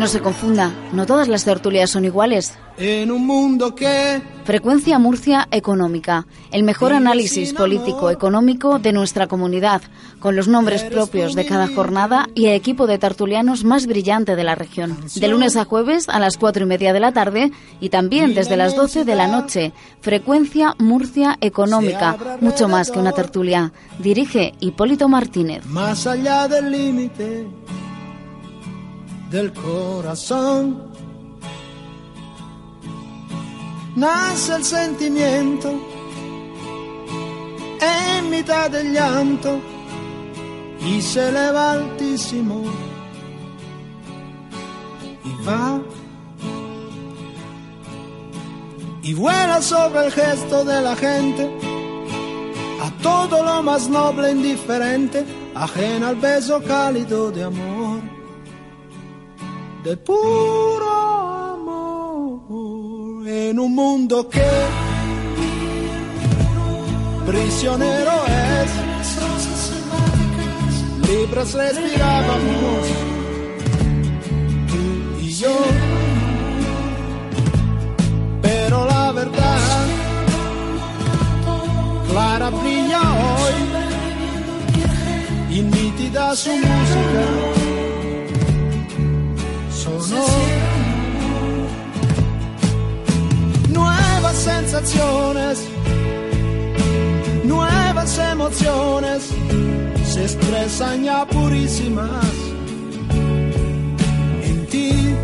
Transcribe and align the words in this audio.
No 0.00 0.06
se 0.06 0.22
confunda, 0.22 0.72
no 0.94 1.04
todas 1.04 1.28
las 1.28 1.44
tertulias 1.44 1.90
son 1.90 2.06
iguales. 2.06 2.54
En 2.78 3.10
un 3.10 3.26
mundo 3.26 3.74
que... 3.74 4.22
Frecuencia 4.44 4.98
Murcia 4.98 5.46
Económica, 5.50 6.26
el 6.52 6.62
mejor 6.62 6.94
análisis 6.94 7.52
político-económico 7.52 8.78
de 8.78 8.94
nuestra 8.94 9.26
comunidad, 9.26 9.82
con 10.18 10.36
los 10.36 10.48
nombres 10.48 10.84
propios 10.84 11.34
de 11.34 11.44
cada 11.44 11.68
jornada 11.68 12.30
y 12.34 12.46
el 12.46 12.54
equipo 12.54 12.86
de 12.86 12.96
tertulianos 12.96 13.62
más 13.62 13.86
brillante 13.86 14.36
de 14.36 14.44
la 14.44 14.54
región. 14.54 14.96
De 15.14 15.28
lunes 15.28 15.56
a 15.56 15.66
jueves 15.66 16.08
a 16.08 16.18
las 16.18 16.38
cuatro 16.38 16.64
y 16.64 16.66
media 16.66 16.94
de 16.94 17.00
la 17.00 17.12
tarde 17.12 17.52
y 17.78 17.90
también 17.90 18.32
desde 18.32 18.56
las 18.56 18.74
doce 18.74 19.04
de 19.04 19.16
la 19.16 19.26
noche. 19.28 19.74
Frecuencia 20.00 20.74
Murcia 20.78 21.36
Económica, 21.42 22.16
mucho 22.40 22.68
más 22.68 22.90
que 22.90 22.98
una 22.98 23.12
tertulia. 23.12 23.74
Dirige 23.98 24.54
Hipólito 24.60 25.10
Martínez. 25.10 25.66
Más 25.66 26.06
allá 26.06 26.48
del 26.48 26.70
límite 26.70 27.46
del 29.30 29.52
corazón. 29.52 30.90
Nace 33.94 34.56
el 34.56 34.64
sentimiento 34.64 35.70
en 37.80 38.30
mitad 38.30 38.70
del 38.70 38.92
llanto 38.92 39.60
y 40.84 41.00
se 41.00 41.28
eleva 41.28 41.72
altísimo. 41.72 42.64
Y 45.24 45.46
va. 45.46 45.80
Y 49.02 49.14
vuela 49.14 49.62
sobre 49.62 50.06
el 50.06 50.12
gesto 50.12 50.64
de 50.64 50.80
la 50.82 50.96
gente 50.96 51.50
a 52.82 53.02
todo 53.02 53.42
lo 53.42 53.62
más 53.62 53.88
noble 53.88 54.32
indiferente, 54.32 55.24
ajena 55.54 56.08
al 56.08 56.16
beso 56.16 56.62
cálido 56.62 57.30
de 57.30 57.44
amor 57.44 58.19
de 59.84 59.96
puro 59.96 60.90
amor 61.54 63.26
en 63.26 63.58
un 63.58 63.74
mundo 63.74 64.28
que 64.28 64.46
prisionero 67.26 68.12
es. 68.26 68.70
Libres 71.08 71.52
respirábamos 71.54 72.86
tú 74.68 74.84
y 75.20 75.32
yo, 75.32 75.56
pero 78.42 78.86
la 78.86 79.12
verdad 79.12 79.58
clara 82.10 82.50
brilla 82.50 83.00
hoy 83.00 83.54
y 85.56 85.62
nítida 85.62 86.36
su 86.36 86.50
música 86.50 87.24
Nuevas 93.68 94.36
sensaciones, 94.36 95.68
nuevas 97.44 98.18
emociones 98.18 99.30
se 100.04 100.22
expresan 100.22 101.04
ya 101.04 101.24
purísimas 101.26 102.34
en 104.42 104.66
ti. 104.66 105.14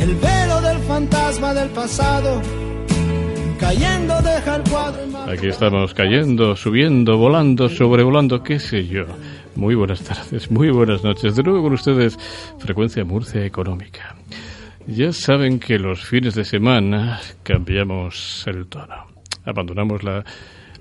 El 0.00 0.14
velo 0.16 0.60
del 0.60 0.78
fantasma 0.80 1.54
del 1.54 1.70
pasado 1.70 2.42
cayendo 3.58 4.20
deja 4.22 4.56
el 4.56 4.62
cuadro. 4.64 5.00
Aquí 5.30 5.46
estamos 5.46 5.94
cayendo, 5.94 6.56
subiendo, 6.56 7.16
volando, 7.16 7.68
sobrevolando, 7.68 8.42
qué 8.42 8.58
sé 8.58 8.86
yo. 8.86 9.04
Muy 9.56 9.74
buenas 9.74 10.02
tardes, 10.02 10.50
muy 10.50 10.70
buenas 10.70 11.02
noches. 11.02 11.36
De 11.36 11.42
nuevo 11.42 11.62
con 11.62 11.72
ustedes, 11.72 12.18
Frecuencia 12.58 13.04
Murcia 13.04 13.44
Económica. 13.44 14.16
Ya 14.86 15.12
saben 15.12 15.58
que 15.58 15.78
los 15.78 16.04
fines 16.04 16.34
de 16.34 16.44
semana 16.44 17.20
cambiamos 17.42 18.44
el 18.46 18.66
tono. 18.66 19.06
Abandonamos 19.44 20.02
la, 20.02 20.24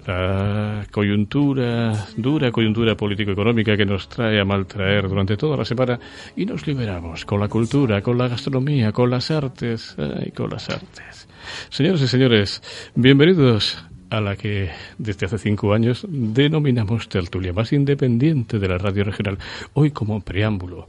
la 0.06 0.86
coyuntura, 0.92 2.08
dura 2.16 2.52
coyuntura 2.52 2.96
político-económica 2.96 3.76
que 3.76 3.86
nos 3.86 4.08
trae 4.08 4.40
a 4.40 4.46
maltraer 4.46 5.10
durante 5.10 5.36
toda 5.36 5.58
la 5.58 5.66
semana 5.66 6.00
y 6.36 6.46
nos 6.46 6.66
liberamos 6.66 7.26
con 7.26 7.40
la 7.40 7.48
cultura, 7.48 8.02
con 8.02 8.18
la 8.18 8.28
gastronomía, 8.28 8.92
con 8.92 9.10
las 9.10 9.32
artes, 9.32 9.96
ay, 9.98 10.32
con 10.32 10.50
las 10.50 10.70
artes. 10.70 11.28
Señoras 11.70 12.02
y 12.02 12.08
señores, 12.08 12.62
bienvenidos 12.96 13.89
a 14.10 14.22
la 14.22 14.36
que 14.36 14.70
desde 14.98 15.26
hace 15.26 15.38
cinco 15.38 15.74
años 15.74 16.06
denominamos 16.10 17.10
tertulia 17.10 17.54
más 17.54 17.74
independiente 17.74 18.60
de 18.60 18.68
la 18.68 18.78
radio 18.78 19.04
regional. 19.04 19.38
Hoy 19.74 19.92
como 19.92 20.22
preámbulo. 20.22 20.88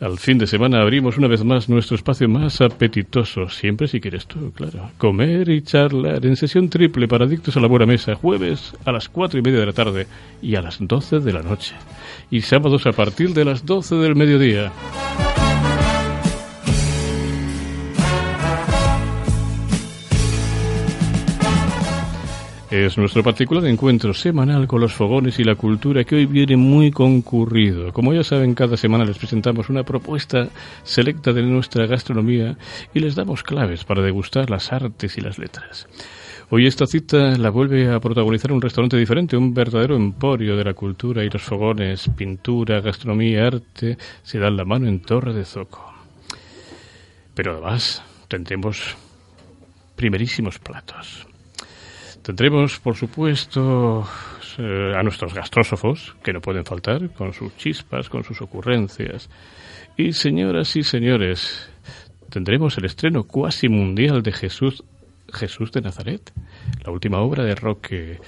Al 0.00 0.18
fin 0.18 0.38
de 0.38 0.46
semana 0.46 0.80
abrimos 0.80 1.18
una 1.18 1.28
vez 1.28 1.44
más 1.44 1.68
nuestro 1.68 1.94
espacio 1.94 2.26
más 2.26 2.62
apetitoso, 2.62 3.50
siempre 3.50 3.86
si 3.86 4.00
quieres 4.00 4.26
tú, 4.26 4.50
claro. 4.52 4.90
Comer 4.96 5.50
y 5.50 5.60
charlar 5.60 6.24
en 6.24 6.36
sesión 6.36 6.70
triple 6.70 7.06
para 7.06 7.26
adictos 7.26 7.54
a 7.58 7.60
la 7.60 7.68
buena 7.68 7.84
mesa, 7.84 8.14
jueves 8.14 8.72
a 8.86 8.92
las 8.92 9.10
cuatro 9.10 9.38
y 9.38 9.42
media 9.42 9.60
de 9.60 9.66
la 9.66 9.74
tarde 9.74 10.06
y 10.40 10.54
a 10.54 10.62
las 10.62 10.78
doce 10.80 11.20
de 11.20 11.34
la 11.34 11.42
noche. 11.42 11.74
Y 12.30 12.40
sábados 12.40 12.86
a 12.86 12.92
partir 12.92 13.34
de 13.34 13.44
las 13.44 13.66
doce 13.66 13.96
del 13.96 14.16
mediodía. 14.16 14.72
Es 22.70 22.96
nuestro 22.96 23.24
particular 23.24 23.66
encuentro 23.66 24.14
semanal 24.14 24.68
con 24.68 24.80
los 24.80 24.92
fogones 24.92 25.40
y 25.40 25.44
la 25.44 25.56
cultura 25.56 26.04
que 26.04 26.14
hoy 26.14 26.26
viene 26.26 26.56
muy 26.56 26.92
concurrido. 26.92 27.92
Como 27.92 28.14
ya 28.14 28.22
saben, 28.22 28.54
cada 28.54 28.76
semana 28.76 29.04
les 29.04 29.18
presentamos 29.18 29.68
una 29.70 29.82
propuesta 29.82 30.48
selecta 30.84 31.32
de 31.32 31.42
nuestra 31.42 31.86
gastronomía 31.86 32.56
y 32.94 33.00
les 33.00 33.16
damos 33.16 33.42
claves 33.42 33.82
para 33.82 34.02
degustar 34.02 34.50
las 34.50 34.72
artes 34.72 35.18
y 35.18 35.20
las 35.20 35.36
letras. 35.36 35.88
Hoy 36.50 36.68
esta 36.68 36.86
cita 36.86 37.36
la 37.36 37.50
vuelve 37.50 37.92
a 37.92 37.98
protagonizar 37.98 38.52
un 38.52 38.62
restaurante 38.62 38.96
diferente, 38.96 39.36
un 39.36 39.52
verdadero 39.52 39.96
emporio 39.96 40.56
de 40.56 40.62
la 40.62 40.74
cultura 40.74 41.24
y 41.24 41.28
los 41.28 41.42
fogones, 41.42 42.08
pintura, 42.16 42.80
gastronomía, 42.80 43.48
arte, 43.48 43.98
se 44.22 44.38
dan 44.38 44.56
la 44.56 44.64
mano 44.64 44.86
en 44.86 45.00
Torre 45.00 45.34
de 45.34 45.44
Zoco. 45.44 45.92
Pero 47.34 47.54
además 47.54 48.00
tendremos 48.28 48.96
primerísimos 49.96 50.60
platos. 50.60 51.29
Tendremos, 52.22 52.78
por 52.80 52.96
supuesto, 52.96 54.06
eh, 54.58 54.92
a 54.94 55.02
nuestros 55.02 55.32
gastrósofos, 55.32 56.16
que 56.22 56.32
no 56.32 56.40
pueden 56.40 56.64
faltar, 56.64 57.10
con 57.14 57.32
sus 57.32 57.56
chispas, 57.56 58.10
con 58.10 58.24
sus 58.24 58.42
ocurrencias. 58.42 59.30
Y 59.96 60.12
señoras 60.12 60.76
y 60.76 60.82
señores, 60.82 61.70
tendremos 62.28 62.76
el 62.76 62.84
estreno 62.84 63.24
cuasi 63.24 63.68
mundial 63.68 64.22
de 64.22 64.32
Jesús, 64.32 64.84
Jesús 65.32 65.72
de 65.72 65.80
Nazaret, 65.80 66.32
la 66.84 66.92
última 66.92 67.20
obra 67.20 67.44
de 67.44 67.54
Roque 67.54 68.18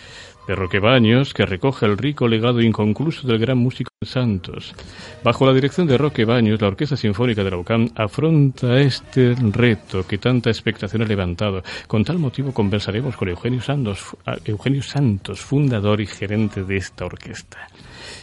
de 0.46 0.54
Roque 0.54 0.80
Baños, 0.80 1.34
que 1.34 1.46
recoge 1.46 1.86
el 1.86 1.96
rico 1.96 2.26
legado 2.28 2.60
inconcluso 2.60 3.26
del 3.26 3.38
gran 3.38 3.58
músico 3.58 3.90
Santos. 4.04 4.74
Bajo 5.22 5.46
la 5.46 5.52
dirección 5.52 5.86
de 5.86 5.98
Roque 5.98 6.24
Baños, 6.24 6.60
la 6.60 6.68
Orquesta 6.68 6.96
Sinfónica 6.96 7.44
de 7.44 7.50
la 7.50 7.58
UCAM 7.58 7.90
afronta 7.94 8.80
este 8.80 9.34
reto 9.34 10.06
que 10.06 10.18
tanta 10.18 10.50
expectación 10.50 11.02
ha 11.02 11.06
levantado. 11.06 11.62
Con 11.86 12.04
tal 12.04 12.18
motivo 12.18 12.52
conversaremos 12.52 13.16
con 13.16 13.28
Eugenio 13.28 13.60
Santos, 13.60 14.16
Eugenio 14.44 14.82
Santos, 14.82 15.40
fundador 15.40 16.00
y 16.00 16.06
gerente 16.06 16.64
de 16.64 16.76
esta 16.76 17.04
orquesta. 17.04 17.68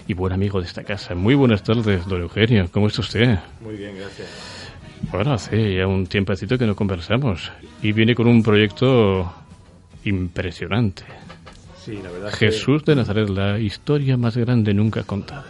Y 0.07 0.13
buen 0.13 0.33
amigo 0.33 0.59
de 0.59 0.67
esta 0.67 0.83
casa. 0.83 1.15
Muy 1.15 1.35
buenas 1.35 1.63
tardes, 1.63 2.05
don 2.05 2.21
Eugenio. 2.21 2.67
¿Cómo 2.71 2.87
está 2.87 3.01
usted? 3.01 3.39
Muy 3.61 3.75
bien, 3.75 3.95
gracias. 3.95 4.71
Bueno, 5.11 5.33
hace 5.33 5.75
ya 5.75 5.87
un 5.87 6.07
tiempecito 6.07 6.57
que 6.57 6.65
no 6.65 6.75
conversamos. 6.75 7.51
Y 7.81 7.93
viene 7.93 8.15
con 8.15 8.27
un 8.27 8.43
proyecto 8.43 9.31
impresionante. 10.03 11.03
Jesús 12.31 12.83
de 12.85 12.95
Nazaret, 12.95 13.29
la 13.29 13.59
historia 13.59 14.17
más 14.17 14.37
grande 14.37 14.73
nunca 14.73 15.03
contada. 15.03 15.45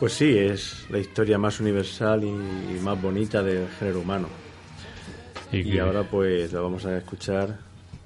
Pues 0.00 0.12
sí, 0.12 0.36
es 0.36 0.86
la 0.90 0.98
historia 0.98 1.38
más 1.38 1.58
universal 1.60 2.22
y 2.24 2.80
más 2.80 3.00
bonita 3.00 3.42
del 3.42 3.68
género 3.78 4.00
humano. 4.00 4.28
Y, 5.52 5.78
ahora 5.78 6.02
pues 6.02 6.52
la 6.52 6.60
vamos 6.60 6.84
a 6.84 6.96
escuchar, 6.98 7.58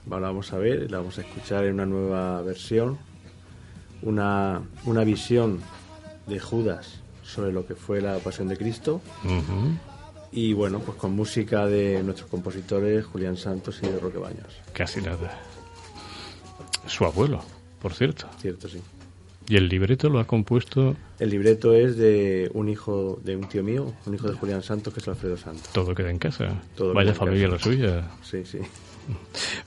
la 0.09 0.19
vamos 0.19 0.53
a 0.53 0.59
ver, 0.59 0.91
la 0.91 0.99
vamos 0.99 1.19
a 1.19 1.23
escuchar 1.23 1.65
en 1.65 1.75
una 1.75 1.87
nueva 1.87 2.41
versión, 2.43 2.99
una, 4.03 4.63
una 4.85 5.05
visión 5.05 5.61
de 6.27 6.39
Judas 6.39 7.01
sobre 7.25 7.53
lo 7.53 7.67
que 7.67 7.75
fue 7.75 8.01
la 8.01 8.19
Pasión 8.19 8.49
de 8.49 8.57
Cristo. 8.57 9.01
Y 10.31 10.53
bueno, 10.53 10.79
pues 10.79 10.97
con 10.97 11.13
música 11.13 11.67
de 11.67 12.03
nuestros 12.03 12.31
compositores 12.31 13.05
Julián 13.05 13.37
Santos 13.37 13.81
y 13.83 13.87
de 13.87 13.99
Roque 13.99 14.19
Baños. 14.19 14.61
Casi 14.73 15.03
nada. 15.03 15.39
Su 16.87 17.05
abuelo, 17.05 17.43
por 17.81 17.95
cierto. 17.95 18.29
Cierto, 18.39 18.69
sí. 18.69 18.81
¿Y 19.49 19.57
el 19.57 19.69
libreto 19.69 20.09
lo 20.09 20.21
ha 20.21 20.25
compuesto? 20.25 20.97
El 21.19 21.31
libreto 21.31 21.75
es 21.75 21.97
de 21.97 22.51
un 22.55 22.69
hijo 22.69 23.21
de 23.25 23.37
un 23.37 23.49
tío 23.49 23.63
mío, 23.63 23.93
un 24.07 24.15
hijo 24.15 24.29
de 24.29 24.35
Julián 24.35 24.63
Santos, 24.63 24.95
que 24.95 25.01
es 25.01 25.09
Alfredo 25.09 25.37
Santos. 25.37 25.69
Todo 25.73 25.95
queda 25.95 26.11
en 26.11 26.19
casa. 26.19 26.63
Vaya 26.95 27.13
familia 27.13 27.49
la 27.49 27.59
suya. 27.59 28.09
Sí, 28.23 28.45
sí. 28.45 28.59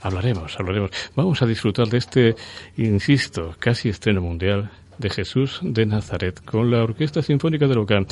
Hablaremos, 0.00 0.58
hablaremos. 0.58 0.90
Vamos 1.14 1.42
a 1.42 1.46
disfrutar 1.46 1.88
de 1.88 1.98
este, 1.98 2.36
insisto, 2.78 3.54
casi 3.58 3.90
estreno 3.90 4.22
mundial 4.22 4.70
de 4.98 5.10
Jesús 5.10 5.60
de 5.62 5.84
Nazaret 5.84 6.42
con 6.44 6.70
la 6.70 6.82
Orquesta 6.82 7.22
Sinfónica 7.22 7.66
de 7.66 7.74
Locán. 7.74 8.06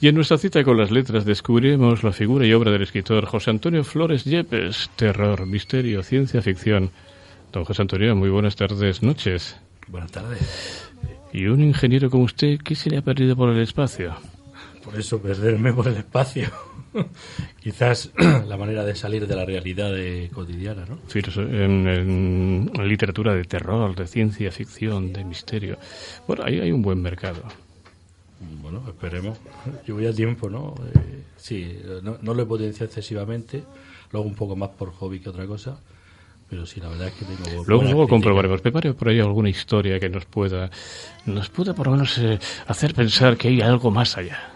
Y 0.00 0.08
en 0.08 0.14
nuestra 0.14 0.38
cita 0.38 0.64
con 0.64 0.78
las 0.78 0.90
letras 0.90 1.24
descubriremos 1.24 2.02
la 2.02 2.12
figura 2.12 2.46
y 2.46 2.52
obra 2.52 2.72
del 2.72 2.82
escritor 2.82 3.26
José 3.26 3.50
Antonio 3.50 3.84
Flores 3.84 4.24
Yepes, 4.24 4.90
terror, 4.96 5.46
misterio, 5.46 6.02
ciencia 6.02 6.40
ficción. 6.40 6.90
Don 7.52 7.64
José 7.64 7.82
Antonio, 7.82 8.14
muy 8.14 8.30
buenas 8.30 8.54
tardes, 8.54 9.02
noches. 9.02 9.56
Buenas 9.88 10.12
tardes. 10.12 10.88
¿Y 11.32 11.46
un 11.46 11.60
ingeniero 11.62 12.08
como 12.08 12.22
usted 12.22 12.58
qué 12.58 12.76
se 12.76 12.90
le 12.90 12.98
ha 12.98 13.02
perdido 13.02 13.34
por 13.34 13.50
el 13.50 13.60
espacio? 13.60 14.14
Por 14.84 14.96
eso, 14.96 15.20
perderme 15.20 15.72
por 15.72 15.88
el 15.88 15.96
espacio. 15.96 16.48
Quizás 17.60 18.12
la 18.46 18.56
manera 18.56 18.84
de 18.84 18.94
salir 18.94 19.26
de 19.26 19.34
la 19.34 19.44
realidad 19.44 19.90
cotidiana, 20.32 20.84
¿no? 20.86 21.00
en, 21.12 22.70
literatura 22.84 23.34
de 23.34 23.42
terror, 23.42 23.96
de 23.96 24.06
ciencia 24.06 24.52
ficción, 24.52 25.12
de 25.12 25.24
misterio. 25.24 25.76
Bueno, 26.28 26.44
ahí 26.44 26.60
hay 26.60 26.70
un 26.70 26.82
buen 26.82 27.02
mercado. 27.02 27.42
Bueno, 28.62 28.84
esperemos. 28.86 29.38
Yo 29.88 29.96
voy 29.96 30.06
a 30.06 30.14
tiempo, 30.14 30.48
¿no? 30.48 30.76
Eh, 30.94 31.24
sí, 31.36 31.80
no, 32.04 32.16
no 32.22 32.32
lo 32.32 32.44
he 32.44 32.46
potenciado 32.46 32.86
excesivamente, 32.86 33.64
lo 34.12 34.20
hago 34.20 34.28
un 34.28 34.36
poco 34.36 34.54
más 34.54 34.70
por 34.70 34.92
hobby 34.92 35.18
que 35.18 35.30
otra 35.30 35.46
cosa 35.46 35.80
pero 36.50 36.66
sí, 36.66 36.80
la 36.80 36.88
verdad 36.88 37.06
es 37.06 37.14
que 37.14 37.24
tengo... 37.24 37.64
Luego, 37.64 37.84
luego 37.84 38.08
comprobaremos. 38.08 38.60
Prepare 38.60 38.92
por 38.92 39.08
ahí 39.08 39.20
alguna 39.20 39.48
historia 39.48 40.00
que 40.00 40.08
nos 40.08 40.24
pueda, 40.24 40.68
nos 41.24 41.48
pueda 41.48 41.74
por 41.74 41.86
lo 41.86 41.92
menos 41.92 42.18
eh, 42.18 42.40
hacer 42.66 42.92
pensar 42.92 43.36
que 43.36 43.48
hay 43.48 43.60
algo 43.60 43.92
más 43.92 44.18
allá. 44.18 44.50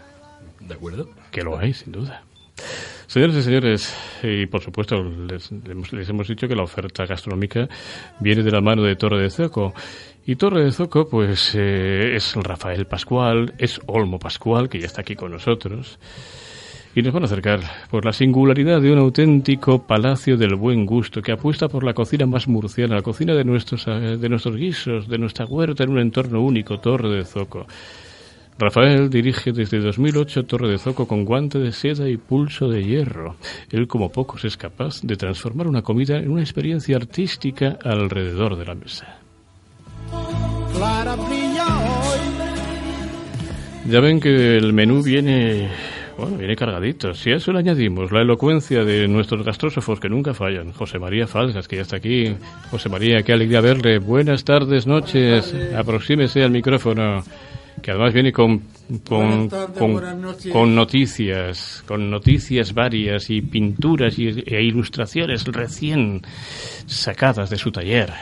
¿De 0.59 0.75
acuerdo? 0.75 1.09
Que 1.31 1.43
lo 1.43 1.57
hay, 1.57 1.73
sin 1.73 1.93
duda. 1.93 2.25
Señores 3.07 3.37
y 3.37 3.43
señores, 3.43 3.95
y 4.25 4.47
por 4.47 4.61
supuesto 4.61 4.97
les, 5.05 5.53
les, 5.93 6.09
hemos 6.09 6.27
dicho 6.27 6.49
que 6.49 6.57
la 6.57 6.65
oferta 6.65 7.07
gastronómica 7.07 7.69
viene 8.19 8.43
de 8.43 8.51
la 8.51 8.61
mano 8.61 8.83
de 8.83 8.97
Torre 8.97 9.23
de 9.23 9.31
Zoco. 9.31 9.73
Y 10.27 10.35
Torre 10.35 10.65
de 10.65 10.73
Zoco, 10.73 11.09
pues 11.09 11.55
eh, 11.55 12.17
es 12.17 12.35
Rafael 12.35 12.87
Pascual, 12.87 13.55
es 13.59 13.81
Olmo 13.87 14.19
Pascual, 14.19 14.69
que 14.69 14.81
ya 14.81 14.87
está 14.87 15.03
aquí 15.03 15.15
con 15.15 15.31
nosotros 15.31 16.01
y 16.95 17.03
nos 17.03 17.13
van 17.13 17.25
a 17.25 17.27
acercar 17.27 17.61
por 17.91 18.05
la 18.05 18.13
singularidad 18.13 18.81
de 18.81 18.93
un 18.93 18.99
auténtico 18.99 19.83
palacio 19.83 20.37
del 20.37 20.55
buen 20.55 20.87
gusto 20.87 21.23
que 21.23 21.33
apuesta 21.33 21.69
por 21.69 21.83
la 21.83 21.93
cocina 21.93 22.27
más 22.27 22.47
murciana, 22.47 22.97
la 22.97 23.03
cocina 23.03 23.35
de 23.35 23.45
nuestros, 23.45 23.87
eh, 23.89 24.17
de 24.17 24.29
nuestros 24.29 24.57
guisos, 24.57 25.09
de 25.09 25.19
nuestra 25.19 25.45
huerta 25.47 25.83
en 25.83 25.91
un 25.91 25.99
entorno 25.99 26.41
único, 26.41 26.79
Torre 26.79 27.11
de 27.11 27.25
Zoco. 27.25 27.67
Rafael 28.57 29.11
dirige 29.11 29.51
desde 29.51 29.81
2008 29.81 30.45
Torre 30.45 30.69
de 30.69 30.79
Zoco 30.79 31.09
con 31.09 31.25
guante 31.25 31.59
de 31.59 31.73
seda 31.73 32.09
y 32.09 32.17
pulso 32.17 32.69
de 32.69 32.85
hierro. 32.85 33.35
Él, 33.71 33.89
como 33.89 34.13
pocos, 34.13 34.45
es 34.45 34.57
capaz 34.57 35.03
de 35.03 35.17
transformar 35.17 35.67
una 35.67 35.83
comida 35.83 36.19
en 36.19 36.31
una 36.31 36.43
experiencia 36.43 36.97
artística 36.97 37.77
alrededor 37.83 38.57
de 38.57 38.65
la 38.65 38.75
mesa. 38.77 39.19
Ya 43.91 44.01
ven 44.01 44.21
que 44.21 44.57
el 44.57 44.73
menú 44.73 45.03
viene 45.03 45.69
bueno, 46.17 46.37
viene 46.37 46.57
cargadito. 46.57 47.15
Si 47.15 47.31
a 47.31 47.37
eso 47.37 47.53
le 47.53 47.59
añadimos 47.59 48.13
la 48.13 48.23
elocuencia 48.23 48.85
de 48.85 49.09
nuestros 49.09 49.45
gastrósofos 49.45 50.01
que 50.01 50.09
nunca 50.09 50.35
fallan, 50.35 50.73
José 50.73 50.99
María 50.99 51.27
Falsas, 51.27 51.67
que 51.69 51.77
ya 51.77 51.83
está 51.83 51.97
aquí. 51.97 52.35
José 52.71 52.89
María, 52.89 53.23
qué 53.23 53.33
alegría 53.33 53.61
verle. 53.61 53.99
Buenas 53.99 54.45
tardes, 54.45 54.87
noches. 54.87 55.55
Aproxímese 55.77 56.43
al 56.43 56.51
micrófono, 56.51 57.23
que 57.83 57.91
además 57.91 58.13
viene 58.13 58.33
con 58.33 58.63
con, 59.09 59.49
con, 60.53 60.75
noticias, 60.75 61.83
con 61.87 62.11
noticias 62.11 62.75
varias 62.75 63.31
y 63.31 63.41
pinturas 63.41 64.19
y, 64.19 64.29
e 64.47 64.63
ilustraciones 64.63 65.45
recién 65.47 66.21
sacadas 66.87 67.49
de 67.51 67.57
su 67.57 67.73
taller. 67.73 68.13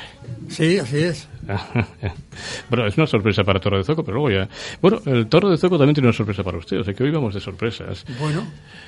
Sí, 0.48 0.78
así 0.78 0.98
es. 0.98 1.28
bueno, 2.70 2.86
es 2.86 2.96
una 2.96 3.06
sorpresa 3.06 3.42
para 3.42 3.60
Torre 3.60 3.78
de 3.78 3.84
Zoco, 3.84 4.04
pero 4.04 4.18
luego 4.18 4.30
ya... 4.30 4.48
Bueno, 4.80 5.00
el 5.06 5.26
Torre 5.26 5.50
de 5.50 5.56
Zoco 5.56 5.76
también 5.76 5.94
tiene 5.94 6.08
una 6.08 6.16
sorpresa 6.16 6.42
para 6.42 6.58
usted, 6.58 6.80
o 6.80 6.84
sea 6.84 6.94
que 6.94 7.02
hoy 7.02 7.10
vamos 7.10 7.34
de 7.34 7.40
sorpresas. 7.40 8.04
Bueno. 8.18 8.46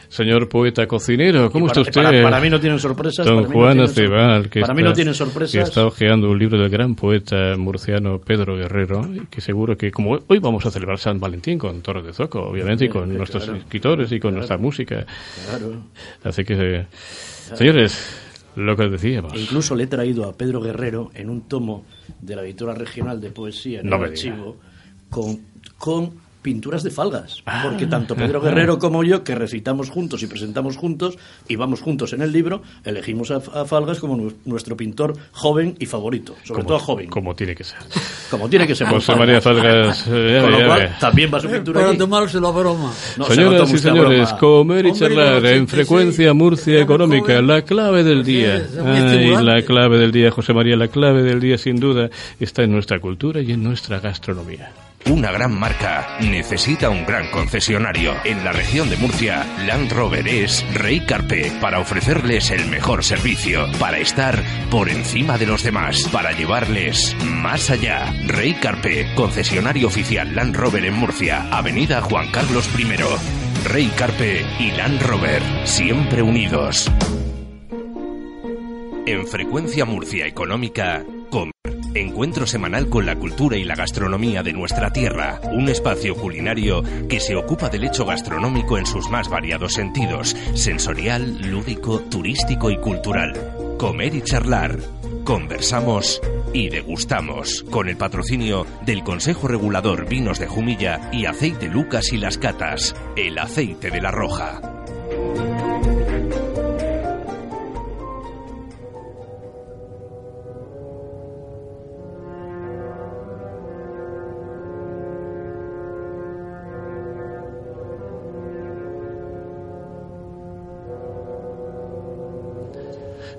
Señor 0.08 0.48
poeta 0.48 0.86
cocinero, 0.86 1.50
¿cómo 1.50 1.66
está 1.66 1.80
usted? 1.80 2.22
Para, 2.22 2.40
mí 2.40 2.50
no 2.50 2.60
tienen 2.60 2.78
sorpresas. 2.78 3.26
Don 3.26 3.44
Juan 3.44 3.80
Acebal, 3.80 4.48
que, 4.48 4.60
para 4.60 4.74
mí 4.74 4.82
no 4.82 4.92
tienen 4.92 5.14
sorpresas. 5.14 5.52
que 5.52 5.60
está 5.60 5.86
hojeando 5.86 6.30
un 6.30 6.38
libro 6.38 6.58
del 6.58 6.68
gran 6.70 6.94
poeta 6.94 7.56
murciano 7.56 8.20
Pedro 8.20 8.56
Guerrero, 8.56 9.08
que 9.30 9.40
seguro 9.40 9.76
que 9.76 9.90
como 9.90 10.18
hoy 10.26 10.38
vamos 10.38 10.64
a 10.66 10.70
celebrar 10.70 10.98
San 10.98 11.18
Valentín 11.18 11.58
con 11.58 11.80
Torre 11.80 12.02
de 12.02 12.12
Zoco, 12.12 12.42
obviamente, 12.42 12.84
y 12.84 12.88
con 12.88 13.16
nuestros 13.16 13.48
escritores 13.48 14.12
y 14.12 14.20
con 14.20 14.34
nuestra 14.34 14.56
música. 14.56 15.04
Claro. 15.48 15.82
Así 16.22 16.44
que, 16.44 16.86
señores, 17.54 18.23
lo 18.56 18.76
que 18.76 18.88
decíamos. 18.88 19.32
E 19.34 19.40
incluso 19.40 19.74
le 19.74 19.84
he 19.84 19.86
traído 19.86 20.28
a 20.28 20.32
Pedro 20.32 20.60
Guerrero 20.60 21.10
en 21.14 21.30
un 21.30 21.42
tomo 21.42 21.84
de 22.20 22.36
la 22.36 22.42
editora 22.42 22.74
regional 22.74 23.20
de 23.20 23.30
poesía 23.30 23.80
en 23.80 23.86
el 23.86 23.92
archivo 23.92 24.56
con, 25.10 25.40
con 25.78 26.23
pinturas 26.44 26.82
de 26.82 26.90
falgas, 26.90 27.42
ah. 27.46 27.62
porque 27.64 27.86
tanto 27.86 28.14
Pedro 28.14 28.40
Guerrero 28.42 28.78
como 28.84 29.02
yo, 29.02 29.24
que 29.24 29.34
recitamos 29.34 29.88
juntos 29.88 30.22
y 30.22 30.26
presentamos 30.26 30.76
juntos 30.76 31.18
y 31.48 31.56
vamos 31.56 31.80
juntos 31.80 32.12
en 32.12 32.20
el 32.20 32.32
libro, 32.32 32.62
elegimos 32.84 33.30
a, 33.30 33.40
Falgas 33.64 33.98
como 33.98 34.30
nuestro 34.44 34.76
pintor 34.76 35.14
joven 35.32 35.74
y 35.78 35.86
favorito, 35.86 36.36
sobre 36.44 36.64
todo 36.64 36.78
joven. 36.78 37.08
Como 37.08 37.34
tiene 37.34 37.54
que 37.54 37.64
ser. 37.64 37.78
Como 38.30 38.48
tiene 38.48 38.66
que 38.66 38.74
ser. 38.74 38.86
José 38.86 39.16
María 39.16 39.40
Falgas. 39.40 40.06
Eh, 40.06 40.38
con 40.42 40.52
lo 40.52 40.66
cual, 40.66 40.96
también 41.00 41.30
va 41.32 41.40
su 41.40 41.48
pintura 41.48 41.80
Para 41.80 41.96
tomarse 41.96 42.38
la 42.38 42.50
broma. 42.50 42.92
Señoras 42.92 43.72
y 43.72 43.78
señores, 43.78 44.32
comer 44.34 44.86
y 44.86 44.92
charlar 44.92 45.46
en 45.46 45.66
frecuencia 45.66 46.34
Murcia 46.34 46.78
Económica, 46.78 47.40
la 47.40 47.62
clave 47.62 48.04
del 48.04 48.22
día. 48.22 48.66
Ay, 48.84 49.34
la 49.42 49.62
clave 49.62 49.96
del 49.98 50.12
día, 50.12 50.30
José 50.30 50.52
María, 50.52 50.76
la 50.76 50.88
clave 50.88 51.22
del 51.22 51.40
día 51.40 51.56
sin 51.56 51.76
duda 51.76 52.10
está 52.38 52.62
en 52.62 52.72
nuestra 52.72 53.00
cultura 53.00 53.40
y 53.40 53.52
en 53.52 53.62
nuestra 53.62 53.98
gastronomía. 53.98 54.83
Una 55.10 55.30
gran 55.32 55.52
marca 55.58 56.16
necesita 56.20 56.88
un 56.88 57.04
gran 57.04 57.30
concesionario. 57.30 58.14
En 58.24 58.42
la 58.42 58.52
región 58.52 58.88
de 58.88 58.96
Murcia, 58.96 59.44
Land 59.66 59.92
Rover 59.92 60.26
es 60.26 60.64
Rey 60.72 61.00
Carpe 61.00 61.52
para 61.60 61.78
ofrecerles 61.78 62.50
el 62.50 62.66
mejor 62.66 63.04
servicio, 63.04 63.66
para 63.78 63.98
estar 63.98 64.42
por 64.70 64.88
encima 64.88 65.36
de 65.36 65.46
los 65.46 65.62
demás, 65.62 66.08
para 66.10 66.32
llevarles 66.32 67.14
más 67.22 67.68
allá. 67.68 68.14
Rey 68.26 68.54
Carpe, 68.54 69.06
concesionario 69.14 69.88
oficial 69.88 70.34
Land 70.34 70.56
Rover 70.56 70.86
en 70.86 70.94
Murcia, 70.94 71.48
Avenida 71.50 72.00
Juan 72.00 72.30
Carlos 72.30 72.66
I. 72.78 73.68
Rey 73.68 73.92
Carpe 73.96 74.44
y 74.58 74.70
Land 74.70 75.02
Rover, 75.02 75.42
siempre 75.64 76.22
unidos. 76.22 76.90
En 79.06 79.26
Frecuencia 79.26 79.84
Murcia 79.84 80.26
Económica, 80.26 81.04
Encuentro 81.94 82.44
semanal 82.44 82.88
con 82.88 83.06
la 83.06 83.14
cultura 83.14 83.56
y 83.56 83.62
la 83.62 83.76
gastronomía 83.76 84.42
de 84.42 84.52
nuestra 84.52 84.90
tierra. 84.90 85.40
Un 85.52 85.68
espacio 85.68 86.16
culinario 86.16 86.82
que 87.08 87.20
se 87.20 87.36
ocupa 87.36 87.68
del 87.68 87.84
hecho 87.84 88.04
gastronómico 88.04 88.78
en 88.78 88.86
sus 88.86 89.08
más 89.10 89.28
variados 89.28 89.74
sentidos, 89.74 90.36
sensorial, 90.54 91.38
lúdico, 91.40 92.00
turístico 92.00 92.70
y 92.70 92.78
cultural. 92.78 93.76
Comer 93.78 94.12
y 94.16 94.22
charlar. 94.22 94.78
Conversamos 95.22 96.20
y 96.52 96.68
degustamos 96.68 97.64
con 97.70 97.88
el 97.88 97.96
patrocinio 97.96 98.66
del 98.84 99.04
Consejo 99.04 99.46
Regulador 99.46 100.08
Vinos 100.08 100.40
de 100.40 100.48
Jumilla 100.48 101.10
y 101.12 101.26
Aceite 101.26 101.68
Lucas 101.68 102.12
y 102.12 102.16
Las 102.16 102.38
Catas, 102.38 102.96
el 103.16 103.38
aceite 103.38 103.90
de 103.92 104.00
la 104.00 104.10
Roja. 104.10 104.83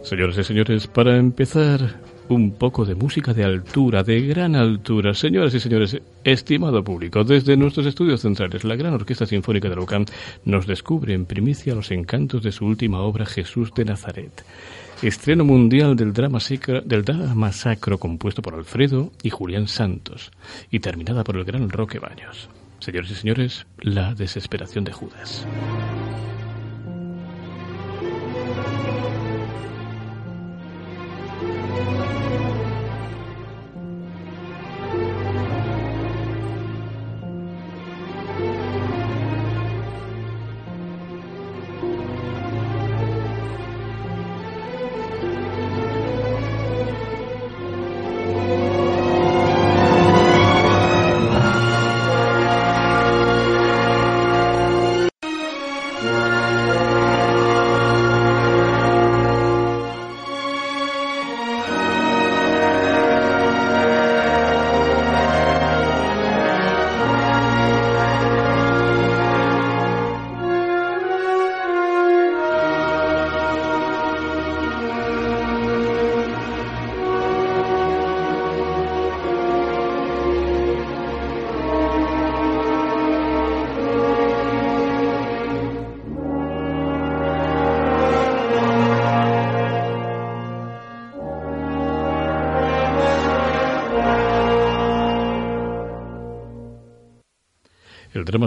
Señoras 0.05 0.37
y 0.37 0.43
señores, 0.43 0.85
para 0.85 1.17
empezar, 1.17 1.95
un 2.29 2.51
poco 2.51 2.85
de 2.85 2.93
música 2.93 3.33
de 3.33 3.43
altura, 3.43 4.03
de 4.03 4.21
gran 4.21 4.55
altura. 4.55 5.15
Señoras 5.15 5.55
y 5.55 5.59
señores, 5.59 5.99
estimado 6.23 6.83
público, 6.83 7.23
desde 7.23 7.57
nuestros 7.57 7.87
estudios 7.87 8.21
centrales, 8.21 8.63
la 8.63 8.75
Gran 8.75 8.93
Orquesta 8.93 9.25
Sinfónica 9.25 9.67
de 9.67 9.75
Locán 9.75 10.05
nos 10.43 10.67
descubre 10.67 11.15
en 11.15 11.25
primicia 11.25 11.73
los 11.73 11.89
encantos 11.89 12.43
de 12.43 12.51
su 12.51 12.67
última 12.67 13.01
obra, 13.01 13.25
Jesús 13.25 13.73
de 13.73 13.85
Nazaret. 13.85 14.45
Estreno 15.01 15.43
mundial 15.43 15.95
del 15.95 16.13
drama, 16.13 16.39
sacro, 16.39 16.81
del 16.81 17.03
drama 17.03 17.51
sacro 17.51 17.97
compuesto 17.97 18.43
por 18.43 18.53
Alfredo 18.53 19.11
y 19.23 19.31
Julián 19.31 19.67
Santos 19.67 20.31
y 20.69 20.81
terminada 20.81 21.23
por 21.23 21.35
el 21.35 21.45
gran 21.45 21.67
Roque 21.67 21.97
Baños. 21.97 22.47
Señores 22.77 23.09
y 23.09 23.15
señores, 23.15 23.65
la 23.81 24.13
desesperación 24.13 24.83
de 24.83 24.91
Judas. 24.91 25.47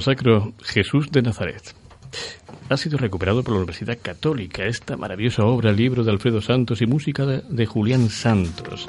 Sacro 0.01 0.53
Jesús 0.63 1.11
de 1.11 1.23
Nazaret. 1.23 1.75
Ha 2.69 2.77
sido 2.77 2.99
recuperado 2.99 3.43
por 3.43 3.53
la 3.53 3.59
Universidad 3.59 3.99
Católica 4.01 4.65
esta 4.67 4.97
maravillosa 4.97 5.45
obra, 5.45 5.73
libro 5.73 6.05
de 6.05 6.11
Alfredo 6.11 6.41
Santos 6.41 6.83
y 6.83 6.87
música 6.87 7.25
de, 7.25 7.67
Julián 7.67 8.11
Santos. 8.11 8.87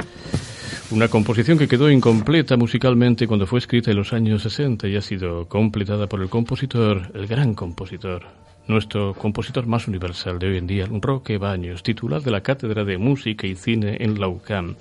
Una 0.91 1.07
composición 1.07 1.57
que 1.57 1.67
quedó 1.67 1.89
incompleta 1.89 2.57
musicalmente 2.57 3.27
cuando 3.27 3.45
fue 3.45 3.59
escrita 3.59 3.91
en 3.91 3.97
los 3.97 4.11
años 4.11 4.41
60 4.43 4.87
y 4.87 4.95
ha 4.95 5.01
sido 5.01 5.47
completada 5.47 6.07
por 6.07 6.21
el 6.21 6.29
compositor, 6.29 7.11
el 7.13 7.27
gran 7.27 7.53
compositor, 7.53 8.25
nuestro 8.67 9.13
compositor 9.13 9.65
más 9.65 9.87
universal 9.87 10.39
de 10.39 10.47
hoy 10.47 10.57
en 10.57 10.67
día, 10.67 10.87
Roque 10.89 11.37
Baños, 11.37 11.83
titular 11.83 12.21
de 12.21 12.31
la 12.31 12.41
Cátedra 12.41 12.83
de 12.83 12.97
Música 12.97 13.47
y 13.47 13.55
Cine 13.55 13.97
en 13.99 14.19
la 14.19 14.27
UCAM 14.27 14.75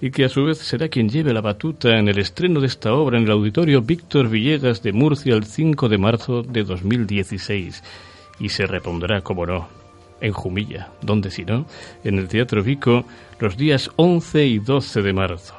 y 0.00 0.10
que 0.10 0.24
a 0.24 0.28
su 0.28 0.44
vez 0.44 0.58
será 0.58 0.88
quien 0.88 1.08
lleve 1.08 1.32
la 1.32 1.40
batuta 1.40 1.98
en 1.98 2.08
el 2.08 2.18
estreno 2.18 2.60
de 2.60 2.66
esta 2.66 2.92
obra 2.92 3.18
en 3.18 3.24
el 3.24 3.30
auditorio 3.30 3.82
Víctor 3.82 4.28
Villegas 4.28 4.82
de 4.82 4.92
Murcia 4.92 5.34
el 5.34 5.44
5 5.44 5.88
de 5.88 5.98
marzo 5.98 6.42
de 6.42 6.64
2016 6.64 7.82
y 8.38 8.48
se 8.50 8.66
repondrá, 8.66 9.22
como 9.22 9.46
no, 9.46 9.68
en 10.20 10.32
Jumilla, 10.32 10.90
donde 11.00 11.30
si 11.30 11.44
no, 11.44 11.66
en 12.04 12.18
el 12.18 12.28
Teatro 12.28 12.62
Vico 12.62 13.04
los 13.38 13.56
días 13.56 13.90
11 13.96 14.46
y 14.46 14.58
12 14.58 15.02
de 15.02 15.12
marzo. 15.12 15.54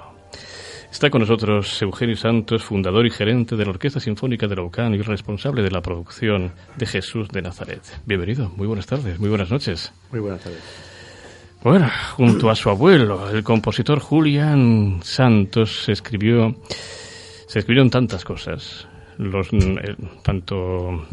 Está 0.91 1.10
con 1.10 1.22
nosotros 1.22 1.82
Eugenio 1.82 2.15
Santos, 2.15 2.63
fundador 2.63 3.06
y 3.06 3.12
gerente 3.12 3.56
de 3.56 3.65
la 3.65 3.72
Orquesta 3.72 4.00
Sinfónica 4.00 4.48
de 4.48 4.56
la 4.56 4.96
y 4.96 5.01
responsable 5.01 5.62
de 5.62 5.70
la 5.70 5.82
producción 5.82 6.53
de 6.77 6.86
Jesús 6.86 7.27
de 7.27 7.41
Nazaret. 7.41 7.82
Bienvenido, 8.06 8.51
muy 8.56 8.67
buenas 8.67 8.88
tardes, 8.88 9.20
muy 9.20 9.29
buenas 9.29 9.51
noches. 9.51 9.91
Muy 10.12 10.22
buenas 10.22 10.41
tardes. 10.41 10.96
Bueno, 11.69 11.91
junto 12.15 12.50
a 12.50 12.55
su 12.55 12.69
abuelo, 12.69 13.29
el 13.29 13.43
compositor 13.43 14.00
Julián 14.00 15.01
Santos, 15.03 15.83
se 15.83 15.91
escribió, 15.91 16.55
se 17.45 17.59
escribieron 17.59 17.89
tantas 17.89 18.24
cosas. 18.24 18.88
Los, 19.17 19.50
eh, 19.51 19.97
tanto 20.24 21.05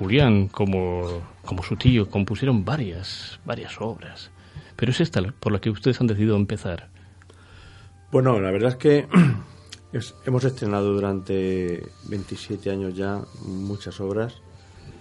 Julián 0.00 0.48
como, 0.48 1.22
como 1.44 1.62
su 1.62 1.76
tío 1.76 2.10
compusieron 2.10 2.64
varias, 2.64 3.38
varias 3.44 3.80
obras. 3.80 4.32
Pero 4.74 4.90
es 4.90 5.00
esta 5.00 5.22
por 5.38 5.52
la 5.52 5.60
que 5.60 5.70
ustedes 5.70 6.00
han 6.00 6.08
decidido 6.08 6.34
empezar. 6.34 6.88
Bueno, 8.10 8.40
la 8.40 8.50
verdad 8.50 8.70
es 8.70 8.76
que 8.78 9.06
hemos 10.26 10.42
estrenado 10.42 10.94
durante 10.94 11.80
27 12.08 12.70
años 12.70 12.96
ya 12.96 13.20
muchas 13.44 14.00
obras. 14.00 14.34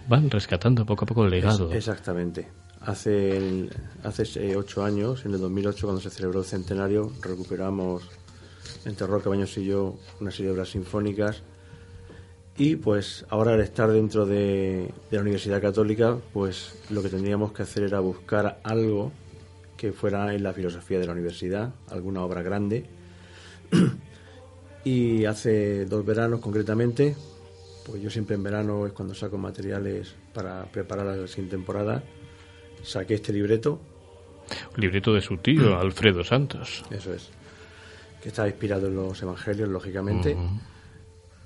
Van 0.07 0.29
rescatando 0.29 0.85
poco 0.85 1.05
a 1.05 1.07
poco 1.07 1.25
el 1.25 1.31
legado. 1.31 1.73
exactamente. 1.73 2.60
Hace, 2.83 3.69
hace 4.03 4.55
ocho 4.57 4.83
años, 4.83 5.23
en 5.25 5.35
el 5.35 5.39
2008, 5.39 5.85
cuando 5.85 6.01
se 6.01 6.09
celebró 6.09 6.39
el 6.39 6.45
centenario, 6.45 7.11
recuperamos 7.21 8.09
entre 8.85 9.05
Roca 9.05 9.29
Baños 9.29 9.55
y 9.59 9.65
yo 9.65 9.97
una 10.19 10.31
serie 10.31 10.47
de 10.47 10.53
obras 10.53 10.69
sinfónicas. 10.69 11.43
Y 12.57 12.77
pues 12.77 13.23
ahora 13.29 13.53
al 13.53 13.61
estar 13.61 13.91
dentro 13.91 14.25
de, 14.25 14.91
de, 15.11 15.17
la 15.17 15.21
Universidad 15.21 15.61
Católica, 15.61 16.17
pues 16.33 16.73
lo 16.89 17.03
que 17.03 17.09
tendríamos 17.09 17.51
que 17.51 17.61
hacer 17.61 17.83
era 17.83 17.99
buscar 17.99 18.59
algo 18.63 19.11
que 19.77 19.91
fuera 19.91 20.33
en 20.33 20.41
la 20.41 20.51
filosofía 20.51 20.99
de 20.99 21.05
la 21.05 21.13
universidad, 21.13 21.73
alguna 21.89 22.23
obra 22.23 22.41
grande. 22.41 22.85
y 24.83 25.25
hace 25.25 25.85
dos 25.85 26.03
veranos 26.03 26.39
concretamente, 26.39 27.15
pues 27.85 28.01
yo 28.01 28.09
siempre 28.09 28.35
en 28.35 28.43
verano 28.43 28.87
es 28.87 28.93
cuando 28.93 29.13
saco 29.13 29.37
materiales 29.37 30.15
para 30.33 30.65
preparar 30.65 31.05
la 31.05 31.27
siguiente 31.27 31.55
temporada 31.55 32.03
saqué 32.83 33.15
este 33.15 33.33
libreto. 33.33 33.79
Un 34.75 34.81
libreto 34.81 35.13
de 35.13 35.21
su 35.21 35.37
tío, 35.37 35.77
Alfredo 35.77 36.23
Santos. 36.23 36.83
Eso 36.89 37.13
es. 37.13 37.29
Que 38.21 38.29
está 38.29 38.47
inspirado 38.47 38.87
en 38.87 38.95
los 38.95 39.21
evangelios, 39.21 39.69
lógicamente. 39.69 40.35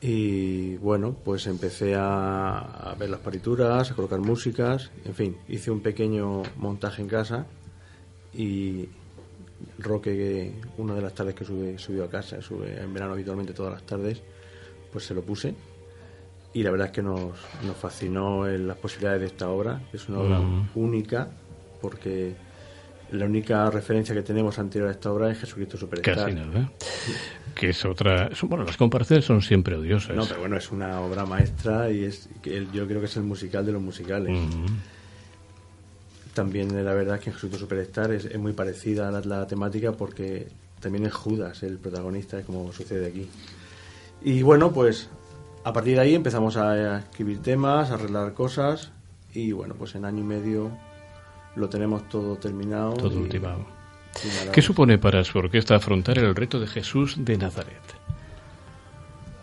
Y 0.01 0.75
bueno, 0.77 1.15
pues 1.23 1.47
empecé 1.47 1.95
a, 1.97 2.95
ver 2.99 3.09
las 3.09 3.21
partituras, 3.21 3.91
a 3.91 3.95
colocar 3.95 4.19
músicas, 4.19 4.91
en 5.03 5.15
fin, 5.15 5.37
hice 5.47 5.71
un 5.71 5.81
pequeño 5.81 6.43
montaje 6.57 7.01
en 7.01 7.07
casa 7.07 7.47
y 8.33 8.87
Roque, 9.79 10.53
una 10.77 10.93
de 10.93 11.01
las 11.01 11.15
tardes 11.15 11.33
que 11.33 11.45
sube, 11.45 11.79
subió 11.79 12.03
a 12.03 12.09
casa, 12.09 12.41
sube 12.41 12.79
en 12.79 12.93
verano 12.93 13.13
habitualmente 13.13 13.53
todas 13.53 13.73
las 13.73 13.83
tardes, 13.83 14.21
pues 14.91 15.05
se 15.05 15.13
lo 15.13 15.21
puse 15.21 15.55
y 16.55 16.63
la 16.63 16.71
verdad 16.71 16.87
es 16.87 16.93
que 16.93 17.03
nos, 17.03 17.33
nos 17.65 17.75
fascinó 17.75 18.47
las 18.47 18.77
posibilidades 18.77 19.19
de 19.19 19.27
esta 19.27 19.49
obra. 19.49 19.81
Es 19.91 20.07
una 20.07 20.19
obra 20.19 20.39
única 20.73 21.27
porque 21.81 22.33
la 23.11 23.25
única 23.25 23.69
referencia 23.69 24.15
que 24.15 24.21
tenemos 24.21 24.57
anterior 24.57 24.87
a 24.87 24.93
esta 24.93 25.11
obra 25.11 25.29
es 25.29 25.37
Jesucristo 25.37 25.77
Superstar. 25.77 26.15
Casi 26.15 26.33
nada. 26.33 26.71
Que 27.53 27.71
es 27.71 27.83
otra. 27.83 28.29
bueno, 28.43 28.63
las 28.63 28.77
comparaciones 28.77 29.25
son 29.25 29.41
siempre 29.41 29.75
odiosas. 29.75 30.15
No, 30.15 30.25
pero 30.25 30.39
bueno, 30.39 30.55
es 30.55 30.71
una 30.71 31.01
obra 31.01 31.25
maestra 31.25 31.91
y 31.91 32.05
es 32.05 32.29
yo 32.71 32.87
creo 32.87 33.01
que 33.01 33.07
es 33.07 33.17
el 33.17 33.23
musical 33.23 33.65
de 33.65 33.73
los 33.73 33.81
musicales. 33.81 34.37
También 36.33 36.85
la 36.85 36.93
verdad 36.93 37.15
es 37.15 37.21
que 37.21 37.31
Jesucristo 37.33 37.65
Superstar 37.65 38.11
es, 38.11 38.23
es 38.23 38.39
muy 38.39 38.53
parecida 38.53 39.09
a 39.09 39.11
la, 39.11 39.19
la, 39.19 39.45
temática 39.45 39.91
porque 39.91 40.47
también 40.79 41.05
es 41.05 41.13
Judas 41.13 41.63
el 41.63 41.79
protagonista, 41.79 42.41
como 42.43 42.71
sucede 42.71 43.07
aquí. 43.07 43.27
Y 44.23 44.41
bueno, 44.41 44.71
pues 44.71 45.09
a 45.65 45.73
partir 45.73 45.95
de 45.95 46.01
ahí 46.01 46.13
empezamos 46.13 46.57
a 46.57 46.99
escribir 46.99 47.41
temas, 47.41 47.89
a 47.89 47.95
arreglar 47.95 48.33
cosas 48.33 48.91
y 49.33 49.51
bueno, 49.51 49.73
pues 49.73 49.95
en 49.95 50.05
año 50.05 50.19
y 50.19 50.23
medio 50.23 50.69
lo 51.55 51.69
tenemos 51.69 52.07
todo 52.07 52.35
terminado. 52.35 52.93
Todo 52.93 53.17
ultimado. 53.17 53.65
¿Qué 54.53 54.61
supone 54.61 54.99
para 54.99 55.23
su 55.23 55.39
orquesta 55.39 55.75
afrontar 55.75 56.19
el 56.19 56.35
reto 56.35 56.59
de 56.59 56.67
Jesús 56.67 57.15
de 57.17 57.37
Nazaret? 57.37 57.81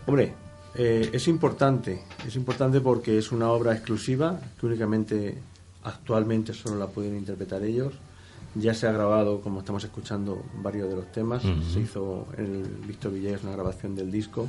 Hombre, 0.05 0.33
eh, 0.75 1.09
es 1.11 1.27
importante, 1.27 2.03
es 2.25 2.37
importante 2.37 2.79
porque 2.79 3.17
es 3.17 3.33
una 3.33 3.49
obra 3.49 3.73
exclusiva 3.73 4.39
que 4.57 4.65
únicamente 4.65 5.37
actualmente 5.83 6.53
solo 6.53 6.77
la 6.77 6.87
pueden 6.87 7.17
interpretar 7.17 7.63
ellos. 7.63 7.95
Ya 8.55 8.73
se 8.73 8.87
ha 8.87 8.93
grabado, 8.93 9.41
como 9.41 9.59
estamos 9.59 9.83
escuchando, 9.83 10.41
varios 10.61 10.87
de 10.87 10.95
los 10.95 11.11
temas. 11.11 11.43
Se 11.73 11.81
hizo 11.81 12.27
en 12.37 12.45
el 12.45 12.63
Víctor 12.87 13.11
Villegas 13.11 13.43
una 13.43 13.51
grabación 13.51 13.93
del 13.93 14.09
disco 14.09 14.47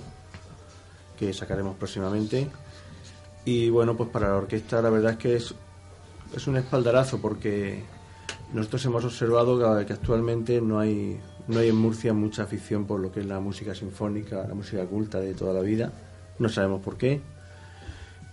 que 1.19 1.33
sacaremos 1.33 1.77
próximamente. 1.77 2.49
Y 3.45 3.69
bueno, 3.69 3.97
pues 3.97 4.09
para 4.11 4.29
la 4.29 4.37
orquesta 4.37 4.81
la 4.81 4.91
verdad 4.91 5.13
es 5.13 5.19
que 5.19 5.37
es, 5.37 5.55
es 6.35 6.47
un 6.47 6.57
espaldarazo 6.57 7.21
porque 7.21 7.85
nosotros 8.53 8.85
hemos 8.87 9.05
observado 9.05 9.85
que, 9.85 9.93
actualmente 9.93 10.61
no 10.61 10.79
hay, 10.79 11.21
no 11.49 11.59
hay 11.59 11.69
en 11.69 11.77
Murcia 11.77 12.13
mucha 12.15 12.45
afición 12.45 12.87
por 12.87 13.01
lo 13.01 13.13
que 13.13 13.21
es 13.21 13.27
la 13.27 13.41
música 13.41 13.75
sinfónica, 13.75 14.47
la 14.47 14.55
música 14.55 14.85
culta 14.87 15.21
de 15.21 15.35
toda 15.35 15.53
la 15.53 15.61
vida. 15.61 15.93
No 16.39 16.49
sabemos 16.49 16.81
por 16.81 16.97
qué. 16.97 17.21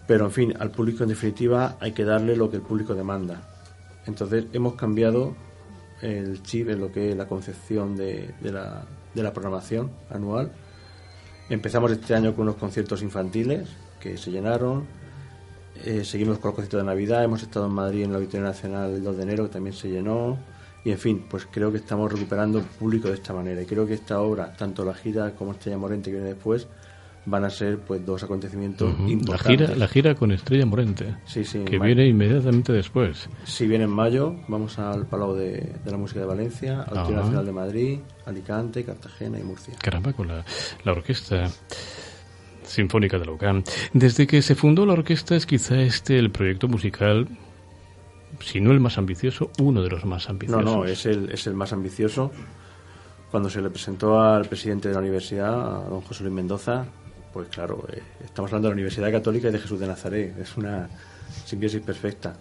Pero 0.07 0.25
en 0.25 0.31
fin, 0.31 0.53
al 0.59 0.71
público 0.71 1.03
en 1.03 1.09
definitiva 1.09 1.77
hay 1.79 1.91
que 1.91 2.05
darle 2.05 2.35
lo 2.35 2.49
que 2.49 2.57
el 2.57 2.63
público 2.63 2.95
demanda. 2.95 3.41
Entonces 4.05 4.45
hemos 4.53 4.75
cambiado 4.75 5.35
el 6.01 6.41
chip 6.43 6.69
en 6.69 6.79
lo 6.79 6.91
que 6.91 7.11
es 7.11 7.17
la 7.17 7.27
concepción 7.27 7.95
de, 7.95 8.33
de, 8.41 8.51
la, 8.51 8.83
de 9.13 9.23
la 9.23 9.31
programación 9.31 9.91
anual 10.09 10.51
Empezamos 11.51 11.91
este 11.91 12.15
año 12.15 12.33
con 12.33 12.43
unos 12.43 12.55
conciertos 12.55 13.01
infantiles 13.01 13.67
que 13.99 14.17
se 14.17 14.31
llenaron. 14.31 14.85
Eh, 15.83 16.05
seguimos 16.05 16.39
con 16.39 16.47
los 16.47 16.55
conciertos 16.55 16.79
de 16.79 16.85
Navidad. 16.85 17.25
Hemos 17.25 17.43
estado 17.43 17.65
en 17.65 17.73
Madrid 17.73 18.03
en 18.03 18.13
la 18.13 18.19
Auditorio 18.19 18.45
Nacional 18.45 18.93
el 18.93 19.03
2 19.03 19.17
de 19.17 19.23
enero, 19.23 19.43
que 19.43 19.49
también 19.49 19.75
se 19.75 19.89
llenó. 19.89 20.37
Y 20.85 20.91
en 20.91 20.97
fin, 20.97 21.25
pues 21.29 21.45
creo 21.51 21.69
que 21.69 21.79
estamos 21.79 22.09
recuperando 22.09 22.61
público 22.79 23.09
de 23.09 23.15
esta 23.15 23.33
manera. 23.33 23.61
Y 23.61 23.65
creo 23.65 23.85
que 23.85 23.95
esta 23.95 24.21
obra, 24.21 24.55
tanto 24.55 24.85
la 24.85 24.93
gira 24.93 25.31
como 25.31 25.51
Estrella 25.51 25.77
Morente 25.77 26.09
que 26.09 26.15
viene 26.15 26.29
después, 26.29 26.69
van 27.25 27.43
a 27.45 27.49
ser 27.51 27.77
pues 27.79 28.03
dos 28.05 28.23
acontecimientos 28.23 28.95
importantes. 29.07 29.59
La 29.59 29.67
gira, 29.67 29.75
la 29.75 29.87
gira 29.87 30.15
con 30.15 30.31
Estrella 30.31 30.65
Morente, 30.65 31.17
Sí, 31.25 31.45
sí, 31.45 31.59
que 31.59 31.77
viene 31.77 32.07
inmediatamente 32.07 32.73
después. 32.73 33.29
Si 33.43 33.67
viene 33.67 33.83
en 33.83 33.91
mayo, 33.91 34.35
vamos 34.47 34.79
al 34.79 35.05
Palau 35.05 35.35
de, 35.35 35.51
de 35.83 35.91
la 35.91 35.97
Música 35.97 36.21
de 36.21 36.25
Valencia, 36.25 36.81
al 36.81 36.97
Ajá. 36.97 37.11
Nacional 37.11 37.45
de 37.45 37.51
Madrid, 37.51 37.99
Alicante, 38.25 38.83
Cartagena 38.83 39.37
y 39.39 39.43
Murcia. 39.43 39.75
Caramba, 39.81 40.13
con 40.13 40.27
la, 40.29 40.43
la 40.83 40.91
orquesta 40.93 41.47
sinfónica 42.63 43.17
de 43.19 43.25
la 43.25 43.31
UCAM. 43.33 43.63
Desde 43.93 44.25
que 44.27 44.41
se 44.41 44.55
fundó 44.55 44.85
la 44.85 44.93
orquesta 44.93 45.35
es 45.35 45.45
quizá 45.45 45.79
este 45.81 46.17
el 46.17 46.31
proyecto 46.31 46.67
musical, 46.67 47.27
si 48.39 48.59
no 48.61 48.71
el 48.71 48.79
más 48.79 48.97
ambicioso, 48.97 49.51
uno 49.59 49.83
de 49.83 49.89
los 49.89 50.05
más 50.05 50.25
No, 50.25 50.31
ambiciosos. 50.31 50.63
no, 50.65 50.85
es 50.85 51.05
el, 51.05 51.29
es 51.31 51.45
el 51.47 51.53
más 51.53 51.73
ambicioso. 51.73 52.31
Cuando 53.29 53.49
se 53.49 53.61
le 53.61 53.69
presentó 53.69 54.19
al 54.19 54.45
presidente 54.45 54.89
de 54.89 54.93
la 54.95 54.99
universidad, 54.99 55.53
a 55.85 55.89
don 55.89 56.01
José 56.01 56.23
Luis 56.23 56.35
Mendoza, 56.35 56.85
pues 57.33 57.47
claro, 57.49 57.85
eh, 57.91 58.01
estamos 58.23 58.49
hablando 58.49 58.67
de 58.67 58.71
la 58.71 58.75
Universidad 58.75 59.11
Católica 59.11 59.49
y 59.49 59.51
de 59.51 59.59
Jesús 59.59 59.79
de 59.79 59.87
Nazaret, 59.87 60.37
es 60.39 60.57
una 60.57 60.89
simbiosis 61.45 61.81
perfecta. 61.81 62.33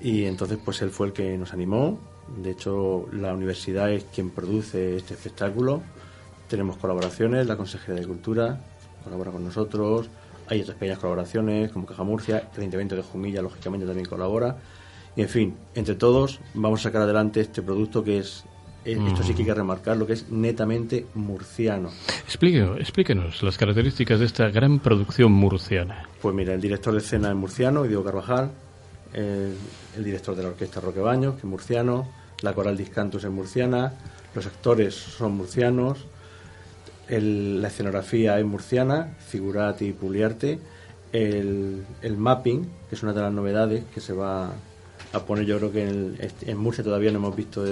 Y 0.00 0.24
entonces 0.24 0.58
pues 0.64 0.82
él 0.82 0.90
fue 0.90 1.08
el 1.08 1.12
que 1.12 1.36
nos 1.38 1.52
animó, 1.52 1.98
de 2.42 2.50
hecho 2.50 3.08
la 3.12 3.32
universidad 3.32 3.90
es 3.90 4.04
quien 4.04 4.30
produce 4.30 4.96
este 4.96 5.14
espectáculo, 5.14 5.82
tenemos 6.48 6.76
colaboraciones, 6.76 7.46
la 7.46 7.56
Consejería 7.56 8.00
de 8.00 8.06
Cultura 8.06 8.60
colabora 9.04 9.30
con 9.30 9.44
nosotros, 9.44 10.08
hay 10.48 10.62
otras 10.62 10.76
pequeñas 10.76 10.98
colaboraciones 10.98 11.72
como 11.72 11.86
Caja 11.86 12.02
Murcia, 12.02 12.48
el 12.54 12.60
Ayuntamiento 12.60 12.96
de 12.96 13.02
Jumilla 13.02 13.42
lógicamente 13.42 13.86
también 13.86 14.06
colabora, 14.06 14.56
y 15.16 15.22
en 15.22 15.28
fin, 15.28 15.56
entre 15.74 15.94
todos 15.94 16.40
vamos 16.54 16.80
a 16.80 16.82
sacar 16.84 17.02
adelante 17.02 17.40
este 17.40 17.62
producto 17.62 18.04
que 18.04 18.18
es, 18.18 18.44
eh, 18.86 18.98
esto 19.08 19.22
sí 19.22 19.34
que 19.34 19.42
hay 19.42 19.46
que 19.46 19.54
remarcar, 19.54 19.96
lo 19.96 20.06
que 20.06 20.12
es 20.14 20.30
netamente 20.30 21.06
murciano. 21.14 21.90
Explíquenos 22.78 23.42
las 23.42 23.58
características 23.58 24.20
de 24.20 24.26
esta 24.26 24.48
gran 24.50 24.78
producción 24.78 25.32
murciana. 25.32 26.08
Pues 26.22 26.34
mira, 26.34 26.54
el 26.54 26.60
director 26.60 26.92
de 26.92 27.00
escena 27.00 27.28
es 27.30 27.34
murciano, 27.36 27.82
Diego 27.84 28.04
Carvajal, 28.04 28.50
el, 29.12 29.54
el 29.96 30.04
director 30.04 30.34
de 30.36 30.42
la 30.42 30.48
orquesta 30.50 30.80
Roque 30.80 31.00
Baños, 31.00 31.34
que 31.34 31.40
es 31.40 31.44
murciano, 31.44 32.08
la 32.42 32.52
coral 32.52 32.76
Discantus 32.76 33.24
es 33.24 33.30
murciana, 33.30 33.92
los 34.34 34.46
actores 34.46 34.94
son 34.94 35.32
murcianos, 35.36 36.04
el- 37.08 37.62
la 37.62 37.68
escenografía 37.68 38.38
es 38.38 38.44
murciana, 38.44 39.14
Figurati 39.28 39.86
y 39.86 39.92
Puliarte, 39.92 40.58
el, 41.12 41.84
el 42.02 42.16
mapping, 42.16 42.64
que 42.88 42.94
es 42.96 43.02
una 43.02 43.12
de 43.12 43.20
las 43.22 43.32
novedades 43.32 43.84
que 43.94 44.00
se 44.00 44.12
va 44.12 44.50
a 45.12 45.20
poner, 45.20 45.46
yo 45.46 45.56
creo 45.58 45.72
que 45.72 45.82
en, 45.82 45.88
el- 46.20 46.32
en 46.46 46.58
Murcia 46.58 46.82
todavía 46.84 47.10
no 47.12 47.18
hemos 47.18 47.34
visto 47.36 47.64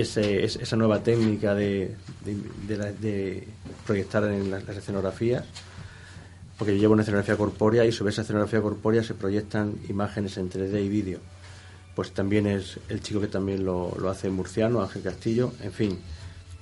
ese- 0.00 0.44
es- 0.44 0.56
esa 0.56 0.76
nueva 0.76 1.02
técnica 1.02 1.54
de, 1.54 1.94
de- 2.66 2.76
la- 2.76 2.92
de 2.92 3.46
proyectar 3.86 4.24
en 4.24 4.50
las- 4.50 4.68
escenografías 4.68 5.44
porque 6.58 6.78
lleva 6.78 6.92
una 6.94 7.02
escenografía 7.02 7.36
corpórea 7.36 7.84
y 7.84 7.92
sobre 7.92 8.12
esa 8.12 8.22
escenografía 8.22 8.62
corpórea 8.62 9.02
se 9.02 9.12
proyectan 9.14 9.74
imágenes 9.88 10.36
en 10.38 10.48
3D 10.48 10.82
y 10.84 10.88
vídeo. 10.88 11.18
Pues 11.94 12.12
también 12.12 12.46
es 12.46 12.78
el 12.88 13.00
chico 13.02 13.20
que 13.20 13.26
también 13.26 13.64
lo, 13.64 13.94
hace 14.10 14.30
murciano, 14.30 14.82
Ángel 14.82 15.02
Castillo, 15.02 15.52
en 15.62 15.72
fin, 15.72 15.98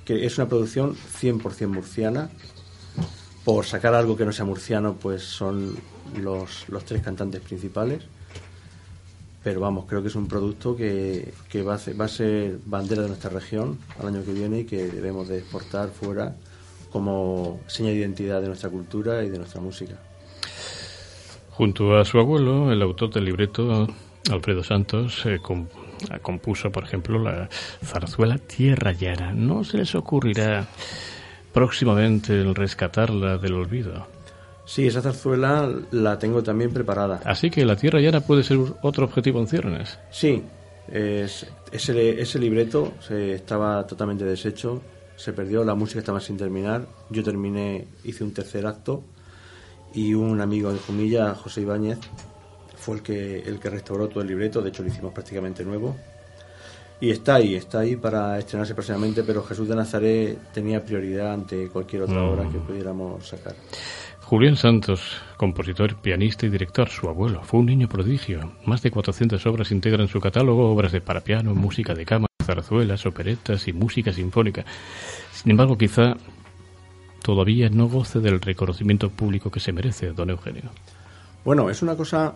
que 0.04 0.26
es 0.26 0.36
una 0.38 0.48
producción 0.48 0.96
100% 1.20 1.68
murciana. 1.68 2.28
Por 3.44 3.66
sacar 3.66 3.94
algo 3.94 4.16
que 4.16 4.24
no 4.24 4.32
sea 4.32 4.44
murciano, 4.44 4.94
pues 4.94 5.22
son 5.22 5.76
los 6.20 6.84
tres 6.84 7.02
cantantes 7.02 7.40
principales. 7.42 8.02
Pero 9.44 9.60
vamos, 9.60 9.84
creo 9.86 10.00
que 10.00 10.08
es 10.08 10.16
un 10.16 10.26
producto 10.26 10.74
que, 10.74 11.32
que 11.50 11.62
va, 11.62 11.74
a 11.74 12.08
ser, 12.08 12.58
bandera 12.64 13.02
de 13.02 13.08
nuestra 13.08 13.28
región 13.30 13.78
al 14.00 14.08
año 14.08 14.24
que 14.24 14.32
viene 14.32 14.60
y 14.60 14.64
que 14.64 14.86
debemos 14.86 15.28
de 15.28 15.38
exportar 15.38 15.90
fuera 15.90 16.34
como 16.90 17.60
seña 17.66 17.90
de 17.90 17.96
identidad 17.96 18.40
de 18.40 18.48
nuestra 18.48 18.70
cultura 18.70 19.22
y 19.22 19.28
de 19.28 19.36
nuestra 19.38 19.60
música. 19.60 19.96
Junto 21.50 21.96
a 21.98 22.04
su 22.04 22.18
abuelo, 22.18 22.72
el 22.72 22.80
autor 22.82 23.12
del 23.12 23.26
libreto, 23.26 23.86
Alfredo 24.30 24.64
Santos, 24.64 25.24
eh, 25.26 25.38
com- 25.42 25.66
compuso, 26.22 26.72
por 26.72 26.84
ejemplo, 26.84 27.18
la 27.18 27.48
zarzuela 27.84 28.38
Tierra 28.38 28.92
Llana. 28.92 29.32
¿No 29.32 29.62
se 29.62 29.76
les 29.76 29.94
ocurrirá 29.94 30.66
próximamente 31.52 32.32
el 32.40 32.54
rescatarla 32.54 33.38
del 33.38 33.54
olvido? 33.54 34.06
Sí, 34.66 34.86
esa 34.86 35.02
zarzuela 35.02 35.70
la 35.90 36.18
tengo 36.18 36.42
también 36.42 36.72
preparada. 36.72 37.20
Así 37.24 37.50
que 37.50 37.64
la 37.66 37.76
Tierra 37.76 38.00
Llana 38.00 38.20
puede 38.20 38.42
ser 38.42 38.58
otro 38.82 39.04
objetivo 39.04 39.38
en 39.40 39.46
ciernes. 39.46 39.98
Sí, 40.10 40.42
es- 40.90 41.46
ese, 41.70 42.20
ese 42.20 42.38
libreto 42.38 42.92
se, 43.00 43.34
estaba 43.34 43.86
totalmente 43.86 44.24
deshecho, 44.24 44.80
se 45.16 45.32
perdió, 45.32 45.64
la 45.64 45.74
música 45.74 45.98
estaba 46.00 46.20
sin 46.20 46.36
terminar. 46.36 46.86
Yo 47.10 47.22
terminé, 47.22 47.86
hice 48.04 48.24
un 48.24 48.32
tercer 48.32 48.66
acto 48.66 49.02
y 49.92 50.14
un 50.14 50.40
amigo 50.40 50.72
de 50.72 50.78
Jumilla, 50.78 51.34
José 51.34 51.60
Ibáñez, 51.62 51.98
fue 52.76 52.96
el 52.96 53.02
que, 53.02 53.38
el 53.40 53.58
que 53.60 53.70
restauró 53.70 54.08
todo 54.08 54.22
el 54.22 54.28
libreto, 54.28 54.60
de 54.62 54.70
hecho 54.70 54.82
lo 54.82 54.88
hicimos 54.88 55.12
prácticamente 55.12 55.64
nuevo. 55.64 55.96
Y 57.00 57.10
está 57.10 57.34
ahí, 57.36 57.54
está 57.54 57.80
ahí 57.80 57.96
para 57.96 58.38
estrenarse 58.38 58.72
próximamente, 58.74 59.24
pero 59.24 59.42
Jesús 59.42 59.68
de 59.68 59.74
Nazaret 59.76 60.38
tenía 60.52 60.82
prioridad 60.84 61.32
ante 61.34 61.68
cualquier 61.68 62.02
otra 62.02 62.20
Mm. 62.20 62.28
obra 62.30 62.48
que 62.50 62.58
pudiéramos 62.58 63.26
sacar. 63.28 63.54
Julián 64.24 64.56
Santos, 64.56 65.20
compositor, 65.36 65.96
pianista 65.96 66.46
y 66.46 66.48
director, 66.48 66.88
su 66.88 67.08
abuelo, 67.08 67.42
fue 67.42 67.60
un 67.60 67.66
niño 67.66 67.88
prodigio. 67.88 68.52
Más 68.64 68.80
de 68.82 68.90
400 68.90 69.44
obras 69.46 69.70
integran 69.70 70.08
su 70.08 70.18
catálogo, 70.18 70.70
obras 70.70 70.92
de 70.92 71.02
para 71.02 71.20
piano, 71.20 71.54
música 71.54 71.94
de 71.94 72.06
cámara, 72.06 72.32
zarzuelas, 72.42 73.04
operetas 73.04 73.68
y 73.68 73.74
música 73.74 74.14
sinfónica. 74.14 74.64
Sin 75.30 75.50
embargo, 75.50 75.76
quizá 75.76 76.16
todavía 77.22 77.68
no 77.68 77.86
goce 77.86 78.20
del 78.20 78.40
reconocimiento 78.40 79.10
público 79.10 79.50
que 79.50 79.60
se 79.60 79.72
merece, 79.72 80.12
don 80.12 80.30
Eugenio. 80.30 80.70
Bueno, 81.44 81.68
es 81.68 81.82
una 81.82 81.94
cosa 81.94 82.34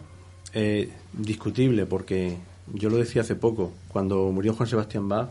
eh, 0.53 0.93
discutible 1.15 1.87
porque 1.87 2.37
yo 2.75 2.91
lo 2.91 2.99
decía 2.99 3.23
hace 3.23 3.35
poco, 3.35 3.73
cuando 3.89 4.31
murió 4.31 4.53
Juan 4.53 4.69
Sebastián 4.69 5.09
Bach, 5.09 5.31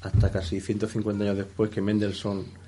hasta 0.00 0.32
casi 0.32 0.58
150 0.58 1.22
años 1.22 1.36
después 1.36 1.70
que 1.70 1.82
Mendelssohn 1.82 2.61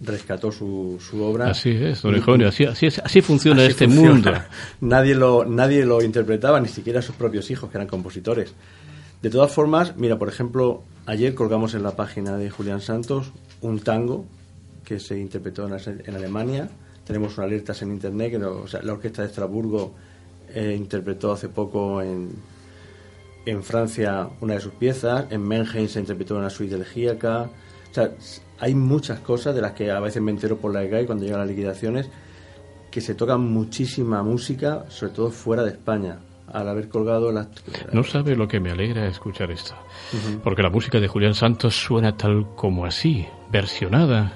rescató 0.00 0.52
su, 0.52 0.98
su 1.00 1.22
obra. 1.22 1.50
Así 1.50 1.70
es, 1.70 2.02
don 2.02 2.14
Eugenio, 2.14 2.48
así, 2.48 2.64
así, 2.64 2.86
así 2.86 3.20
funciona 3.20 3.62
Así 3.62 3.70
este 3.72 3.86
funciona. 3.86 4.12
mundo. 4.12 4.32
Nadie 4.80 5.14
lo, 5.14 5.44
nadie 5.44 5.84
lo 5.84 6.02
interpretaba, 6.02 6.60
ni 6.60 6.68
siquiera 6.68 7.02
sus 7.02 7.16
propios 7.16 7.50
hijos, 7.50 7.70
que 7.70 7.76
eran 7.78 7.88
compositores. 7.88 8.54
De 9.22 9.30
todas 9.30 9.50
formas, 9.50 9.96
mira, 9.96 10.16
por 10.18 10.28
ejemplo, 10.28 10.84
ayer 11.06 11.34
colgamos 11.34 11.74
en 11.74 11.82
la 11.82 11.96
página 11.96 12.36
de 12.36 12.48
Julián 12.50 12.80
Santos 12.80 13.32
un 13.60 13.80
tango 13.80 14.24
que 14.84 15.00
se 15.00 15.18
interpretó 15.18 15.66
en, 15.66 16.14
Alemania. 16.14 16.68
Tenemos 17.04 17.36
unas 17.36 17.48
alertas 17.48 17.82
en 17.82 17.90
internet 17.90 18.30
que 18.30 18.38
lo- 18.38 18.62
o 18.62 18.68
sea, 18.68 18.80
la 18.82 18.92
orquesta 18.92 19.22
de 19.22 19.28
Estrasburgo 19.28 19.94
eh, 20.54 20.74
interpretó 20.78 21.32
hace 21.32 21.48
poco 21.48 22.00
en, 22.00 22.30
en 23.46 23.62
Francia 23.64 24.28
una 24.40 24.54
de 24.54 24.60
sus 24.60 24.72
piezas. 24.74 25.26
En 25.30 25.42
Mannheim 25.42 25.88
se 25.88 25.98
interpretó 26.00 26.36
una 26.36 26.48
suite 26.50 26.76
elegíaca. 26.76 27.50
O 27.90 27.94
sea, 27.94 28.12
hay 28.60 28.74
muchas 28.74 29.20
cosas 29.20 29.54
de 29.54 29.60
las 29.60 29.72
que 29.72 29.90
a 29.90 30.00
veces 30.00 30.22
me 30.22 30.30
entero 30.30 30.56
por 30.56 30.72
la 30.72 30.82
EGAI 30.82 31.06
cuando 31.06 31.24
llegan 31.24 31.40
las 31.40 31.48
liquidaciones 31.48 32.10
que 32.90 33.00
se 33.00 33.14
toca 33.14 33.36
muchísima 33.36 34.22
música, 34.22 34.84
sobre 34.88 35.12
todo 35.12 35.30
fuera 35.30 35.62
de 35.62 35.70
España, 35.70 36.18
al 36.52 36.68
haber 36.68 36.88
colgado 36.88 37.30
las... 37.30 37.48
No 37.92 38.02
sabe 38.02 38.34
lo 38.34 38.48
que 38.48 38.60
me 38.60 38.70
alegra 38.70 39.06
escuchar 39.06 39.50
esto. 39.50 39.74
Porque 40.42 40.62
la 40.62 40.70
música 40.70 40.98
de 40.98 41.08
Julián 41.08 41.34
Santos 41.34 41.76
suena 41.76 42.16
tal 42.16 42.54
como 42.56 42.86
así, 42.86 43.26
versionada 43.50 44.32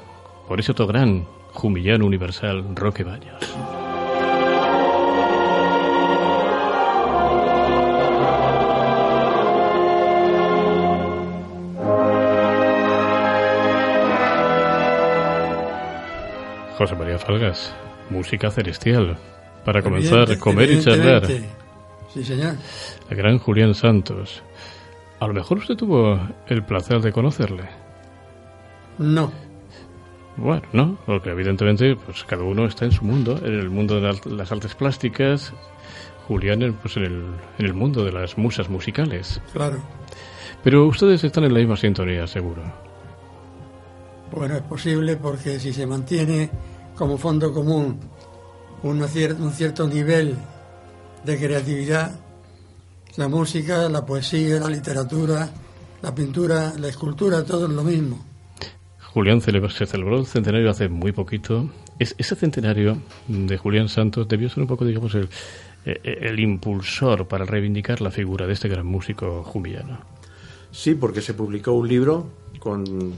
por 0.46 0.60
ese 0.60 0.72
otro 0.72 0.86
gran 0.86 1.24
jumillano 1.52 2.06
universal, 2.06 2.76
Roque 2.76 3.04
Baños. 3.04 3.81
José 16.82 16.96
María 16.96 17.16
Falgas, 17.16 17.72
música 18.10 18.50
celestial. 18.50 19.16
Para 19.64 19.82
comenzar, 19.82 20.36
comer 20.38 20.72
y 20.72 20.80
charlar. 20.80 21.24
Sí, 22.12 22.24
señor. 22.24 22.56
El 23.08 23.16
gran 23.16 23.38
Julián 23.38 23.72
Santos. 23.72 24.42
A 25.20 25.28
lo 25.28 25.32
mejor 25.32 25.58
usted 25.58 25.76
tuvo 25.76 26.18
el 26.48 26.64
placer 26.64 27.00
de 27.00 27.12
conocerle. 27.12 27.68
No. 28.98 29.30
Bueno, 30.36 30.62
no, 30.72 30.98
porque 31.06 31.30
evidentemente 31.30 31.94
pues 31.94 32.24
cada 32.24 32.42
uno 32.42 32.66
está 32.66 32.84
en 32.84 32.90
su 32.90 33.04
mundo, 33.04 33.38
en 33.38 33.60
el 33.60 33.70
mundo 33.70 34.00
de 34.00 34.18
las- 34.34 34.50
artes 34.50 34.74
plásticas, 34.74 35.52
Julián 36.26 36.76
pues 36.82 36.96
en 36.96 37.04
el, 37.04 37.24
en 37.60 37.66
el 37.66 37.74
mundo 37.74 38.04
de 38.04 38.10
las 38.10 38.36
musas 38.36 38.68
musicales. 38.68 39.40
Claro. 39.52 39.78
Pero 40.64 40.86
ustedes 40.86 41.22
están 41.22 41.44
en 41.44 41.54
la 41.54 41.60
misma 41.60 41.76
sintonía, 41.76 42.26
seguro. 42.26 42.62
Bueno, 44.34 44.56
es 44.56 44.62
posible 44.62 45.16
porque 45.16 45.60
si 45.60 45.72
se 45.74 45.86
mantiene 45.86 46.48
como 46.96 47.18
fondo 47.18 47.52
común 47.52 47.98
un 48.82 49.08
cierto 49.52 49.86
nivel 49.86 50.36
de 51.24 51.38
creatividad, 51.38 52.18
la 53.16 53.28
música, 53.28 53.88
la 53.88 54.04
poesía, 54.04 54.58
la 54.58 54.68
literatura, 54.68 55.48
la 56.02 56.14
pintura, 56.14 56.72
la 56.78 56.88
escultura, 56.88 57.44
todo 57.44 57.66
es 57.66 57.72
lo 57.72 57.84
mismo. 57.84 58.24
Julián 59.12 59.40
se 59.40 59.86
celebró 59.86 60.18
el 60.18 60.26
centenario 60.26 60.70
hace 60.70 60.88
muy 60.88 61.12
poquito. 61.12 61.70
Es, 61.98 62.14
ese 62.18 62.34
centenario 62.34 62.96
de 63.28 63.58
Julián 63.58 63.88
Santos 63.88 64.26
debió 64.26 64.48
ser 64.48 64.62
un 64.62 64.66
poco, 64.66 64.86
digamos, 64.86 65.14
el, 65.14 65.28
eh, 65.84 66.00
el 66.22 66.40
impulsor 66.40 67.28
para 67.28 67.44
reivindicar 67.44 68.00
la 68.00 68.10
figura 68.10 68.46
de 68.46 68.54
este 68.54 68.68
gran 68.68 68.86
músico 68.86 69.44
jumillano. 69.44 70.00
Sí, 70.70 70.94
porque 70.94 71.20
se 71.20 71.34
publicó 71.34 71.72
un 71.72 71.86
libro 71.86 72.26
con 72.58 73.12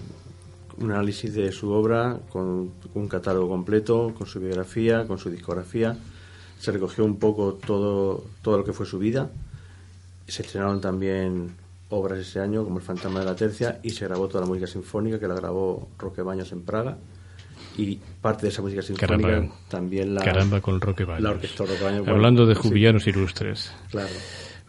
un 0.79 0.91
análisis 0.91 1.35
de 1.35 1.53
su 1.53 1.71
obra, 1.71 2.19
con 2.31 2.71
un 2.95 3.09
catálogo 3.09 3.49
completo, 3.49 4.13
con 4.17 4.27
su 4.27 4.41
biografía, 4.41 5.07
con 5.07 5.19
su 5.19 5.31
discografía. 5.31 5.97
Se 6.59 6.73
recogió 6.73 7.05
un 7.05 7.19
poco 7.19 7.55
todo, 7.55 8.25
todo 8.43 8.59
lo 8.59 8.65
que 8.65 8.73
fue 8.73 8.87
su 8.87 8.99
vida. 8.99 9.31
Se 10.27 10.43
estrenaron 10.43 10.81
también 10.81 11.51
obras 11.91 12.19
ese 12.19 12.41
año, 12.41 12.65
como 12.65 12.79
El 12.79 12.85
Fantasma 12.85 13.21
de 13.21 13.27
la 13.27 13.37
Tercia, 13.37 13.81
y 13.83 13.91
se 13.91 14.07
grabó 14.07 14.29
toda 14.29 14.41
la 14.43 14.47
música 14.47 14.67
sinfónica 14.67 15.19
que 15.19 15.29
la 15.29 15.35
grabó 15.35 15.89
Roque 15.99 16.23
Baños 16.23 16.51
en 16.53 16.63
Praga. 16.63 16.97
Y 17.77 17.99
parte 18.21 18.43
de 18.43 18.49
esa 18.49 18.63
música 18.63 18.83
sinfónica 18.83 19.49
también 19.69 20.15
la, 20.15 20.23
caramba 20.23 20.61
con 20.61 20.81
Roque 20.81 21.05
Baños. 21.05 21.23
La 21.23 21.31
orquesta 21.31 21.65
Roque 21.65 21.83
Baños. 21.83 22.09
Hablando 22.09 22.47
de 22.47 22.55
jubillanos 22.55 23.07
ilustres. 23.07 23.73
Claro. 23.91 24.09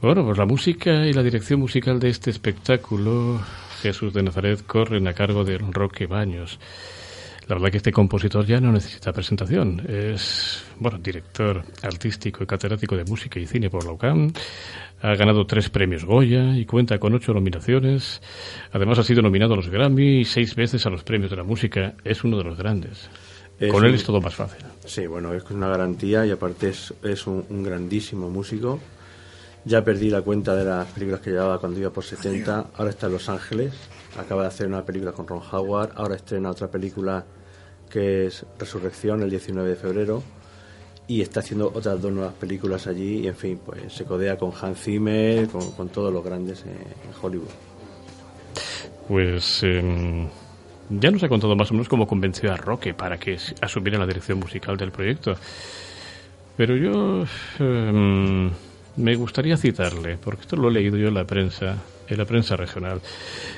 Bueno, 0.02 0.26
pues 0.26 0.38
la 0.38 0.46
música 0.46 1.06
y 1.06 1.13
la 1.13 1.24
dirección 1.24 1.60
musical 1.60 2.00
de 2.00 2.10
este 2.10 2.30
espectáculo, 2.30 3.39
Jesús 3.86 4.13
de 4.13 4.24
Nazaret, 4.24 4.65
corren 4.65 5.08
a 5.08 5.13
cargo 5.13 5.43
de 5.43 5.60
Roque 5.60 6.08
Baños. 6.08 6.60
La 7.48 7.54
verdad 7.54 7.69
que 7.69 7.78
este 7.78 7.91
compositor 7.91 8.43
ya 8.43 8.60
no 8.60 8.71
necesita 8.71 9.13
presentación. 9.13 9.80
Es, 9.88 10.63
bueno, 10.80 10.98
director 10.98 11.63
artístico 11.84 12.43
y 12.43 12.48
catedrático 12.48 12.98
de 12.98 13.04
música 13.04 13.39
y 13.39 13.45
cine 13.45 13.69
por 13.69 13.86
la 13.86 13.91
UCAM. 13.91 14.34
Ha 15.04 15.13
ganado 15.13 15.45
tres 15.45 15.69
premios 15.69 16.04
Goya 16.04 16.58
y 16.58 16.65
cuenta 16.65 16.98
con 16.98 17.13
ocho 17.13 17.32
nominaciones. 17.32 18.24
Además 18.71 18.98
ha 18.98 19.04
sido 19.04 19.21
nominado 19.21 19.54
a 19.54 19.58
los 19.58 19.69
Grammy 19.69 20.21
y 20.21 20.26
seis 20.26 20.56
veces 20.56 20.84
a 20.88 20.89
los 20.89 21.04
premios 21.04 21.30
de 21.30 21.38
la 21.38 21.43
música. 21.43 21.93
Es 22.04 22.24
uno 22.24 22.39
de 22.39 22.43
los 22.43 22.58
grandes. 22.58 23.08
con 23.69 23.86
él 23.86 23.93
es 23.93 24.04
todo 24.04 24.19
más 24.19 24.34
fácil. 24.34 24.65
Sí, 24.84 25.06
bueno, 25.06 25.32
es 25.32 25.43
una 25.52 25.67
garantía 25.67 26.26
y 26.26 26.32
aparte 26.32 26.69
es, 26.69 26.91
es 27.04 27.28
un, 27.28 27.45
un 27.52 27.62
grandísimo 27.62 28.32
músico 28.32 28.80
ya 29.65 29.84
perdí 29.84 30.12
la 30.12 30.21
cuenta 30.21 30.56
de 30.56 30.63
las 30.63 30.88
películas 30.88 31.21
que 31.21 31.32
llevaba 31.32 31.60
cuando 31.60 31.80
iba 31.80 31.89
por 31.89 32.04
70. 32.04 32.67
Ahora 32.75 32.91
está 32.91 33.08
en 33.08 33.13
Los 33.13 33.28
Ángeles. 33.30 33.73
Acaba 34.17 34.43
de 34.43 34.49
hacer 34.49 34.67
una 34.67 34.86
película 34.86 35.12
con 35.12 35.28
Ron 35.28 35.41
Howard. 35.51 35.91
Ahora 35.95 36.15
estrena 36.15 36.51
otra 36.51 36.69
película 36.69 37.25
que 37.89 38.28
es 38.28 38.45
Resurrección 38.60 39.23
el 39.23 39.30
19 39.32 39.69
de 39.69 39.75
febrero. 39.75 40.23
Y 41.08 41.21
está 41.21 41.39
haciendo 41.39 41.71
otras 41.73 41.99
dos 41.99 42.12
nuevas 42.12 42.36
películas 42.36 42.86
allí. 42.86 43.21
Y 43.21 43.28
en 43.28 43.36
fin, 43.36 43.60
pues 43.65 43.91
se 43.91 44.06
codea 44.06 44.38
con 44.38 44.51
Hans 44.60 44.82
Zimmer, 44.82 45.47
con, 45.49 45.89
todos 45.89 46.13
los 46.13 46.23
grandes 46.23 46.63
en, 46.63 46.78
Hollywood. 47.19 47.49
Pues 49.08 49.63
em, 49.63 50.28
ya 50.91 51.10
nos 51.10 51.23
ha 51.23 51.30
contado 51.30 51.56
más 51.56 51.71
o 51.71 51.73
menos 51.73 51.89
cómo 51.89 52.06
convenció 52.06 52.54
a 52.54 52.58
Roque 52.58 52.93
para 52.93 53.17
que 53.17 53.38
asumiera 53.62 53.97
la 53.97 54.06
dirección 54.06 54.39
musical 54.39 54.78
del 54.78 54.91
proyecto. 54.91 55.36
Pero 56.56 56.75
yo. 56.75 57.25
Em, 57.60 58.51
me 58.97 59.15
gustaría 59.15 59.58
citarle, 59.58 60.17
porque 60.17 60.41
esto 60.41 60.55
lo 60.55 60.69
he 60.69 60.73
leído 60.73 60.97
yo 60.97 61.08
en 61.08 61.13
la 61.13 61.25
prensa, 61.25 61.77
en 62.08 62.17
la 62.17 62.25
prensa 62.25 62.55
regional. 62.55 63.01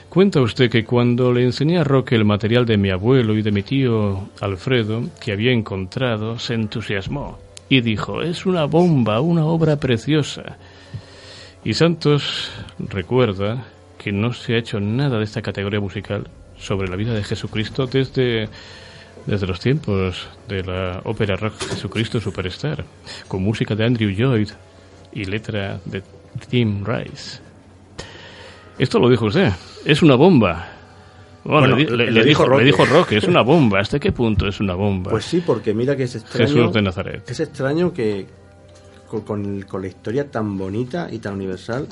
Cuenta 0.10 0.42
usted 0.42 0.70
que 0.70 0.84
cuando 0.84 1.34
le 1.34 1.44
enseñé 1.44 1.80
a 1.80 1.84
Roque 1.84 2.16
el 2.16 2.26
material 2.26 2.66
de 2.66 2.78
mi 2.78 2.90
abuelo 2.90 3.38
y 3.38 3.42
de 3.42 3.52
mi 3.52 3.64
tío 3.64 4.30
Alfredo, 4.42 5.04
que 5.20 5.32
había 5.32 5.52
encontrado, 5.52 6.40
se 6.40 6.54
entusiasmó 6.54 7.40
y 7.70 7.82
dijo, 7.82 8.22
es 8.22 8.46
una 8.46 8.66
bomba, 8.66 9.22
una 9.22 9.46
obra 9.46 9.76
preciosa. 9.76 10.58
Y 11.64 11.74
Santos 11.74 12.52
recuerda 12.80 13.66
que 13.98 14.12
no 14.12 14.32
se 14.34 14.54
ha 14.54 14.58
hecho 14.58 14.80
nada 14.80 15.18
de 15.18 15.24
esta 15.24 15.42
categoría 15.42 15.80
musical 15.80 16.28
sobre 16.58 16.88
la 16.88 16.96
vida 16.96 17.14
de 17.14 17.24
Jesucristo 17.24 17.88
desde 17.88 18.48
desde 19.28 19.46
los 19.46 19.60
tiempos 19.60 20.26
de 20.48 20.64
la 20.64 21.02
ópera 21.04 21.36
rock 21.36 21.56
Jesucristo 21.70 22.20
Superstar, 22.20 22.86
con 23.28 23.44
música 23.44 23.76
de 23.76 23.86
Andrew 23.86 24.10
Lloyd, 24.10 24.50
y 25.12 25.26
letra 25.26 25.80
de 25.86 26.04
Tim 26.50 26.84
Rice. 26.86 27.40
Esto 28.78 29.00
lo 29.00 29.10
dijo 29.10 29.26
usted. 29.26 29.52
Es 29.86 30.02
una 30.02 30.16
bomba. 30.16 30.68
Bueno, 31.44 31.78
le, 31.78 32.24
dijo, 32.26 32.46
Roque. 32.46 32.66
dijo 32.66 32.86
Roque, 32.86 33.18
es 33.18 33.24
una 33.24 33.42
bomba. 33.42 33.80
¿Hasta 33.80 34.00
qué 34.00 34.12
punto 34.12 34.48
es 34.48 34.60
una 34.60 34.76
bomba? 34.76 35.12
Pues 35.12 35.26
sí, 35.26 35.42
porque 35.46 35.74
mira 35.74 35.96
que 35.96 36.04
es 36.04 36.16
extraño. 36.16 36.48
Jesús 36.48 36.74
de 36.74 36.82
Nazaret. 36.82 37.30
Es 37.30 37.40
extraño 37.40 37.94
que 37.94 38.28
con, 39.08 39.62
con, 39.62 39.82
la 39.82 39.88
historia 39.88 40.30
tan 40.30 40.58
bonita 40.58 41.08
y 41.10 41.20
tan 41.20 41.36
universal 41.36 41.88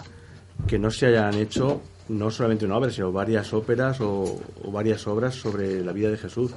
que 0.68 0.78
no 0.78 0.92
se 0.92 1.08
hayan 1.08 1.36
hecho 1.36 1.82
no 2.10 2.30
solamente 2.30 2.66
una 2.66 2.78
obra, 2.78 2.92
sino 2.92 3.12
varias 3.12 3.54
óperas 3.54 4.02
o, 4.02 4.42
o 4.64 4.72
varias 4.72 5.08
obras 5.08 5.36
sobre 5.36 5.82
la 5.82 5.94
vida 5.94 6.10
de 6.10 6.18
Jesús. 6.18 6.52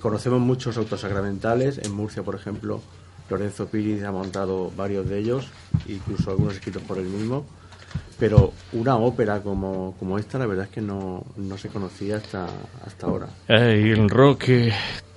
Conocemos 0.00 0.40
muchos 0.40 0.76
autos 0.78 1.00
sacramentales, 1.00 1.78
en 1.78 1.92
Murcia, 1.92 2.22
por 2.22 2.34
ejemplo, 2.34 2.80
Lorenzo 3.28 3.66
Piri 3.66 4.02
ha 4.02 4.12
montado 4.12 4.70
varios 4.76 5.08
de 5.08 5.18
ellos, 5.18 5.48
incluso 5.88 6.30
algunos 6.30 6.54
escritos 6.54 6.82
por 6.82 6.98
él 6.98 7.06
mismo, 7.06 7.44
pero 8.18 8.52
una 8.72 8.96
ópera 8.96 9.42
como, 9.42 9.94
como 9.98 10.18
esta 10.18 10.38
la 10.38 10.46
verdad 10.46 10.66
es 10.66 10.70
que 10.70 10.80
no, 10.80 11.24
no 11.36 11.58
se 11.58 11.68
conocía 11.68 12.16
hasta, 12.16 12.46
hasta 12.84 13.06
ahora. 13.06 13.28
Ay, 13.48 13.90
el 13.90 14.08
Roque, 14.08 14.72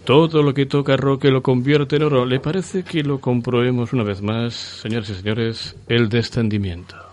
todo 0.06 0.42
lo 0.44 0.54
que 0.54 0.66
toca 0.66 0.98
Roque 0.98 1.30
lo 1.30 1.42
convierte 1.42 1.98
en 1.98 2.04
oro. 2.04 2.26
¿Le 2.26 2.40
parece 2.40 2.84
que 2.84 3.04
lo 3.04 3.20
comprobemos 3.20 3.94
una 3.94 4.04
vez 4.04 4.22
más, 4.22 4.54
señores 4.54 5.10
y 5.10 5.16
señores, 5.16 5.76
el 5.88 6.10
descendimiento? 6.10 7.09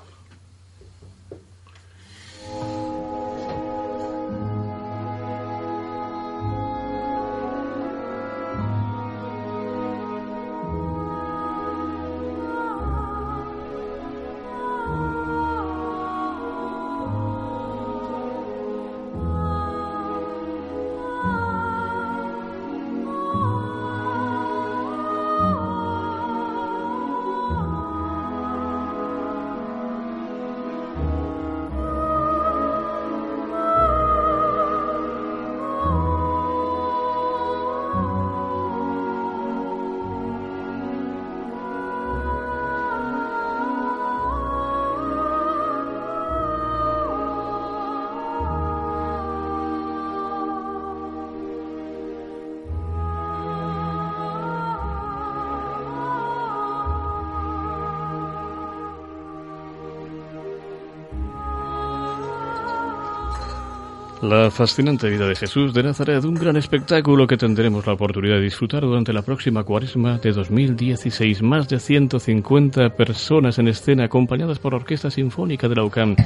La 64.29 64.51
fascinante 64.51 65.09
vida 65.09 65.29
de 65.29 65.37
Jesús 65.37 65.73
de 65.73 65.85
Nazaret, 65.85 66.25
un 66.25 66.35
gran 66.35 66.57
espectáculo 66.57 67.29
que 67.29 67.37
tendremos 67.37 67.87
la 67.87 67.93
oportunidad 67.93 68.35
de 68.35 68.43
disfrutar 68.43 68.83
durante 68.83 69.13
la 69.13 69.23
próxima 69.23 69.63
cuaresma 69.63 70.19
de 70.19 70.33
2016. 70.33 71.43
Más 71.43 71.69
de 71.69 71.79
150 71.79 72.91
personas 72.97 73.57
en 73.61 73.69
escena 73.69 74.07
acompañadas 74.07 74.59
por 74.59 74.73
la 74.73 74.79
Orquesta 74.79 75.13
Sinfónica 75.13 75.69
de 75.69 75.77
la 75.77 75.85
UCAM 75.85 76.17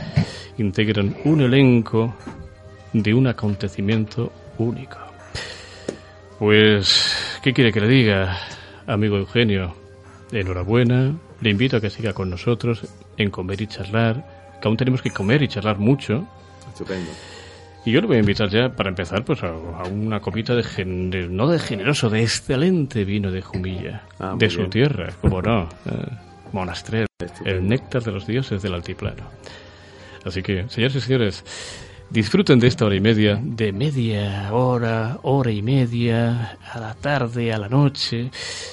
integran 0.57 1.15
un 1.27 1.43
elenco 1.43 2.15
de 2.95 3.13
un 3.13 3.27
acontecimiento 3.27 4.33
único. 4.57 4.97
Pues, 6.39 7.39
¿qué 7.43 7.53
quiere 7.53 7.71
que 7.71 7.83
le 7.83 7.89
diga, 7.89 8.39
amigo 8.87 9.19
Eugenio? 9.19 9.75
Enhorabuena, 10.33 11.15
le 11.43 11.51
invito 11.51 11.77
a 11.77 11.83
que 11.83 11.91
siga 11.91 12.15
con 12.15 12.31
nosotros 12.31 12.89
en 13.19 13.31
comer 13.31 13.61
y 13.61 13.67
charlar, 13.67 14.57
que 14.59 14.69
aún 14.69 14.79
tenemos 14.79 15.03
que 15.03 15.11
comer 15.11 15.43
y 15.43 15.49
charlar 15.49 15.79
mucho. 15.79 16.27
Estupendo. 16.67 17.11
Y 17.85 17.93
yo 17.93 18.01
le 18.01 18.07
voy 18.07 18.17
a 18.17 18.21
invitar 18.21 18.51
ya, 18.51 18.69
para 18.69 18.91
empezar, 18.91 19.25
pues 19.25 19.43
a, 19.43 19.53
una 19.85 20.21
copita 20.21 20.55
de, 20.55 21.27
no 21.31 21.49
de 21.49 21.59
generoso, 21.59 22.11
de 22.11 22.23
excelente 22.23 23.05
vino 23.05 23.31
de 23.31 23.41
Jumilla, 23.41 24.03
ah, 24.19 24.35
de 24.39 24.51
su 24.51 24.69
tierra, 24.69 25.09
como 25.21 25.41
no, 25.41 25.69
eh, 25.87 27.07
el 27.45 27.67
néctar 27.67 28.03
de 28.03 28.13
los 28.13 28.27
dioses 28.27 28.61
del 28.61 28.75
altiplano. 28.75 29.25
Así 30.25 30.43
que, 30.43 30.69
señores 30.69 30.97
y 30.97 31.01
señores, 31.01 31.45
Disfruten 32.11 32.59
de 32.59 32.67
esta 32.67 32.87
hora 32.87 32.97
y 32.97 33.01
media, 33.01 33.41
de 33.41 33.73
media 33.73 34.53
hora, 34.53 35.21
hora 35.23 35.53
y 35.53 35.63
media, 35.63 36.59
a 36.73 36.81
la 36.81 36.95
tarde, 36.95 37.53
a 37.53 37.59
la 37.59 37.69
noche, 37.69 38.33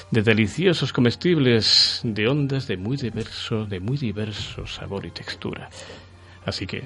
de 0.09 0.23
deliciosos 0.23 0.91
comestibles, 0.91 2.01
de 2.03 2.27
ondas 2.27 2.67
de 2.67 2.77
muy 2.77 2.97
diverso, 2.97 3.65
de 3.65 3.79
muy 3.79 3.95
diverso 3.95 4.65
sabor 4.65 5.05
y 5.05 5.11
textura. 5.11 5.69
Así 6.47 6.65
que 6.65 6.85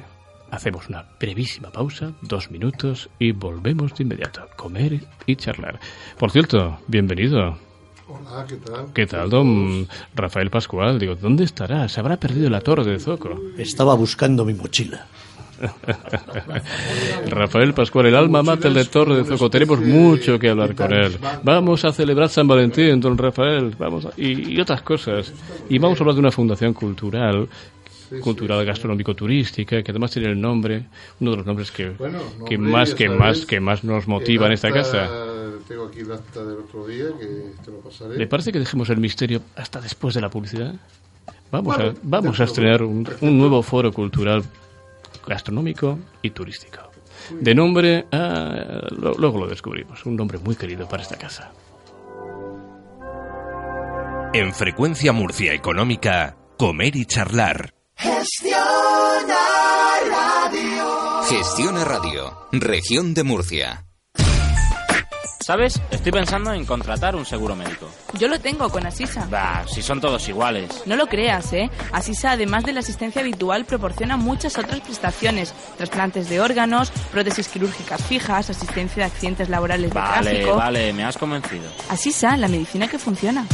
hacemos 0.51 0.89
una 0.89 1.05
brevísima 1.19 1.71
pausa, 1.71 2.11
dos 2.21 2.51
minutos, 2.51 3.09
y 3.17 3.31
volvemos 3.31 3.95
de 3.95 4.03
inmediato. 4.03 4.47
Comer 4.55 4.99
y 5.25 5.35
charlar. 5.35 5.79
Por 6.19 6.29
cierto, 6.29 6.77
bienvenido. 6.87 7.57
Hola, 8.07 8.45
¿qué 8.47 8.57
tal? 8.57 8.85
¿Qué 8.93 9.07
tal, 9.07 9.29
don 9.29 9.87
Rafael 10.13 10.49
Pascual? 10.49 10.99
Digo, 10.99 11.15
¿dónde 11.15 11.45
estará? 11.45 11.87
¿Se 11.87 11.99
habrá 12.01 12.17
perdido 12.17 12.49
la 12.49 12.59
torre 12.59 12.83
de 12.83 12.99
Zoco? 12.99 13.39
Estaba 13.57 13.95
buscando 13.95 14.43
mi 14.43 14.53
mochila. 14.53 15.07
Rafael 17.27 17.73
Pascual, 17.73 18.07
el 18.07 18.15
alma 18.15 18.43
mater 18.43 18.73
de 18.73 18.85
Torre 18.85 19.17
de 19.17 19.23
Zoco. 19.23 19.49
Tenemos 19.49 19.79
mucho 19.79 20.39
que 20.39 20.49
hablar 20.49 20.75
con 20.75 20.91
él. 20.91 21.17
Vamos 21.43 21.85
a 21.85 21.93
celebrar 21.93 22.29
San 22.29 22.47
Valentín, 22.47 22.99
don 22.99 23.17
Rafael. 23.17 23.75
Vamos 23.77 24.07
y, 24.17 24.59
otras 24.59 24.81
cosas. 24.81 25.31
Y 25.69 25.77
vamos 25.77 25.99
a 25.99 26.03
hablar 26.03 26.15
de 26.15 26.21
una 26.21 26.31
fundación 26.31 26.73
cultural 26.73 27.47
cultural 28.21 28.65
gastronómico 28.65 29.15
turística 29.15 29.81
que 29.81 29.91
además 29.91 30.11
tiene 30.11 30.29
el 30.29 30.39
nombre 30.39 30.85
uno 31.19 31.31
de 31.31 31.37
los 31.37 31.45
nombres 31.45 31.71
que, 31.71 31.93
que 32.47 32.57
más 32.57 32.93
que 32.93 33.09
más 33.09 33.45
que 33.45 33.59
más 33.59 33.83
nos 33.83 34.07
motiva 34.07 34.47
en 34.47 34.53
esta 34.53 34.71
casa 34.71 35.09
tengo 35.67 35.85
aquí 35.85 35.99
el 35.99 36.11
acta 36.11 36.43
del 36.43 36.59
otro 36.59 36.85
día 36.87 37.05
que 37.17 37.53
te 37.63 37.71
lo 37.71 37.79
pasaré 37.79 38.17
¿le 38.17 38.27
parece 38.27 38.51
que 38.51 38.59
dejemos 38.59 38.89
el 38.89 38.97
misterio 38.97 39.41
hasta 39.55 39.79
después 39.79 40.13
de 40.15 40.21
la 40.21 40.29
publicidad? 40.29 40.75
vamos 41.51 41.77
a 41.77 41.93
vamos 42.03 42.39
a 42.39 42.43
estrenar 42.43 42.83
un, 42.83 43.07
un 43.21 43.37
nuevo 43.37 43.61
foro 43.63 43.91
cultural 43.91 44.43
gastronómico 45.27 45.99
y 46.21 46.31
turístico. 46.31 46.79
De 47.39 47.55
nombre, 47.55 48.05
ah, 48.11 48.87
luego 48.91 49.39
lo 49.39 49.47
descubrimos, 49.47 50.05
un 50.05 50.15
nombre 50.15 50.37
muy 50.39 50.55
querido 50.55 50.87
para 50.87 51.03
esta 51.03 51.17
casa. 51.17 51.51
En 54.33 54.53
Frecuencia 54.53 55.11
Murcia 55.11 55.53
Económica, 55.53 56.37
comer 56.57 56.95
y 56.95 57.05
charlar. 57.05 57.73
Gestiona 58.21 59.35
Radio. 60.07 61.23
Gestiona 61.27 61.83
Radio, 61.83 62.47
región 62.51 63.15
de 63.15 63.23
Murcia. 63.23 63.87
¿Sabes? 65.39 65.81
Estoy 65.89 66.11
pensando 66.11 66.53
en 66.53 66.63
contratar 66.65 67.15
un 67.15 67.25
seguro 67.25 67.55
médico. 67.55 67.89
Yo 68.19 68.27
lo 68.27 68.39
tengo 68.39 68.69
con 68.69 68.85
Asisa. 68.85 69.27
Bah, 69.27 69.65
si 69.67 69.81
son 69.81 69.99
todos 69.99 70.29
iguales. 70.29 70.83
No 70.85 70.97
lo 70.97 71.07
creas, 71.07 71.51
¿eh? 71.53 71.71
Asisa, 71.91 72.33
además 72.33 72.63
de 72.63 72.73
la 72.73 72.81
asistencia 72.81 73.21
habitual, 73.21 73.65
proporciona 73.65 74.17
muchas 74.17 74.55
otras 74.59 74.81
prestaciones. 74.81 75.55
Trasplantes 75.77 76.29
de 76.29 76.41
órganos, 76.41 76.91
prótesis 77.11 77.47
quirúrgicas 77.47 78.05
fijas, 78.05 78.51
asistencia 78.51 78.97
de 79.03 79.11
accidentes 79.11 79.49
laborales 79.49 79.89
de 79.89 79.99
tráfico. 79.99 80.49
Vale, 80.49 80.53
vale, 80.53 80.93
me 80.93 81.03
has 81.05 81.17
convencido. 81.17 81.63
Asisa, 81.89 82.37
la 82.37 82.47
medicina 82.47 82.87
que 82.87 82.99
funciona. 82.99 83.47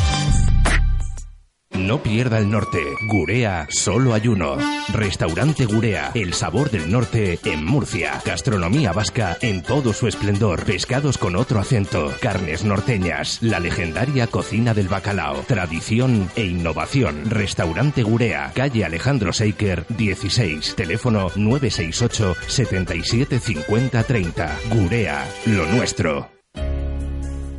No 1.78 2.02
pierda 2.02 2.40
el 2.40 2.50
norte. 2.50 2.80
Gurea, 3.08 3.68
solo 3.70 4.14
hay 4.14 4.28
uno. 4.28 4.58
Restaurante 4.94 5.66
Gurea, 5.66 6.12
el 6.16 6.34
sabor 6.34 6.72
del 6.72 6.92
norte 6.92 7.40
en 7.46 7.64
Murcia. 7.64 8.22
Gastronomía 8.26 8.94
vasca 8.94 9.38
en 9.42 9.62
todo 9.62 9.94
su 9.94 10.08
esplendor. 10.08 10.66
Pescados 10.66 11.18
con 11.18 11.36
otro 11.36 11.60
acento. 11.60 12.12
Carnes 12.20 12.64
norteñas. 12.64 13.38
La 13.42 13.60
legendaria 13.60 14.28
cocina 14.28 14.74
del 14.74 14.88
bacalao. 14.88 15.44
Tradición 15.48 16.30
e 16.36 16.46
innovación. 16.46 17.30
Restaurante 17.30 18.04
Gurea, 18.04 18.52
calle 18.56 18.84
Alejandro 18.84 19.32
Seiker, 19.32 19.86
16. 19.90 20.76
Teléfono 20.76 21.32
968 21.36 22.36
77 22.48 23.40
50 23.40 24.04
30. 24.04 24.60
Gurea, 24.72 25.28
lo 25.46 25.66
nuestro. 25.68 26.37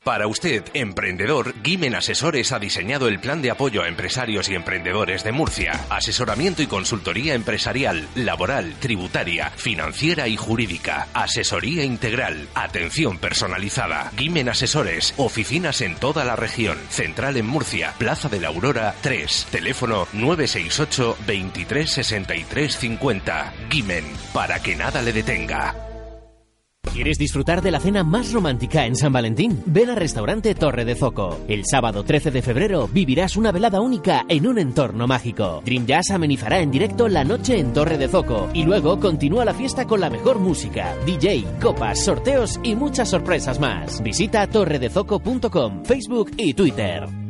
Para 0.09 0.25
usted, 0.25 0.63
emprendedor, 0.73 1.53
Gimen 1.63 1.93
Asesores 1.93 2.51
ha 2.51 2.57
diseñado 2.57 3.07
el 3.07 3.19
plan 3.19 3.43
de 3.43 3.51
apoyo 3.51 3.83
a 3.83 3.87
empresarios 3.87 4.49
y 4.49 4.55
emprendedores 4.55 5.23
de 5.23 5.31
Murcia. 5.31 5.85
Asesoramiento 5.91 6.63
y 6.63 6.65
consultoría 6.65 7.35
empresarial, 7.35 8.07
laboral, 8.15 8.73
tributaria, 8.79 9.51
financiera 9.51 10.27
y 10.27 10.35
jurídica. 10.35 11.09
Asesoría 11.13 11.83
integral. 11.83 12.47
Atención 12.55 13.19
personalizada. 13.19 14.11
Gimen 14.17 14.49
Asesores. 14.49 15.13
Oficinas 15.17 15.79
en 15.81 15.93
toda 15.95 16.25
la 16.25 16.35
región. 16.35 16.79
Central 16.89 17.37
en 17.37 17.45
Murcia. 17.45 17.93
Plaza 17.99 18.29
de 18.29 18.39
la 18.39 18.47
Aurora 18.47 18.95
3. 19.01 19.49
Teléfono 19.51 20.07
968 20.13 21.17
23 21.27 21.87
63 21.87 22.77
50. 22.77 23.53
Gimen. 23.69 24.05
Para 24.33 24.59
que 24.59 24.75
nada 24.75 25.03
le 25.03 25.13
detenga. 25.13 25.88
¿Quieres 26.99 27.17
disfrutar 27.17 27.61
de 27.61 27.71
la 27.71 27.79
cena 27.79 28.03
más 28.03 28.33
romántica 28.33 28.85
en 28.85 28.93
San 28.95 29.13
Valentín? 29.13 29.63
Ven 29.65 29.89
al 29.89 29.95
restaurante 29.95 30.53
Torre 30.53 30.83
de 30.83 30.95
Zoco. 30.95 31.39
El 31.47 31.63
sábado 31.65 32.03
13 32.03 32.29
de 32.29 32.41
febrero 32.41 32.89
vivirás 32.91 33.37
una 33.37 33.53
velada 33.53 33.79
única 33.79 34.25
en 34.27 34.45
un 34.47 34.59
entorno 34.59 35.07
mágico. 35.07 35.61
Dream 35.63 35.85
Jazz 35.85 36.11
amenizará 36.11 36.59
en 36.59 36.71
directo 36.71 37.07
la 37.07 37.23
noche 37.23 37.57
en 37.57 37.71
Torre 37.71 37.97
de 37.97 38.09
Zoco 38.09 38.49
y 38.53 38.63
luego 38.63 38.99
continúa 38.99 39.45
la 39.45 39.53
fiesta 39.53 39.85
con 39.85 40.01
la 40.01 40.09
mejor 40.09 40.39
música, 40.39 40.93
DJ, 41.05 41.45
copas, 41.61 42.03
sorteos 42.03 42.59
y 42.63 42.75
muchas 42.75 43.09
sorpresas 43.09 43.61
más. 43.61 44.03
Visita 44.03 44.47
torredezoco.com, 44.47 45.85
Facebook 45.85 46.31
y 46.35 46.53
Twitter. 46.53 47.28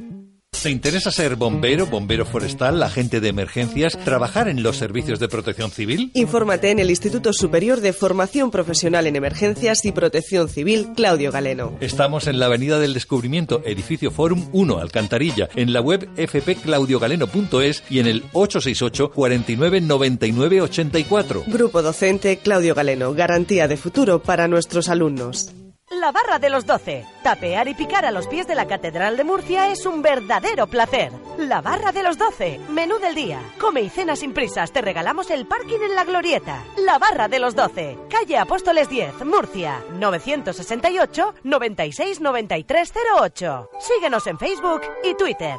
¿Te 0.62 0.70
interesa 0.70 1.10
ser 1.10 1.38
bombero, 1.38 1.86
bombero 1.86 2.26
forestal, 2.26 2.84
agente 2.84 3.22
de 3.22 3.30
emergencias, 3.30 3.98
trabajar 4.04 4.50
en 4.50 4.62
los 4.62 4.76
servicios 4.76 5.18
de 5.18 5.30
protección 5.30 5.72
civil? 5.72 6.12
Infórmate 6.14 6.70
en 6.70 6.80
el 6.80 6.90
Instituto 6.90 7.32
Superior 7.32 7.80
de 7.80 7.94
Formación 7.94 8.52
Profesional 8.52 9.08
en 9.08 9.16
Emergencias 9.16 9.86
y 9.86 9.94
Protección 9.94 10.50
Civil, 10.50 10.90
Claudio 10.98 11.32
Galeno. 11.32 11.78
Estamos 11.80 12.28
en 12.28 12.40
la 12.40 12.48
Avenida 12.48 12.78
del 12.78 12.94
Descubrimiento, 12.94 13.62
edificio 13.66 14.12
Forum 14.12 14.50
1, 14.52 14.80
Alcantarilla, 14.80 15.48
en 15.56 15.72
la 15.72 15.80
web 15.80 16.10
fpclaudiogaleno.es 16.18 17.84
y 17.90 18.00
en 18.00 18.08
el 18.08 18.24
868 18.34 19.12
49 19.12 19.80
99 19.80 20.62
84. 20.62 21.44
Grupo 21.48 21.82
docente 21.82 22.38
Claudio 22.38 22.76
Galeno, 22.76 23.14
garantía 23.14 23.70
de 23.70 23.78
futuro 23.78 24.22
para 24.22 24.50
nuestros 24.50 24.90
alumnos. 24.90 25.54
La 25.92 26.12
barra 26.12 26.38
de 26.38 26.52
los 26.52 26.68
12. 26.68 27.04
Tapear 27.24 27.68
y 27.68 27.74
picar 27.74 28.06
a 28.06 28.12
los 28.12 28.28
pies 28.28 28.46
de 28.46 28.54
la 28.54 28.68
Catedral 28.68 29.18
de 29.18 29.24
Murcia 29.24 29.72
es 29.72 29.88
un 29.88 30.04
verdadero 30.04 30.68
placer. 30.68 31.12
La 31.40 31.62
barra 31.62 31.92
de 31.92 32.04
los 32.04 32.16
12. 32.16 32.60
Menú 32.70 33.00
del 33.00 33.16
día. 33.16 33.42
Come 33.60 33.82
y 33.82 33.90
cena 33.90 34.16
sin 34.16 34.32
prisas. 34.32 34.72
Te 34.72 34.82
regalamos 34.82 35.32
el 35.32 35.48
parking 35.48 35.80
en 35.82 35.96
la 35.96 36.04
glorieta. 36.04 36.64
La 36.78 37.00
barra 37.00 37.28
de 37.28 37.40
los 37.40 37.56
12. 37.56 37.98
Calle 38.08 38.38
Apóstoles 38.38 38.88
10, 38.88 39.26
Murcia. 39.26 39.84
968 39.94 41.34
96 41.44 42.22
93 42.22 42.94
08. 43.20 43.70
Síguenos 43.80 44.28
en 44.28 44.38
Facebook 44.38 44.82
y 45.04 45.16
Twitter. 45.16 45.58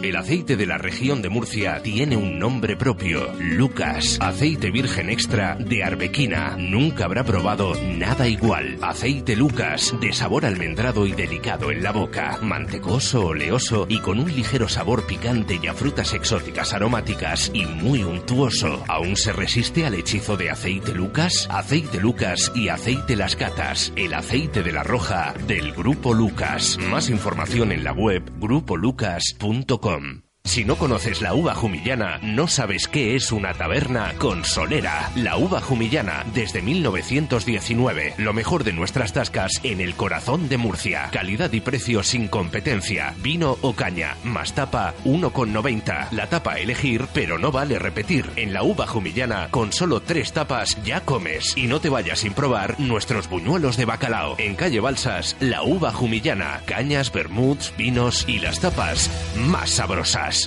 El 0.00 0.14
aceite 0.14 0.56
de 0.56 0.64
la 0.64 0.78
región 0.78 1.22
de 1.22 1.28
Murcia 1.28 1.82
tiene 1.82 2.16
un 2.16 2.38
nombre 2.38 2.76
propio, 2.76 3.32
Lucas, 3.40 4.16
aceite 4.20 4.70
virgen 4.70 5.10
extra 5.10 5.56
de 5.56 5.82
arbequina. 5.82 6.54
Nunca 6.56 7.04
habrá 7.04 7.24
probado 7.24 7.74
nada 7.82 8.28
igual. 8.28 8.78
Aceite 8.80 9.34
Lucas, 9.34 9.92
de 10.00 10.12
sabor 10.12 10.46
almendrado 10.46 11.04
y 11.04 11.14
delicado 11.14 11.72
en 11.72 11.82
la 11.82 11.90
boca, 11.90 12.38
mantecoso, 12.40 13.26
oleoso 13.26 13.86
y 13.88 13.98
con 13.98 14.20
un 14.20 14.32
ligero 14.32 14.68
sabor 14.68 15.04
picante 15.04 15.58
y 15.60 15.66
a 15.66 15.74
frutas 15.74 16.14
exóticas 16.14 16.74
aromáticas 16.74 17.50
y 17.52 17.66
muy 17.66 18.04
untuoso. 18.04 18.84
¿Aún 18.86 19.16
se 19.16 19.32
resiste 19.32 19.84
al 19.84 19.94
hechizo 19.94 20.36
de 20.36 20.50
aceite 20.50 20.94
Lucas? 20.94 21.48
Aceite 21.50 21.98
Lucas 21.98 22.52
y 22.54 22.68
aceite 22.68 23.16
Las 23.16 23.34
Catas, 23.34 23.92
el 23.96 24.14
aceite 24.14 24.62
de 24.62 24.70
la 24.70 24.84
roja 24.84 25.34
del 25.48 25.72
Grupo 25.72 26.14
Lucas. 26.14 26.78
Más 26.88 27.10
información 27.10 27.72
en 27.72 27.82
la 27.82 27.90
web 27.90 28.22
grupolucas.com. 28.38 29.87
Welcome. 29.88 30.27
Si 30.48 30.64
no 30.64 30.76
conoces 30.76 31.20
la 31.20 31.34
uva 31.34 31.54
jumillana, 31.54 32.18
no 32.22 32.48
sabes 32.48 32.88
qué 32.88 33.14
es 33.14 33.32
una 33.32 33.52
taberna 33.52 34.14
con 34.16 34.46
solera. 34.46 35.10
La 35.14 35.36
uva 35.36 35.60
jumillana 35.60 36.24
desde 36.32 36.62
1919. 36.62 38.14
Lo 38.16 38.32
mejor 38.32 38.64
de 38.64 38.72
nuestras 38.72 39.12
tascas 39.12 39.52
en 39.62 39.82
el 39.82 39.94
corazón 39.94 40.48
de 40.48 40.56
Murcia. 40.56 41.10
Calidad 41.12 41.52
y 41.52 41.60
precio 41.60 42.02
sin 42.02 42.28
competencia. 42.28 43.14
Vino 43.18 43.58
o 43.60 43.74
caña. 43.74 44.16
Más 44.24 44.54
tapa 44.54 44.94
1,90. 45.04 46.12
La 46.12 46.28
tapa 46.30 46.58
elegir, 46.58 47.08
pero 47.12 47.38
no 47.38 47.52
vale 47.52 47.78
repetir. 47.78 48.30
En 48.36 48.54
la 48.54 48.62
uva 48.62 48.86
jumillana, 48.86 49.48
con 49.50 49.74
solo 49.74 50.00
tres 50.00 50.32
tapas 50.32 50.82
ya 50.82 51.02
comes. 51.02 51.52
Y 51.58 51.66
no 51.66 51.78
te 51.82 51.90
vayas 51.90 52.20
sin 52.20 52.32
probar 52.32 52.80
nuestros 52.80 53.28
buñuelos 53.28 53.76
de 53.76 53.84
bacalao. 53.84 54.36
En 54.38 54.54
calle 54.54 54.80
Balsas, 54.80 55.36
la 55.40 55.62
uva 55.62 55.92
jumillana. 55.92 56.62
Cañas, 56.64 57.12
vermuts, 57.12 57.74
vinos 57.76 58.24
y 58.26 58.38
las 58.38 58.60
tapas 58.60 59.10
más 59.36 59.68
sabrosas. 59.68 60.37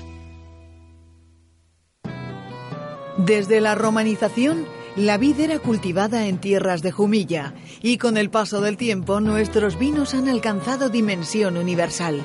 Desde 3.26 3.62
la 3.62 3.76
romanización, 3.76 4.66
la 4.96 5.20
vid 5.20 5.40
era 5.40 5.60
cultivada 5.60 6.26
en 6.26 6.40
tierras 6.40 6.82
de 6.82 6.92
Jumilla 6.92 7.54
y 7.84 8.00
con 8.00 8.18
el 8.18 8.32
paso 8.32 8.62
del 8.62 8.78
tiempo 8.78 9.20
nuestros 9.20 9.78
vinos 9.78 10.16
han 10.16 10.28
alcanzado 10.28 10.90
dimensión 10.90 11.56
universal. 11.56 12.24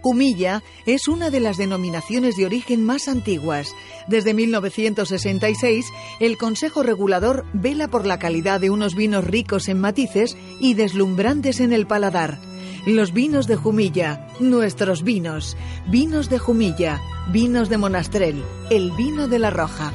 Jumilla 0.00 0.64
es 0.84 1.06
una 1.06 1.30
de 1.30 1.38
las 1.38 1.58
denominaciones 1.58 2.36
de 2.36 2.44
origen 2.44 2.84
más 2.84 3.06
antiguas. 3.06 3.72
Desde 4.08 4.34
1966, 4.34 5.86
el 6.18 6.38
Consejo 6.38 6.82
Regulador 6.82 7.44
vela 7.52 7.86
por 7.86 8.04
la 8.04 8.18
calidad 8.18 8.60
de 8.60 8.70
unos 8.70 8.96
vinos 8.96 9.24
ricos 9.24 9.68
en 9.68 9.78
matices 9.78 10.36
y 10.58 10.74
deslumbrantes 10.74 11.60
en 11.60 11.72
el 11.72 11.86
paladar. 11.86 12.51
Los 12.86 13.12
vinos 13.12 13.46
de 13.46 13.54
Jumilla, 13.54 14.26
nuestros 14.40 15.04
vinos, 15.04 15.56
vinos 15.86 16.28
de 16.28 16.40
Jumilla, 16.40 17.00
vinos 17.30 17.68
de 17.68 17.78
Monastrell, 17.78 18.42
el 18.70 18.90
vino 18.92 19.28
de 19.28 19.38
la 19.38 19.50
Roja. 19.50 19.92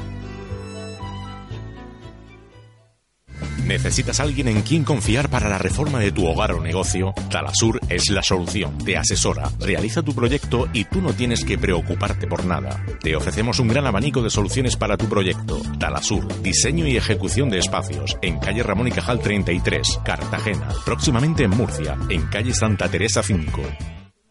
¿Necesitas 3.64 4.20
alguien 4.20 4.48
en 4.48 4.62
quien 4.62 4.84
confiar 4.84 5.28
para 5.28 5.48
la 5.48 5.58
reforma 5.58 5.98
de 5.98 6.12
tu 6.12 6.26
hogar 6.26 6.52
o 6.52 6.60
negocio? 6.60 7.12
Talasur 7.30 7.80
es 7.88 8.10
la 8.10 8.22
solución. 8.22 8.78
Te 8.78 8.96
asesora, 8.96 9.50
realiza 9.60 10.02
tu 10.02 10.14
proyecto 10.14 10.68
y 10.72 10.84
tú 10.84 11.02
no 11.02 11.12
tienes 11.12 11.44
que 11.44 11.58
preocuparte 11.58 12.26
por 12.26 12.44
nada. 12.44 12.84
Te 13.02 13.16
ofrecemos 13.16 13.58
un 13.60 13.68
gran 13.68 13.86
abanico 13.86 14.22
de 14.22 14.30
soluciones 14.30 14.76
para 14.76 14.96
tu 14.96 15.08
proyecto. 15.08 15.60
Talasur, 15.78 16.42
diseño 16.42 16.86
y 16.86 16.96
ejecución 16.96 17.50
de 17.50 17.58
espacios 17.58 18.16
en 18.22 18.38
calle 18.38 18.62
Ramón 18.62 18.88
y 18.88 18.92
Cajal 18.92 19.20
33, 19.20 20.00
Cartagena. 20.04 20.68
Próximamente 20.84 21.44
en 21.44 21.50
Murcia, 21.50 21.96
en 22.08 22.26
calle 22.26 22.54
Santa 22.54 22.88
Teresa 22.88 23.22
5. 23.22 23.62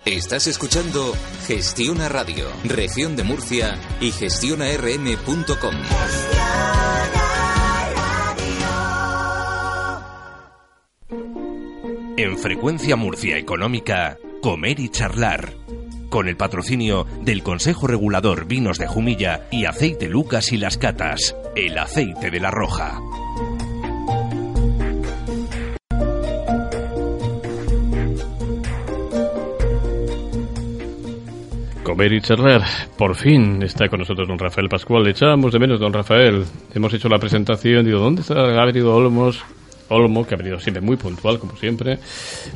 Estás 0.05 0.47
escuchando 0.47 1.13
Gestiona 1.47 2.07
Radio, 2.07 2.45
región 2.63 3.17
de 3.17 3.23
Murcia 3.23 3.77
y 3.99 4.11
gestionarm.com. 4.11 5.75
En 12.19 12.36
Frecuencia 12.36 12.95
Murcia 12.95 13.38
Económica, 13.38 14.17
Comer 14.41 14.80
y 14.80 14.89
Charlar. 14.89 15.53
Con 16.10 16.27
el 16.27 16.36
patrocinio 16.36 17.06
del 17.21 17.43
Consejo 17.43 17.86
Regulador 17.86 18.47
Vinos 18.47 18.80
de 18.80 18.88
Jumilla 18.88 19.47
y 19.51 19.65
Aceite 19.65 20.10
Lucas 20.10 20.51
y 20.51 20.58
Las 20.58 20.80
Catas, 20.80 21.36
el 21.56 21.77
aceite 21.77 22.32
de 22.32 22.39
la 22.39 22.49
Roja. 22.49 22.99
Comer 31.84 32.13
y 32.13 32.21
charlar. 32.21 32.63
Por 32.97 33.15
fin 33.15 33.62
está 33.62 33.89
con 33.89 33.99
nosotros 33.99 34.27
don 34.27 34.39
Rafael 34.39 34.69
Pascual. 34.69 35.03
Le 35.03 35.12
echábamos 35.12 35.53
de 35.53 35.60
menos, 35.60 35.80
don 35.80 35.93
Rafael. 35.93 36.45
Hemos 36.73 36.91
hecho 36.95 37.10
la 37.10 37.19
presentación. 37.19 37.86
Digo, 37.86 37.99
¿dónde 37.99 38.21
está? 38.21 38.41
Venido 38.65 38.95
Olmos. 38.95 39.45
Olmo, 39.89 40.26
que 40.26 40.36
ha 40.36 40.38
venido 40.38 40.60
siempre 40.60 40.82
muy 40.82 40.97
puntual, 40.97 41.39
como 41.39 41.56
siempre, 41.58 42.00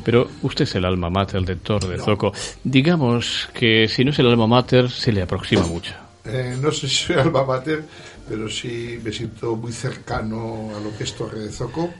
pero 0.04 0.28
usted 0.42 0.64
es 0.64 0.74
el 0.74 0.84
alma 0.84 1.10
mater 1.10 1.42
del 1.42 1.60
Tor 1.60 1.86
de 1.86 1.98
Zoco. 1.98 2.32
Digamos 2.64 3.48
que 3.54 3.88
si 3.88 4.04
no 4.04 4.10
es 4.10 4.18
el 4.18 4.26
alma 4.26 4.46
mater, 4.46 4.90
se 4.90 5.12
le 5.12 5.22
aproxima 5.22 5.62
mucho. 5.66 5.94
Eh, 6.24 6.56
no 6.60 6.70
sé 6.70 6.88
si 6.88 7.06
soy 7.06 7.16
alma 7.16 7.44
mater, 7.44 7.84
pero 8.28 8.48
sí 8.48 8.98
me 9.02 9.12
siento 9.12 9.56
muy 9.56 9.72
cercano 9.72 10.70
a 10.76 10.80
lo 10.80 10.96
que 10.96 11.04
es 11.04 11.14
Torre 11.14 11.40
de 11.40 11.50
Zoco, 11.50 11.90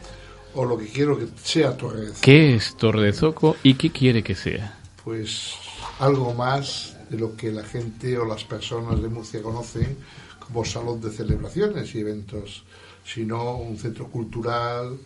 o 0.55 0.65
lo 0.65 0.79
que 0.79 0.87
quiero 0.87 1.19
que 1.19 1.27
sea 1.43 1.77
Torre 1.77 2.01
de 2.01 2.07
Zoco. 2.09 2.21
¿Qué 2.21 2.55
es 2.55 2.77
Torre 2.77 3.03
de 3.07 3.13
Zoco 3.13 3.57
y 3.63 3.75
qué 3.75 3.91
quiere 3.91 4.23
que 4.23 4.35
sea? 4.35 4.79
Pues 5.03 5.55
algo 5.99 6.33
más 6.35 6.97
de 7.11 7.19
lo 7.19 7.37
que 7.37 7.51
la 7.51 7.65
gente 7.65 8.17
o 8.17 8.25
las 8.25 8.45
personas 8.45 9.03
de 9.03 9.09
Murcia 9.09 9.43
conocen 9.43 9.97
como 10.39 10.65
salón 10.65 11.01
de 11.01 11.11
celebraciones 11.11 11.95
y 11.95 12.01
eventos, 12.01 12.65
sino 13.05 13.57
un 13.57 13.77
centro 13.77 14.09
cultural, 14.09 14.99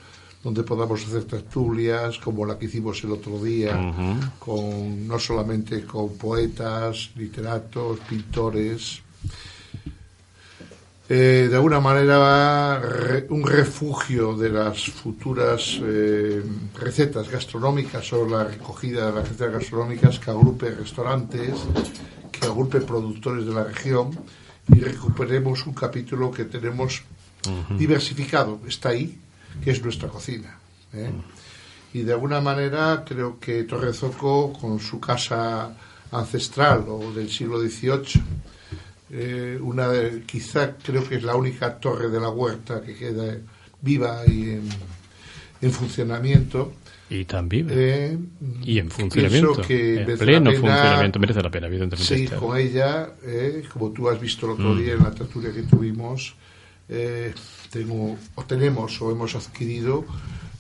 donde 0.46 0.62
podamos 0.62 1.04
hacer 1.04 1.24
tertulias 1.24 2.18
como 2.18 2.46
la 2.46 2.56
que 2.56 2.66
hicimos 2.66 3.02
el 3.02 3.10
otro 3.10 3.42
día, 3.42 3.74
con 4.38 5.08
no 5.08 5.18
solamente 5.18 5.84
con 5.84 6.16
poetas, 6.16 7.10
literatos, 7.16 7.98
pintores. 8.08 9.02
Eh, 11.08 11.48
de 11.50 11.56
alguna 11.56 11.80
manera 11.80 12.80
un 13.30 13.44
refugio 13.44 14.36
de 14.36 14.50
las 14.50 14.84
futuras 14.84 15.80
eh, 15.82 16.40
recetas 16.78 17.28
gastronómicas 17.28 18.12
o 18.12 18.28
la 18.28 18.44
recogida 18.44 19.06
de 19.06 19.14
las 19.16 19.28
recetas 19.28 19.52
gastronómicas 19.52 20.20
que 20.20 20.30
agrupe 20.30 20.70
restaurantes, 20.70 21.56
que 22.30 22.46
agrupe 22.46 22.80
productores 22.82 23.46
de 23.46 23.52
la 23.52 23.64
región 23.64 24.16
y 24.72 24.78
recuperemos 24.78 25.66
un 25.66 25.74
capítulo 25.74 26.30
que 26.30 26.44
tenemos 26.44 27.02
diversificado, 27.76 28.60
está 28.66 28.90
ahí, 28.90 29.18
que 29.62 29.70
es 29.70 29.82
nuestra 29.82 30.08
cocina. 30.08 30.58
¿eh? 30.92 31.10
Y 31.94 32.02
de 32.02 32.12
alguna 32.12 32.40
manera 32.40 33.04
creo 33.06 33.38
que 33.40 33.64
Torrezoco, 33.64 34.52
con 34.52 34.78
su 34.80 35.00
casa 35.00 35.74
ancestral 36.12 36.84
o 36.88 37.12
del 37.12 37.30
siglo 37.30 37.58
XVIII, 37.60 38.22
eh, 39.10 39.58
una 39.60 39.88
de, 39.88 40.22
quizá 40.24 40.76
creo 40.76 41.08
que 41.08 41.16
es 41.16 41.22
la 41.22 41.36
única 41.36 41.78
torre 41.78 42.08
de 42.08 42.20
la 42.20 42.28
huerta 42.28 42.82
que 42.82 42.94
queda 42.94 43.36
viva 43.80 44.22
y 44.26 44.50
en, 44.50 44.68
en 45.62 45.70
funcionamiento. 45.72 46.74
Y 47.08 47.24
tan 47.24 47.48
viva. 47.48 47.70
Eh, 47.72 48.18
y 48.64 48.78
en 48.78 48.90
funcionamiento. 48.90 49.62
Que 49.62 50.02
en 50.02 50.18
pleno 50.18 50.50
funcionamiento 50.52 51.18
merece 51.20 51.40
la 51.40 51.50
pena, 51.50 51.68
evidentemente. 51.68 52.16
Sí, 52.16 52.24
estar. 52.24 52.38
con 52.40 52.56
ella, 52.58 53.10
eh, 53.22 53.62
como 53.72 53.90
tú 53.92 54.08
has 54.08 54.20
visto 54.20 54.46
el 54.46 54.52
otro 54.52 54.74
Mm. 54.74 54.78
día 54.78 54.92
en 54.94 55.02
la 55.04 55.12
tertulia 55.12 55.52
que 55.52 55.62
tuvimos, 55.62 56.34
tengo, 57.76 58.16
o 58.34 58.42
tenemos 58.44 59.00
o 59.02 59.10
hemos 59.10 59.34
adquirido 59.34 60.04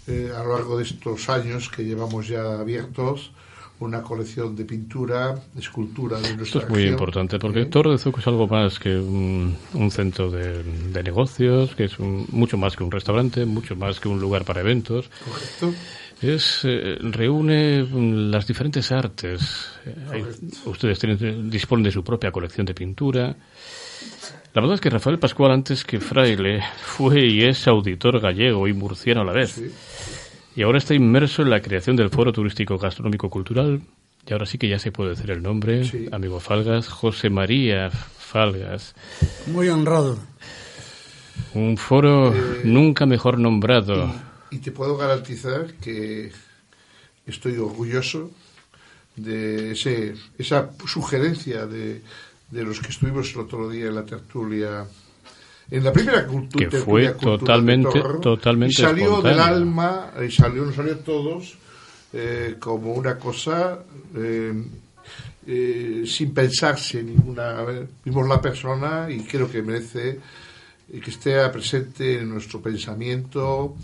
eh, 0.06 0.30
a 0.36 0.42
lo 0.44 0.54
largo 0.54 0.76
de 0.78 0.84
estos 0.84 1.28
años 1.28 1.68
que 1.68 1.84
llevamos 1.84 2.28
ya 2.28 2.58
abiertos 2.60 3.32
una 3.78 4.00
colección 4.02 4.56
de 4.56 4.64
pintura, 4.64 5.34
de 5.52 5.60
escultura 5.60 6.16
de 6.18 6.22
Esto 6.28 6.36
nuestra 6.38 6.60
es 6.62 6.68
muy 6.70 6.82
importante 6.84 7.38
porque 7.38 7.66
Torre 7.66 7.90
de 7.90 7.96
es 7.96 8.26
algo 8.26 8.46
más 8.48 8.78
que 8.78 8.96
un, 8.96 9.54
un 9.74 9.90
centro 9.90 10.30
de, 10.30 10.62
de 10.62 11.02
negocios, 11.02 11.74
que 11.74 11.84
es 11.84 11.98
un- 11.98 12.24
mucho 12.30 12.56
más 12.56 12.74
que 12.74 12.82
un 12.84 12.90
restaurante, 12.90 13.44
mucho 13.44 13.76
más 13.76 14.00
que 14.00 14.08
un 14.08 14.18
lugar 14.18 14.44
para 14.46 14.60
eventos. 14.62 15.10
Correcto. 15.22 15.74
Es, 16.22 16.60
eh, 16.64 16.96
reúne 17.02 17.82
mm, 17.82 18.30
las 18.30 18.46
diferentes 18.46 18.90
artes. 18.90 19.66
Eh, 19.84 19.94
hay- 20.10 20.24
ustedes 20.64 20.98
tienen, 20.98 21.50
disponen 21.50 21.82
de 21.84 21.90
su 21.90 22.02
propia 22.02 22.32
colección 22.32 22.64
de 22.64 22.72
pintura. 22.72 23.36
La 24.56 24.62
verdad 24.62 24.76
es 24.76 24.80
que 24.80 24.88
Rafael 24.88 25.18
Pascual, 25.18 25.52
antes 25.52 25.84
que 25.84 26.00
fraile, 26.00 26.62
fue 26.82 27.26
y 27.26 27.44
es 27.44 27.68
auditor 27.68 28.20
gallego 28.20 28.66
y 28.66 28.72
murciano 28.72 29.20
a 29.20 29.24
la 29.24 29.32
vez. 29.34 29.60
Y 30.56 30.62
ahora 30.62 30.78
está 30.78 30.94
inmerso 30.94 31.42
en 31.42 31.50
la 31.50 31.60
creación 31.60 31.94
del 31.94 32.08
Foro 32.08 32.32
Turístico 32.32 32.78
Gastronómico 32.78 33.28
Cultural. 33.28 33.82
Y 34.26 34.32
ahora 34.32 34.46
sí 34.46 34.56
que 34.56 34.66
ya 34.66 34.78
se 34.78 34.92
puede 34.92 35.10
decir 35.10 35.30
el 35.30 35.42
nombre, 35.42 35.84
Sí. 35.84 36.08
amigo 36.10 36.40
Falgas, 36.40 36.88
José 36.88 37.28
María 37.28 37.90
Falgas. 37.90 38.94
Muy 39.46 39.68
honrado. 39.68 40.18
Un 41.52 41.76
foro 41.76 42.34
Eh, 42.34 42.62
nunca 42.64 43.04
mejor 43.04 43.38
nombrado. 43.38 44.10
Y 44.50 44.56
te 44.60 44.72
puedo 44.72 44.96
garantizar 44.96 45.66
que 45.82 46.32
estoy 47.26 47.58
orgulloso 47.58 48.30
de 49.16 49.72
ese, 49.72 50.14
esa 50.38 50.70
sugerencia 50.86 51.66
de, 51.66 52.00
de 52.50 52.62
los 52.64 52.80
que 52.80 52.88
estuvimos 52.88 53.32
el 53.34 53.40
otro 53.40 53.68
día 53.68 53.86
en 53.86 53.94
la 53.94 54.04
tertulia, 54.04 54.86
en 55.70 55.82
la 55.84 55.92
primera 55.92 56.26
cultu- 56.28 56.58
Que 56.58 56.70
fue 56.70 57.12
cultural 57.14 57.16
de 57.16 57.38
totalmente- 57.38 58.00
Torro, 58.00 58.20
totalmente 58.20 58.72
y 58.72 58.74
salió 58.84 59.20
del 59.20 59.32
espontánea. 59.32 59.46
alma, 59.46 60.10
y 60.26 60.30
salió, 60.30 60.64
nos 60.64 60.74
salió 60.76 60.94
a 60.94 60.98
todos 60.98 61.54
eh, 62.12 62.54
como 62.60 62.92
una 62.94 63.18
cosa 63.18 63.80
eh, 64.14 64.52
eh, 65.46 66.04
sin 66.06 66.32
pensarse 66.32 67.02
ninguna 67.02 67.62
vez. 67.62 67.88
Vimos 68.04 68.28
la 68.28 68.40
persona 68.40 69.08
y 69.10 69.20
creo 69.24 69.50
que 69.50 69.62
merece 69.62 70.20
eh, 70.92 71.00
que 71.00 71.10
esté 71.10 71.46
presente 71.50 72.20
en 72.20 72.28
nuestro 72.30 72.60
pensamiento, 72.62 73.76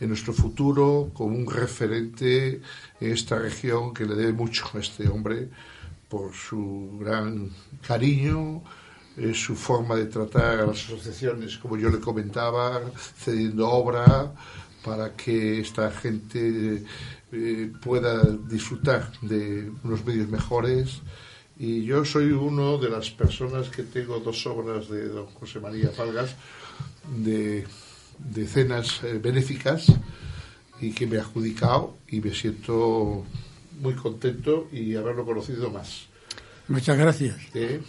en 0.00 0.08
nuestro 0.08 0.32
futuro, 0.32 1.10
como 1.12 1.36
un 1.36 1.50
referente 1.50 2.60
en 3.00 3.12
esta 3.12 3.38
región 3.38 3.92
que 3.92 4.04
le 4.06 4.14
debe 4.14 4.32
mucho 4.32 4.64
a 4.74 4.78
este 4.78 5.08
hombre 5.08 5.48
por 6.14 6.32
su 6.32 6.96
gran 7.00 7.50
cariño, 7.84 8.62
eh, 9.16 9.34
su 9.34 9.56
forma 9.56 9.96
de 9.96 10.06
tratar 10.06 10.60
a 10.60 10.66
las 10.66 10.84
asociaciones, 10.84 11.58
como 11.58 11.76
yo 11.76 11.88
le 11.90 11.98
comentaba, 11.98 12.80
cediendo 13.18 13.68
obra 13.68 14.32
para 14.84 15.16
que 15.16 15.58
esta 15.58 15.90
gente 15.90 16.84
eh, 17.32 17.72
pueda 17.82 18.22
disfrutar 18.48 19.10
de 19.22 19.72
unos 19.82 20.04
medios 20.04 20.28
mejores. 20.28 21.02
Y 21.58 21.82
yo 21.84 22.04
soy 22.04 22.30
uno 22.30 22.78
de 22.78 22.90
las 22.90 23.10
personas 23.10 23.68
que 23.68 23.82
tengo 23.82 24.20
dos 24.20 24.46
obras 24.46 24.88
de 24.88 25.08
don 25.08 25.26
José 25.26 25.58
María 25.58 25.90
Falgas 25.90 26.36
de, 27.24 27.66
de 28.20 28.46
cenas 28.46 29.02
eh, 29.02 29.18
benéficas 29.18 29.86
y 30.80 30.92
que 30.92 31.08
me 31.08 31.16
ha 31.18 31.22
adjudicado 31.22 31.96
y 32.06 32.20
me 32.20 32.32
siento 32.32 33.24
muy 33.80 33.94
contento 33.94 34.68
y 34.72 34.94
haberlo 34.96 35.24
conocido 35.24 35.70
más. 35.70 36.06
Muchas 36.68 36.96
gracias. 36.96 37.36
Eh, 37.54 37.80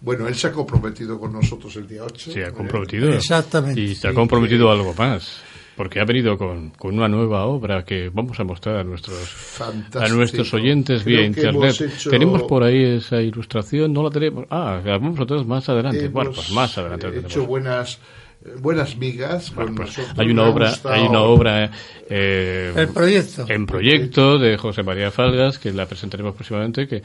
bueno, 0.00 0.26
él 0.26 0.34
se 0.34 0.48
ha 0.48 0.52
comprometido 0.52 1.18
con 1.18 1.32
nosotros 1.32 1.74
el 1.76 1.86
día 1.86 2.02
8. 2.04 2.32
Se 2.32 2.44
ha 2.44 2.50
comprometido. 2.50 3.12
Exactamente. 3.12 3.80
Y 3.80 3.94
se 3.94 4.08
ha 4.08 4.14
comprometido 4.14 4.70
algo 4.70 4.94
más. 4.94 5.40
Porque 5.76 6.00
ha 6.00 6.04
venido 6.04 6.36
con, 6.36 6.70
con, 6.70 6.94
una 6.94 7.08
nueva 7.08 7.46
obra 7.46 7.82
que 7.82 8.10
vamos 8.10 8.38
a 8.38 8.44
mostrar 8.44 8.76
a 8.76 8.84
nuestros 8.84 9.58
a 9.58 10.08
nuestros 10.08 10.52
oyentes 10.52 11.02
Creo 11.02 11.16
vía 11.16 11.26
internet. 11.26 11.80
hecho- 11.80 12.10
Tenemos 12.10 12.42
por 12.42 12.62
ahí 12.62 12.96
esa 12.96 13.22
ilustración, 13.22 13.90
no 13.90 14.02
la 14.02 14.10
tenemos. 14.10 14.44
Ah, 14.50 14.82
la 14.84 14.98
vamos 14.98 15.18
a 15.18 15.24
tener 15.24 15.46
más 15.46 15.66
adelante. 15.70 16.08
bueno, 16.08 16.32
pues 16.32 16.50
más 16.50 16.76
adelante. 16.76 17.06
la 17.06 17.08
eh, 17.08 17.12
tenemos. 17.12 17.32
hecho 17.32 17.46
buenas 17.46 17.98
buenas 18.60 18.96
migas 18.96 19.50
con 19.50 19.74
Pues 19.74 19.98
hay 20.16 20.30
una 20.30 20.44
obra, 20.44 20.70
gustado. 20.70 20.94
hay 20.94 21.02
una 21.06 21.20
obra 21.22 21.70
eh, 22.08 22.72
El 22.76 22.88
proyecto. 22.88 23.44
en 23.48 23.66
proyecto 23.66 24.38
de 24.38 24.56
José 24.56 24.82
María 24.82 25.10
Falgas 25.10 25.58
que 25.58 25.72
la 25.72 25.86
presentaremos 25.86 26.34
próximamente 26.34 26.86
que, 26.86 27.02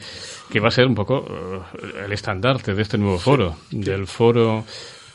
que 0.50 0.60
va 0.60 0.68
a 0.68 0.72
ser 0.72 0.86
un 0.86 0.94
poco 0.94 1.24
eh, 1.72 2.04
el 2.06 2.12
estandarte 2.12 2.74
de 2.74 2.82
este 2.82 2.98
nuevo 2.98 3.18
foro, 3.18 3.56
del 3.70 4.06
foro 4.06 4.64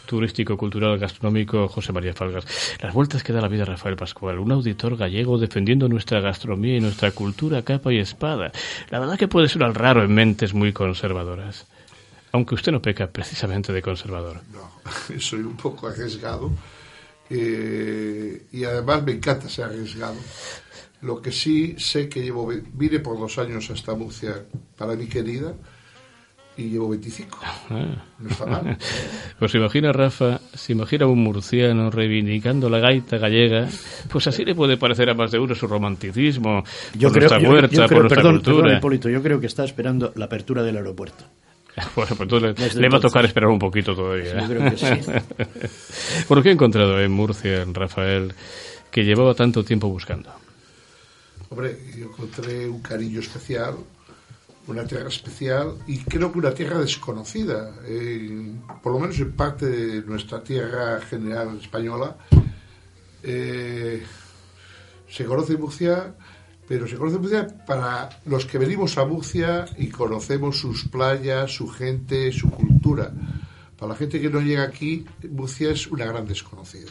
turístico, 0.06 0.58
cultural, 0.58 1.00
gastronómico 1.00 1.68
José 1.70 1.94
María 1.94 2.14
Falgas. 2.14 2.46
Las 2.82 2.94
vueltas 2.94 3.24
que 3.24 3.32
da 3.34 3.40
la 3.42 3.48
vida 3.48 3.66
Rafael 3.66 3.96
Pascual, 3.96 4.38
un 4.38 4.52
auditor 4.52 4.98
gallego 4.98 5.38
defendiendo 5.38 5.88
nuestra 5.88 6.20
gastronomía 6.20 6.76
y 6.78 6.82
nuestra 6.82 7.12
cultura 7.12 7.62
capa 7.64 7.92
y 7.94 8.00
espada. 8.00 8.52
La 8.90 9.00
verdad 9.00 9.18
que 9.18 9.28
puede 9.30 9.48
sonar 9.48 9.74
raro 9.74 10.04
en 10.04 10.14
mentes 10.14 10.54
muy 10.54 10.74
conservadoras. 10.74 11.66
Aunque 12.34 12.56
usted 12.56 12.72
no 12.72 12.82
peca 12.82 13.08
precisamente 13.08 13.72
de 13.72 13.82
conservador. 13.82 14.42
No, 14.52 14.72
soy 15.20 15.40
un 15.42 15.56
poco 15.56 15.88
arriesgado 15.88 16.52
eh, 17.30 18.44
y 18.52 18.64
además 18.64 19.04
me 19.04 19.14
encanta 19.14 19.48
ser 19.50 19.66
arriesgado. 19.66 20.16
Lo 21.02 21.22
que 21.22 21.32
sí 21.32 21.76
sé 21.78 22.08
que 22.10 22.22
llevo, 22.22 22.52
vine 22.74 23.00
por 23.00 23.20
dos 23.20 23.38
años 23.38 23.70
a 23.70 23.74
esta 23.74 23.94
Murcia 23.94 24.46
para 24.78 24.96
mi 24.96 25.08
querida 25.08 25.54
y 26.56 26.70
llevo 26.70 26.90
25. 26.90 27.40
Ah. 27.70 28.04
No 28.20 28.30
está 28.30 28.46
mal. 28.46 28.78
Pues 29.40 29.54
imagina, 29.56 29.92
Rafa, 29.92 30.40
se 30.54 30.72
imagina 30.72 31.06
un 31.08 31.20
murciano 31.22 31.90
reivindicando 31.92 32.70
la 32.70 32.80
gaita 32.80 33.18
gallega, 33.18 33.68
pues 34.10 34.28
así 34.28 34.46
le 34.46 34.56
puede 34.56 34.78
parecer 34.78 35.10
a 35.10 35.14
más 35.14 35.32
de 35.32 35.40
uno 35.40 35.54
su 35.56 35.68
romanticismo 35.68 36.64
Yo 36.98 37.10
por 37.10 37.18
creo, 37.18 37.30
nuestra 37.30 37.40
yo- 37.40 37.50
huerta, 37.50 37.76
yo 37.76 37.82
por 37.82 37.88
creo- 37.90 38.00
nuestra 38.02 38.16
perdón, 38.22 38.36
cultura. 38.36 38.62
perdón, 38.64 38.78
Hipólito, 38.78 39.10
yo 39.10 39.22
creo 39.22 39.40
que 39.42 39.48
está 39.48 39.66
esperando 39.66 40.14
la 40.16 40.26
apertura 40.26 40.64
del 40.64 40.78
aeropuerto. 40.78 41.26
Bueno, 41.96 42.16
pues 42.16 42.20
entonces 42.22 42.56
Desde 42.56 42.82
le 42.82 42.90
va 42.90 42.98
a 42.98 43.02
tocar 43.02 43.26
esperar 43.26 43.50
un 43.50 43.60
poquito 43.60 43.96
todavía. 43.96 44.42
Yo 44.42 44.48
creo 44.48 44.72
que 44.72 44.78
sí. 44.78 46.26
¿Por 46.28 46.44
qué 46.44 46.50
he 46.50 46.52
encontrado 46.52 47.00
en 47.02 47.12
Murcia, 47.12 47.62
en 47.64 47.74
Rafael, 47.74 48.34
que 48.92 49.04
llevaba 49.04 49.34
tanto 49.34 49.64
tiempo 49.64 49.88
buscando? 49.90 50.30
Hombre, 51.50 51.78
yo 51.98 52.06
encontré 52.06 52.68
un 52.70 52.82
cariño 52.82 53.20
especial, 53.20 53.76
una 54.68 54.86
tierra 54.86 55.10
especial 55.10 55.76
y 55.88 55.98
creo 56.00 56.32
que 56.32 56.40
una 56.40 56.54
tierra 56.54 56.80
desconocida, 56.80 57.72
en- 57.88 58.62
por 58.82 58.94
lo 58.94 59.00
menos 59.00 59.18
en 59.20 59.32
parte 59.34 59.66
de 59.66 60.02
nuestra 60.04 60.44
tierra 60.44 61.00
general 61.02 61.58
española. 61.62 62.16
Eh, 63.24 64.04
se 65.10 65.26
conoce 65.26 65.58
Murcia, 65.58 66.14
pero 66.74 66.88
se 66.88 66.96
conoce 66.96 67.20
Murcia 67.20 67.48
para 67.68 68.10
los 68.26 68.48
que 68.48 68.58
venimos 68.58 68.98
a 68.98 69.06
Murcia 69.06 69.66
y 69.78 69.90
conocemos 69.90 70.58
sus 70.58 70.86
playas, 70.86 71.52
su 71.52 71.70
gente, 71.70 72.32
su 72.32 72.50
cultura. 72.50 73.12
Para 73.78 73.92
la 73.92 73.96
gente 73.96 74.20
que 74.20 74.28
no 74.28 74.42
llega 74.42 74.64
aquí, 74.64 75.06
Murcia 75.30 75.70
es 75.70 75.86
una 75.86 76.06
gran 76.06 76.26
desconocida. 76.26 76.90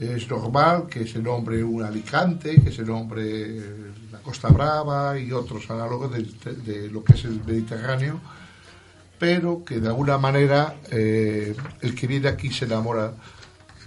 Es 0.00 0.28
normal 0.28 0.88
que 0.88 1.06
se 1.06 1.20
nombre 1.20 1.62
un 1.62 1.84
Alicante, 1.84 2.60
que 2.60 2.72
se 2.72 2.82
nombre 2.82 3.56
la 4.10 4.18
Costa 4.18 4.48
Brava 4.48 5.16
y 5.16 5.30
otros 5.30 5.70
análogos 5.70 6.10
de, 6.12 6.54
de 6.54 6.90
lo 6.90 7.04
que 7.04 7.12
es 7.12 7.24
el 7.24 7.40
Mediterráneo, 7.44 8.20
pero 9.16 9.64
que 9.64 9.78
de 9.78 9.86
alguna 9.86 10.18
manera 10.18 10.74
eh, 10.90 11.54
el 11.82 11.94
que 11.94 12.08
viene 12.08 12.26
aquí 12.26 12.50
se 12.50 12.64
enamora 12.64 13.14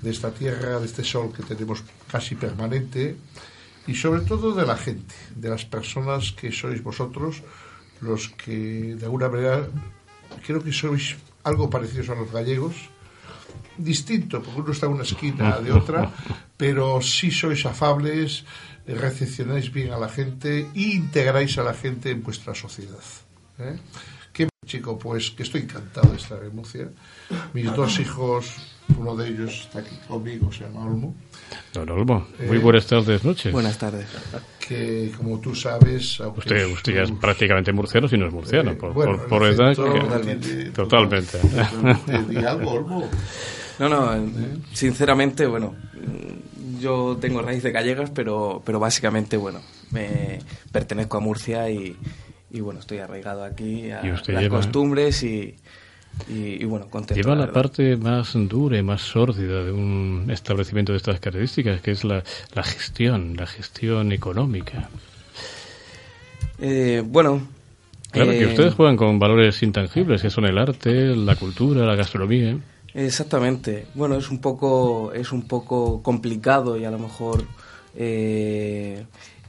de 0.01 0.09
esta 0.09 0.31
tierra, 0.31 0.79
de 0.79 0.85
este 0.85 1.03
sol 1.03 1.33
que 1.35 1.43
tenemos 1.43 1.83
casi 2.09 2.35
permanente 2.35 3.17
y 3.87 3.95
sobre 3.95 4.21
todo 4.21 4.53
de 4.53 4.65
la 4.65 4.77
gente, 4.77 5.15
de 5.35 5.49
las 5.49 5.65
personas 5.65 6.31
que 6.31 6.51
sois 6.51 6.83
vosotros, 6.83 7.41
los 8.01 8.29
que 8.29 8.95
de 8.95 9.05
alguna 9.05 9.29
manera 9.29 9.67
creo 10.45 10.63
que 10.63 10.71
sois 10.71 11.17
algo 11.43 11.69
parecidos 11.69 12.09
a 12.09 12.15
los 12.15 12.31
gallegos, 12.31 12.75
distinto, 13.77 14.41
porque 14.41 14.61
uno 14.61 14.71
está 14.71 14.85
en 14.85 14.93
una 14.93 15.03
esquina 15.03 15.59
de 15.59 15.71
otra, 15.71 16.11
pero 16.57 17.01
sí 17.01 17.31
sois 17.31 17.65
afables, 17.65 18.45
recepcionáis 18.85 19.71
bien 19.71 19.91
a 19.93 19.97
la 19.97 20.09
gente 20.09 20.67
e 20.73 20.81
integráis 20.99 21.57
a 21.57 21.63
la 21.63 21.73
gente 21.73 22.11
en 22.11 22.23
vuestra 22.23 22.53
sociedad. 22.55 23.03
¿eh? 23.59 23.77
Qué 24.33 24.47
chico, 24.65 24.97
pues 24.97 25.31
que 25.31 25.43
estoy 25.43 25.61
encantado 25.61 26.09
de 26.11 26.17
estar 26.17 26.43
en 26.43 26.55
Murcia. 26.55 26.89
Mis 27.53 27.73
dos 27.73 27.99
hijos, 27.99 28.45
uno 28.97 29.15
de 29.15 29.29
ellos 29.29 29.67
está 29.67 29.79
aquí 29.79 29.97
conmigo, 30.07 30.51
se 30.51 30.65
llama 30.65 30.85
Olmo. 30.85 31.15
Don 31.73 31.87
Olmo, 31.89 32.27
muy 32.47 32.57
Eh, 32.57 32.59
buenas 32.59 32.87
tardes, 32.87 33.23
noches. 33.23 33.53
Buenas 33.53 33.77
tardes. 33.77 34.07
Que 34.67 35.11
como 35.15 35.39
tú 35.39 35.53
sabes, 35.53 36.19
Usted, 36.19 36.55
es 36.55 36.71
usted 36.73 36.95
ya 36.95 37.01
es 37.03 37.11
prácticamente 37.11 37.71
murciano, 37.71 38.07
si 38.07 38.17
no 38.17 38.25
es 38.27 38.33
murciano, 38.33 38.71
Eh, 38.71 38.75
por, 38.75 38.93
bueno, 38.93 39.17
por, 39.17 39.27
por 39.27 39.45
edad. 39.47 39.69
que- 39.75 39.75
totalmente- 40.71 40.71
totalmente. 40.71 41.37
algo, 42.47 42.71
Olmo. 42.71 43.09
No, 43.77 43.87
no, 43.87 44.13
eh, 44.15 44.19
sinceramente, 44.73 45.45
bueno, 45.45 45.75
mm, 45.93 46.79
yo 46.79 47.17
tengo 47.21 47.41
raíces 47.41 47.71
gallegas, 47.71 48.09
pero, 48.09 48.61
pero 48.65 48.79
básicamente, 48.79 49.37
bueno, 49.37 49.61
me 49.91 50.39
pertenezco 50.71 51.17
a 51.17 51.19
Murcia 51.19 51.69
y, 51.69 51.95
y, 52.51 52.59
bueno, 52.61 52.79
estoy 52.79 52.97
arraigado 52.97 53.43
aquí 53.43 53.91
a 53.91 54.05
Y 54.05 54.11
usted 54.11 54.33
las 54.33 54.43
lleva- 54.43 54.57
costumbres 54.57 55.21
y, 55.23 55.55
y, 56.29 56.61
y, 56.61 56.65
bueno, 56.65 56.87
contento. 56.89 57.21
Lleva 57.21 57.35
la 57.35 57.51
parte 57.51 57.95
más 57.97 58.33
dura 58.33 58.77
y 58.77 58.83
más 58.83 59.01
sórdida 59.01 59.63
de 59.63 59.71
un 59.71 60.27
establecimiento 60.29 60.91
de 60.91 60.97
estas 60.97 61.19
características, 61.19 61.81
que 61.81 61.91
es 61.91 62.03
la, 62.03 62.23
la 62.53 62.63
gestión, 62.63 63.35
la 63.35 63.47
gestión 63.47 64.11
económica. 64.11 64.89
Eh, 66.59 67.03
bueno, 67.05 67.47
Claro, 68.11 68.31
que 68.31 68.41
eh, 68.41 68.47
ustedes 68.47 68.73
juegan 68.73 68.97
con 68.97 69.19
valores 69.19 69.61
intangibles, 69.61 70.21
que 70.21 70.29
son 70.29 70.45
el 70.45 70.57
arte, 70.57 71.15
la 71.15 71.35
cultura, 71.35 71.85
la 71.85 71.95
gastronomía. 71.95 72.57
Exactamente. 72.93 73.85
Bueno, 73.93 74.15
es 74.15 74.31
un 74.31 74.39
poco, 74.39 75.13
es 75.13 75.31
un 75.31 75.43
poco 75.43 76.01
complicado 76.01 76.75
y 76.75 76.85
a 76.85 76.91
lo 76.91 76.97
mejor 76.97 77.45
eh, 77.95 79.05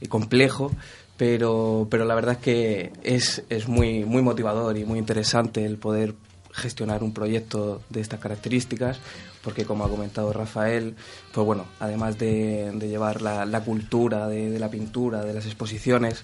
complejo, 0.09 0.71
pero, 1.17 1.87
pero 1.89 2.05
la 2.05 2.13
verdad 2.13 2.33
es 2.33 2.37
que 2.39 2.91
es, 3.03 3.43
es 3.49 3.67
muy, 3.67 4.05
muy 4.05 4.21
motivador 4.21 4.77
y 4.77 4.85
muy 4.85 4.99
interesante 4.99 5.65
el 5.65 5.77
poder 5.77 6.13
gestionar 6.53 7.03
un 7.03 7.13
proyecto 7.13 7.81
de 7.89 8.01
estas 8.01 8.19
características, 8.19 8.99
porque 9.43 9.65
como 9.65 9.85
ha 9.85 9.89
comentado 9.89 10.33
Rafael, 10.33 10.95
pues 11.33 11.45
bueno, 11.45 11.65
además 11.79 12.17
de, 12.17 12.71
llevar 12.79 13.21
la, 13.21 13.45
la 13.45 13.63
cultura 13.63 14.27
de, 14.27 14.59
la 14.59 14.69
pintura, 14.69 15.23
de 15.23 15.33
las 15.33 15.45
exposiciones, 15.45 16.23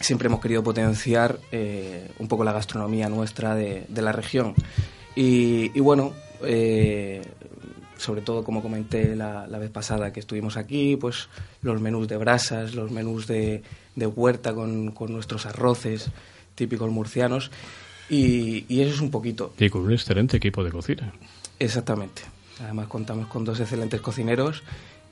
siempre 0.00 0.26
hemos 0.26 0.40
querido 0.40 0.62
potenciar 0.62 1.38
eh, 1.52 2.10
un 2.18 2.28
poco 2.28 2.44
la 2.44 2.52
gastronomía 2.52 3.08
nuestra 3.08 3.54
de, 3.54 3.86
la 3.94 4.12
región. 4.12 4.54
Y, 5.14 5.78
bueno, 5.80 6.12
eh, 6.42 7.22
sobre 7.98 8.22
todo 8.22 8.42
como 8.44 8.62
comenté 8.62 9.14
la, 9.14 9.46
vez 9.46 9.70
pasada 9.70 10.12
que 10.12 10.20
estuvimos 10.20 10.56
aquí, 10.56 10.96
pues 10.96 11.28
los 11.62 11.80
menús 11.80 12.08
de 12.08 12.16
brasas, 12.16 12.74
los 12.74 12.90
menús 12.90 13.26
de, 13.26 13.62
de 13.96 14.06
huerta 14.06 14.54
con, 14.54 14.92
con 14.92 15.12
nuestros 15.12 15.46
arroces 15.46 16.10
típicos 16.54 16.90
murcianos. 16.90 17.50
Y, 18.10 18.64
y 18.68 18.80
eso 18.82 18.94
es 18.94 19.00
un 19.00 19.10
poquito. 19.10 19.54
Y 19.58 19.70
con 19.70 19.82
un 19.82 19.92
excelente 19.92 20.36
equipo 20.36 20.62
de 20.64 20.70
cocina. 20.70 21.12
Exactamente. 21.58 22.22
Además 22.60 22.88
contamos 22.88 23.26
con 23.28 23.44
dos 23.44 23.58
excelentes 23.60 24.00
cocineros 24.00 24.62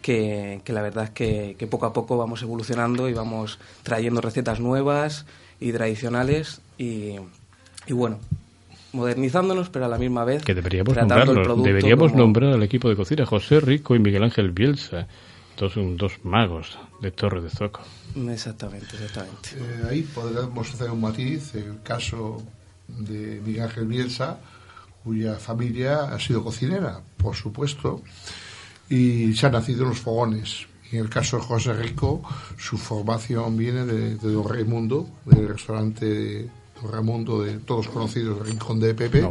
que, 0.03 0.61
que 0.64 0.72
la 0.72 0.82
verdad 0.82 1.05
es 1.05 1.11
que, 1.11 1.57
que 1.59 1.66
poco 1.66 1.86
a 1.86 1.92
poco 1.92 2.16
vamos 2.18 2.42
evolucionando 2.42 3.09
y 3.09 3.14
vamos 3.14 3.59
trayendo 3.82 4.20
recetas 4.20 4.61
nuevas 4.61 5.24
y 5.61 5.72
tradicionales 5.72 6.61
y, 6.76 7.16
y 7.86 7.92
bueno, 7.92 8.18
modernizándonos 8.92 9.68
pero 9.70 9.84
a 9.84 9.88
la 9.88 9.99
misma 9.99 10.24
vez 10.24 10.42
Que 10.44 10.55
deberíamos 10.55 10.92
tratando 10.94 11.14
el 11.14 11.18
nombrarlo. 11.26 11.44
producto 11.55 11.68
Deberíamos 11.68 12.12
como- 12.12 12.24
nombrar 12.24 12.53
al 12.53 12.62
equipo 12.62 12.88
de 12.88 12.96
cocina, 12.96 13.26
José 13.26 13.61
Rico 13.61 13.94
y 13.94 13.99
Miguel 13.99 14.22
Ángel 14.24 14.51
Bielsa, 14.51 15.07
dos, 15.59 15.74
dos 15.76 16.12
magos 16.24 16.78
de 17.01 17.11
Torre 17.11 17.40
de 17.42 17.51
Zoco. 17.51 17.80
Exactamente, 18.28 18.86
exactamente. 18.94 19.51
Eh, 19.57 19.82
ahí 19.90 20.03
podríamos 20.03 20.72
hacer 20.74 20.90
un 20.90 21.01
matiz, 21.01 21.55
el 21.55 21.82
caso 21.82 22.42
de 22.89 23.41
Miguel 23.45 23.86
Bielsa, 23.86 24.39
cuya 25.05 25.36
familia 25.36 26.12
ha 26.12 26.18
sido 26.18 26.43
cocinera, 26.43 27.01
por 27.16 27.34
supuesto, 27.36 28.03
y 28.89 29.34
se 29.34 29.47
ha 29.47 29.51
nacido 29.51 29.82
en 29.82 29.91
los 29.91 30.01
fogones. 30.01 30.66
En 30.91 31.01
el 31.01 31.11
caso 31.11 31.36
de 31.36 31.43
José 31.43 31.74
Rico, 31.74 32.22
su 32.57 32.78
formación 32.78 33.57
viene 33.57 33.84
de, 33.84 34.16
de 34.16 34.32
Don 34.32 34.49
Raimundo, 34.49 35.07
del 35.26 35.49
restaurante 35.49 36.07
de 36.07 36.51
Don 36.82 36.93
Raimundo, 36.93 37.43
de 37.43 37.59
todos 37.59 37.89
conocidos, 37.89 38.47
Rincón 38.47 38.80
de 38.80 38.95
Pepe. 38.95 39.28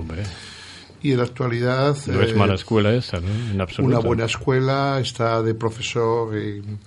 Y 1.07 1.11
en 1.13 1.19
la 1.19 1.23
actualidad... 1.23 1.95
No 2.07 2.21
es 2.21 2.31
eh, 2.31 2.35
mala 2.35 2.55
escuela 2.55 2.93
esa, 2.93 3.21
¿no? 3.21 3.29
En 3.29 3.61
absoluto. 3.61 3.95
Una 3.95 4.05
buena 4.05 4.25
escuela, 4.25 4.99
está 4.99 5.41
de 5.41 5.55
profesor 5.55 6.35
en, 6.35 6.79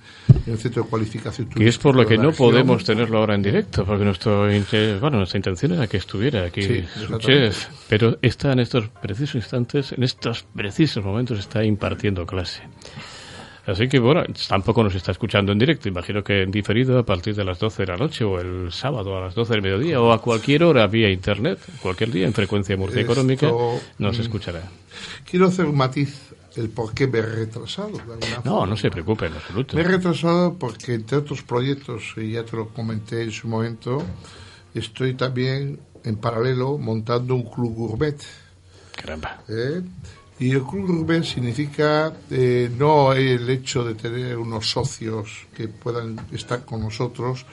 en 0.47 0.53
el 0.53 0.59
Centro 0.59 0.83
de 0.83 0.91
Cualificación 0.91 1.49
Que 1.49 1.67
es 1.67 1.79
por 1.79 1.97
lo 1.97 2.05
que 2.05 2.19
no 2.19 2.31
podemos 2.33 2.85
tenerlo 2.85 3.17
ahora 3.17 3.35
en 3.35 3.41
directo, 3.41 3.87
porque 3.87 4.05
nuestro, 4.05 4.41
bueno, 5.01 5.17
nuestra 5.17 5.39
intención 5.39 5.73
era 5.73 5.87
que 5.87 5.97
estuviera 5.97 6.45
aquí 6.45 6.61
Sí, 6.61 6.85
su 7.07 7.17
chef, 7.17 7.69
pero 7.89 8.19
está 8.21 8.53
en 8.53 8.59
estos 8.59 8.89
precisos 8.89 9.37
instantes, 9.37 9.93
en 9.93 10.03
estos 10.03 10.43
precisos 10.55 11.03
momentos, 11.03 11.39
está 11.39 11.65
impartiendo 11.65 12.27
clase. 12.27 12.61
Así 13.67 13.89
que, 13.89 13.99
bueno, 13.99 14.23
tampoco 14.49 14.83
nos 14.83 14.95
está 14.95 15.13
escuchando 15.13 15.53
en 15.53 15.59
directo. 15.59 15.89
Imagino 15.89 16.25
que 16.25 16.43
en 16.43 16.51
diferido 16.51 16.99
a 16.99 17.05
partir 17.05 17.35
de 17.35 17.45
las 17.45 17.59
12 17.59 17.83
de 17.83 17.93
la 17.93 17.97
noche 17.97 18.25
o 18.25 18.41
el 18.41 18.73
sábado 18.73 19.17
a 19.17 19.21
las 19.21 19.35
12 19.35 19.53
del 19.53 19.63
mediodía 19.63 20.01
o 20.01 20.13
a 20.13 20.21
cualquier 20.21 20.65
hora 20.65 20.87
vía 20.87 21.11
internet, 21.11 21.59
cualquier 21.83 22.11
día 22.11 22.27
en 22.27 22.33
frecuencia 22.33 22.77
Murcia 22.77 23.01
Esto, 23.01 23.13
Económica, 23.13 23.51
nos 23.99 24.19
mm, 24.19 24.21
escuchará. 24.21 24.63
Quiero 25.29 25.47
hacer 25.47 25.67
un 25.67 25.77
matiz, 25.77 26.33
el 26.57 26.71
por 26.71 26.95
qué 26.95 27.07
me 27.07 27.19
he 27.19 27.23
retrasado. 27.23 27.93
No, 28.45 28.67
no 28.67 28.77
se 28.77 28.91
preocupe 28.91 29.27
en 29.27 29.35
absoluto. 29.35 29.77
Me 29.77 29.83
he 29.83 29.85
retrasado 29.85 30.55
porque, 30.55 30.95
entre 30.95 31.19
otros 31.19 31.43
proyectos, 31.43 32.15
y 32.17 32.33
ya 32.33 32.45
te 32.45 32.57
lo 32.57 32.69
comenté 32.69 33.23
en 33.23 33.31
su 33.31 33.49
momento, 33.49 34.03
estoy 34.75 35.15
también 35.15 35.81
en 36.05 36.17
paralelo 36.17 36.79
montando 36.79 37.35
un 37.35 37.43
club 37.43 37.75
gourmet. 37.75 38.17
Caramba. 38.97 39.43
¿eh? 39.49 39.83
Y 40.41 40.53
el 40.53 40.63
club 40.63 40.87
gourmet 40.87 41.23
significa 41.23 42.15
eh, 42.31 42.71
no 42.75 43.13
el 43.13 43.49
hecho 43.51 43.85
de 43.85 43.95
tener 43.95 44.39
unos 44.39 44.71
socios 44.71 45.47
que 45.55 45.69
puedan 45.69 46.19
estar 46.33 46.65
con 46.65 46.81
nosotros, 46.81 47.45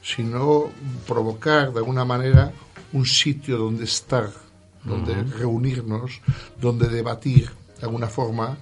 sino 0.00 0.70
provocar 1.04 1.72
de 1.72 1.80
alguna 1.80 2.04
manera 2.04 2.52
un 2.92 3.04
sitio 3.04 3.58
donde 3.58 3.84
estar, 3.84 4.30
donde 4.84 5.20
reunirnos, 5.24 6.20
donde 6.60 6.86
debatir 6.88 7.50
de 7.80 7.86
alguna 7.86 8.06
forma 8.06 8.56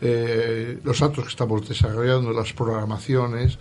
eh, 0.00 0.78
los 0.84 1.02
actos 1.02 1.24
que 1.24 1.30
estamos 1.30 1.68
desarrollando, 1.68 2.32
las 2.32 2.52
programaciones, 2.52 3.58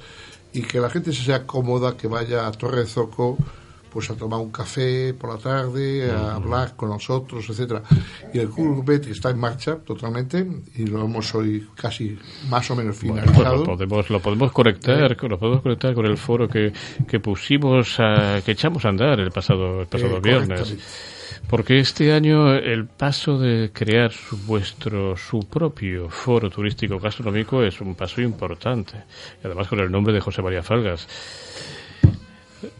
y 0.53 0.62
que 0.62 0.80
la 0.80 0.91
gente 0.91 1.12
se 1.12 1.24
sea 1.24 1.47
cómoda, 1.47 1.97
que 1.97 2.08
vaya 2.08 2.45
a 2.45 2.51
Torre 2.51 2.86
Zoco 2.86 3.38
pues 3.91 4.09
a 4.09 4.15
tomar 4.15 4.39
un 4.39 4.51
café 4.51 5.13
por 5.13 5.31
la 5.33 5.38
tarde, 5.38 6.11
a 6.11 6.35
hablar 6.35 6.75
con 6.75 6.89
nosotros, 6.89 7.45
etcétera. 7.49 7.81
Y 8.33 8.39
el 8.39 8.49
Club 8.49 8.83
Bet 8.85 9.07
está 9.07 9.29
en 9.31 9.39
marcha 9.39 9.77
totalmente 9.77 10.45
y 10.75 10.85
lo 10.85 11.03
hemos 11.05 11.33
hoy 11.35 11.67
casi 11.75 12.17
más 12.49 12.69
o 12.71 12.75
menos 12.75 13.01
Bueno, 13.01 13.21
finalizado. 13.23 13.55
pues 13.55 13.67
lo 13.67 13.75
podemos, 13.77 14.09
lo 14.09 14.19
podemos 14.19 14.51
conectar, 14.51 15.11
Eh. 15.11 15.17
lo 15.29 15.39
podemos 15.39 15.61
conectar 15.61 15.93
con 15.93 16.05
el 16.05 16.17
foro 16.17 16.47
que, 16.47 16.71
que 17.07 17.19
pusimos, 17.19 17.99
a- 17.99 18.41
que 18.45 18.51
echamos 18.51 18.85
a 18.85 18.89
andar 18.89 19.19
el 19.19 19.31
pasado, 19.31 19.81
el 19.81 19.88
pasado 19.88 20.17
Eh, 20.17 20.21
viernes. 20.23 20.75
Porque 21.49 21.79
este 21.79 22.11
año 22.11 22.53
el 22.55 22.88
paso 22.88 23.38
de 23.38 23.69
crear 23.71 24.11
su, 24.11 24.38
vuestro, 24.45 25.15
su 25.15 25.39
propio 25.39 26.09
foro 26.09 26.49
turístico 26.49 26.99
gastronómico 26.99 27.63
es 27.63 27.79
un 27.79 27.95
paso 27.95 28.21
importante. 28.21 28.97
Y 29.41 29.47
además 29.47 29.67
con 29.67 29.79
el 29.79 29.89
nombre 29.89 30.13
de 30.13 30.19
José 30.19 30.41
María 30.41 30.61
Falgas. 30.63 31.07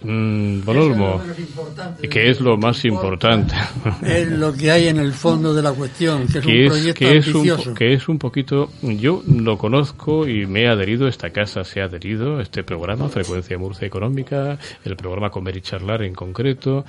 Mm, 0.02 0.62
Don 0.62 0.78
es 0.78 0.84
Olmo, 0.84 1.22
importante. 1.38 2.10
que 2.10 2.30
es 2.30 2.42
lo 2.42 2.58
más 2.58 2.84
importante. 2.86 3.54
Es 4.04 4.30
lo 4.30 4.54
que 4.54 4.72
hay 4.72 4.88
en 4.88 4.98
el 4.98 5.14
fondo 5.14 5.54
de 5.54 5.62
la 5.62 5.72
cuestión, 5.72 6.28
que 6.28 6.40
es 6.40 6.46
que 6.46 6.52
un 6.52 6.58
es, 6.58 6.68
proyecto 6.70 7.00
que 7.00 7.18
es, 7.18 7.28
un, 7.28 7.36
ambicioso. 7.36 7.74
que 7.74 7.94
es 7.94 8.10
un 8.10 8.18
poquito, 8.18 8.70
yo 8.82 9.22
lo 9.28 9.58
conozco 9.58 10.28
y 10.28 10.46
me 10.46 10.64
he 10.64 10.68
adherido, 10.68 11.08
esta 11.08 11.30
casa 11.30 11.64
se 11.64 11.82
ha 11.82 11.86
adherido, 11.86 12.40
este 12.42 12.64
programa, 12.64 13.10
Frecuencia 13.10 13.58
Murcia 13.58 13.88
Económica, 13.88 14.58
el 14.84 14.96
programa 14.96 15.30
Comer 15.30 15.58
y 15.58 15.62
Charlar 15.62 16.04
en 16.04 16.14
concreto, 16.14 16.86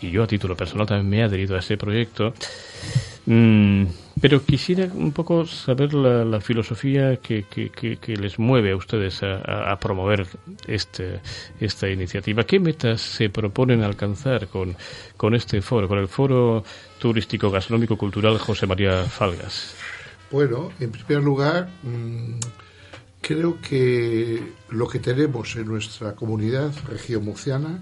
y 0.00 0.10
yo 0.10 0.22
a 0.22 0.26
título 0.26 0.56
personal 0.56 0.86
también 0.86 1.08
me 1.08 1.18
he 1.18 1.22
adherido 1.22 1.56
a 1.56 1.60
ese 1.60 1.76
proyecto. 1.76 2.34
Mm, 3.26 3.84
pero 4.20 4.44
quisiera 4.44 4.90
un 4.92 5.12
poco 5.12 5.46
saber 5.46 5.94
la, 5.94 6.40
filosofía 6.40 7.16
que, 7.16 7.44
que, 7.44 8.16
les 8.16 8.38
mueve 8.38 8.72
a 8.72 8.76
ustedes 8.76 9.22
a 9.22 9.78
promover 9.78 10.26
este, 10.66 11.20
esta 11.60 11.88
iniciativa. 11.88 12.44
¿Qué 12.44 12.58
metas 12.58 13.00
se 13.00 13.30
proponen 13.30 13.82
alcanzar 13.82 14.48
con, 14.48 14.76
con 15.16 15.34
este 15.34 15.62
foro, 15.62 15.88
con 15.88 15.98
el 15.98 16.08
Foro 16.08 16.64
Turístico 16.98 17.50
Gastronómico 17.50 17.96
Cultural 17.96 18.38
José 18.38 18.66
María 18.66 19.04
Falgas? 19.04 19.74
Bueno, 20.30 20.70
en 20.80 20.90
primer 20.90 21.22
lugar, 21.22 21.68
mm, 21.82 22.38
creo 23.20 23.60
que 23.60 24.42
lo 24.70 24.88
que 24.88 24.98
tenemos 24.98 25.54
en 25.56 25.66
nuestra 25.66 26.14
comunidad, 26.14 26.72
región 26.88 27.24
murciana, 27.24 27.78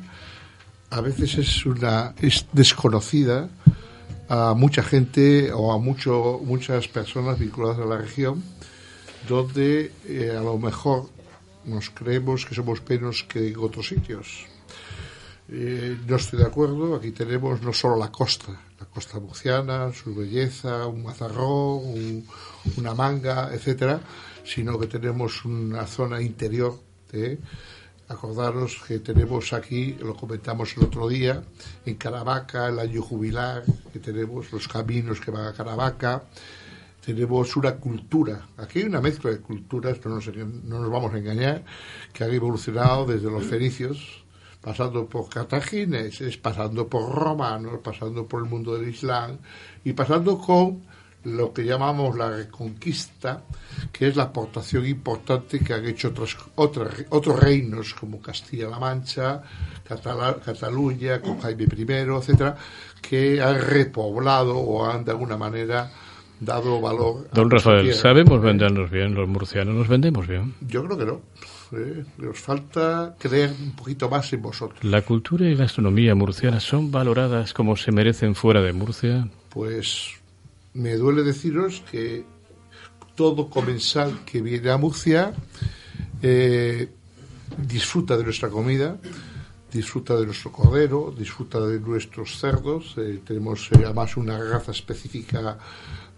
a 0.91 1.01
veces 1.01 1.39
es 1.39 1.67
una 1.67 2.15
es 2.21 2.47
desconocida 2.53 3.49
a 4.31 4.55
mucha 4.55 4.83
gente 4.83 5.53
o 5.53 5.73
a 5.73 5.79
mucho, 5.79 6.41
muchas 6.43 6.87
personas 6.89 7.39
vinculadas 7.39 7.79
a 7.81 7.85
la 7.85 7.99
región, 7.99 8.43
donde 9.29 9.93
eh, 10.07 10.35
a 10.39 10.41
lo 10.41 10.57
mejor 10.57 11.09
nos 11.65 11.91
creemos 11.91 12.47
que 12.47 12.55
somos 12.55 12.81
menos 12.89 13.25
que 13.25 13.49
en 13.49 13.59
otros 13.59 13.89
sitios. 13.89 14.47
Eh, 15.53 15.97
no 16.07 16.17
estoy 16.17 16.39
de 16.39 16.47
acuerdo. 16.47 16.95
Aquí 16.95 17.11
tenemos 17.11 17.61
no 17.61 17.73
solo 17.73 17.97
la 17.97 18.11
costa, 18.13 18.53
la 18.79 18.87
costa 18.87 19.19
murciana, 19.19 19.93
su 19.93 20.15
belleza, 20.15 20.87
un 20.87 21.03
mazarrón, 21.03 21.85
un- 21.85 22.25
una 22.77 22.95
manga, 22.95 23.51
etcétera, 23.53 24.01
sino 24.45 24.79
que 24.79 24.87
tenemos 24.87 25.45
una 25.45 25.87
zona 25.87 26.23
interior. 26.23 26.79
¿eh? 27.13 27.37
Acordaros 28.11 28.83
que 28.89 28.99
tenemos 28.99 29.53
aquí, 29.53 29.95
lo 30.01 30.17
comentamos 30.17 30.77
el 30.77 30.83
otro 30.83 31.09
día, 31.09 31.45
en 31.87 31.95
Caravaca, 31.95 32.67
el 32.67 32.81
año 32.81 33.03
jubilar, 33.03 33.63
que 33.93 34.01
tenemos 34.01 34.53
los 34.53 34.67
caminos 34.67 35.21
que 35.21 35.31
van 35.31 35.47
a 35.47 35.53
Caravaca, 35.53 36.25
tenemos 37.07 37.55
una 37.57 37.77
cultura. 37.77 38.49
Aquí 38.57 38.81
hay 38.81 38.87
una 38.87 39.01
mezcla 39.01 39.31
de 39.31 39.39
culturas, 39.39 40.05
no 40.05 40.17
nos, 40.17 40.27
no 40.27 40.81
nos 40.81 40.91
vamos 40.91 41.15
a 41.15 41.19
engañar, 41.19 41.65
que 42.13 42.25
han 42.25 42.35
evolucionado 42.35 43.07
desde 43.07 43.31
los 43.31 43.45
fenicios, 43.45 44.25
pasando 44.61 45.07
por 45.07 45.29
cartagineses, 45.29 46.37
pasando 46.37 46.89
por 46.89 47.15
romanos, 47.15 47.79
pasando 47.81 48.27
por 48.27 48.43
el 48.43 48.51
mundo 48.51 48.77
del 48.77 48.89
Islam 48.89 49.39
y 49.85 49.93
pasando 49.93 50.37
con 50.37 50.83
lo 51.25 51.53
que 51.53 51.65
llamamos 51.65 52.17
la 52.17 52.31
reconquista, 52.31 53.43
que 53.93 54.09
es 54.09 54.17
la 54.17 54.25
aportación 54.25 54.87
importante 54.87 55.61
que 55.61 55.75
han 55.75 55.85
hecho 55.87 56.09
otras, 56.09 56.37
otras, 56.55 56.95
otros 57.11 57.39
reinos 57.41 57.95
como 57.95 58.21
Castilla-La 58.21 58.79
Mancha, 58.79 59.43
Catala- 59.87 60.39
Cataluña, 60.45 61.21
con 61.21 61.41
Jaime 61.41 61.65
I, 61.65 61.83
etcétera, 61.93 62.57
que 63.03 63.43
han 63.43 63.61
repoblado 63.61 64.57
o 64.57 64.87
han 64.89 65.05
de 65.05 65.11
alguna 65.11 65.37
manera 65.37 65.91
dado 66.41 66.81
valor 66.81 67.29
a 67.31 67.35
Don 67.35 67.51
Rafael, 67.51 67.83
tierra. 67.83 67.99
¿sabemos 67.99 68.41
vendernos 68.41 68.91
bien 68.91 69.15
los 69.15 69.29
murcianos? 69.29 69.75
¿Nos 69.75 69.89
vendemos 69.89 70.27
bien? 70.27 70.55
Yo 70.63 70.83
creo 70.87 70.97
que 70.99 71.05
no. 71.05 71.21
¿eh? 71.79 72.05
Nos 72.17 72.39
falta 72.39 73.15
creer 73.19 73.51
un 73.61 73.73
poquito 73.77 74.09
más 74.09 74.33
en 74.33 74.41
vosotros. 74.41 74.83
¿La 74.83 75.03
cultura 75.03 75.47
y 75.47 75.55
gastronomía 75.55 76.15
murciana 76.15 76.61
son 76.61 76.91
valoradas 76.91 77.53
como 77.53 77.77
se 77.77 77.93
merecen 77.93 78.35
fuera 78.35 78.63
de 78.63 78.73
Murcia? 78.73 79.29
Pues 79.51 80.13
me 80.75 80.95
duele 80.95 81.23
deciros 81.23 81.83
que 81.91 82.25
todo 83.15 83.51
comensal 83.51 84.25
que 84.25 84.41
viene 84.41 84.71
a 84.71 84.79
Murcia 84.79 85.35
eh, 86.23 86.89
disfruta 87.59 88.17
de 88.17 88.25
nuestra 88.25 88.49
comida, 88.49 88.99
disfruta 89.73 90.17
de 90.17 90.27
nuestro 90.27 90.53
cordero, 90.53 91.13
disfruta 91.17 91.61
de 91.61 91.81
nuestros 91.81 92.39
cerdos. 92.39 92.95
eh, 92.97 93.21
tenemos 93.25 93.69
eh, 93.73 93.83
además 93.85 94.17
una 94.17 94.39
raza 94.39 94.71
específica 94.73 95.59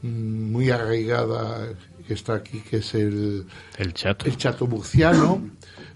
mm, 0.03 0.53
muy 0.53 0.71
arraigada 0.71 1.73
que 2.07 2.15
está 2.15 2.35
aquí, 2.35 2.61
que 2.61 2.79
es 2.79 2.95
el, 2.95 3.47
el 3.79 3.95
chato. 3.95 4.27
El 4.27 4.37
chato 4.37 4.67
murciano. 4.67 5.51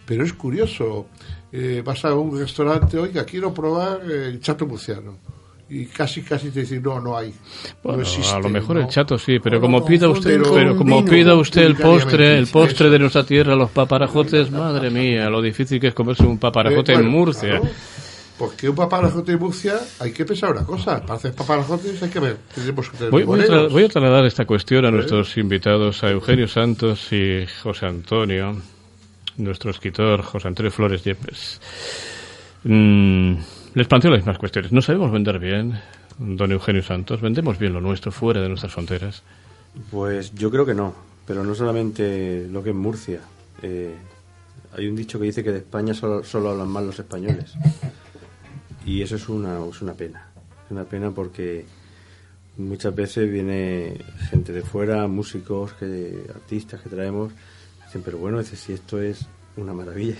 Pero 0.06 0.24
es 0.24 0.32
curioso, 0.34 1.08
vas 1.84 2.04
a 2.04 2.14
un 2.14 2.38
restaurante, 2.38 2.96
oiga, 2.96 3.24
quiero 3.24 3.52
probar 3.52 4.08
el 4.08 4.38
chato 4.40 4.64
murciano. 4.64 5.18
Y 5.68 5.86
casi, 5.86 6.22
casi 6.22 6.50
te 6.50 6.60
dicen, 6.60 6.80
no, 6.80 7.00
no 7.00 7.16
hay. 7.16 7.34
Bueno, 7.82 7.98
no 7.98 8.02
existe, 8.04 8.32
a 8.34 8.38
lo 8.38 8.48
mejor 8.48 8.76
¿no? 8.76 8.82
el 8.82 8.88
chato 8.88 9.18
sí, 9.18 9.38
pero 9.42 9.60
como 9.60 9.84
pida 9.84 10.08
usted, 10.08 10.40
pero 10.54 10.76
como 10.76 11.04
pida 11.04 11.34
usted 11.34 11.62
el 11.62 11.74
postre, 11.74 12.38
el 12.38 12.46
postre 12.46 12.88
de 12.88 12.98
nuestra 13.00 13.24
tierra, 13.24 13.56
los 13.56 13.70
paparajotes, 13.72 14.50
madre 14.52 14.90
mía, 14.90 15.28
lo 15.28 15.42
difícil 15.42 15.80
que 15.80 15.88
es 15.88 15.94
comerse 15.94 16.22
un 16.24 16.38
paparajote 16.38 16.92
Eh, 16.92 16.94
en 16.94 17.00
bueno, 17.02 17.18
Murcia. 17.18 17.48
claro. 17.58 17.68
Porque 18.38 18.68
un 18.68 18.76
paparajote 18.76 19.32
de 19.32 19.38
Murcia 19.38 19.80
hay 19.98 20.12
que 20.12 20.24
pensar 20.26 20.52
una 20.52 20.62
cosa. 20.64 21.00
Para 21.00 21.14
hacer 21.14 21.34
paparajotes 21.34 22.00
hay 22.02 22.10
que 22.10 22.20
ver. 22.20 22.36
Tenemos 22.54 22.90
que 22.90 22.96
tener 22.98 23.10
Voy, 23.10 23.22
voy 23.24 23.40
a, 23.40 23.66
voy 23.66 23.84
a 23.84 23.88
trasladar 23.88 24.26
esta 24.26 24.44
cuestión 24.44 24.84
a 24.84 24.90
nuestros 24.90 25.36
invitados, 25.38 26.04
a 26.04 26.10
Eugenio 26.10 26.46
Santos 26.46 27.12
y 27.12 27.46
José 27.62 27.86
Antonio, 27.86 28.54
nuestro 29.38 29.70
escritor 29.70 30.22
José 30.22 30.48
Antonio 30.48 30.70
Flores 30.70 31.02
Yepes. 31.02 31.60
Mm, 32.64 33.36
les 33.76 33.86
planteo 33.86 34.10
las 34.10 34.20
mismas 34.20 34.38
cuestiones. 34.38 34.72
¿No 34.72 34.80
sabemos 34.80 35.12
vender 35.12 35.38
bien, 35.38 35.78
don 36.18 36.50
Eugenio 36.50 36.82
Santos? 36.82 37.20
¿Vendemos 37.20 37.58
bien 37.58 37.74
lo 37.74 37.80
nuestro 37.82 38.10
fuera 38.10 38.40
de 38.40 38.48
nuestras 38.48 38.72
fronteras? 38.72 39.22
Pues 39.90 40.34
yo 40.34 40.50
creo 40.50 40.64
que 40.64 40.72
no, 40.72 40.94
pero 41.26 41.44
no 41.44 41.54
solamente 41.54 42.48
lo 42.50 42.62
que 42.62 42.70
es 42.70 42.74
Murcia. 42.74 43.20
Eh, 43.60 43.94
hay 44.72 44.86
un 44.88 44.96
dicho 44.96 45.18
que 45.18 45.26
dice 45.26 45.44
que 45.44 45.52
de 45.52 45.58
España 45.58 45.92
solo, 45.92 46.22
hablan 46.48 46.68
mal 46.68 46.86
los 46.86 46.98
españoles. 46.98 47.52
Y 48.86 49.02
eso 49.02 49.16
es 49.16 49.28
una, 49.28 49.58
es 49.66 49.82
una 49.82 49.92
pena. 49.92 50.26
Es 50.64 50.70
una 50.70 50.84
pena 50.84 51.10
porque 51.10 51.66
muchas 52.56 52.94
veces 52.94 53.30
viene 53.30 53.98
gente 54.30 54.54
de 54.54 54.62
fuera, 54.62 55.06
músicos, 55.06 55.74
que, 55.74 56.24
artistas 56.34 56.80
que 56.80 56.88
traemos, 56.88 57.30
dicen, 57.84 58.00
pero 58.02 58.16
bueno, 58.16 58.42
si 58.42 58.72
esto 58.72 59.02
es 59.02 59.26
una 59.56 59.72
maravilla. 59.72 60.16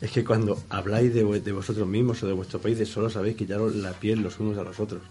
Es 0.00 0.10
que 0.12 0.24
cuando 0.24 0.58
habláis 0.70 1.12
de, 1.14 1.24
vo- 1.24 1.40
de 1.42 1.52
vosotros 1.52 1.86
mismos 1.88 2.22
o 2.22 2.26
de 2.26 2.32
vuestro 2.32 2.60
país, 2.60 2.78
solo 2.88 3.10
sabéis 3.10 3.36
quitaros 3.36 3.74
la 3.76 3.92
piel 3.92 4.20
los 4.22 4.38
unos 4.40 4.56
a 4.58 4.62
los 4.64 4.78
otros. 4.80 5.02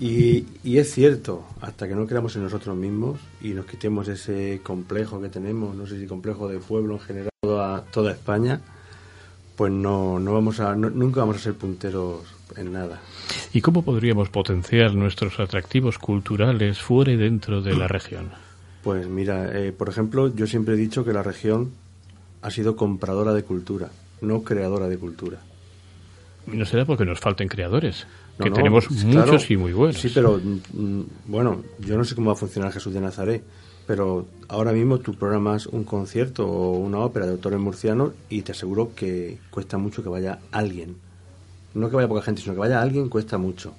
Y, 0.00 0.46
y 0.64 0.78
es 0.78 0.92
cierto, 0.92 1.44
hasta 1.60 1.86
que 1.86 1.94
no 1.94 2.06
creamos 2.06 2.34
en 2.34 2.42
nosotros 2.42 2.76
mismos 2.76 3.20
y 3.40 3.50
nos 3.50 3.64
quitemos 3.66 4.08
ese 4.08 4.60
complejo 4.64 5.20
que 5.20 5.28
tenemos, 5.28 5.76
no 5.76 5.86
sé 5.86 6.00
si 6.00 6.06
complejo 6.06 6.48
de 6.48 6.58
pueblo 6.58 6.94
en 6.94 7.00
general, 7.00 7.30
toda, 7.40 7.84
toda 7.92 8.10
España, 8.10 8.60
pues 9.56 9.70
no, 9.72 10.18
no 10.18 10.32
vamos 10.32 10.58
a, 10.58 10.74
no- 10.74 10.90
nunca 10.90 11.20
vamos 11.20 11.36
a 11.36 11.38
ser 11.40 11.54
punteros 11.54 12.22
en 12.56 12.72
nada. 12.72 13.00
¿Y 13.52 13.60
cómo 13.60 13.82
podríamos 13.82 14.30
potenciar 14.30 14.94
nuestros 14.96 15.38
atractivos 15.38 15.98
culturales 15.98 16.80
fuera 16.80 17.12
y 17.12 17.16
dentro 17.16 17.62
de 17.62 17.76
la 17.76 17.86
región? 17.86 18.30
Pues 18.82 19.06
mira, 19.06 19.56
eh, 19.56 19.70
por 19.70 19.88
ejemplo, 19.88 20.34
yo 20.34 20.48
siempre 20.48 20.74
he 20.74 20.76
dicho 20.76 21.04
que 21.04 21.12
la 21.12 21.22
región 21.22 21.70
ha 22.44 22.50
sido 22.50 22.76
compradora 22.76 23.32
de 23.34 23.42
cultura, 23.42 23.90
no 24.20 24.42
creadora 24.44 24.88
de 24.88 24.98
cultura. 24.98 25.38
No 26.46 26.64
será 26.66 26.84
porque 26.84 27.04
nos 27.06 27.20
falten 27.20 27.48
creadores, 27.48 28.06
No, 28.38 28.44
que 28.44 28.50
no, 28.50 28.56
tenemos 28.56 28.86
pues, 28.86 29.04
muchos 29.04 29.24
claro. 29.24 29.44
y 29.48 29.56
muy 29.56 29.72
buenos. 29.72 29.96
Sí, 30.00 30.10
pero 30.14 30.38
mm, 30.38 31.00
bueno, 31.26 31.62
yo 31.80 31.96
no 31.96 32.04
sé 32.04 32.14
cómo 32.14 32.28
va 32.28 32.34
a 32.34 32.36
funcionar 32.36 32.70
Jesús 32.72 32.92
de 32.92 33.00
Nazaret, 33.00 33.42
pero 33.86 34.26
ahora 34.48 34.72
mismo 34.72 34.98
tú 34.98 35.14
programas 35.14 35.66
un 35.66 35.84
concierto 35.84 36.46
o 36.46 36.78
una 36.78 36.98
ópera 36.98 37.26
de 37.26 37.32
autores 37.32 37.58
murcianos 37.58 38.12
y 38.28 38.42
te 38.42 38.52
aseguro 38.52 38.94
que 38.94 39.38
cuesta 39.50 39.78
mucho 39.78 40.02
que 40.02 40.08
vaya 40.10 40.38
alguien. 40.52 40.96
No 41.72 41.88
que 41.88 41.96
vaya 41.96 42.08
poca 42.08 42.22
gente, 42.22 42.42
sino 42.42 42.54
que 42.54 42.60
vaya 42.60 42.80
alguien 42.82 43.08
cuesta 43.08 43.38
mucho. 43.38 43.72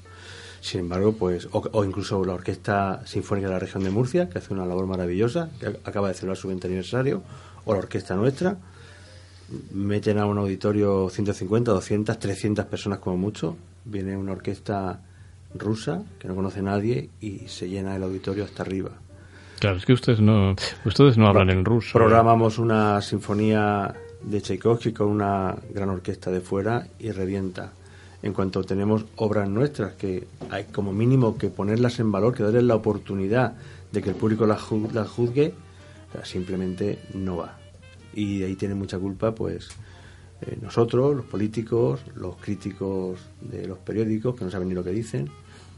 Sin 0.62 0.80
embargo, 0.80 1.14
pues, 1.14 1.48
o, 1.52 1.60
o 1.72 1.86
incluso 1.86 2.26
la 2.26 2.34
Orquesta 2.34 3.04
Sinfónica 3.06 3.48
de 3.48 3.54
la 3.54 3.60
Región 3.60 3.84
de 3.84 3.92
Murcia, 3.92 4.28
que 4.30 4.40
hace 4.40 4.52
una 4.54 4.66
labor 4.66 4.88
maravillosa, 4.88 5.52
que 5.60 5.68
ac- 5.68 5.78
acaba 5.86 6.08
de 6.08 6.16
celebrar 6.16 6.38
su 6.38 6.48
20 6.48 6.66
aniversario, 6.66 7.22
o 7.66 7.74
la 7.74 7.80
Orquesta 7.80 8.16
Nuestra, 8.16 8.58
meten 9.74 10.18
a 10.18 10.26
un 10.26 10.38
auditorio 10.38 11.10
150, 11.10 11.72
200, 11.72 12.18
300 12.20 12.66
personas 12.66 13.00
como 13.00 13.18
mucho. 13.18 13.56
Viene 13.86 14.18
una 14.18 14.32
orquesta 14.32 15.00
rusa 15.54 16.02
que 16.20 16.28
no 16.28 16.36
conoce 16.36 16.62
nadie 16.62 17.10
y 17.22 17.48
se 17.48 17.70
llena 17.70 17.96
el 17.96 18.04
auditorio 18.04 18.44
hasta 18.44 18.64
arriba. 18.64 18.90
Claro, 19.60 19.78
es 19.78 19.86
que 19.86 19.94
ustedes 19.94 20.20
no, 20.20 20.56
ustedes 20.86 21.18
no 21.18 21.28
hablan 21.28 21.50
en 21.52 21.64
ruso. 21.64 21.94
Programamos 21.94 22.58
una 22.58 23.02
sinfonía 23.02 23.94
de 24.22 24.42
Tchaikovsky 24.42 24.92
con 24.92 25.08
una 25.08 25.56
gran 25.74 25.90
orquesta 25.90 26.32
de 26.32 26.42
fuera 26.42 26.88
y 27.00 27.12
revienta. 27.12 27.72
En 28.24 28.34
cuanto 28.34 28.64
tenemos 28.64 29.06
obras 29.18 29.48
nuestras 29.48 29.94
que 29.94 30.28
hay 30.50 30.64
como 30.66 30.92
mínimo 30.92 31.38
que 31.38 31.50
ponerlas 31.50 32.00
en 32.00 32.12
valor, 32.12 32.34
que 32.34 32.42
darles 32.42 32.64
la 32.64 32.76
oportunidad 32.76 33.54
de 33.92 34.02
que 34.02 34.10
el 34.10 34.16
público 34.16 34.48
las 34.48 34.60
ju- 34.62 34.92
simplemente 36.24 37.00
no 37.14 37.38
va. 37.38 37.58
Y 38.14 38.40
de 38.40 38.46
ahí 38.46 38.56
tiene 38.56 38.76
mucha 38.76 38.98
culpa, 38.98 39.36
pues, 39.36 39.70
eh, 40.42 40.58
nosotros, 40.62 41.16
los 41.16 41.26
políticos, 41.26 42.02
los 42.16 42.38
críticos 42.38 43.20
de 43.42 43.68
los 43.68 43.78
periódicos, 43.80 44.36
que 44.36 44.46
no 44.46 44.52
saben 44.52 44.70
ni 44.70 44.76
lo 44.76 44.84
que 44.84 44.92
dicen, 44.92 45.30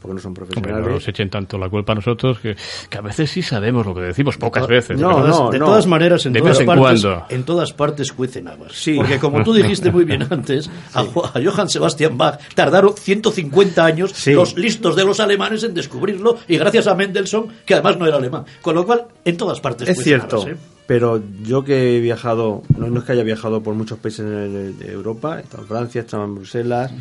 porque 0.08 0.16
no 0.16 0.22
son 0.22 0.30
Hombre, 0.30 0.46
profesionales. 0.48 0.88
no 0.88 0.94
nos 0.94 1.08
echen 1.08 1.30
tanto 1.30 1.58
la 1.58 1.70
culpa 1.70 1.92
a 1.92 1.96
nosotros 1.96 2.40
que, 2.40 2.56
que 2.90 2.98
a 2.98 3.02
veces 3.02 3.30
sí 3.30 3.42
sabemos 3.42 3.86
lo 3.86 3.94
que 3.94 4.02
decimos, 4.02 4.38
pocas 4.38 4.66
veces. 4.68 4.98
de 4.98 5.04
todas, 5.04 5.52
de 5.52 5.60
todas 5.60 5.86
maneras, 5.88 6.26
en 6.26 6.34
de 6.34 6.40
todas, 6.40 6.54
vez 6.58 6.62
en 6.62 6.66
partes, 6.66 7.02
cuando. 7.04 7.26
en 7.30 7.44
todas 7.44 7.74
partes 7.74 8.12
cuecen 8.14 8.48
habas. 8.48 8.72
Sí. 8.74 8.96
Porque 8.96 9.20
como 9.20 9.44
tú 9.44 9.54
dijiste 9.54 9.92
muy 9.92 10.06
bien 10.06 10.26
antes, 10.30 10.70
a, 10.94 11.04
Jo- 11.04 11.26
a 11.26 11.34
Johann 11.44 11.70
Sebastian 11.70 12.18
Bach 12.18 12.40
tardaron 12.56 12.94
150 12.96 13.86
años 13.86 14.28
los 14.28 14.56
listos 14.58 14.96
de 14.96 15.04
los 15.06 15.20
alemanes 15.20 15.64
en 15.64 15.74
descubrirlo 15.74 16.38
y 16.48 16.58
gracias 16.58 16.88
a 16.88 16.96
Mendelssohn, 16.96 17.48
que 17.66 17.74
además 17.74 17.98
no 17.98 18.06
era 18.08 18.18
alemán. 18.18 18.46
Con 18.62 18.76
lo 18.76 18.86
cual, 18.86 19.06
en 19.26 19.38
todas 19.38 19.60
partes 19.60 19.90
Es 19.90 19.96
cuecen 19.96 20.20
cierto, 20.20 20.38
habas, 20.42 20.54
¿eh? 20.54 20.58
pero 20.88 21.22
yo 21.44 21.64
que 21.64 21.98
he 21.98 22.00
viajado, 22.00 22.64
no, 22.78 22.88
no 22.88 23.00
es 23.00 23.06
que 23.06 23.12
haya 23.12 23.24
viajado 23.24 23.62
por 23.62 23.74
muchos 23.76 24.00
países 24.00 24.26
de 24.26 24.92
Europa, 24.92 25.38
he 25.40 25.42
estado 25.44 25.64
en 25.64 25.68
Francia, 25.70 26.02
he 26.02 26.04
estado 26.06 26.24
en 26.24 26.36
Bruselas, 26.36 26.92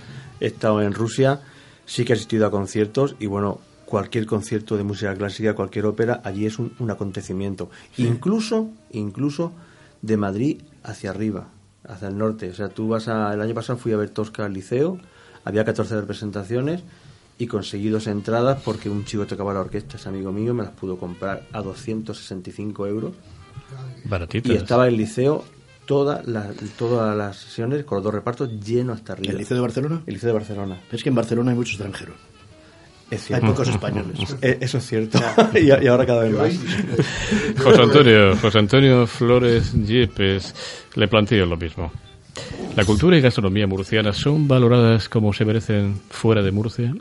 he 0.41 0.47
estado 0.47 0.83
en 0.83 0.93
Rusia, 0.93 1.41
sí 1.87 2.05
que 2.05 2.13
he 2.13 2.17
asistido 2.17 2.47
a 2.47 2.51
conciertos 2.51 3.17
y 3.19 3.27
bueno, 3.27 3.61
cualquier 3.87 4.27
concierto 4.27 4.77
de 4.77 4.85
música 4.85 5.15
clásica, 5.15 5.55
cualquier 5.55 5.87
ópera, 5.87 6.21
allí 6.25 6.45
es 6.45 6.59
un, 6.59 6.75
un 6.79 6.91
acontecimiento. 6.91 7.71
Incluso, 7.97 8.69
incluso 8.91 9.53
de 10.03 10.17
Madrid 10.17 10.61
hacia 10.83 11.11
arriba, 11.11 11.49
hacia 11.89 12.09
el 12.09 12.19
norte. 12.19 12.51
O 12.51 12.55
sea, 12.55 12.69
tú 12.69 12.89
vas 12.89 13.09
a, 13.09 13.33
el 13.33 13.41
año 13.41 13.55
pasado 13.55 13.79
fui 13.79 13.93
a 13.93 13.97
ver 13.97 14.11
Tosca 14.11 14.45
al 14.45 14.53
liceo, 14.53 14.99
había 15.45 15.65
14 15.65 16.01
representaciones 16.01 16.83
y 17.39 17.47
conseguí 17.47 17.89
dos 17.89 18.07
entradas 18.07 18.61
porque 18.65 18.89
un 18.89 19.05
chico 19.05 19.27
tocaba 19.27 19.55
la 19.55 19.61
orquesta, 19.61 19.97
es 19.97 20.07
amigo 20.07 20.33
mío, 20.33 20.55
me 20.55 20.65
las 20.65 20.73
pudo 20.73 20.99
comprar 20.99 21.47
a 21.53 21.63
265 21.63 22.87
euros. 22.87 23.13
Baratitas. 24.05 24.53
Y 24.53 24.57
estaba 24.57 24.89
el 24.89 24.97
liceo 24.97 25.45
todas 25.87 26.27
las, 26.27 26.55
todas 26.77 27.17
las 27.17 27.37
sesiones 27.37 27.85
con 27.85 27.97
los 27.97 28.05
dos 28.05 28.15
repartos 28.15 28.51
lleno 28.61 28.93
hasta 28.93 29.15
arriba. 29.15 29.33
¿El 29.33 29.39
Liceo 29.39 29.57
de 29.57 29.63
Barcelona? 29.63 30.03
El 30.07 30.15
Liceo 30.15 30.29
de 30.29 30.35
Barcelona. 30.35 30.81
Es 30.93 31.03
que 31.03 31.09
en 31.09 31.15
Barcelona 31.15 31.53
hay 31.53 31.57
muchos 31.57 31.75
extranjeros. 31.75 32.17
Es 33.11 33.31
Hay 33.31 33.41
pocos 33.41 33.69
españoles. 33.69 34.37
Eh, 34.43 34.59
Eso 34.61 34.79
es 34.79 34.87
cierto. 34.87 35.19
y, 35.55 35.67
y 35.67 35.87
ahora 35.87 36.05
cada 36.05 36.25
vez 36.25 36.33
más. 36.33 36.61
José 37.63 37.83
Antonio, 37.83 38.37
José 38.37 38.59
Antonio 38.59 39.07
Flores 39.07 39.73
Yepes, 39.73 40.55
le 40.97 41.09
planteo 41.09 41.47
lo 41.47 41.57
mismo. 41.57 41.93
¿La 42.75 42.85
cultura 42.85 43.17
y 43.17 43.21
gastronomía 43.21 43.67
murciana 43.67 44.13
son 44.13 44.47
valoradas 44.47 45.09
como 45.09 45.33
se 45.33 45.45
merecen 45.45 45.99
fuera 46.11 46.43
de 46.43 46.51
Murcia? 46.51 46.95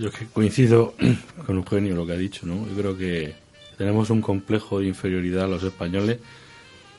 Yo 0.00 0.10
que 0.10 0.26
coincido 0.26 0.94
con 1.46 1.56
Eugenio 1.56 1.94
lo 1.94 2.06
que 2.06 2.12
ha 2.12 2.16
dicho, 2.16 2.46
¿no? 2.46 2.66
Yo 2.66 2.74
creo 2.74 2.96
que 2.96 3.34
tenemos 3.76 4.10
un 4.10 4.22
complejo 4.22 4.80
de 4.80 4.86
inferioridad 4.86 5.48
los 5.48 5.62
españoles 5.62 6.18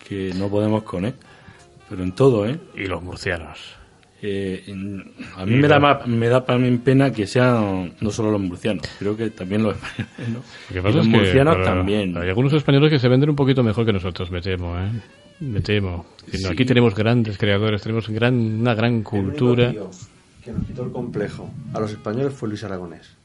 que 0.07 0.33
no 0.35 0.49
podemos 0.49 0.83
con 0.83 1.05
él, 1.05 1.13
pero 1.89 2.03
en 2.03 2.11
todo, 2.11 2.47
¿eh? 2.47 2.57
Y 2.75 2.85
los 2.85 3.01
murcianos. 3.03 3.59
Eh, 4.25 4.63
en- 4.67 5.03
a 5.35 5.43
Y 5.43 5.47
mí 5.47 5.55
me 5.57 5.67
da, 5.67 6.01
me 6.05 6.27
da 6.29 6.45
para 6.45 6.57
mí 6.57 6.77
pena 6.77 7.11
que 7.11 7.27
sean 7.27 7.93
no 7.99 8.09
solo 8.09 8.31
los 8.31 8.39
murcianos, 8.41 8.87
creo 8.97 9.17
que 9.17 9.29
también 9.31 9.63
los 9.63 9.75
españoles, 9.75 10.29
¿no? 10.29 10.35
Lo 10.35 10.73
que 10.73 10.79
Y 10.79 10.81
pasa 10.81 10.97
los 10.97 11.05
es 11.07 11.11
que, 11.11 11.17
murcianos 11.17 11.55
pero, 11.55 11.65
también. 11.65 12.17
Hay 12.17 12.29
algunos 12.29 12.53
españoles 12.53 12.89
que 12.89 12.99
se 12.99 13.09
venden 13.09 13.29
un 13.31 13.35
poquito 13.35 13.63
mejor 13.63 13.85
que 13.85 13.91
nosotros, 13.93 14.31
me 14.31 14.41
temo, 14.41 14.77
¿eh? 14.79 14.89
Me 15.41 15.59
temo. 15.59 16.05
Sí. 16.31 16.45
Aquí 16.45 16.63
tenemos 16.63 16.95
grandes 16.95 17.37
creadores, 17.37 17.81
tenemos 17.81 18.07
gran, 18.07 18.33
una 18.61 18.73
gran 18.75 19.03
cultura. 19.03 19.65
El 19.71 19.77
único 19.77 19.89
tío 19.89 19.99
que 20.45 20.51
nos 20.53 20.65
quitó 20.67 20.83
el 20.85 20.91
complejo 20.91 21.49
a 21.73 21.79
los 21.81 21.91
españoles 21.91 22.33
fue 22.33 22.47
Luis 22.49 22.63
Aragonés. 22.63 23.17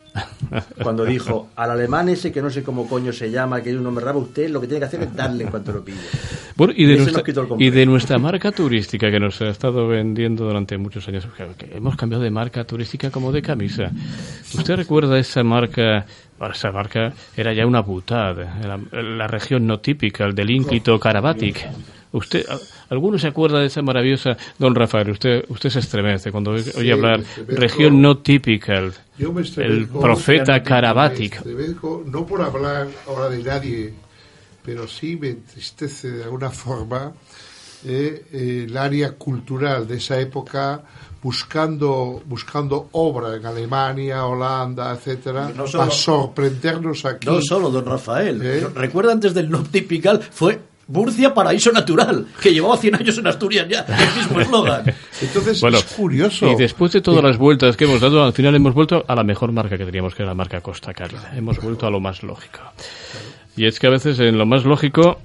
Cuando 0.83 1.05
dijo 1.05 1.49
al 1.57 1.71
alemán 1.71 2.09
ese 2.09 2.33
que 2.33 2.43
no 2.43 2.51
sé 2.51 2.63
cómo 2.63 2.89
coño 2.89 3.13
se 3.13 3.31
llama, 3.31 3.63
que 3.63 3.71
es 3.71 3.77
un 3.77 3.85
nombre 3.85 4.05
raro, 4.05 4.19
usted 4.19 4.51
lo 4.51 4.61
que 4.61 4.67
tiene 4.67 4.81
que 4.81 4.87
hacer 4.87 5.03
es 5.03 5.15
darle 5.15 5.45
en 5.45 5.51
cuanto 5.51 5.73
lo 5.73 5.85
pille. 5.85 5.99
Bueno, 6.57 6.73
y 6.77 6.87
de, 6.87 6.97
nuestra, 6.97 7.23
y 7.59 7.71
de 7.71 7.87
nuestra 7.87 8.19
marca 8.19 8.51
turística 8.53 9.11
que 9.11 9.21
nos 9.21 9.41
ha 9.43 9.49
estado 9.49 9.87
vendiendo 9.87 10.45
durante 10.45 10.77
muchos 10.77 11.07
años, 11.09 11.27
que 11.57 11.77
hemos 11.77 11.97
cambiado 11.97 12.25
de 12.25 12.31
marca 12.31 12.65
turística 12.65 13.11
como 13.11 13.31
de 13.33 13.43
camisa. 13.43 13.91
¿Usted 14.55 14.77
recuerda 14.77 15.19
esa 15.19 15.43
marca? 15.45 16.07
Esa 16.53 16.73
marca 16.73 17.13
era 17.37 17.53
ya 17.53 17.67
una 17.67 17.81
butad, 17.81 18.37
la, 18.37 18.79
la 19.03 19.27
región 19.27 19.67
no 19.67 19.81
típica, 19.81 20.25
el 20.25 20.35
del 20.35 20.51
ínclito 20.51 20.99
Karabatic. 20.99 21.69
¿Usted, 22.13 22.47
¿Alguno 22.89 23.19
se 23.19 23.29
acuerda 23.29 23.61
de 23.61 23.67
esa 23.67 23.83
maravillosa, 23.83 24.37
don 24.59 24.75
Rafael? 24.75 25.11
Usted, 25.11 25.45
usted 25.49 25.69
se 25.69 25.81
estremece 25.81 26.33
cuando 26.33 26.53
oye 26.53 26.63
Sí, 26.63 26.91
hablar 26.91 27.23
región 27.49 28.01
no 28.01 28.19
típica, 28.19 28.79
el, 28.79 29.89
profeta 29.89 30.63
Karabatic. 30.63 31.45
no 32.07 32.27
por 32.27 32.41
hablar 32.41 32.89
ahora 33.07 33.29
de 33.29 33.43
nadie, 33.43 33.93
pero 34.65 34.89
sí 34.89 35.17
me 35.17 35.31
entristece 35.31 36.11
de 36.11 36.25
alguna 36.25 36.51
forma 36.51 37.13
eh, 37.85 38.25
eh, 38.33 38.65
el 38.67 38.77
área 38.77 39.13
cultural 39.13 39.87
de 39.87 39.99
esa 39.99 40.19
época 40.19 40.83
buscando 41.23 42.23
buscando 42.27 42.89
obra 42.93 43.37
en 43.37 43.45
Alemania, 43.47 44.25
Holanda, 44.27 44.93
etcétera, 44.93 45.51
No 45.55 45.67
solo- 45.67 45.85
a 45.85 45.91
sorprendernos 45.91 47.05
aquí. 47.05 47.27
No 47.27 47.41
solo 47.43 47.71
don 47.71 47.85
Rafael. 47.85 48.41
¿Eh? 48.43 48.67
Recuerda 48.75 49.13
antes 49.13 49.35
del 49.35 49.51
no 49.51 49.63
typical 49.63 50.21
fue 50.23 50.61
Murcia, 50.91 51.35
paraíso 51.35 51.71
natural, 51.71 52.27
que 52.41 52.51
llevaba 52.51 52.79
100 52.79 52.95
años 52.95 53.19
en 53.19 53.27
Asturias 53.27 53.67
ya, 53.69 53.81
el 53.81 54.17
mismo 54.23 54.41
eslogan. 54.41 54.85
Entonces, 55.21 55.61
Bueno, 55.61 55.77
es 55.77 55.85
curioso. 55.85 56.51
Y 56.51 56.55
después 56.57 56.93
de 56.93 57.03
todas 57.03 57.23
las 57.23 57.37
vueltas 57.37 57.77
que 57.77 57.85
hemos 57.85 58.01
dado, 58.01 58.25
al 58.25 58.33
final 58.33 58.55
hemos 58.55 58.73
vuelto 58.73 59.05
a 59.07 59.15
la 59.15 59.23
mejor 59.23 59.53
marca 59.53 59.77
que 59.77 59.85
teníamos, 59.85 60.15
que 60.15 60.23
era 60.23 60.31
la 60.31 60.35
marca 60.35 60.63
Costa 60.63 60.95
Cálida. 60.95 61.31
Hemos 61.37 61.61
vuelto 61.61 61.87
a 61.87 61.91
lo 61.91 62.01
más 62.01 62.23
lógico. 62.23 62.61
Y 63.55 63.67
es 63.67 63.79
que 63.79 63.87
a 63.87 63.91
veces 63.91 64.19
en 64.21 64.39
lo 64.39 64.47
más 64.47 64.65
lógico 64.65 65.19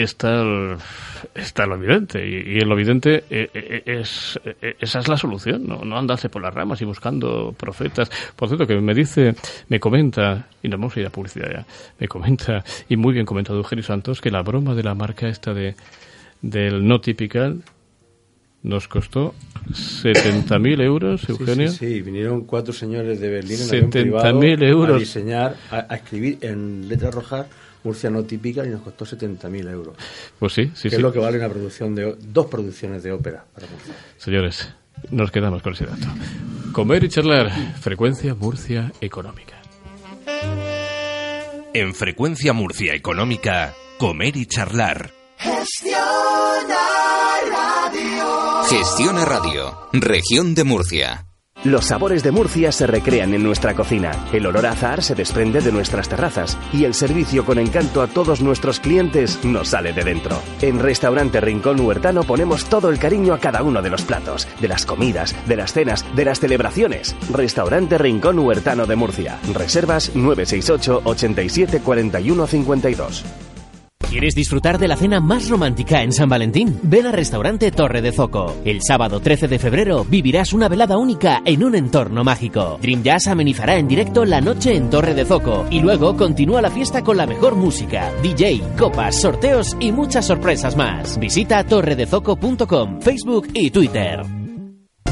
está, 0.00 0.40
el- 0.42 0.76
está 1.34 1.66
lo 1.66 1.76
evidente. 1.76 2.26
Y, 2.26 2.56
y 2.56 2.60
en 2.60 2.68
lo 2.68 2.74
evidente 2.74 3.24
eh, 3.30 3.50
eh, 3.54 3.82
es, 3.86 4.40
eh, 4.44 4.76
esa 4.80 5.00
es 5.00 5.08
la 5.08 5.16
solución, 5.16 5.66
no, 5.66 5.84
no 5.84 5.98
andarse 5.98 6.28
por 6.28 6.40
las 6.42 6.52
ramas 6.54 6.80
y 6.82 6.84
buscando 6.84 7.52
profetas. 7.56 8.10
Por 8.34 8.48
cierto, 8.48 8.66
que 8.66 8.80
me 8.80 8.94
dice, 8.94 9.34
me 9.68 9.78
comenta, 9.78 10.48
y 10.62 10.68
nos 10.68 10.80
vamos 10.80 10.96
a 10.96 11.00
ir 11.00 11.06
a 11.06 11.10
publicidad 11.10 11.50
ya, 11.52 11.66
me 11.98 12.08
comenta, 12.08 12.64
y 12.88 12.96
muy 12.96 13.12
bien 13.14 13.26
comentado 13.26 13.58
Eugenio 13.58 13.84
Santos, 13.84 14.20
que 14.20 14.30
la 14.30 14.42
broma 14.42 14.74
de 14.74 14.82
la 14.82 14.94
marca 14.94 15.28
esta 15.28 15.52
de 15.54 15.74
del 16.40 16.84
no 16.86 17.00
typical 17.00 17.62
nos 18.64 18.88
costó 18.88 19.34
70.000 19.70 20.80
euros, 20.82 21.28
Eugenio. 21.28 21.68
Sí, 21.68 21.78
sí, 21.78 22.00
vinieron 22.02 22.42
cuatro 22.44 22.72
señores 22.72 23.20
de 23.20 23.28
Berlín 23.28 23.58
en 23.60 23.68
avión 23.68 23.90
70.000 23.90 24.02
privado 24.02 24.42
euros. 24.62 24.96
a 24.96 24.98
diseñar, 24.98 25.56
a, 25.70 25.86
a 25.92 25.96
escribir 25.96 26.38
en 26.42 26.88
letras 26.88 27.14
rojas 27.14 27.46
Murcia 27.84 28.10
no 28.10 28.22
típica 28.24 28.64
y 28.64 28.68
nos 28.68 28.82
costó 28.82 29.04
70.000 29.04 29.70
euros. 29.70 29.96
Pues 30.38 30.52
sí, 30.52 30.70
sí, 30.74 30.84
que 30.84 30.90
sí. 30.90 30.96
es 30.96 31.02
lo 31.02 31.12
que 31.12 31.18
vale 31.18 31.38
una 31.38 31.48
producción 31.48 31.94
de 31.94 32.16
dos 32.20 32.46
producciones 32.46 33.02
de 33.02 33.12
ópera 33.12 33.44
para 33.54 33.66
Murcia. 33.68 33.94
Señores, 34.16 34.72
nos 35.10 35.30
quedamos 35.30 35.62
con 35.62 35.72
ese 35.72 35.86
dato. 35.86 36.06
Comer 36.72 37.04
y 37.04 37.08
charlar, 37.08 37.50
frecuencia 37.80 38.34
Murcia 38.34 38.92
económica. 39.00 39.56
En 41.74 41.94
Frecuencia 41.94 42.52
Murcia 42.52 42.94
Económica, 42.94 43.74
comer 43.98 44.36
y 44.36 44.44
charlar. 44.44 45.10
Gestiona 45.38 46.76
radio. 47.50 48.64
Gestiona 48.68 49.24
Radio, 49.24 49.88
región 49.92 50.54
de 50.54 50.64
Murcia. 50.64 51.31
Los 51.64 51.84
sabores 51.84 52.24
de 52.24 52.32
Murcia 52.32 52.72
se 52.72 52.88
recrean 52.88 53.34
en 53.34 53.44
nuestra 53.44 53.74
cocina, 53.74 54.10
el 54.32 54.46
olor 54.46 54.66
a 54.66 54.72
azahar 54.72 55.00
se 55.00 55.14
desprende 55.14 55.60
de 55.60 55.70
nuestras 55.70 56.08
terrazas 56.08 56.58
y 56.72 56.84
el 56.84 56.92
servicio 56.92 57.44
con 57.44 57.56
encanto 57.56 58.02
a 58.02 58.08
todos 58.08 58.40
nuestros 58.40 58.80
clientes 58.80 59.38
nos 59.44 59.68
sale 59.68 59.92
de 59.92 60.02
dentro. 60.02 60.42
En 60.60 60.80
Restaurante 60.80 61.40
Rincón 61.40 61.78
Huertano 61.78 62.24
ponemos 62.24 62.64
todo 62.64 62.90
el 62.90 62.98
cariño 62.98 63.32
a 63.32 63.38
cada 63.38 63.62
uno 63.62 63.80
de 63.80 63.90
los 63.90 64.02
platos, 64.02 64.48
de 64.60 64.66
las 64.66 64.84
comidas, 64.84 65.36
de 65.46 65.54
las 65.54 65.72
cenas, 65.72 66.04
de 66.16 66.24
las 66.24 66.40
celebraciones. 66.40 67.14
Restaurante 67.30 67.96
Rincón 67.96 68.40
Huertano 68.40 68.86
de 68.86 68.96
Murcia. 68.96 69.38
Reservas 69.54 70.16
968 70.16 71.02
87 71.04 71.80
41 71.80 72.46
52. 72.48 73.24
¿Quieres 74.08 74.34
disfrutar 74.34 74.78
de 74.78 74.88
la 74.88 74.96
cena 74.96 75.20
más 75.20 75.48
romántica 75.48 76.02
en 76.02 76.12
San 76.12 76.28
Valentín? 76.28 76.78
Ven 76.82 77.06
al 77.06 77.12
restaurante 77.12 77.70
Torre 77.70 78.02
de 78.02 78.12
Zoco. 78.12 78.54
El 78.64 78.80
sábado 78.82 79.20
13 79.20 79.48
de 79.48 79.58
febrero 79.58 80.04
vivirás 80.04 80.52
una 80.52 80.68
velada 80.68 80.98
única 80.98 81.40
en 81.44 81.64
un 81.64 81.74
entorno 81.74 82.22
mágico. 82.24 82.78
Dream 82.82 83.02
Jazz 83.02 83.26
amenizará 83.28 83.76
en 83.76 83.88
directo 83.88 84.24
la 84.24 84.40
noche 84.40 84.76
en 84.76 84.90
Torre 84.90 85.14
de 85.14 85.24
Zoco 85.24 85.66
y 85.70 85.80
luego 85.80 86.16
continúa 86.16 86.60
la 86.60 86.70
fiesta 86.70 87.02
con 87.02 87.16
la 87.16 87.26
mejor 87.26 87.56
música, 87.56 88.12
DJ, 88.22 88.62
copas, 88.78 89.20
sorteos 89.20 89.76
y 89.80 89.92
muchas 89.92 90.26
sorpresas 90.26 90.76
más. 90.76 91.18
Visita 91.18 91.64
torredezoco.com, 91.64 93.00
Facebook 93.00 93.48
y 93.54 93.70
Twitter. 93.70 94.41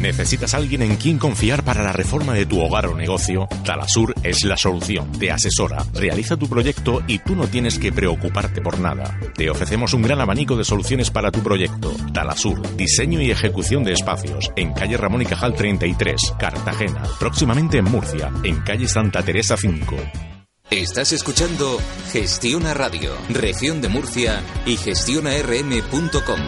¿Necesitas 0.00 0.54
alguien 0.54 0.82
en 0.82 0.96
quien 0.96 1.18
confiar 1.18 1.64
para 1.64 1.82
la 1.82 1.92
reforma 1.92 2.32
de 2.32 2.46
tu 2.46 2.60
hogar 2.60 2.86
o 2.86 2.94
negocio? 2.94 3.48
Talasur 3.64 4.14
es 4.22 4.44
la 4.44 4.56
solución. 4.56 5.10
Te 5.12 5.32
asesora, 5.32 5.84
realiza 5.92 6.36
tu 6.36 6.48
proyecto 6.48 7.02
y 7.08 7.18
tú 7.18 7.34
no 7.34 7.48
tienes 7.48 7.78
que 7.78 7.92
preocuparte 7.92 8.60
por 8.60 8.78
nada. 8.78 9.18
Te 9.34 9.50
ofrecemos 9.50 9.94
un 9.94 10.02
gran 10.02 10.20
abanico 10.20 10.56
de 10.56 10.64
soluciones 10.64 11.10
para 11.10 11.32
tu 11.32 11.40
proyecto. 11.40 11.92
Talasur, 12.12 12.76
diseño 12.76 13.20
y 13.20 13.32
ejecución 13.32 13.82
de 13.82 13.92
espacios. 13.92 14.50
En 14.54 14.72
calle 14.72 14.96
Ramón 14.96 15.22
y 15.22 15.26
Cajal 15.26 15.54
33, 15.54 16.34
Cartagena. 16.38 17.02
Próximamente 17.18 17.78
en 17.78 17.84
Murcia, 17.84 18.30
en 18.44 18.60
calle 18.60 18.86
Santa 18.86 19.22
Teresa 19.22 19.56
5. 19.56 19.96
Estás 20.70 21.12
escuchando 21.12 21.80
Gestiona 22.12 22.74
Radio, 22.74 23.16
región 23.30 23.80
de 23.80 23.88
Murcia 23.88 24.42
y 24.66 24.76
gestionarm.com. 24.76 26.40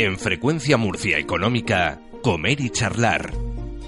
En 0.00 0.16
Frecuencia 0.16 0.78
Murcia 0.78 1.18
Económica, 1.18 2.00
Comer 2.22 2.58
y 2.62 2.70
Charlar. 2.70 3.34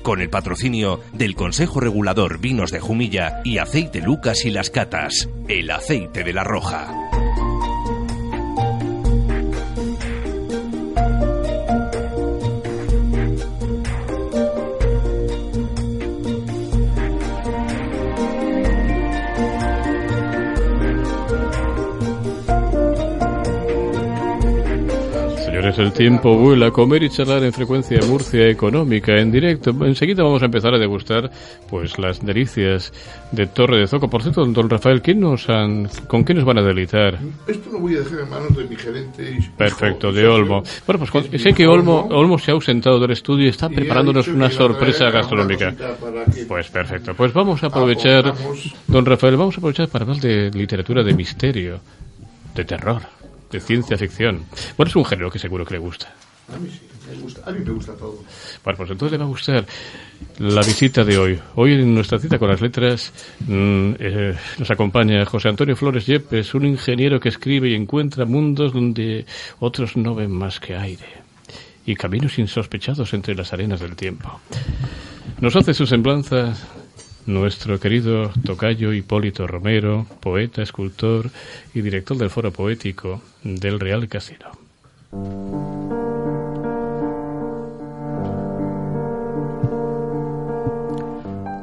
Con 0.03 0.21
el 0.21 0.29
patrocinio 0.29 1.01
del 1.15 1.35
Consejo 1.35 1.81
Regulador 1.81 2.39
Vinos 2.39 2.71
de 2.71 2.81
Jumilla 2.81 3.41
y 3.45 3.57
Aceite 3.57 4.03
Lucas 4.03 4.45
y 4.45 4.51
las 4.51 4.69
Catas, 4.69 5.31
el 5.49 5.71
aceite 5.71 6.23
de 6.23 6.35
la 6.35 6.45
Roja. 6.45 7.02
Señores, 25.63 25.79
el 25.79 25.93
tiempo 25.93 26.37
vuela. 26.37 26.73
Comer 26.73 27.05
y 27.05 27.09
charlar 27.09 27.45
en 27.45 27.53
frecuencia 27.53 28.01
Murcia 28.09 28.49
Económica 28.49 29.17
en 29.17 29.31
directo. 29.31 29.71
Enseguida 29.87 30.25
vamos 30.25 30.43
a 30.43 30.47
empezar 30.47 30.75
a 30.75 30.79
degustar 30.79 31.31
pues 31.71 32.01
las 32.01 32.25
delicias 32.27 32.93
de 33.31 33.47
Torre 33.47 33.79
de 33.79 33.87
Zoco. 33.87 34.11
Por 34.11 34.23
cierto, 34.25 34.45
don 34.45 34.69
Rafael, 34.69 35.01
¿quién 35.01 35.21
nos 35.21 35.49
han, 35.49 35.89
¿con 36.09 36.25
qué 36.25 36.35
nos 36.35 36.45
van 36.45 36.59
a 36.59 36.63
delitar? 36.63 37.17
Esto 37.47 37.71
lo 37.71 37.79
voy 37.79 37.95
a 37.95 38.01
dejar 38.01 38.21
en 38.23 38.31
manos 38.31 38.57
de 38.57 38.65
mi 38.65 38.75
gerente. 38.75 39.37
Y 39.39 39.41
Perfecto, 39.57 40.11
de 40.13 40.27
Olmo. 40.27 40.65
Bueno, 40.85 40.99
pues 40.99 41.11
con- 41.13 41.39
sé 41.39 41.53
que 41.55 41.69
Olmo, 41.69 42.09
Olmo 42.11 42.39
se 42.41 42.51
ha 42.51 42.55
ausentado 42.55 42.99
del 42.99 43.13
estudio 43.13 43.47
y 43.47 43.51
está 43.51 43.69
Y 43.71 43.77
preparándonos 43.77 44.27
una 44.27 44.51
sorpresa 44.51 45.11
gastronómica. 45.11 45.77
que- 45.77 46.45
Pues 46.47 46.71
perfecto. 46.71 47.15
Pues 47.15 47.33
vamos 47.33 47.63
a 47.63 47.69
aprovechar, 47.69 48.27
Aportamos. 48.27 48.75
don 48.89 49.07
Rafael, 49.07 49.37
vamos 49.37 49.55
a 49.55 49.59
aprovechar 49.59 49.87
para 49.89 50.03
hablar 50.07 50.19
de 50.21 50.51
literatura 50.51 51.05
de 51.05 51.15
misterio, 51.15 51.79
de 52.53 52.65
terror, 52.65 53.01
de 53.53 53.61
ciencia 53.61 53.97
ficción. 53.97 54.47
Bueno, 54.77 54.89
es 54.89 54.97
un 54.97 55.05
género 55.05 55.31
que 55.31 55.39
seguro 55.39 55.65
que 55.65 55.75
le 55.75 55.81
gusta. 55.81 56.13
A 56.53 56.59
mí 56.59 56.69
sí, 56.69 56.81
me 57.09 57.23
gusta. 57.23 57.43
A 57.49 57.53
mí 57.53 57.61
me 57.65 57.71
gusta 57.73 57.95
todo. 57.95 58.19
Bueno, 58.65 58.77
pues 58.77 58.91
entonces 58.91 59.13
le 59.13 59.19
va 59.19 59.25
a 59.25 59.29
gustar 59.29 59.67
la 60.39 60.63
visita 60.63 61.05
de 61.05 61.19
hoy. 61.19 61.39
Hoy 61.55 61.75
en 61.75 61.95
nuestra 61.95 62.19
cita 62.19 62.39
con 62.39 62.49
las 62.49 62.61
letras 62.61 63.13
mm, 63.47 63.93
eh, 63.99 64.35
nos 64.59 64.71
acompaña 64.71 65.25
José 65.25 65.49
Antonio 65.49 65.77
Flores 65.77 66.07
Yepes, 66.07 66.55
un 66.55 66.67
ingeniero 66.67 67.21
que 67.21 67.29
escribe 67.29 67.71
y 67.71 67.75
encuentra 67.75 68.25
mundos 68.25 68.73
donde 68.73 69.27
otros 69.61 69.97
no 69.97 70.15
ven 70.15 70.33
más 70.33 70.59
que 70.59 70.75
aire 70.75 71.23
y 71.85 71.95
caminos 71.95 72.39
insospechados 72.39 73.13
entre 73.13 73.35
las 73.35 73.53
arenas 73.53 73.81
del 73.81 73.97
tiempo. 73.97 74.41
Nos 75.41 75.57
hace 75.57 75.75
su 75.75 75.87
semblanza 75.87 76.55
nuestro 77.27 77.79
querido 77.79 78.31
tocayo 78.45 78.93
Hipólito 78.93 79.47
Romero, 79.47 80.07
poeta, 80.20 80.62
escultor 80.62 81.31
y 81.75 81.81
director 81.81 82.16
del 82.16 82.31
Foro 82.31 82.53
Poético 82.53 83.20
del 83.45 83.79
Real 83.79 84.09
Casino. 84.09 84.51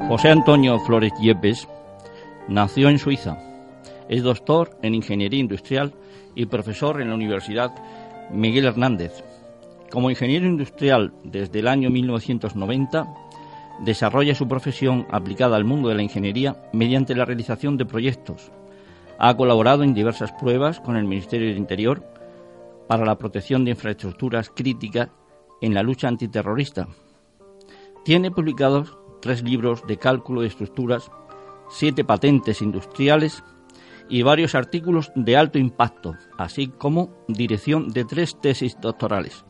José 0.08 0.30
Antonio 0.30 0.80
Flores 0.80 1.14
Yepes 1.22 1.68
nació 2.48 2.90
en 2.90 2.98
Suiza. 2.98 3.38
Es 4.08 4.24
doctor 4.24 4.78
en 4.82 4.96
Ingeniería 4.96 5.40
Industrial 5.40 5.94
y 6.36 6.48
profesor 6.48 7.02
en 7.02 7.10
la 7.10 7.16
Universidad 7.16 7.72
Miguel 8.32 8.66
Hernández. 8.66 9.24
Como 9.92 10.10
ingeniero 10.10 10.48
industrial 10.48 11.14
desde 11.24 11.60
el 11.60 11.68
año 11.68 11.90
1990, 11.90 13.08
desarrolla 13.84 14.36
su 14.36 14.48
profesión 14.48 15.08
aplicada 15.10 15.56
al 15.56 15.66
mundo 15.66 15.90
de 15.90 15.96
la 15.96 16.04
ingeniería 16.04 16.62
mediante 16.74 17.16
la 17.16 17.26
realización 17.26 17.78
de 17.78 17.86
proyectos. 17.86 18.52
Ha 19.18 19.36
colaborado 19.36 19.84
en 19.84 19.94
diversas 19.94 20.32
pruebas 20.34 20.80
con 20.80 20.96
el 20.96 21.06
Ministerio 21.06 21.48
del 21.48 21.58
Interior 21.58 22.04
para 22.88 23.06
la 23.06 23.18
protección 23.18 23.66
de 23.66 23.72
infraestructuras 23.72 24.50
críticas 24.50 25.10
en 25.62 25.74
la 25.74 25.84
lucha 25.84 26.08
antiterrorista. 26.08 26.88
Tiene 28.04 28.32
publicados 28.32 28.98
tres 29.22 29.44
libros 29.44 29.86
de 29.86 29.98
cálculo 29.98 30.42
de 30.42 30.48
estructuras, 30.48 31.12
siete 31.70 32.04
patentes 32.04 32.62
industriales 32.62 33.44
y 34.10 34.24
varios 34.24 34.56
artículos 34.56 35.12
de 35.16 35.38
alto 35.38 35.60
impacto, 35.60 36.16
así 36.38 36.68
como 36.68 37.12
dirección 37.28 37.90
de 37.90 38.06
tres 38.06 38.40
tesis 38.42 38.78
doctorales. 38.82 39.46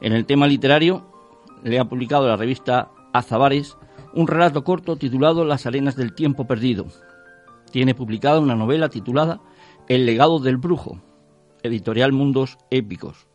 En 0.00 0.12
el 0.12 0.26
tema 0.26 0.46
literario, 0.46 1.15
le 1.66 1.80
ha 1.80 1.84
publicado 1.84 2.28
la 2.28 2.36
revista 2.36 2.90
Azabares 3.12 3.76
un 4.14 4.28
relato 4.28 4.62
corto 4.62 4.96
titulado 4.96 5.44
Las 5.44 5.66
arenas 5.66 5.96
del 5.96 6.14
tiempo 6.14 6.46
perdido. 6.46 6.86
Tiene 7.72 7.92
publicada 7.92 8.38
una 8.38 8.54
novela 8.54 8.88
titulada 8.88 9.40
El 9.88 10.06
legado 10.06 10.38
del 10.38 10.58
brujo, 10.58 11.00
editorial 11.64 12.12
Mundos 12.12 12.56
Épicos, 12.70 13.26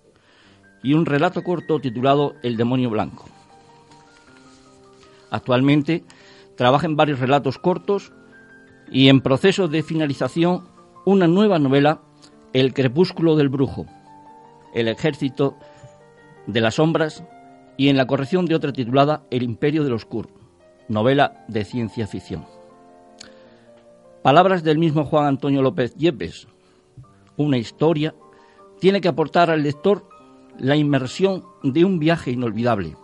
y 0.82 0.94
un 0.94 1.06
relato 1.06 1.44
corto 1.44 1.80
titulado 1.80 2.36
El 2.42 2.56
demonio 2.56 2.90
blanco. 2.90 3.26
Actualmente 5.30 6.06
trabaja 6.56 6.86
en 6.86 6.96
varios 6.96 7.20
relatos 7.20 7.58
cortos 7.58 8.14
y 8.90 9.10
en 9.10 9.20
proceso 9.20 9.68
de 9.68 9.84
finalización 9.84 10.70
una 11.06 11.28
nueva 11.28 11.60
novela, 11.60 12.00
El 12.54 12.74
crepúsculo 12.74 13.36
del 13.36 13.50
brujo, 13.50 13.88
El 14.74 14.88
ejército 14.88 15.58
de 16.48 16.62
las 16.62 16.76
sombras 16.76 17.26
y 17.82 17.90
en 17.90 17.98
la 17.98 18.06
corrección 18.06 18.46
de 18.46 18.54
otra 18.54 18.72
titulada 18.72 19.24
El 19.32 19.42
imperio 19.42 19.84
del 19.84 19.94
oscuro, 19.94 20.30
novela 20.88 21.44
de 21.48 21.66
ciencia 21.66 22.06
ficción. 22.06 22.46
Palabras 24.22 24.62
del 24.62 24.78
mismo 24.78 25.04
Juan 25.04 25.26
Antonio 25.26 25.64
López 25.64 25.96
Yepes. 25.96 26.48
Una 27.38 27.58
historia 27.58 28.14
tiene 28.80 29.02
que 29.02 29.08
aportar 29.08 29.50
al 29.50 29.64
lector 29.64 30.08
la 30.60 30.76
inmersión 30.76 31.44
de 31.64 31.84
un 31.84 31.98
viaje 31.98 32.30
inolvidable 32.30 32.96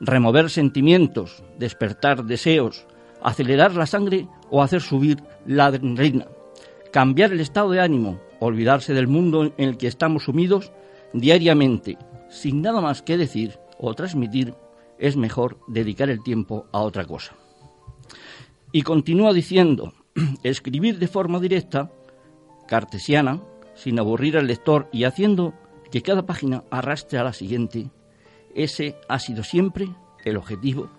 remover 0.00 0.50
sentimientos, 0.50 1.44
despertar 1.56 2.24
deseos, 2.24 2.84
acelerar 3.22 3.76
la 3.76 3.86
sangre 3.86 4.26
o 4.50 4.60
hacer 4.60 4.80
subir 4.80 5.22
la 5.46 5.66
adrenalina, 5.66 6.26
cambiar 6.92 7.30
el 7.30 7.38
estado 7.38 7.70
de 7.70 7.80
ánimo, 7.80 8.18
olvidarse 8.40 8.92
del 8.92 9.06
mundo 9.06 9.44
en 9.56 9.68
el 9.68 9.76
que 9.76 9.86
estamos 9.86 10.24
sumidos 10.24 10.72
diariamente, 11.12 11.96
sin 12.28 12.60
nada 12.60 12.80
más 12.80 13.02
que 13.02 13.16
decir 13.16 13.56
o 13.78 13.94
transmitir, 13.94 14.54
es 14.98 15.16
mejor 15.16 15.58
dedicar 15.68 16.10
el 16.10 16.22
tiempo 16.22 16.66
a 16.72 16.80
otra 16.80 17.04
cosa. 17.04 17.34
Y 18.72 18.82
continúa 18.82 19.32
diciendo, 19.32 19.92
escribir 20.42 20.98
de 20.98 21.08
forma 21.08 21.38
directa, 21.38 21.90
cartesiana, 22.66 23.40
sin 23.74 23.98
aburrir 23.98 24.36
al 24.36 24.46
lector 24.46 24.88
y 24.92 25.04
haciendo 25.04 25.54
que 25.90 26.02
cada 26.02 26.26
página 26.26 26.64
arrastre 26.70 27.18
a 27.18 27.24
la 27.24 27.32
siguiente, 27.32 27.90
ese 28.54 28.96
ha 29.08 29.18
sido 29.18 29.42
siempre 29.44 29.88
el 30.24 30.36
objetivo, 30.36 30.90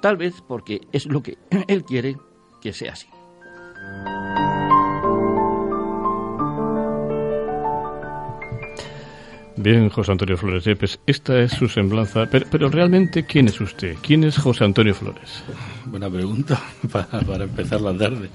tal 0.00 0.16
vez 0.16 0.34
porque 0.46 0.82
es 0.92 1.06
lo 1.06 1.22
que 1.22 1.38
él 1.68 1.84
quiere 1.84 2.16
que 2.60 2.72
sea 2.72 2.92
así. 2.92 3.08
Bien, 9.58 9.88
José 9.88 10.12
Antonio 10.12 10.36
Flores 10.36 10.64
Yepes, 10.64 11.00
esta 11.06 11.40
es 11.40 11.52
su 11.52 11.66
semblanza, 11.66 12.26
pero, 12.30 12.46
pero 12.50 12.68
realmente, 12.68 13.24
¿quién 13.24 13.48
es 13.48 13.58
usted? 13.58 13.96
¿Quién 14.02 14.22
es 14.24 14.36
José 14.36 14.64
Antonio 14.64 14.94
Flores? 14.94 15.42
Buena 15.86 16.10
pregunta 16.10 16.62
para, 16.92 17.20
para 17.20 17.44
empezar 17.44 17.80
la 17.80 17.96
tarde. 17.96 18.28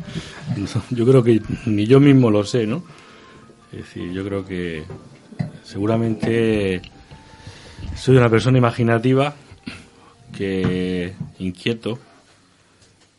Yo 0.89 1.05
creo 1.05 1.23
que 1.23 1.39
ni 1.67 1.85
yo 1.85 1.99
mismo 1.99 2.31
lo 2.31 2.43
sé, 2.43 2.65
¿no? 2.65 2.83
Es 3.71 3.79
decir, 3.79 4.11
yo 4.11 4.25
creo 4.25 4.43
que 4.43 4.83
seguramente 5.63 6.81
soy 7.95 8.17
una 8.17 8.29
persona 8.29 8.57
imaginativa 8.57 9.35
que 10.35 11.13
inquieto 11.37 11.99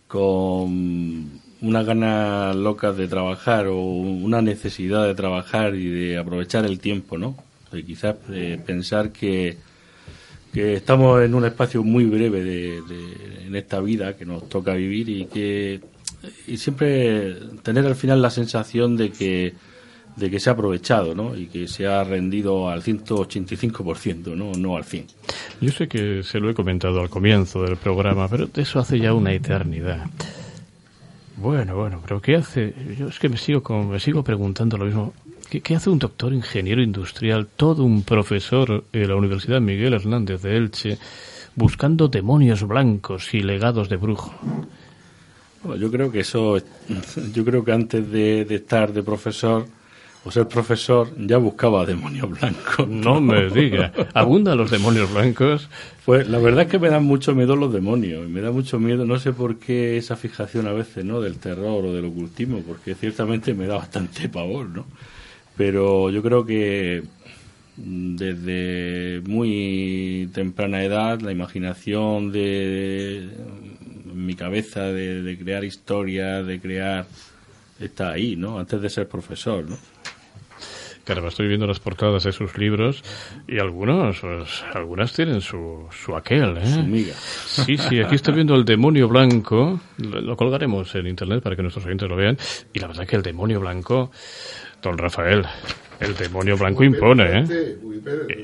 con 0.09 1.40
unas 1.61 1.86
ganas 1.86 2.57
locas 2.57 2.96
de 2.96 3.07
trabajar 3.07 3.68
o 3.68 3.80
una 3.80 4.42
necesidad 4.42 5.07
de 5.07 5.14
trabajar 5.14 5.76
y 5.76 5.88
de 5.88 6.18
aprovechar 6.18 6.64
el 6.64 6.80
tiempo, 6.80 7.16
¿no? 7.16 7.36
Y 7.77 7.83
quizás 7.85 8.16
eh, 8.31 8.61
pensar 8.64 9.11
que, 9.12 9.57
que 10.53 10.75
estamos 10.75 11.23
en 11.23 11.35
un 11.35 11.45
espacio 11.45 11.83
muy 11.83 12.05
breve 12.05 12.43
de, 12.43 12.79
en 13.47 13.57
esta 13.57 13.81
vida 13.81 14.16
que 14.16 14.25
nos 14.25 14.49
toca 14.49 14.75
vivir 14.75 15.09
y 15.09 15.25
que 15.27 15.81
y 16.47 16.57
siempre 16.57 17.35
tener 17.62 17.85
al 17.87 17.97
final 17.97 18.23
la 18.23 18.31
sensación 18.31 18.97
de 18.97 19.11
que 19.11 19.55
de 20.14 20.31
que 20.31 20.39
se 20.41 20.51
ha 20.51 20.53
aprovechado, 20.53 21.14
¿no? 21.14 21.35
Y 21.35 21.47
que 21.47 21.66
se 21.66 21.87
ha 21.87 22.05
rendido 22.05 22.68
al 22.68 22.83
185%, 22.83 24.37
¿no? 24.37 24.53
No 24.53 24.77
al 24.77 24.85
100. 24.85 25.07
Yo 25.62 25.70
sé 25.73 25.89
que 25.89 26.23
se 26.23 26.39
lo 26.39 26.51
he 26.51 26.55
comentado 26.55 27.01
al 27.01 27.09
comienzo 27.09 27.62
del 27.62 27.77
programa, 27.79 28.29
pero 28.29 28.47
eso 28.55 28.79
hace 28.79 28.99
ya 29.01 29.14
una 29.14 29.33
eternidad. 29.33 30.05
Bueno, 31.39 31.77
bueno, 31.77 32.01
pero 32.03 32.20
¿qué 32.20 32.37
hace? 32.37 32.75
Yo 32.99 33.09
es 33.09 33.18
que 33.18 33.29
me 33.31 33.37
sigo, 33.39 33.62
con- 33.62 33.89
me 33.89 34.01
sigo 34.01 34.23
preguntando 34.23 34.77
lo 34.77 34.85
mismo. 34.85 35.14
¿Qué, 35.53 35.61
qué 35.61 35.76
hace 35.76 35.90
un 35.90 35.98
doctor 35.98 36.32
ingeniero 36.32 36.82
industrial, 36.82 37.46
todo 37.46 37.84
un 37.84 38.05
profesor 38.05 38.84
de 38.90 39.07
la 39.07 39.16
Universidad 39.16 39.61
Miguel 39.61 39.92
Hernández 39.92 40.40
de 40.40 40.57
Elche, 40.57 40.96
buscando 41.57 42.09
demonios 42.09 42.66
blancos 42.66 43.34
y 43.34 43.42
legados 43.42 43.90
de 43.90 43.96
brujo. 43.96 44.32
Bueno, 45.62 45.78
yo 45.78 45.90
creo 45.90 46.11
que 46.11 46.20
eso, 46.20 46.57
yo 47.34 47.44
creo 47.44 47.62
que 47.66 47.72
antes 47.72 48.11
de, 48.11 48.46
de 48.46 48.55
estar 48.55 48.94
de 48.94 49.03
profesor 49.03 49.66
o 50.24 50.30
ser 50.30 50.48
profesor 50.48 51.11
ya 51.18 51.36
buscaba 51.36 51.84
demonios 51.84 52.30
blancos. 52.30 52.88
No 52.88 53.20
me 53.20 53.50
diga, 53.50 53.92
abundan 54.14 54.57
los 54.57 54.70
demonios 54.70 55.12
blancos. 55.12 55.68
Pues 56.07 56.30
la 56.30 56.38
verdad 56.38 56.62
es 56.62 56.68
que 56.70 56.78
me 56.78 56.88
dan 56.88 57.05
mucho 57.05 57.34
miedo 57.34 57.57
los 57.57 57.70
demonios, 57.70 58.26
me 58.26 58.40
da 58.40 58.53
mucho 58.53 58.78
miedo, 58.78 59.05
no 59.05 59.18
sé 59.18 59.34
por 59.34 59.59
qué 59.59 59.98
esa 59.98 60.16
fijación 60.16 60.66
a 60.66 60.72
veces, 60.72 61.05
¿no? 61.05 61.20
Del 61.20 61.36
terror 61.36 61.84
o 61.84 61.92
del 61.92 62.07
ocultismo, 62.07 62.62
porque 62.66 62.94
ciertamente 62.94 63.53
me 63.53 63.66
da 63.66 63.74
bastante 63.74 64.30
pavor, 64.30 64.70
¿no? 64.70 64.86
Pero 65.57 66.11
yo 66.11 66.22
creo 66.22 66.44
que 66.44 67.03
mm, 67.76 68.16
desde 68.16 69.22
muy 69.28 70.28
temprana 70.32 70.82
edad 70.82 71.20
la 71.20 71.32
imaginación 71.32 72.32
de, 72.32 73.28
mi 74.14 74.34
cabeza 74.34 74.84
de, 74.84 75.22
de 75.22 75.38
crear 75.38 75.64
historias, 75.64 76.46
de 76.46 76.61
crear 76.61 77.07
está 77.80 78.12
ahí, 78.12 78.36
¿no? 78.36 78.59
Antes 78.59 78.80
de 78.80 78.90
ser 78.90 79.09
profesor, 79.09 79.68
¿no? 79.68 79.76
Claro, 81.05 81.26
estoy 81.26 81.48
viendo 81.48 81.66
las 81.66 81.80
portadas 81.80 82.22
de 82.22 82.30
sus 82.30 82.57
libros 82.57 83.03
y 83.48 83.59
algunos, 83.59 84.20
pues, 84.20 84.64
algunas 84.72 85.12
tienen 85.12 85.40
su, 85.40 85.88
su 85.90 86.14
aquel, 86.14 86.57
¿eh? 86.59 86.66
Su 86.66 86.82
miga. 86.84 87.14
Sí, 87.14 87.76
sí, 87.76 88.00
aquí 88.00 88.14
estoy 88.14 88.34
viendo 88.34 88.55
el 88.55 88.64
demonio 88.64 89.09
blanco, 89.09 89.80
lo, 89.98 90.20
lo 90.20 90.36
colgaremos 90.36 90.94
en 90.94 91.09
internet 91.09 91.42
para 91.42 91.57
que 91.57 91.62
nuestros 91.62 91.84
oyentes 91.86 92.09
lo 92.09 92.14
vean, 92.14 92.38
y 92.72 92.78
la 92.78 92.86
verdad 92.86 93.05
que 93.05 93.16
el 93.16 93.22
demonio 93.22 93.59
blanco, 93.59 94.12
don 94.83 94.99
Rafael, 94.99 95.47
el 96.05 96.14
demonio 96.16 96.57
blanco 96.57 96.84
impone, 96.84 97.40
¿eh? 97.40 97.76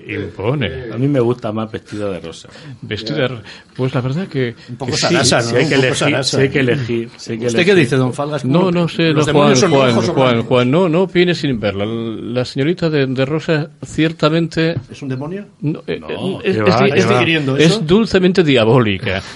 Impone. 0.09 0.84
A 0.92 0.96
mí 0.96 1.09
me 1.09 1.20
gusta 1.20 1.50
más 1.52 1.70
vestida 1.70 2.11
de 2.11 2.20
rosa. 2.20 2.48
Vestida 2.82 3.28
de 3.28 3.38
Pues 3.76 3.94
la 3.94 4.00
verdad 4.00 4.26
que... 4.28 4.54
Un 4.68 4.76
poco 4.76 4.92
que 4.92 4.96
sí, 4.98 5.06
Si 5.24 5.52
¿no? 5.52 5.59
hay 5.59 5.66
que 5.68 5.74
elegir, 5.74 6.24
si 6.24 6.36
hay 6.36 6.48
que 6.48 6.61
elegir, 6.61 7.11
si 7.16 7.32
hay 7.32 7.38
que 7.38 7.46
¿Usted 7.46 7.64
qué 7.64 7.70
elegir. 7.72 7.84
dice, 7.86 7.96
don 7.96 8.14
Falgas? 8.14 8.44
No, 8.44 8.70
no 8.70 8.88
sé, 8.88 9.09
no, 9.09 9.14
¿Los 9.14 9.24
Juan, 9.24 9.34
demonios 9.34 9.59
son 9.61 9.70
Juan, 9.72 9.92
Juan, 9.94 10.14
blancos? 10.32 10.46
Juan, 10.48 10.70
no, 10.70 10.88
no 10.88 11.06
viene 11.06 11.34
sin 11.34 11.59
verla. 11.59 11.84
La 11.86 12.44
señorita 12.44 12.88
de, 12.88 13.06
de 13.06 13.24
Rosa 13.24 13.70
ciertamente... 13.84 14.76
¿Es 14.90 15.02
un 15.02 15.09
demonio? 15.09 15.46
No, 15.61 15.82
eh, 15.86 15.98
No, 16.00 16.40
es, 16.42 16.56
que 16.56 16.62
es- 16.62 16.66
va, 16.66 16.86
es- 16.86 17.61
es- 17.61 17.70
es 17.72 17.86
dulcemente 17.86 18.42
diabólica. 18.44 19.22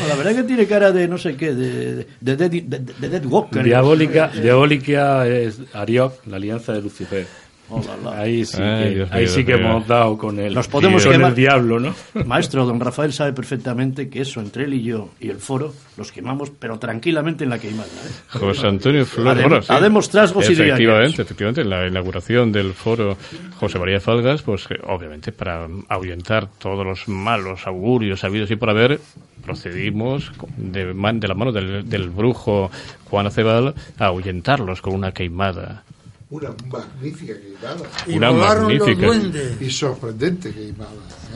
No, 0.00 0.08
la 0.08 0.14
verdad 0.14 0.34
que 0.36 0.42
tiene 0.44 0.66
cara 0.66 0.92
de 0.92 1.08
no 1.08 1.18
sé 1.18 1.36
qué, 1.36 1.52
de, 1.54 2.06
de, 2.20 2.36
de- 2.36 2.60
de 2.60 3.08
Dead 3.08 3.24
Walker. 3.26 3.62
Diabólica, 3.64 4.28
diabólica 4.28 5.26
es 5.26 5.58
Ariok, 5.72 6.26
la 6.26 6.36
alianza 6.36 6.59
de 6.66 6.82
Lucifer. 6.82 7.26
Oh, 7.72 7.80
la, 7.86 8.10
la. 8.10 8.20
Ahí 8.22 8.44
sí 8.44 8.60
Ay, 8.60 8.82
que, 8.82 8.94
Dios 8.96 9.12
ahí 9.12 9.28
sí 9.28 9.44
que 9.44 9.54
Dios 9.56 9.60
hemos 9.60 9.86
dado 9.86 10.18
con 10.18 10.40
el, 10.40 10.52
Nos 10.54 10.66
podemos 10.66 11.06
con 11.06 11.22
el 11.22 11.34
diablo, 11.36 11.78
¿no? 11.78 11.94
Maestro, 12.26 12.66
don 12.66 12.80
Rafael 12.80 13.12
sabe 13.12 13.32
perfectamente 13.32 14.08
que 14.08 14.22
eso 14.22 14.40
entre 14.40 14.64
él 14.64 14.74
y 14.74 14.82
yo 14.82 15.10
y 15.20 15.28
el 15.30 15.36
foro 15.36 15.72
los 15.96 16.10
quemamos, 16.10 16.50
pero 16.50 16.80
tranquilamente 16.80 17.44
en 17.44 17.50
la 17.50 17.60
queimada. 17.60 17.86
¿eh? 17.86 18.38
José 18.38 18.66
Antonio 18.66 19.06
Flores. 19.06 19.44
Bueno, 19.44 19.62
sí. 19.62 19.72
trasgos 20.10 20.50
y 20.50 20.54
Efectivamente, 20.54 21.22
efectivamente, 21.22 21.60
en 21.60 21.70
la 21.70 21.86
inauguración 21.86 22.50
del 22.50 22.72
foro 22.74 23.16
José 23.60 23.78
María 23.78 24.00
Falgas, 24.00 24.42
pues 24.42 24.66
eh, 24.70 24.74
obviamente 24.88 25.30
para 25.30 25.68
ahuyentar 25.88 26.48
todos 26.58 26.84
los 26.84 27.06
malos 27.06 27.68
augurios 27.68 28.24
habidos 28.24 28.50
y 28.50 28.56
por 28.56 28.70
haber, 28.70 28.98
procedimos 29.44 30.32
de, 30.56 30.92
man- 30.92 31.20
de 31.20 31.28
la 31.28 31.34
mano 31.34 31.52
del, 31.52 31.88
del 31.88 32.10
brujo 32.10 32.68
Juan 33.04 33.28
Acebal 33.28 33.74
a 33.96 34.06
ahuyentarlos 34.06 34.82
con 34.82 34.92
una 34.94 35.12
queimada. 35.12 35.84
Una 36.30 36.50
magnífica 36.70 37.34
queimada. 37.34 37.88
Y 38.06 38.12
Una 38.16 38.30
los 38.30 38.38
magnífica. 38.38 39.06
duendes. 39.06 39.60
Y 39.60 39.70
sorprendente 39.70 40.52
queimada, 40.52 40.90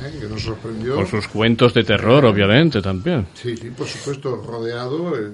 ¿eh? 0.05 0.19
que 0.21 0.27
nos 0.29 0.41
sorprendió. 0.43 0.95
Con 0.95 1.07
sus 1.09 1.27
cuentos 1.27 1.75
de 1.75 1.83
terror, 1.83 2.25
obviamente, 2.25 2.81
también. 2.81 3.27
Sí, 3.35 3.57
sí, 3.57 3.71
por 3.71 3.89
supuesto, 3.89 4.37
rodeado 4.37 5.17
el, 5.17 5.33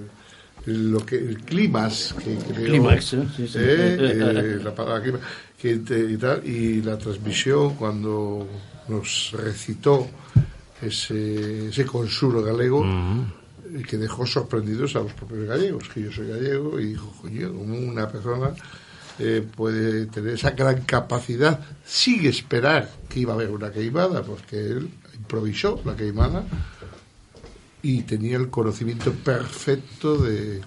el- 0.67 0.91
lo 0.91 1.05
que 1.05 1.17
el 1.17 1.39
clímax 1.43 2.15
que 2.25 2.37
creó, 2.37 2.65
Clímax, 2.67 3.13
¿eh? 3.15 3.23
Sí, 3.37 3.49
sí. 3.49 3.59
eh, 3.61 3.97
eh, 4.01 4.61
la 4.65 4.75
palabra 4.75 5.03
clímax, 5.03 5.25
que 5.61 5.77
te- 5.77 6.11
y, 6.11 6.17
tal, 6.17 6.43
y 6.47 6.81
la 6.83 6.97
transmisión 6.97 7.75
cuando 7.75 8.47
nos 8.89 9.33
recitó 9.37 10.09
ese, 10.81 11.69
ese 11.69 11.85
consulo 11.85 12.43
galego 12.43 12.83
eh, 12.85 13.83
que 13.87 13.99
dejó 13.99 14.27
sorprendidos 14.27 14.97
a 14.97 15.01
los 15.01 15.13
propios 15.13 15.47
gallegos, 15.47 15.87
que 15.93 16.03
yo 16.03 16.11
soy 16.13 16.29
gallego 16.29 16.81
y 16.81 16.87
dijo, 16.87 17.13
coño, 17.21 17.53
como 17.53 17.79
una 17.79 18.09
persona 18.09 18.51
eh, 19.19 19.45
puede 19.57 20.07
tener 20.07 20.35
esa 20.35 20.51
gran 20.51 20.83
capacidad 20.83 21.61
sin 21.85 22.25
esperar 22.27 22.91
que 23.09 23.21
iba 23.21 23.33
a 23.33 23.37
haber 23.37 23.51
una 23.51 23.71
queimada, 23.71 24.23
porque 24.23 24.57
él 24.57 24.89
improvisó 25.15 25.81
la 25.85 25.95
queimada 25.97 26.45
y 27.83 28.03
tenía 28.03 28.37
el 28.37 28.49
conocimiento 28.51 29.13
perfecto 29.13 30.19
de... 30.19 30.61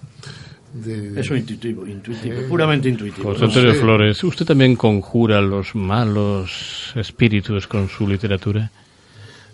de 0.74 1.20
Eso 1.22 1.36
intuitivo, 1.36 1.86
intuitivo, 1.86 2.36
Eh, 2.36 2.46
puramente 2.50 2.90
intuitivo. 2.90 3.34
José 3.36 3.50
sé. 3.50 3.74
Flores, 3.76 4.24
¿usted 4.24 4.46
también 4.46 4.76
conjura 4.76 5.42
los 5.42 5.76
malos 5.76 6.92
espíritus 6.96 7.68
con 7.68 7.88
su 7.90 8.08
literatura? 8.08 8.72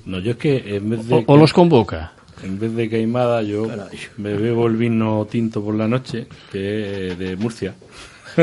No, 0.06 0.20
yo 0.20 0.32
es 0.32 0.38
que 0.38 0.76
en 0.78 0.90
vez 0.90 1.08
de... 1.08 1.16
¿O, 1.16 1.24
o 1.28 1.38
los 1.38 1.54
convoca? 1.54 2.14
En 2.42 2.58
vez 2.58 2.74
de 2.74 2.90
queimada, 2.90 3.44
yo 3.44 3.68
me 4.18 4.34
bebo 4.34 4.68
el 4.68 4.78
vino 4.78 5.28
tinto 5.30 5.62
por 5.62 5.76
la 5.76 5.90
noche, 5.90 6.28
que 6.52 7.10
es 7.10 7.20
de 7.20 7.36
Murcia. 7.36 7.76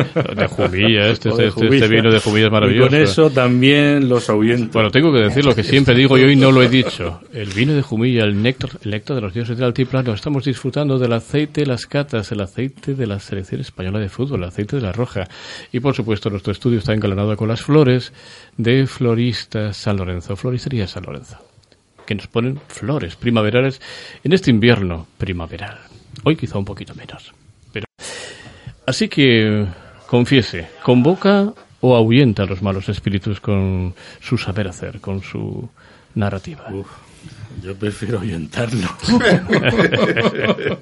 De 0.02 0.46
Jumilla, 0.46 1.06
este, 1.10 1.30
este, 1.30 1.46
este 1.46 1.88
vino 1.88 2.10
de 2.10 2.20
Jumilla 2.20 2.46
es 2.46 2.48
Y 2.48 2.52
maravilloso. 2.52 2.90
con 2.90 2.98
eso 2.98 3.30
también 3.30 4.08
los 4.08 4.28
ahuyento. 4.30 4.72
Bueno, 4.72 4.90
tengo 4.90 5.12
que 5.12 5.20
decir 5.20 5.44
lo 5.44 5.54
que 5.54 5.62
siempre 5.62 5.94
digo 5.94 6.16
y 6.18 6.22
hoy 6.22 6.36
no 6.36 6.52
lo 6.52 6.62
he 6.62 6.68
dicho. 6.68 7.20
El 7.32 7.48
vino 7.50 7.74
de 7.74 7.82
Jumilla, 7.82 8.24
el 8.24 8.42
néctar, 8.42 8.70
el 8.84 8.90
néctar 8.90 9.16
de 9.16 9.22
los 9.22 9.34
dioses 9.34 9.56
del 9.56 9.66
altiplano, 9.66 10.12
estamos 10.12 10.44
disfrutando 10.44 10.98
del 10.98 11.12
aceite 11.12 11.62
de 11.62 11.66
las 11.66 11.86
catas, 11.86 12.30
el 12.32 12.40
aceite 12.40 12.94
de 12.94 13.06
la 13.06 13.18
selección 13.18 13.60
española 13.60 13.98
de 13.98 14.08
fútbol, 14.08 14.42
el 14.42 14.48
aceite 14.48 14.76
de 14.76 14.82
la 14.82 14.92
roja. 14.92 15.24
Y 15.72 15.80
por 15.80 15.94
supuesto, 15.94 16.30
nuestro 16.30 16.52
estudio 16.52 16.78
está 16.78 16.92
engalanado 16.92 17.36
con 17.36 17.48
las 17.48 17.62
flores 17.62 18.12
de 18.56 18.86
Florista 18.86 19.72
San 19.72 19.96
Lorenzo, 19.96 20.36
Floristería 20.36 20.86
San 20.86 21.04
Lorenzo, 21.04 21.36
que 22.06 22.14
nos 22.14 22.26
ponen 22.26 22.60
flores 22.68 23.16
primaverales 23.16 23.80
en 24.24 24.32
este 24.32 24.50
invierno 24.50 25.06
primaveral. 25.18 25.78
Hoy 26.24 26.36
quizá 26.36 26.58
un 26.58 26.64
poquito 26.64 26.94
menos. 26.94 27.32
Pero... 27.72 27.86
Así 28.86 29.08
que, 29.08 29.66
confiese, 30.06 30.68
¿convoca 30.82 31.52
o 31.80 31.96
ahuyenta 31.96 32.42
a 32.44 32.46
los 32.46 32.62
malos 32.62 32.88
espíritus 32.88 33.40
con 33.40 33.94
su 34.20 34.38
saber 34.38 34.68
hacer, 34.68 35.00
con 35.00 35.22
su 35.22 35.68
narrativa? 36.14 36.64
Uf, 36.72 36.86
yo 37.62 37.74
prefiero 37.76 38.18
ahuyentarlo. 38.18 38.88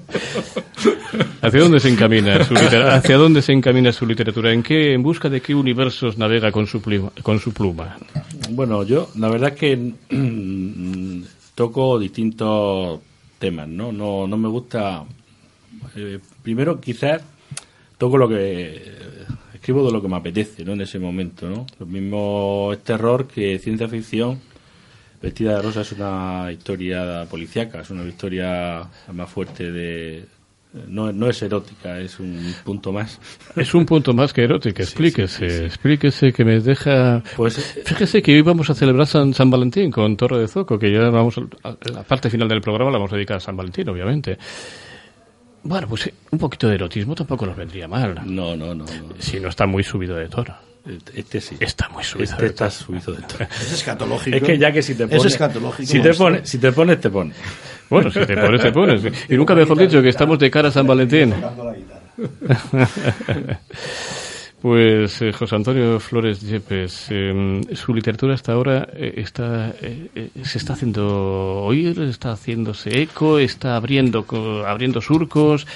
¿Hacia 1.41 1.59
dónde 1.59 1.79
se 1.79 1.89
encamina 1.89 2.43
su 2.43 2.53
literatura? 2.53 2.95
¿Hacia 2.95 3.17
dónde 3.17 3.41
se 3.41 3.51
encamina 3.53 3.91
su 3.91 4.05
literatura? 4.05 4.51
¿En 4.51 4.63
qué, 4.63 4.93
en 4.93 5.03
busca 5.03 5.29
de 5.29 5.41
qué 5.41 5.53
universos 5.55 6.17
navega 6.17 6.51
con 6.51 6.67
su 6.67 6.81
pluma? 6.81 7.11
Con 7.21 7.39
su 7.39 7.53
pluma? 7.53 7.97
Bueno, 8.49 8.83
yo 8.83 9.09
la 9.17 9.29
verdad 9.29 9.53
es 9.53 9.59
que 9.59 9.77
mm, 10.09 11.23
toco 11.53 11.99
distintos 11.99 12.99
temas, 13.39 13.67
¿no? 13.67 13.91
No, 13.91 14.27
no 14.27 14.37
me 14.37 14.47
gusta. 14.49 15.03
eh, 15.95 16.19
primero, 16.41 16.79
quizás 16.79 17.21
toco 17.97 18.17
lo 18.17 18.27
que. 18.27 19.04
Escribo 19.65 19.83
de 19.83 19.91
lo 19.91 19.99
que 19.99 20.07
me 20.07 20.17
apetece, 20.17 20.63
¿no? 20.63 20.73
En 20.73 20.81
ese 20.81 20.99
momento, 20.99 21.49
¿no? 21.49 21.65
Lo 21.79 21.87
mismo 21.87 22.69
es 22.71 22.83
terror 22.83 23.25
que 23.27 23.57
ciencia 23.57 23.87
ficción. 23.87 24.39
Vestida 25.19 25.55
de 25.55 25.61
rosa 25.63 25.81
es 25.81 25.91
una 25.93 26.51
historia 26.51 27.25
policíaca, 27.27 27.81
es 27.81 27.89
una 27.89 28.03
historia 28.03 28.87
más 29.11 29.27
fuerte 29.27 29.71
de. 29.71 30.25
No, 30.87 31.11
no 31.11 31.27
es 31.27 31.41
erótica, 31.41 31.99
es 31.99 32.19
un 32.19 32.53
punto 32.63 32.91
más. 32.91 33.19
Es 33.55 33.73
un 33.73 33.87
punto 33.87 34.13
más 34.13 34.33
que 34.33 34.43
erótica. 34.43 34.83
Explíquese, 34.83 35.65
explíquese 35.65 36.31
que 36.31 36.45
me 36.45 36.59
deja. 36.59 37.23
Pues 37.35 37.81
Fíjese 37.85 38.21
que 38.21 38.35
hoy 38.35 38.41
vamos 38.41 38.69
a 38.69 38.75
celebrar 38.75 39.07
San, 39.07 39.33
San 39.33 39.49
Valentín 39.49 39.89
con 39.89 40.15
Torre 40.15 40.41
de 40.41 40.47
Zoco, 40.47 40.77
que 40.77 40.91
ya 40.91 41.09
vamos 41.09 41.39
a, 41.39 41.69
a 41.69 41.77
la 41.91 42.03
parte 42.03 42.29
final 42.29 42.47
del 42.47 42.61
programa 42.61 42.91
la 42.91 42.99
vamos 42.99 43.13
a 43.13 43.15
dedicar 43.15 43.37
a 43.37 43.39
San 43.39 43.57
Valentín, 43.57 43.89
obviamente. 43.89 44.37
Bueno, 45.67 45.87
pues 45.87 46.09
un 46.31 46.37
poquito 46.39 46.67
de 46.69 46.75
erotismo 46.75 47.15
tampoco 47.15 47.45
nos 47.47 47.55
vendría 47.57 47.87
mal. 47.87 48.21
No, 48.25 48.55
no, 48.55 48.75
no. 48.75 48.85
Si 49.19 49.39
no 49.39 49.49
está 49.49 49.65
muy 49.65 49.83
subido 49.83 50.15
de 50.15 50.27
tono. 50.29 50.55
Este 51.15 51.41
sí. 51.41 51.57
Está 51.59 51.89
muy 51.89 52.03
subido 52.03 52.29
Este 52.31 52.43
de 52.43 52.47
está 52.49 52.69
subido 52.69 53.13
de 53.13 53.23
tono. 53.23 53.47
Es 53.59 53.71
escatológico. 53.73 54.37
Es 54.37 54.43
que 54.43 54.57
ya 54.59 54.71
que 54.71 54.83
si 54.83 54.93
te 54.93 55.05
Es 55.05 55.09
pones. 55.09 55.25
escatológico, 55.25 55.87
Si 55.87 55.93
te 55.99 56.03
maestro. 56.09 56.25
pones, 56.25 56.47
si 56.49 56.57
te 56.59 56.71
pones, 56.71 57.01
te 57.01 57.09
pones. 57.09 57.35
Bueno, 57.89 58.11
si 58.11 58.19
te 58.25 58.37
pones, 58.37 58.61
te 58.61 58.71
pones. 58.71 59.01
Y 59.29 59.35
nunca 59.35 59.55
mejor 59.55 59.77
dicho 59.79 60.01
que 60.03 60.09
estamos 60.09 60.37
de 60.37 60.51
cara 60.51 60.67
a 60.69 60.71
San 60.71 60.85
Valentín. 60.85 61.33
Pues 64.65 65.21
eh, 65.21 65.31
José 65.31 65.57
Antonio 65.57 65.99
Flores 65.99 66.41
Yepes, 66.41 67.05
eh, 67.11 67.61
su 67.75 67.93
literatura 67.93 68.33
hasta 68.33 68.53
ahora 68.53 68.89
eh, 68.95 69.13
está, 69.17 69.75
eh, 69.79 70.07
eh, 70.15 70.29
se 70.41 70.57
está 70.57 70.73
haciendo 70.73 71.61
oír, 71.61 72.01
está 72.01 72.31
haciéndose 72.31 73.03
eco, 73.03 73.37
está 73.37 73.75
abriendo, 73.75 74.25
abriendo 74.65 75.01
surcos. 75.01 75.67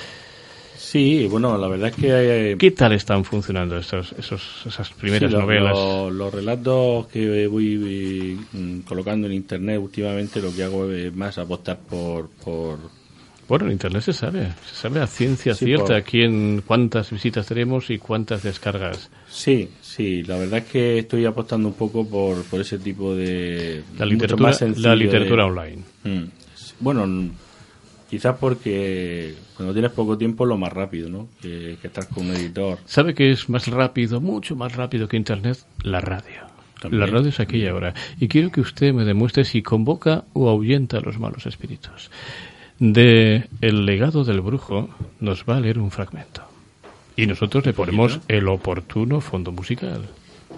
Sí, 0.75 1.27
bueno, 1.29 1.55
la 1.55 1.67
verdad 1.67 1.89
es 1.89 1.95
que... 1.97 2.07
Eh, 2.53 2.57
¿Qué 2.57 2.71
tal 2.71 2.93
están 2.93 3.23
funcionando 3.23 3.77
estos, 3.77 4.11
esos, 4.13 4.63
esas 4.65 4.89
primeras 4.89 5.31
novelas? 5.33 5.77
Los, 6.11 6.33
relatos 6.33 7.05
que 7.09 7.45
voy 7.45 8.39
mm, 8.51 8.79
colocando 8.79 9.27
en 9.27 9.33
Internet 9.33 9.79
últimamente 9.79 10.41
lo 10.41 10.51
que 10.51 10.63
hago 10.63 10.89
es 10.89 11.15
más 11.15 11.37
apostar 11.37 11.77
por... 11.77 12.27
por 12.43 12.98
bueno, 13.49 13.65
en 13.65 13.73
Internet 13.73 14.03
se 14.03 14.13
sabe, 14.13 14.53
se 14.65 14.75
sabe 14.75 15.01
a 15.01 15.07
ciencia 15.07 15.53
cierta 15.53 16.01
quién, 16.01 16.63
cuántas 16.65 17.11
visitas 17.11 17.47
tenemos 17.47 17.89
y 17.89 17.97
cuántas 17.97 18.43
descargas. 18.43 19.09
Sí, 19.27 19.69
sí, 19.81 20.23
la 20.23 20.37
verdad 20.37 20.59
es 20.59 20.65
que 20.65 20.99
estoy 20.99 21.25
apostando 21.25 21.67
un 21.67 21.73
poco 21.73 22.07
por, 22.07 22.43
por 22.43 22.61
ese 22.61 22.77
tipo 22.77 23.13
de... 23.15 23.83
La 23.97 24.05
literatura, 24.05 24.55
la 24.77 24.95
literatura 24.95 25.45
online. 25.45 25.83
Mm. 26.03 26.23
Bueno, 26.79 27.31
Quizás 28.09 28.37
porque 28.39 29.35
cuando 29.55 29.71
tienes 29.71 29.91
poco 29.91 30.17
tiempo 30.17 30.43
lo 30.43 30.57
más 30.57 30.73
rápido, 30.73 31.09
¿no? 31.09 31.27
Que, 31.39 31.77
que 31.79 31.87
estar 31.87 32.07
con 32.07 32.25
un 32.25 32.35
editor. 32.35 32.79
¿Sabe 32.85 33.13
que 33.13 33.29
es 33.29 33.49
más 33.49 33.67
rápido, 33.67 34.19
mucho 34.19 34.55
más 34.55 34.75
rápido 34.75 35.07
que 35.07 35.15
Internet? 35.15 35.59
La 35.83 36.01
radio. 36.01 36.49
La 36.89 37.05
radio 37.05 37.29
es 37.29 37.39
aquella 37.39 37.75
hora. 37.75 37.93
Y 38.19 38.27
quiero 38.27 38.51
que 38.51 38.61
usted 38.61 38.93
me 38.93 39.05
demuestre 39.05 39.43
si 39.45 39.61
convoca 39.61 40.23
o 40.33 40.49
ahuyenta 40.49 40.97
a 40.97 41.01
los 41.01 41.19
malos 41.19 41.45
espíritus. 41.45 42.09
De 42.79 43.49
El 43.59 43.85
legado 43.85 44.23
del 44.23 44.39
brujo 44.39 44.87
nos 45.19 45.43
va 45.43 45.57
a 45.57 45.59
leer 45.59 45.79
un 45.79 45.91
fragmento. 45.91 46.43
Y 47.17 47.27
nosotros 47.27 47.65
le 47.65 47.73
ponemos 47.73 48.21
el 48.29 48.47
oportuno 48.47 49.19
fondo 49.19 49.51
musical. 49.51 50.05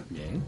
Bien. 0.07 0.43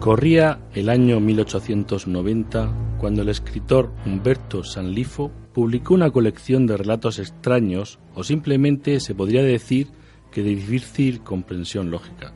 Corría 0.00 0.58
el 0.74 0.88
año 0.88 1.20
1890 1.20 2.68
cuando 2.98 3.22
el 3.22 3.28
escritor 3.28 3.92
Humberto 4.04 4.64
Sanlifo 4.64 5.30
publicó 5.54 5.94
una 5.94 6.10
colección 6.10 6.66
de 6.66 6.76
relatos 6.76 7.18
extraños 7.18 8.00
o 8.14 8.24
simplemente 8.24 9.00
se 9.00 9.14
podría 9.14 9.42
decir 9.42 9.88
que 10.30 10.42
de 10.42 10.50
difícil 10.50 11.20
comprensión 11.22 11.90
lógica. 11.90 12.34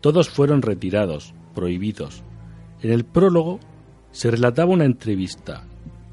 Todos 0.00 0.30
fueron 0.30 0.62
retirados, 0.62 1.34
prohibidos. 1.54 2.22
En 2.80 2.92
el 2.92 3.04
prólogo 3.04 3.58
se 4.12 4.30
relataba 4.30 4.72
una 4.72 4.84
entrevista, 4.84 5.64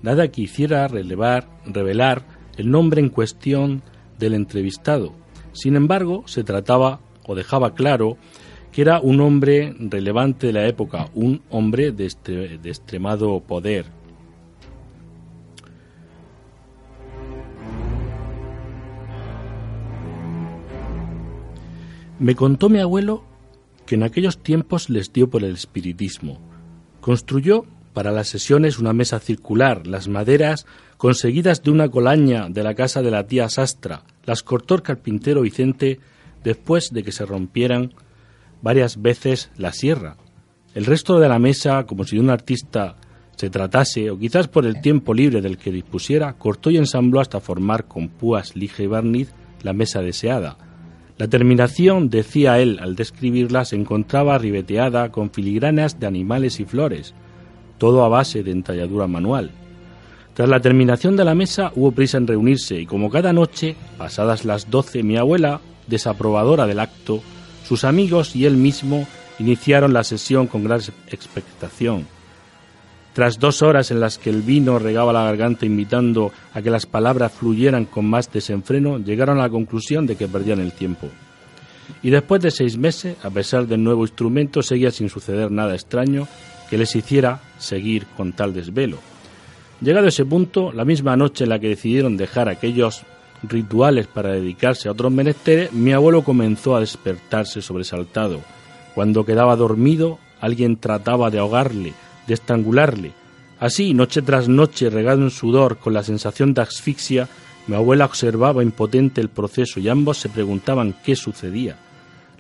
nada 0.01 0.29
que 0.29 0.41
hiciera 0.41 0.87
relevar, 0.87 1.47
revelar 1.65 2.25
el 2.57 2.71
nombre 2.71 2.99
en 2.99 3.09
cuestión 3.09 3.83
del 4.17 4.33
entrevistado. 4.33 5.13
Sin 5.51 5.75
embargo, 5.75 6.23
se 6.25 6.43
trataba 6.43 6.99
o 7.27 7.35
dejaba 7.35 7.75
claro 7.75 8.17
que 8.71 8.81
era 8.81 8.99
un 8.99 9.21
hombre 9.21 9.75
relevante 9.77 10.47
de 10.47 10.53
la 10.53 10.67
época, 10.67 11.09
un 11.13 11.43
hombre 11.51 11.91
de, 11.91 12.11
de 12.59 12.69
extremado 12.69 13.39
poder. 13.39 13.85
Me 22.19 22.35
contó 22.35 22.69
mi 22.69 22.79
abuelo 22.79 23.23
que 23.85 23.95
en 23.95 24.03
aquellos 24.03 24.41
tiempos 24.41 24.89
les 24.89 25.11
dio 25.11 25.29
por 25.29 25.43
el 25.43 25.53
espiritismo. 25.53 26.39
Construyó 27.01 27.65
para 27.93 28.11
las 28.11 28.27
sesiones 28.27 28.79
una 28.79 28.93
mesa 28.93 29.19
circular, 29.19 29.87
las 29.87 30.07
maderas 30.07 30.65
conseguidas 30.97 31.63
de 31.63 31.71
una 31.71 31.89
colaña 31.89 32.49
de 32.49 32.63
la 32.63 32.75
casa 32.75 33.01
de 33.01 33.11
la 33.11 33.25
tía 33.25 33.49
Sastra, 33.49 34.03
las 34.25 34.43
cortó 34.43 34.75
el 34.75 34.83
carpintero 34.83 35.41
Vicente 35.41 35.99
después 36.43 36.91
de 36.91 37.03
que 37.03 37.11
se 37.11 37.25
rompieran 37.25 37.93
varias 38.61 39.01
veces 39.01 39.51
la 39.57 39.73
sierra. 39.73 40.17
El 40.75 40.85
resto 40.85 41.19
de 41.19 41.29
la 41.29 41.39
mesa, 41.39 41.85
como 41.85 42.03
si 42.03 42.15
de 42.15 42.21
un 42.21 42.29
artista 42.29 42.95
se 43.35 43.49
tratase, 43.49 44.09
o 44.09 44.17
quizás 44.17 44.47
por 44.47 44.65
el 44.65 44.81
tiempo 44.81 45.13
libre 45.13 45.41
del 45.41 45.57
que 45.57 45.71
dispusiera, 45.71 46.33
cortó 46.33 46.69
y 46.71 46.77
ensambló 46.77 47.19
hasta 47.19 47.39
formar 47.39 47.85
con 47.85 48.07
púas, 48.09 48.55
lija 48.55 48.83
y 48.83 48.87
barniz 48.87 49.33
la 49.61 49.73
mesa 49.73 50.01
deseada. 50.01 50.57
La 51.17 51.27
terminación, 51.27 52.09
decía 52.09 52.59
él 52.59 52.79
al 52.81 52.95
describirla, 52.95 53.65
se 53.65 53.75
encontraba 53.75 54.37
ribeteada 54.39 55.11
con 55.11 55.29
filigranas 55.29 55.99
de 55.99 56.07
animales 56.07 56.59
y 56.59 56.65
flores, 56.65 57.13
todo 57.77 58.03
a 58.03 58.09
base 58.09 58.43
de 58.43 58.51
entalladura 58.51 59.05
manual. 59.07 59.51
Tras 60.33 60.49
la 60.49 60.59
terminación 60.59 61.15
de 61.15 61.25
la 61.25 61.35
mesa 61.35 61.71
hubo 61.75 61.91
prisa 61.91 62.17
en 62.17 62.25
reunirse 62.25 62.79
y 62.79 62.87
como 62.87 63.11
cada 63.11 63.31
noche, 63.31 63.75
pasadas 63.99 64.45
las 64.45 64.71
doce, 64.71 65.03
mi 65.03 65.15
abuela, 65.15 65.61
desaprobadora 65.85 66.65
del 66.65 66.79
acto, 66.79 67.21
sus 67.63 67.83
amigos 67.83 68.35
y 68.35 68.45
él 68.45 68.57
mismo 68.57 69.07
iniciaron 69.37 69.93
la 69.93 70.03
sesión 70.03 70.47
con 70.47 70.63
gran 70.63 70.81
expectación. 71.11 72.07
Tras 73.13 73.39
dos 73.39 73.61
horas 73.61 73.91
en 73.91 73.99
las 73.99 74.17
que 74.17 74.31
el 74.31 74.41
vino 74.41 74.79
regaba 74.79 75.13
la 75.13 75.23
garganta 75.23 75.67
invitando 75.67 76.31
a 76.51 76.63
que 76.63 76.71
las 76.71 76.87
palabras 76.87 77.31
fluyeran 77.31 77.85
con 77.85 78.05
más 78.05 78.31
desenfreno, 78.31 78.97
llegaron 78.97 79.37
a 79.37 79.43
la 79.43 79.49
conclusión 79.49 80.07
de 80.07 80.15
que 80.15 80.27
perdían 80.27 80.59
el 80.59 80.71
tiempo. 80.71 81.09
Y 82.01 82.09
después 82.09 82.41
de 82.41 82.49
seis 82.49 82.75
meses, 82.75 83.15
a 83.23 83.29
pesar 83.29 83.67
del 83.67 83.83
nuevo 83.83 84.01
instrumento, 84.01 84.63
seguía 84.63 84.89
sin 84.89 85.09
suceder 85.09 85.51
nada 85.51 85.75
extraño 85.75 86.27
que 86.69 86.77
les 86.77 86.95
hiciera 86.95 87.39
seguir 87.59 88.07
con 88.17 88.33
tal 88.33 88.51
desvelo. 88.51 88.97
Llegado 89.79 90.07
ese 90.07 90.25
punto, 90.25 90.71
la 90.71 90.85
misma 90.85 91.15
noche 91.15 91.43
en 91.43 91.51
la 91.51 91.59
que 91.59 91.69
decidieron 91.69 92.17
dejar 92.17 92.49
aquellos 92.49 93.03
rituales 93.43 94.07
para 94.07 94.31
dedicarse 94.31 94.87
a 94.87 94.93
otros 94.93 95.11
menesteres, 95.11 95.71
mi 95.71 95.91
abuelo 95.91 96.23
comenzó 96.23 96.75
a 96.75 96.79
despertarse 96.79 97.61
sobresaltado. 97.61 98.41
Cuando 98.95 99.25
quedaba 99.25 99.55
dormido, 99.55 100.19
alguien 100.39 100.77
trataba 100.77 101.29
de 101.29 101.39
ahogarle, 101.39 101.93
de 102.27 102.33
estrangularle. 102.33 103.11
Así, 103.59 103.93
noche 103.93 104.21
tras 104.21 104.49
noche, 104.49 104.89
regado 104.89 105.21
en 105.21 105.29
sudor, 105.29 105.77
con 105.77 105.93
la 105.93 106.03
sensación 106.03 106.53
de 106.53 106.61
asfixia, 106.61 107.29
mi 107.67 107.75
abuela 107.75 108.05
observaba 108.05 108.61
impotente 108.61 109.21
el 109.21 109.29
proceso 109.29 109.79
y 109.79 109.87
ambos 109.87 110.17
se 110.17 110.29
preguntaban 110.29 110.95
qué 111.03 111.15
sucedía. 111.15 111.77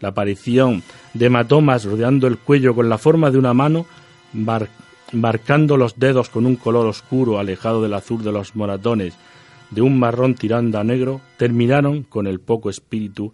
La 0.01 0.09
aparición 0.09 0.83
de 1.13 1.27
hematomas 1.27 1.85
rodeando 1.85 2.27
el 2.27 2.37
cuello 2.37 2.75
con 2.75 2.89
la 2.89 2.97
forma 2.97 3.31
de 3.31 3.37
una 3.37 3.53
mano, 3.53 3.85
marcando 5.13 5.77
los 5.77 5.97
dedos 5.97 6.27
con 6.27 6.45
un 6.45 6.57
color 6.57 6.87
oscuro 6.87 7.39
alejado 7.39 7.81
del 7.81 7.93
azul 7.93 8.21
de 8.21 8.33
los 8.33 8.55
moratones, 8.55 9.13
de 9.69 9.81
un 9.81 9.97
marrón 9.97 10.35
tirando 10.35 10.77
a 10.77 10.83
negro, 10.83 11.21
terminaron 11.37 12.03
con 12.03 12.27
el 12.27 12.41
poco 12.41 12.69
espíritu 12.69 13.33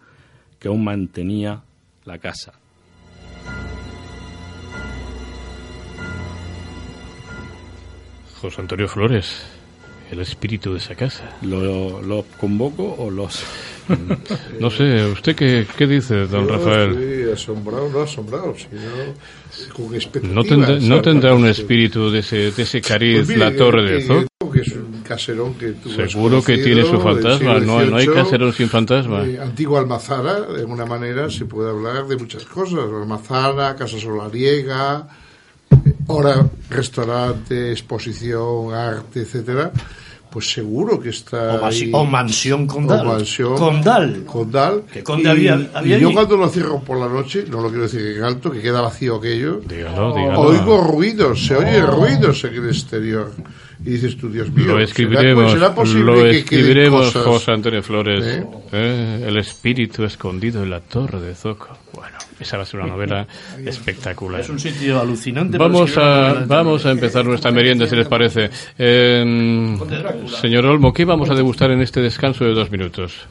que 0.60 0.68
aún 0.68 0.84
mantenía 0.84 1.64
la 2.06 2.20
casa. 2.20 2.54
José 8.42 8.62
Antonio 8.62 8.88
Flores, 8.88 9.42
el 10.12 10.20
espíritu 10.22 10.72
de 10.72 10.80
esa 10.80 10.96
casa. 10.96 11.38
¿Lo, 11.42 12.26
convoco 12.40 12.96
o 12.98 13.10
los.? 13.10 13.44
no 14.60 14.70
sé, 14.70 15.06
¿usted 15.06 15.36
qué, 15.36 15.66
qué 15.78 15.88
dice, 15.88 16.28
don 16.28 16.48
Rafael? 16.48 16.96
Sí, 16.96 17.32
asombrado, 17.32 17.90
no 17.90 18.02
asombrado, 18.02 18.56
sino 18.56 18.82
con 19.74 20.34
¿No 20.34 20.44
tendrá, 20.44 20.80
¿No 20.80 21.02
tendrá 21.02 21.34
un 21.34 21.48
espíritu 21.48 22.12
de 22.12 22.20
ese, 22.20 22.52
de 22.52 22.64
ese 22.64 22.82
cariz 22.82 23.26
pues 23.26 23.38
la 23.38 23.56
torre 23.56 23.92
de 23.92 24.02
Zoc? 24.04 24.30
que 24.52 24.62
es 24.62 24.72
un 24.74 25.02
caserón 25.04 25.54
que 25.56 25.76
Seguro 26.08 26.44
que 26.44 26.58
tiene 26.58 26.84
su 26.84 27.00
fantasma, 27.00 27.60
no, 27.60 27.84
no, 27.86 27.98
hay 27.98 28.08
caserón 28.08 28.54
sin 28.54 28.70
fantasma. 28.70 29.26
Eh, 29.26 29.40
antiguo 29.40 29.78
Almazara, 29.78 30.42
de 30.42 30.62
alguna 30.62 30.86
manera 30.86 31.30
se 31.30 31.46
puede 31.46 31.70
hablar 31.70 32.08
de 32.08 32.18
muchas 32.18 32.46
cosas. 32.46 32.80
Almazara, 32.80 33.76
Casa 33.76 34.00
Solariega, 34.00 35.08
ahora 36.10 36.46
restaurante, 36.70 37.72
exposición, 37.72 38.74
arte, 38.74 39.22
etcétera 39.22 39.72
pues 40.30 40.52
seguro 40.52 41.00
que 41.00 41.10
está 41.10 41.56
o, 41.56 41.66
ahí, 41.66 41.90
o 41.92 42.06
mansión 42.06 42.68
Condal. 42.68 43.08
O 43.08 43.14
mansión 43.14 43.58
Condal. 43.58 44.24
Condal. 44.26 44.84
Que 44.92 45.04
Conde 45.04 45.30
había, 45.30 45.70
había 45.74 45.98
y 45.98 46.02
yo 46.02 46.14
cuando 46.14 46.38
lo 46.38 46.48
cierro 46.50 46.80
por 46.82 47.00
la 47.00 47.08
noche 47.08 47.46
no 47.50 47.62
lo 47.62 47.70
quiero 47.70 47.84
decir 47.84 48.18
en 48.18 48.24
alto 48.24 48.52
que 48.52 48.62
queda 48.62 48.82
vacío 48.82 49.16
aquello 49.16 49.62
dígalo, 49.68 50.16
dígalo. 50.16 50.42
oigo 50.42 50.78
ruidos 50.82 51.46
se 51.46 51.56
oye 51.56 51.82
ruidos 51.82 52.44
en 52.44 52.54
el 52.56 52.68
exterior 52.68 53.32
y 53.82 53.92
dices 53.92 54.18
tú 54.18 54.30
Dios 54.30 54.52
mío 54.52 54.68
lo 54.68 54.80
escribiremos 54.80 55.52
¿será, 55.52 55.74
posible 55.74 56.04
lo 56.04 56.26
escribiremos 56.26 57.14
José 57.14 57.52
Antonio 57.52 57.82
Flores 57.82 58.26
¿Eh? 58.26 58.46
¿Eh? 58.72 59.26
el 59.28 59.38
espíritu 59.38 60.04
escondido 60.04 60.64
en 60.64 60.70
la 60.70 60.82
torre 60.82 61.22
de 61.22 61.36
Zoco 61.36 61.78
bueno 61.94 62.18
esa 62.40 62.58
va 62.58 62.64
a 62.64 62.66
ser 62.66 62.80
una 62.80 62.90
novela 62.90 63.28
espectacular. 63.66 64.42
Es 64.42 64.50
un 64.50 64.60
sitio 64.60 65.00
alucinante. 65.00 65.58
Vamos 65.58 65.98
a, 65.98 66.46
vamos 66.48 66.86
a 66.86 66.92
empezar 66.92 67.26
nuestra 67.26 67.52
merienda, 67.52 67.86
si 67.86 67.96
les 67.96 68.08
parece. 68.08 68.50
Eh, 68.78 69.78
señor 70.40 70.66
Olmo, 70.66 70.94
¿qué 70.94 71.04
vamos 71.06 71.30
a 71.30 71.34
degustar 71.34 71.72
en 71.72 71.82
este 71.82 72.02
descanso 72.02 72.46
de 72.46 72.54
dos 72.54 72.72
minutos? 72.72 73.28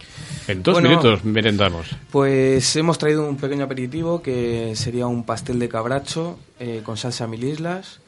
En 0.46 0.62
dos 0.62 0.82
minutos 0.82 1.24
merendamos. 1.24 1.88
Pues 2.10 2.74
hemos 2.76 2.98
traído 2.98 3.28
un 3.28 3.36
pequeño 3.36 3.64
aperitivo 3.64 4.22
que 4.22 4.72
sería 4.74 5.06
un 5.06 5.24
pastel 5.24 5.58
de 5.58 5.68
cabracho 5.68 6.38
eh, 6.58 6.80
con 6.82 6.96
salsa 6.96 7.26
mil 7.26 7.44
islas, 7.44 8.00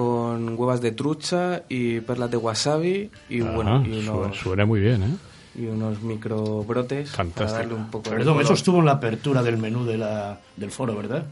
con 0.00 0.58
huevas 0.58 0.80
de 0.80 0.92
trucha 0.92 1.62
y 1.68 2.00
perlas 2.00 2.30
de 2.30 2.36
wasabi 2.38 3.10
y 3.28 3.40
bueno 3.40 3.84
y 3.86 4.08
suena 4.34 4.64
muy 4.64 4.80
bien, 4.80 5.02
¿eh? 5.02 5.60
y 5.60 5.66
unos 5.66 6.00
microbrotes 6.02 7.10
para 7.10 7.50
darle 7.52 7.74
un 7.74 7.90
poco 7.90 8.08
de 8.10 8.16
Perdón, 8.16 8.34
color. 8.34 8.44
eso 8.44 8.54
estuvo 8.54 8.78
en 8.78 8.86
la 8.86 8.92
apertura 8.92 9.42
del 9.42 9.58
menú 9.58 9.84
de 9.84 9.98
la, 9.98 10.38
del 10.56 10.70
foro, 10.70 10.96
¿verdad? 10.96 11.24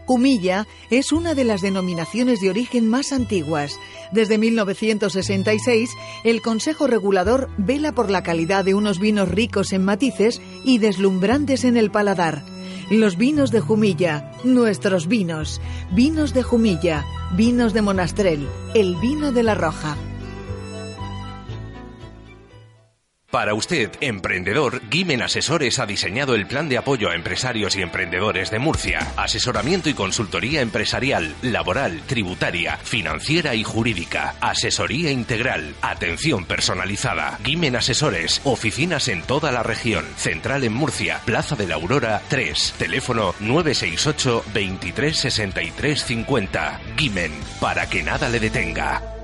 Jumilla 0.06 0.68
es 0.90 1.12
una 1.12 1.36
de 1.36 1.44
las 1.44 1.62
denominaciones 1.62 2.42
de 2.42 2.50
origen 2.50 2.90
más 2.90 3.14
antiguas. 3.14 3.80
Desde 4.12 4.40
1966, 4.40 5.92
el 6.24 6.42
Consejo 6.42 6.88
Regulador 6.88 7.48
vela 7.60 7.94
por 7.94 8.10
la 8.10 8.24
calidad 8.24 8.66
de 8.66 8.74
unos 8.74 9.00
vinos 9.00 9.30
ricos 9.30 9.72
en 9.72 9.86
matices 9.86 10.42
y 10.66 10.80
deslumbrantes 10.80 11.64
en 11.64 11.78
el 11.78 11.92
paladar. 11.92 12.44
Los 12.90 13.18
vinos 13.18 13.52
de 13.52 13.60
Jumilla, 13.60 14.32
nuestros 14.44 15.08
vinos. 15.08 15.62
Vinos 15.92 16.34
de 16.34 16.42
Jumilla, 16.42 17.06
vinos 17.38 17.74
de 17.74 17.84
Monastrell, 17.84 18.48
el 18.74 18.96
vino 18.96 19.32
de 19.32 19.44
la 19.44 19.54
Roja. 19.54 19.96
Para 23.32 23.54
usted, 23.54 23.92
emprendedor, 24.02 24.82
Gimen 24.90 25.22
Asesores 25.22 25.78
ha 25.78 25.86
diseñado 25.86 26.34
el 26.34 26.48
plan 26.48 26.68
de 26.68 26.80
apoyo 26.80 27.12
a 27.12 27.16
empresarios 27.16 27.76
y 27.76 27.84
emprendedores 27.84 28.50
de 28.50 28.58
Murcia. 28.58 29.14
Asesoramiento 29.18 29.88
y 29.88 29.94
consultoría 29.94 30.62
empresarial, 30.62 31.36
laboral, 31.44 32.02
tributaria, 32.08 32.78
financiera 32.78 33.54
y 33.54 33.64
jurídica. 33.64 34.34
Asesoría 34.42 35.12
integral. 35.12 35.76
Atención 35.84 36.46
personalizada. 36.46 37.38
Gimen 37.44 37.76
Asesores. 37.76 38.42
Oficinas 38.46 39.08
en 39.08 39.22
toda 39.22 39.52
la 39.52 39.62
región. 39.62 40.06
Central 40.18 40.64
en 40.64 40.74
Murcia. 40.74 41.22
Plaza 41.24 41.56
de 41.56 41.68
la 41.68 41.76
Aurora 41.76 42.24
3. 42.30 42.76
Teléfono 42.80 43.36
968 43.42 44.44
23 44.56 45.16
63 45.16 46.04
50. 46.04 46.82
Gimen. 46.98 47.32
Para 47.62 47.88
que 47.88 48.02
nada 48.02 48.28
le 48.28 48.40
detenga. 48.40 49.19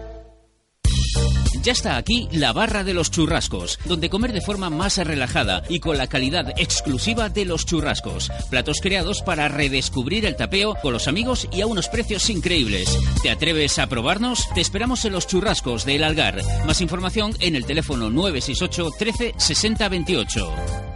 Ya 1.66 1.72
está 1.72 1.98
aquí 1.98 2.30
la 2.32 2.54
barra 2.54 2.84
de 2.84 2.94
los 2.94 3.10
churrascos, 3.10 3.80
donde 3.86 4.12
comer 4.12 4.34
de 4.34 4.42
forma 4.42 4.70
más 4.70 4.98
relajada 4.98 5.64
y 5.68 5.80
con 5.80 5.98
la 5.98 6.06
calidad 6.06 6.54
exclusiva 6.58 7.30
de 7.30 7.44
los 7.44 7.66
churrascos. 7.66 8.30
Platos 8.52 8.78
creados 8.84 9.24
para 9.24 9.48
redescubrir 9.48 10.28
el 10.28 10.36
tapeo 10.36 10.76
con 10.76 10.94
los 10.94 11.08
amigos 11.08 11.48
y 11.52 11.62
a 11.62 11.66
unos 11.66 11.88
precios 11.88 12.30
increíbles. 12.30 12.96
¿Te 13.24 13.32
atreves 13.32 13.80
a 13.80 13.88
probarnos? 13.88 14.48
Te 14.54 14.62
esperamos 14.62 15.06
en 15.06 15.14
los 15.14 15.26
churrascos 15.26 15.86
de 15.86 15.96
El 15.96 16.04
Algar. 16.04 16.40
Más 16.68 16.82
información 16.82 17.36
en 17.40 17.56
el 17.56 17.66
teléfono 17.66 18.12
968 18.12 18.92
13 19.00 19.34
60 19.36 19.90
28. 19.90 20.94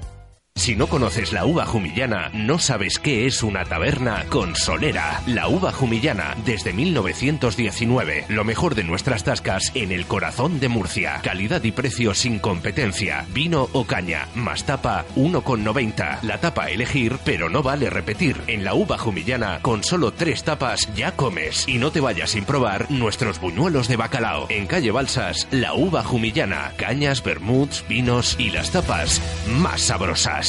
Si 0.60 0.76
no 0.76 0.88
conoces 0.88 1.32
la 1.32 1.46
uva 1.46 1.66
jumillana, 1.66 2.32
no 2.34 2.60
sabes 2.60 3.00
qué 3.00 3.26
es 3.26 3.44
una 3.44 3.64
taberna 3.64 4.26
con 4.28 4.58
solera. 4.58 5.22
La 5.26 5.48
uva 5.48 5.72
jumillana 5.72 6.36
desde 6.44 6.74
1919. 6.74 8.26
Lo 8.28 8.44
mejor 8.44 8.76
de 8.76 8.84
nuestras 8.84 9.24
tascas 9.24 9.72
en 9.74 9.94
el 9.94 10.06
corazón 10.06 10.60
de 10.60 10.68
Murcia. 10.68 11.22
Calidad 11.24 11.64
y 11.64 11.72
precio 11.72 12.14
sin 12.14 12.40
competencia. 12.40 13.26
Vino 13.34 13.70
o 13.72 13.86
caña. 13.86 14.28
Más 14.36 14.66
tapa 14.66 15.06
1,90. 15.16 16.24
La 16.24 16.42
tapa 16.42 16.70
elegir, 16.70 17.20
pero 17.24 17.50
no 17.50 17.64
vale 17.64 17.90
repetir. 17.90 18.36
En 18.48 18.66
la 18.66 18.74
uva 18.74 18.98
jumillana, 18.98 19.60
con 19.62 19.86
solo 19.86 20.12
tres 20.12 20.44
tapas 20.44 20.94
ya 20.94 21.14
comes. 21.14 21.70
Y 21.70 21.78
no 21.78 21.92
te 21.92 22.02
vayas 22.02 22.32
sin 22.32 22.44
probar 22.44 22.92
nuestros 22.92 23.40
buñuelos 23.40 23.88
de 23.88 23.96
bacalao. 23.96 24.48
En 24.50 24.68
calle 24.68 24.92
Balsas, 24.92 25.48
la 25.52 25.74
uva 25.74 26.04
jumillana. 26.04 26.74
Cañas, 26.76 27.24
vermuts, 27.24 27.86
vinos 27.88 28.36
y 28.38 28.50
las 28.50 28.72
tapas 28.72 29.22
más 29.48 29.80
sabrosas. 29.80 30.49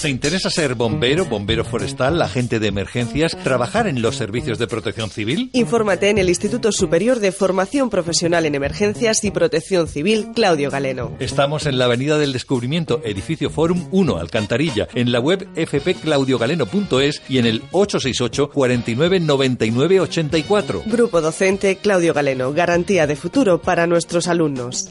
¿Te 0.00 0.08
interesa 0.08 0.48
ser 0.48 0.76
bombero, 0.76 1.26
bombero 1.26 1.62
forestal, 1.62 2.22
agente 2.22 2.58
de 2.58 2.68
emergencias, 2.68 3.36
trabajar 3.44 3.86
en 3.86 4.00
los 4.00 4.16
servicios 4.16 4.58
de 4.58 4.66
protección 4.66 5.10
civil? 5.10 5.50
Infórmate 5.52 6.08
en 6.08 6.16
el 6.16 6.30
Instituto 6.30 6.72
Superior 6.72 7.20
de 7.20 7.32
Formación 7.32 7.90
Profesional 7.90 8.46
en 8.46 8.54
Emergencias 8.54 9.22
y 9.24 9.30
Protección 9.30 9.88
Civil, 9.88 10.28
Claudio 10.34 10.70
Galeno. 10.70 11.14
Estamos 11.20 11.66
en 11.66 11.76
la 11.76 11.84
Avenida 11.84 12.16
del 12.16 12.32
Descubrimiento, 12.32 13.02
edificio 13.04 13.50
Forum 13.50 13.88
1, 13.90 14.16
Alcantarilla, 14.16 14.88
en 14.94 15.12
la 15.12 15.20
web 15.20 15.46
fpclaudiogaleno.es 15.54 17.20
y 17.28 17.36
en 17.36 17.46
el 17.46 17.62
868 17.72 18.50
49 18.52 19.20
99 19.20 20.00
84. 20.00 20.82
Grupo 20.86 21.20
docente 21.20 21.76
Claudio 21.76 22.14
Galeno, 22.14 22.54
garantía 22.54 23.06
de 23.06 23.16
futuro 23.16 23.60
para 23.60 23.86
nuestros 23.86 24.28
alumnos. 24.28 24.88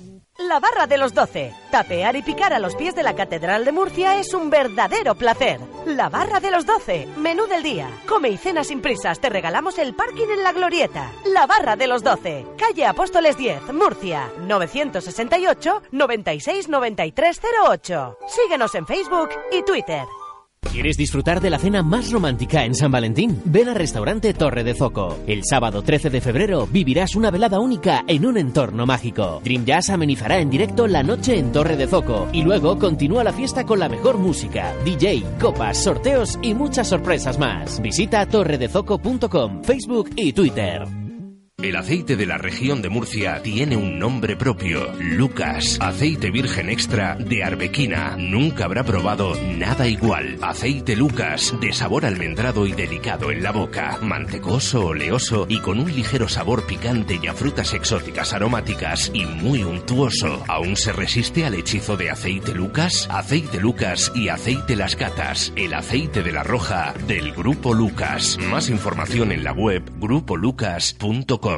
La 0.50 0.60
barra 0.60 0.88
de 0.88 0.98
los 0.98 1.14
12. 1.14 1.54
Tapear 1.70 2.16
y 2.16 2.24
picar 2.24 2.54
a 2.54 2.60
los 2.60 2.76
pies 2.76 2.96
de 2.96 3.04
la 3.04 3.14
Catedral 3.14 3.66
de 3.66 3.72
Murcia 3.72 4.20
es 4.20 4.34
un 4.34 4.50
verdadero 4.50 5.14
placer. 5.14 5.60
La 5.86 6.10
barra 6.10 6.40
de 6.40 6.50
los 6.50 6.66
12. 6.66 7.08
Menú 7.18 7.46
del 7.46 7.62
día. 7.62 7.88
Come 8.08 8.30
y 8.30 8.38
cena 8.38 8.64
sin 8.64 8.82
prisas. 8.82 9.20
Te 9.20 9.30
regalamos 9.30 9.78
el 9.78 9.94
parking 9.94 10.26
en 10.34 10.42
la 10.42 10.52
glorieta. 10.52 11.12
La 11.26 11.46
barra 11.46 11.76
de 11.76 11.86
los 11.86 12.02
12. 12.02 12.48
Calle 12.58 12.88
Apóstoles 12.88 13.38
10, 13.38 13.74
Murcia. 13.74 14.28
968 14.40 15.84
96 15.92 16.68
93 16.68 17.42
08. 17.68 18.18
Síguenos 18.28 18.74
en 18.74 18.88
Facebook 18.88 19.30
y 19.52 19.62
Twitter. 19.62 20.04
¿Quieres 20.80 20.98
disfrutar 20.98 21.42
de 21.42 21.50
la 21.50 21.58
cena 21.58 21.82
más 21.82 22.12
romántica 22.12 22.64
en 22.64 22.76
San 22.76 22.92
Valentín? 22.92 23.42
Ven 23.44 23.70
al 23.70 23.76
restaurante 23.76 24.34
Torre 24.34 24.64
de 24.64 24.74
Zoco. 24.74 25.18
El 25.26 25.42
sábado 25.44 25.82
13 25.82 26.10
de 26.10 26.22
febrero 26.22 26.68
vivirás 26.68 27.16
una 27.16 27.32
velada 27.32 27.60
única 27.60 28.04
en 28.08 28.26
un 28.26 28.38
entorno 28.38 28.86
mágico. 28.86 29.42
Dream 29.44 29.66
Jazz 29.66 29.90
amenizará 29.90 30.40
en 30.40 30.50
directo 30.50 30.88
la 30.88 31.02
noche 31.02 31.38
en 31.38 31.52
Torre 31.52 31.76
de 31.76 31.88
Zoco 31.88 32.30
y 32.32 32.44
luego 32.44 32.78
continúa 32.78 33.24
la 33.24 33.34
fiesta 33.34 33.66
con 33.66 33.80
la 33.80 33.90
mejor 33.90 34.20
música, 34.20 34.74
DJ, 34.86 35.24
copas, 35.40 35.84
sorteos 35.84 36.38
y 36.42 36.54
muchas 36.54 36.88
sorpresas 36.88 37.40
más. 37.40 37.82
Visita 37.82 38.26
torredezoco.com, 38.28 39.64
Facebook 39.64 40.12
y 40.16 40.34
Twitter. 40.34 41.09
El 41.62 41.76
aceite 41.76 42.16
de 42.16 42.26
la 42.26 42.38
región 42.38 42.82
de 42.82 42.88
Murcia 42.88 43.42
tiene 43.44 43.76
un 43.76 44.00
nombre 44.00 44.38
propio, 44.38 44.94
Lucas. 44.98 45.78
Aceite 45.82 46.32
virgen 46.32 46.70
extra 46.70 47.16
de 47.16 47.44
Arbequina. 47.44 48.16
Nunca 48.18 48.64
habrá 48.64 48.86
probado 48.86 49.36
nada 49.58 49.86
igual. 49.86 50.38
Aceite 50.42 50.96
Lucas, 50.96 51.54
de 51.60 51.74
sabor 51.74 52.06
almendrado 52.06 52.66
y 52.66 52.72
delicado 52.72 53.30
en 53.30 53.44
la 53.44 53.52
boca. 53.52 53.98
Mantecoso, 54.02 54.86
oleoso 54.86 55.48
y 55.50 55.60
con 55.60 55.80
un 55.80 55.94
ligero 55.94 56.30
sabor 56.30 56.66
picante 56.66 57.20
y 57.22 57.28
a 57.28 57.34
frutas 57.34 57.74
exóticas 57.74 58.32
aromáticas 58.32 59.12
y 59.14 59.26
muy 59.26 59.62
untuoso. 59.62 60.46
¿Aún 60.48 60.78
se 60.78 60.94
resiste 60.94 61.46
al 61.46 61.56
hechizo 61.56 61.98
de 61.98 62.10
aceite 62.10 62.54
Lucas? 62.54 63.06
Aceite 63.12 63.60
Lucas 63.60 64.14
y 64.16 64.30
aceite 64.30 64.78
Las 64.78 64.96
Catas. 64.96 65.52
El 65.58 65.74
aceite 65.74 66.24
de 66.24 66.32
la 66.32 66.44
roja 66.44 66.94
del 67.06 67.34
Grupo 67.34 67.74
Lucas. 67.74 68.38
Más 68.50 68.70
información 68.70 69.34
en 69.34 69.44
la 69.44 69.52
web 69.52 69.84
grupolucas.com. 70.00 71.49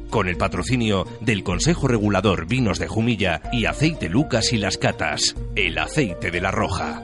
Con 0.10 0.28
el 0.28 0.36
patrocinio 0.36 1.06
del 1.22 1.44
Consejo 1.44 1.88
Regulador 1.88 2.48
Vinos 2.48 2.80
de 2.80 2.88
Jumilla 2.88 3.44
y 3.52 3.66
Aceite 3.66 4.10
Lucas 4.10 4.52
y 4.52 4.58
Las 4.58 4.80
Catas, 4.80 5.36
el 5.56 5.78
aceite 5.78 6.32
de 6.32 6.42
la 6.42 6.50
Roja. 6.50 7.04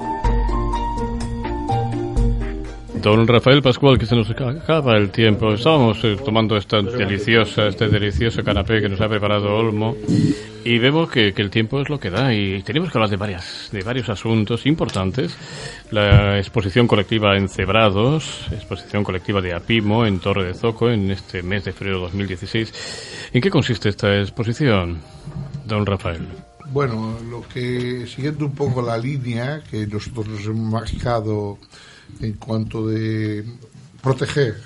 Don 3.03 3.27
Rafael 3.27 3.61
Pascual, 3.61 3.99
que 3.99 4.05
se 4.05 4.15
nos 4.15 4.29
acaba 4.29 4.95
el 4.95 5.09
tiempo. 5.09 5.53
Estábamos 5.53 6.01
eh, 6.05 6.15
tomando 6.23 6.55
esta 6.55 6.81
deliciosa, 6.81 7.67
este 7.67 7.89
delicioso 7.89 8.45
canapé 8.45 8.79
que 8.79 8.87
nos 8.87 9.01
ha 9.01 9.09
preparado 9.09 9.53
Olmo 9.53 9.97
y 10.63 10.79
vemos 10.79 11.11
que, 11.11 11.33
el 11.35 11.49
tiempo 11.49 11.81
es 11.81 11.89
lo 11.89 11.99
que 11.99 12.09
da 12.09 12.33
y 12.33 12.63
tenemos 12.63 12.89
que 12.89 12.97
hablar 12.97 13.09
de 13.09 13.17
varias, 13.17 13.67
de 13.73 13.83
varios 13.83 14.07
asuntos 14.07 14.65
importantes. 14.65 15.35
La 15.91 16.37
exposición 16.37 16.87
colectiva 16.87 17.35
en 17.35 17.49
Cebrados, 17.49 18.47
exposición 18.53 19.03
colectiva 19.03 19.41
de 19.41 19.53
Apimo 19.53 20.05
en 20.05 20.19
Torre 20.19 20.45
de 20.45 20.53
Zoco 20.53 20.89
en 20.89 21.11
este 21.11 21.43
mes 21.43 21.65
de 21.65 21.73
febrero 21.73 21.97
de 21.97 22.03
2016. 22.03 23.31
¿En 23.33 23.41
qué 23.41 23.49
consiste 23.49 23.89
esta 23.89 24.17
exposición, 24.17 25.01
don 25.65 25.85
Rafael? 25.85 26.25
Bueno, 26.71 27.19
lo 27.29 27.45
que 27.49 28.07
siguiendo 28.07 28.45
un 28.45 28.55
poco 28.55 28.81
la 28.81 28.97
línea 28.97 29.61
que 29.69 29.85
nosotros 29.87 30.25
nos 30.25 30.45
hemos 30.45 30.71
marcado 30.71 31.57
en 32.21 32.33
cuanto 32.33 32.87
de 32.87 33.43
proteger 34.01 34.57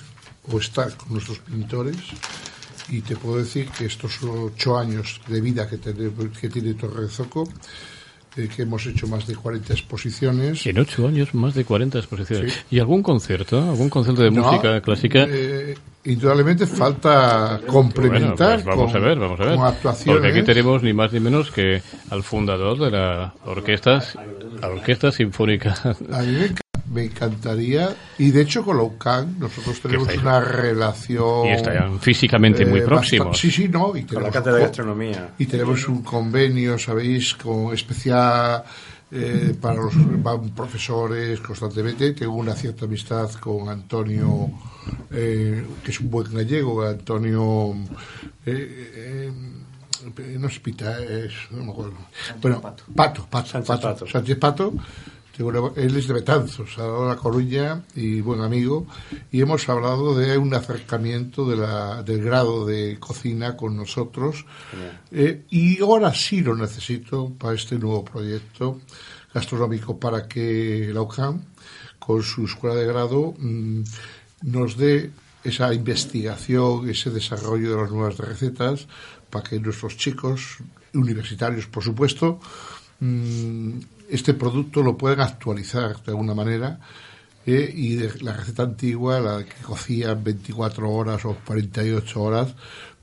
o 0.51 0.57
estar 0.59 0.95
con 0.95 1.13
nuestros 1.13 1.39
pintores 1.39 1.97
y 2.89 3.01
te 3.01 3.15
puedo 3.15 3.37
decir 3.37 3.67
que 3.69 3.85
estos 3.85 4.21
ocho 4.23 4.77
años 4.77 5.19
de 5.27 5.41
vida 5.41 5.67
que, 5.69 5.77
tiene, 5.77 6.09
que 6.39 6.49
tiene 6.49 6.73
Torre 6.73 7.03
de 7.03 7.09
Zoco 7.09 7.47
eh, 8.37 8.47
que 8.55 8.61
hemos 8.61 8.85
hecho 8.85 9.07
más 9.07 9.25
de 9.25 9.35
40 9.35 9.73
exposiciones. 9.73 10.63
En 10.67 10.77
ocho 10.77 11.07
años, 11.07 11.33
más 11.33 11.55
de 11.55 11.65
40 11.65 11.97
exposiciones. 11.97 12.65
¿Y 12.69 12.79
algún 12.79 13.01
concierto? 13.01 13.59
¿Algún 13.59 13.89
concierto 13.89 14.21
de 14.21 14.29
No, 14.29 14.43
música 14.43 14.79
clásica? 14.81 15.25
eh, 15.27 15.75
indudablemente 16.05 16.67
falta 16.67 17.59
complementar 17.65 18.63
Bueno, 18.63 18.63
pues 18.63 18.77
vamos 18.77 18.91
con, 18.93 19.01
a 19.03 19.05
ver, 19.07 19.19
vamos 19.19 19.39
a 19.39 19.43
ver. 19.43 19.55
con 19.55 19.65
actuaciones. 19.65 20.21
Porque 20.21 20.37
aquí 20.37 20.45
tenemos 20.45 20.83
ni 20.83 20.93
más 20.93 21.11
ni 21.11 21.19
menos 21.19 21.49
que 21.49 21.81
al 22.11 22.21
fundador 22.21 22.77
de 22.77 22.91
la 22.91 23.33
orquesta, 23.43 24.03
la 24.61 24.67
orquesta 24.69 25.11
sinfónica. 25.11 25.97
Me, 26.89 26.93
enc- 26.93 26.93
me 26.93 27.03
encantaría, 27.05 27.95
y 28.17 28.31
de 28.31 28.41
hecho 28.41 28.63
con 28.63 28.77
la 28.77 28.83
UCAN 28.83 29.37
nosotros 29.39 29.79
tenemos 29.81 30.07
una 30.17 30.39
relación... 30.39 31.47
Y 31.47 31.51
están 31.51 31.99
físicamente 31.99 32.65
muy 32.65 32.79
basta- 32.79 32.95
próximos. 32.95 33.37
Sí, 33.37 33.51
sí, 33.51 33.67
no. 33.67 33.95
Y 33.95 34.03
Con 34.03 34.21
la 34.23 34.29
tenemos 34.29 34.33
cátedra 34.33 34.57
de 34.57 34.63
gastronomía. 34.63 35.29
Y 35.37 35.45
tenemos 35.45 35.87
un 35.87 36.01
convenio, 36.03 36.77
¿sabéis?, 36.79 37.35
con 37.35 37.73
especial 37.73 38.63
eh, 39.11 39.55
para 39.61 39.75
los 39.75 39.93
van 40.23 40.49
profesores 40.49 41.39
constantemente. 41.39 42.11
Tengo 42.13 42.33
una 42.35 42.53
cierta 42.53 42.85
amistad 42.85 43.31
con 43.33 43.69
Antonio, 43.69 44.49
eh, 45.11 45.65
que 45.83 45.91
es 45.91 45.99
un 45.99 46.09
buen 46.11 46.33
gallego, 46.33 46.83
Antonio... 46.83 47.73
eh, 48.45 48.91
eh, 48.95 49.31
no 50.39 50.47
es 50.47 50.59
Pita, 50.59 50.99
es... 51.03 51.33
No 51.51 51.65
me 51.65 51.71
acuerdo. 51.71 51.93
Bueno, 52.41 52.61
Pato, 52.61 52.83
Pato, 52.95 53.27
Pato, 53.29 53.47
Sánchez 53.49 53.67
Pato, 53.67 53.87
Pato. 53.89 54.07
Sánchez 54.07 54.37
Pato. 54.37 54.73
Él 55.39 55.95
es 55.95 56.07
de 56.07 56.13
Betanzos, 56.15 56.79
a 56.79 57.05
La 57.05 57.15
Coruña, 57.15 57.83
y 57.95 58.21
buen 58.21 58.41
amigo, 58.41 58.87
y 59.31 59.39
hemos 59.39 59.69
hablado 59.69 60.17
de 60.17 60.35
un 60.35 60.51
acercamiento 60.55 61.47
de 61.47 61.57
la, 61.57 62.01
del 62.01 62.23
grado 62.23 62.65
de 62.65 62.97
cocina 62.99 63.55
con 63.55 63.77
nosotros, 63.77 64.45
eh, 65.11 65.45
y 65.51 65.79
ahora 65.79 66.11
sí 66.15 66.41
lo 66.41 66.55
necesito 66.55 67.31
para 67.37 67.53
este 67.53 67.77
nuevo 67.77 68.03
proyecto 68.03 68.81
gastronómico, 69.31 69.99
para 69.99 70.27
que 70.27 70.89
la 70.91 71.01
UCAM, 71.01 71.43
con 71.99 72.23
su 72.23 72.45
escuela 72.45 72.75
de 72.75 72.87
grado, 72.87 73.35
mm, 73.37 73.83
nos 74.41 74.75
dé 74.75 75.11
esa 75.43 75.71
investigación, 75.71 76.89
ese 76.89 77.11
desarrollo 77.11 77.75
de 77.75 77.81
las 77.83 77.91
nuevas 77.91 78.17
recetas, 78.17 78.87
para 79.29 79.47
que 79.47 79.59
nuestros 79.59 79.97
chicos, 79.97 80.57
universitarios 80.95 81.67
por 81.67 81.83
supuesto, 81.83 82.39
mm, 83.01 83.96
este 84.09 84.33
producto 84.33 84.81
lo 84.81 84.97
puedan 84.97 85.21
actualizar 85.21 86.01
de 86.03 86.11
alguna 86.11 86.33
manera 86.33 86.79
eh, 87.45 87.71
y 87.73 87.95
de 87.95 88.11
la 88.21 88.33
receta 88.33 88.63
antigua, 88.63 89.19
la 89.19 89.45
que 89.45 89.55
cocían 89.63 90.23
24 90.23 90.89
horas 90.89 91.23
o 91.25 91.35
48 91.45 92.21
horas, 92.21 92.53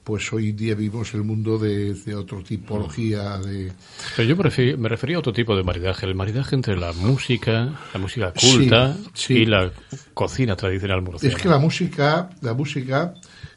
pues 0.05 0.31
hoy 0.35 0.53
día 0.53 0.75
vivimos 0.75 1.15
el 1.15 1.25
mundo 1.25 1.57
de, 1.57 1.95
de 1.95 2.15
otra 2.15 2.43
tipología 2.43 3.39
de... 3.39 3.73
Pero 4.15 4.29
yo 4.29 4.37
me 4.37 4.43
refería, 4.43 4.77
me 4.77 4.89
refería 4.91 5.17
a 5.17 5.21
otro 5.21 5.33
tipo 5.33 5.57
de 5.57 5.63
maridaje, 5.63 6.05
el 6.05 6.15
maridaje 6.15 6.55
entre 6.55 6.77
la 6.77 6.93
música, 6.93 7.73
la 7.95 7.99
música 7.99 8.33
culta 8.39 8.95
Sí, 8.95 9.11
sí. 9.15 9.35
y 9.35 9.47
la 9.47 9.73
cocina 10.13 10.57
tradicional 10.57 11.01
murciana. 11.01 11.35
Es 11.35 11.43
que 11.43 11.49
la 11.49 11.59
música, 11.59 12.29
la 12.43 12.53
música, 12.53 13.15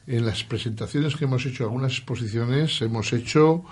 en 0.07 0.25
las 0.25 0.45
presentaciones 0.45 1.17
que 1.17 1.25
hemos 1.25 1.45
hecho, 1.45 1.65
algunas 1.65 1.91
exposiciones, 1.91 2.81
hemos 2.81 3.11
hecho 3.11 3.65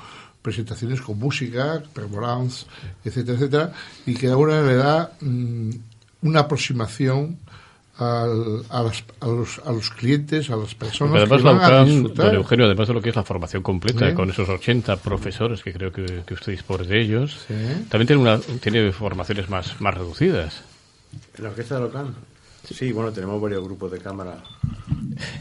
presentaciones 0.46 1.02
con 1.02 1.18
música, 1.18 1.82
performance, 1.94 2.66
etcétera, 3.04 3.36
etcétera, 3.38 3.66
y 4.06 4.14
que 4.14 4.28
ahora 4.28 4.62
le 4.62 4.76
da 4.76 5.12
mm, 5.22 5.70
una 6.22 6.40
aproximación 6.42 7.38
al- 7.98 8.64
a, 8.70 8.84
las- 8.84 9.04
a 9.22 9.28
los, 9.28 9.60
a 9.66 9.72
los 9.72 9.90
clientes, 9.90 10.50
a 10.50 10.56
las 10.58 10.76
personas 10.76 11.16
además 11.16 11.40
que 11.42 11.46
la 11.48 11.52
van 11.54 11.62
a 11.64 11.68
UCAM, 11.68 11.86
disfrutar. 11.88 12.26
don 12.28 12.36
Eugenio, 12.36 12.66
además 12.66 12.88
de 12.90 12.94
lo 12.94 13.02
que 13.02 13.10
es 13.10 13.16
la 13.16 13.24
formación 13.24 13.64
completa, 13.64 14.10
Sí. 14.10 14.16
con 14.16 14.30
esos 14.30 14.48
80 14.50 14.98
profesores 14.98 15.64
que 15.64 15.72
creo 15.74 15.92
que, 15.92 16.24
que 16.28 16.34
usted 16.34 16.52
dispone 16.52 16.86
de 16.86 17.02
ellos, 17.02 17.38
Sí. 17.48 17.54
también 17.90 18.08
tiene, 18.08 18.22
una, 18.22 18.40
tiene 18.62 18.92
formaciones 18.92 19.50
más, 19.50 19.80
más 19.82 19.94
reducidas. 19.96 20.62
¿La 21.38 21.50
orquesta 21.50 21.76
de 21.76 21.82
local? 21.82 22.14
Sí, 22.74 22.92
bueno, 22.92 23.12
tenemos 23.12 23.42
varios 23.42 23.64
grupos 23.64 23.92
de 23.92 24.00
cámara. 24.00 24.44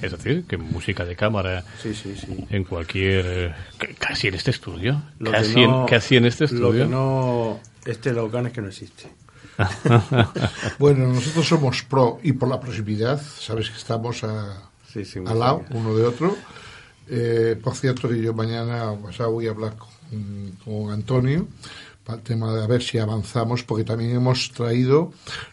Es 0.02 0.12
decir, 0.12 0.44
que 0.46 0.56
música 0.56 1.05
de 1.05 1.16
cámara 1.16 1.64
Sí, 1.82 1.94
sí, 1.94 2.14
sí. 2.16 2.46
en 2.51 2.64
cualquier... 2.64 3.24
eh, 3.26 3.55
casi 3.98 4.28
en 4.28 4.34
este 4.34 4.51
estudio. 4.52 5.02
Lo 5.18 5.30
que 5.32 5.36
Casi, 5.38 5.55
no- 5.66 5.80
en, 5.82 5.86
casi 5.88 6.16
en 6.16 6.26
este 6.26 6.44
Lo 6.44 6.48
que 6.48 6.55
estudio. 6.82 6.86
no... 6.86 7.60
Este 7.84 8.12
local 8.12 8.46
es 8.46 8.52
que 8.52 8.60
no 8.62 8.68
existe. 8.68 9.05
Bueno, 10.78 11.06
nosotros 11.09 11.46
somos 11.46 11.82
pro 11.82 12.18
y 12.22 12.32
por 12.32 12.48
la 12.48 12.60
proximidad, 12.60 13.20
sabes 13.20 13.70
que 13.70 13.76
estamos 13.76 14.24
a, 14.24 14.62
Sí, 14.92 15.05
sí, 15.05 15.20
muy 15.20 15.30
al 15.32 15.38
lado 15.40 15.64
uno 15.70 15.94
de 15.96 16.05
otro. 16.05 16.36
Eh, 17.09 17.59
por 17.62 17.74
cierto, 17.74 18.09
que 18.09 18.20
yo 18.20 18.32
mañana 18.32 18.90
o 18.92 19.01
pasado 19.01 19.32
voy 19.32 19.46
a 19.46 19.51
hablar 19.51 19.74
con, 19.76 20.52
con 20.64 20.92
Antonio 20.92 21.46
para 22.05 22.18
el 22.18 22.24
tema 22.24 22.52
de 22.55 22.62
a 22.62 22.66
ver 22.66 22.82
si 22.82 22.98
avanzamos, 22.98 23.62
porque 23.62 23.85
también 23.85 24.10
hemos 24.14 24.51
traído 24.52 25.12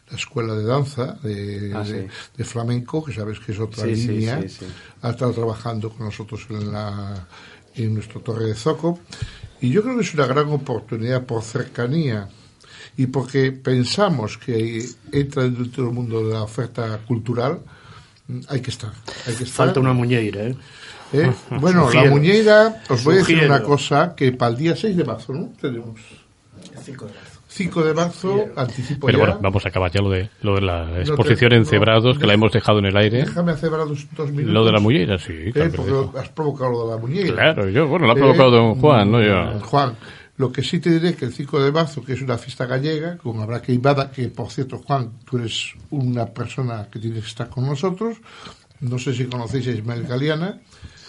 la 0.09 0.17
escuela 0.17 0.53
de 0.53 0.65
danza 0.65 1.13
de, 1.23 1.71
Ah, 1.73 1.83
de- 1.83 2.03
sí. 2.03 2.07
de 2.37 2.43
flamenco, 2.43 3.03
que 3.03 3.13
sabes 3.13 3.39
que 3.39 3.53
es 3.53 3.59
otra 3.59 3.85
Sí, 3.85 3.95
línea. 4.07 4.41
sí. 4.47 4.65
Ha 5.01 5.11
estado 5.11 5.31
trabajando 5.31 5.89
con 5.89 6.05
nosotros 6.05 6.41
en, 6.49 6.71
la, 6.71 7.27
en 7.75 7.93
nuestro 7.93 8.19
Torre 8.21 8.45
de 8.47 8.55
Zoco. 8.55 8.99
Y 9.61 9.69
yo 9.69 9.81
creo 9.83 9.95
que 9.95 10.01
es 10.03 10.13
una 10.13 10.25
gran 10.27 10.49
oportunidad 10.49 11.23
por 11.25 11.41
cercanía 11.43 12.27
y 12.97 13.05
porque 13.07 13.51
pensamos 13.53 14.37
que 14.37 14.85
entra 15.11 15.43
dentro 15.43 15.85
del 15.85 15.93
mundo 15.93 16.25
de 16.27 16.33
la 16.33 16.43
oferta 16.43 16.99
cultural, 17.07 17.59
hay 18.49 18.59
que 18.61 18.71
estar. 18.71 18.91
Hay 19.27 19.35
que 19.35 19.43
estar. 19.45 19.67
Falta 19.67 19.79
una 19.79 19.93
muñeira, 19.93 20.43
¿eh? 20.43 20.55
¿Eh? 21.13 21.31
Bueno, 21.59 21.89
la 21.91 22.05
muñeira, 22.05 22.81
os 22.89 23.03
voy 23.03 23.15
a 23.15 23.17
decir 23.19 23.35
Sugiero. 23.35 23.53
una 23.55 23.63
cosa, 23.63 24.15
que 24.15 24.31
para 24.31 24.51
el 24.51 24.57
día 24.57 24.75
6 24.75 24.95
de 24.95 25.03
marzo, 25.03 25.33
¿no? 25.33 25.51
Tenemos 25.59 25.99
5 27.47 27.83
de 27.83 27.93
marzo, 27.93 28.45
anticipo 28.55 29.07
Pero 29.07 29.19
ya. 29.19 29.25
bueno, 29.25 29.39
vamos 29.41 29.65
a 29.65 29.69
acabar 29.69 29.91
ya 29.91 30.01
lo 30.01 30.09
de, 30.09 30.29
lo 30.41 30.55
de 30.55 30.61
la 30.61 30.99
exposición 30.99 31.51
en 31.53 31.59
no, 31.59 31.65
Cebrados, 31.65 32.17
que 32.17 32.25
la 32.25 32.33
hemos 32.33 32.51
dejado 32.51 32.79
en 32.79 32.85
el 32.85 32.95
aire. 32.97 33.19
Déjame 33.19 33.51
hacer 33.51 33.69
ahora 33.71 33.85
dos, 33.85 34.07
dos 34.15 34.29
minutos. 34.31 34.53
Lo 34.53 34.65
de 34.65 34.71
la 34.71 34.79
muñeira, 34.79 35.17
sí. 35.17 35.33
Eh, 35.53 35.71
porque 35.75 36.19
has 36.19 36.29
provocado 36.29 36.71
lo 36.71 36.85
de 36.85 36.95
la 36.95 37.01
muñeira. 37.01 37.33
Claro, 37.33 37.69
yo, 37.69 37.87
bueno, 37.87 38.05
lo 38.05 38.13
ha 38.13 38.15
provocado 38.15 38.51
don 38.51 38.75
Juan, 38.75 39.11
no 39.11 39.21
yo. 39.21 39.35
mm, 39.35 39.59
Juan, 39.61 39.97
lo 40.37 40.51
que 40.51 40.63
sí 40.63 40.79
te 40.79 40.91
diré 40.91 41.13
que 41.15 41.25
el 41.25 41.33
5 41.33 41.61
de 41.61 41.71
marzo, 41.71 42.03
que 42.03 42.13
es 42.13 42.21
una 42.21 42.37
fiesta 42.37 42.65
gallega, 42.65 43.17
con 43.17 43.39
Habrá 43.41 43.61
que 43.61 43.73
Invada, 43.73 44.11
que 44.11 44.29
por 44.29 44.49
cierto, 44.49 44.77
Juan, 44.79 45.11
tú 45.25 45.37
eres 45.37 45.73
una 45.89 46.25
persona 46.27 46.87
que 46.89 46.99
tienes 46.99 47.21
que 47.23 47.27
estar 47.29 47.49
con 47.49 47.65
nosotros. 47.65 48.17
No 48.79 48.97
sé 48.97 49.13
si 49.13 49.25
conocéis 49.25 49.67
a 49.67 49.71
Ismael 49.71 50.03
Galeana. 50.07 50.59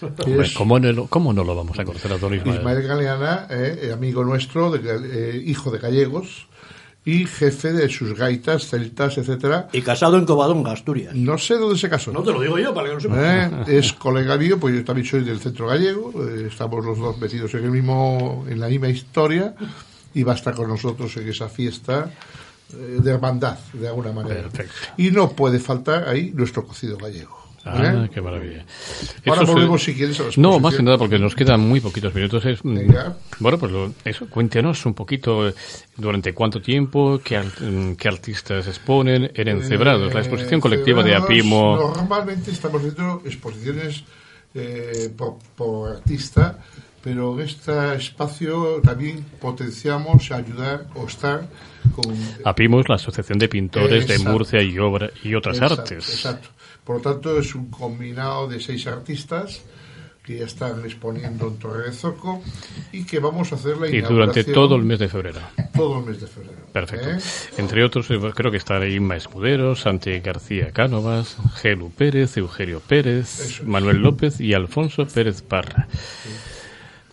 Hombre, 0.07 0.47
es- 0.47 0.55
¿cómo, 0.55 0.79
no, 0.79 0.93
lo- 0.93 1.07
cómo 1.07 1.33
no 1.33 1.45
lo 1.45 1.55
vamos 1.55 1.79
a 1.79 1.85
conocer 1.85 2.13
a 2.13 2.19
don 2.19 2.35
Ismael? 2.35 2.59
Ismael 2.59 2.83
Galeana, 2.83 3.47
eh, 3.51 3.91
amigo 3.95 4.25
nuestro, 4.25 4.71
de, 4.71 4.81
eh, 5.37 5.43
hijo 5.47 5.71
de 5.71 5.79
gallegos, 5.79 6.47
y 7.05 7.27
jefe 7.27 7.73
de 7.73 7.89
sus 7.89 8.15
gaitas, 8.17 8.69
celtas, 8.69 9.19
etcétera. 9.19 9.69
Y 9.73 9.83
casado 9.83 10.17
en 10.19 10.25
Covadonga, 10.25 10.71
Asturias. 10.71 11.15
No 11.17 11.37
sé 11.37 11.55
dónde 11.57 11.77
se 11.77 11.89
casó. 11.91 12.13
No 12.13 12.23
te 12.23 12.31
lo 12.33 12.41
digo 12.41 12.59
yo, 12.61 12.73
para 12.73 12.89
que 12.89 12.95
lo 12.95 13.01
sepas. 13.01 13.69
Eh, 13.69 13.79
es 13.79 13.93
colega 13.93 14.37
mío, 14.37 14.61
pues 14.61 14.75
yo 14.77 14.85
también 14.85 15.07
soy 15.07 15.25
del 15.25 15.41
centro 15.41 15.67
gallego, 15.67 16.13
eh, 16.29 16.47
estamos 16.49 16.85
los 16.85 16.97
dos 16.99 17.19
metidos 17.19 17.53
en 17.55 17.65
el 17.65 17.71
mismo, 17.73 18.45
en 18.49 18.61
la 18.61 18.69
misma 18.69 18.89
historia, 18.89 19.53
y 20.15 20.23
va 20.23 20.33
a 20.33 20.37
estar 20.37 20.55
con 20.55 20.69
nosotros 20.69 21.17
en 21.17 21.29
esa 21.29 21.49
fiesta 21.49 22.09
eh, 22.73 22.99
de 23.03 23.11
hermandad, 23.11 23.59
de 23.73 23.89
alguna 23.89 24.13
manera. 24.13 24.49
Y 24.97 25.11
no 25.11 25.31
puede 25.31 25.59
faltar 25.59 26.09
ahí 26.09 26.31
nuestro 26.35 26.65
cocido 26.65 26.97
gallego. 26.99 27.37
Ah, 27.65 28.05
¿eh? 28.05 28.11
qué 28.13 28.21
maravilla. 28.21 28.65
Ahora 29.27 29.43
Eso 29.43 29.53
volvemos, 29.53 29.83
se- 29.83 29.93
si 29.93 29.97
quieres, 29.99 30.19
a 30.19 30.25
No, 30.37 30.59
más 30.59 30.75
que 30.75 30.83
nada 30.83 30.99
porque 30.99 31.19
nos 31.19 31.35
quedan 31.37 31.61
muy 31.61 31.81
poquitos 31.81 32.13
minutos. 32.15 32.45
Es, 32.45 32.65
mm, 32.65 32.79
bueno, 33.39 33.59
pues 33.59 33.71
lo- 33.71 33.93
eso, 34.05 34.29
cuéntenos 34.29 34.85
un 34.85 34.95
poquito 34.95 35.49
eh, 35.49 35.55
durante 35.97 36.33
cuánto 36.35 36.61
tiempo, 36.61 37.21
qué, 37.23 37.39
mm, 37.41 37.95
qué 37.95 38.09
artistas 38.09 38.67
exponen 38.67 39.31
en 39.35 39.49
Encebrados, 39.49 40.13
la 40.13 40.21
exposición 40.21 40.59
Eh, 40.59 40.63
colectiva 40.63 41.03
de 41.05 41.15
Apimo. 41.15 41.77
Normalmente 41.77 42.51
estamos 42.51 42.81
haciendo 42.83 43.23
exposiciones 43.25 44.03
eh, 44.55 45.11
por, 45.17 45.39
por 45.57 45.93
artista, 45.97 46.59
pero 47.03 47.35
en 47.41 47.47
este 47.47 47.95
espacio 47.95 48.81
también 48.83 49.25
potenciamos 49.41 50.31
ayudar 50.31 50.87
o 50.95 51.07
estar 51.07 51.47
con 51.95 52.15
Apimo 52.45 52.81
es 52.81 52.89
la 52.89 52.97
Asociación 52.97 53.39
de 53.39 53.49
Pintores 53.49 54.07
de. 54.07 54.19
Murcia 54.19 54.61
y, 54.63 54.79
obra, 54.79 55.11
y 55.25 55.35
otras 55.35 55.57
Exacto, 55.57 55.83
artes. 55.83 56.09
Exacto. 56.11 56.49
Por 56.85 56.97
lo 56.97 57.03
tanto, 57.03 57.39
es 57.39 57.55
un 57.55 57.71
combinado 57.71 58.49
de 58.49 58.61
seis 58.61 58.87
artistas 58.87 59.63
que 60.25 60.39
ya 60.39 60.45
están 60.47 60.85
exponiendo 60.85 61.49
en 61.49 61.59
Torre 61.59 61.87
de 61.87 61.93
Zoco 61.93 62.41
y 62.93 63.05
que 63.05 63.19
vamos 63.19 63.53
a 63.53 63.57
hacer 63.57 63.77
la 63.77 63.89
Y 63.89 63.99
inauguración 63.99 64.17
durante 64.17 64.45
todo 64.53 64.77
el 64.77 64.85
mes 64.85 64.99
de 65.01 65.09
febrero. 65.09 65.41
todo 65.75 65.99
el 65.99 66.05
mes 66.07 66.21
de 66.21 66.27
febrero. 66.29 66.59
Perfecto. 66.73 67.11
¿eh? 67.11 67.19
Entre 67.59 67.85
otros, 67.85 68.09
eh, 68.11 68.21
creo 68.35 68.51
que 68.53 68.57
estará 68.57 68.89
Inma 68.89 69.17
Escudero, 69.17 69.75
Santi 69.75 70.21
García 70.21 70.71
Cánovas, 70.71 71.37
Gelu 71.57 71.91
Pérez, 71.91 72.37
Eugenio 72.37 72.79
Pérez, 72.81 73.63
Manuel 73.65 73.97
López 73.99 74.41
y 74.41 74.55
Alfonso 74.55 75.07
Pérez 75.07 75.43
Parra. 75.43 75.89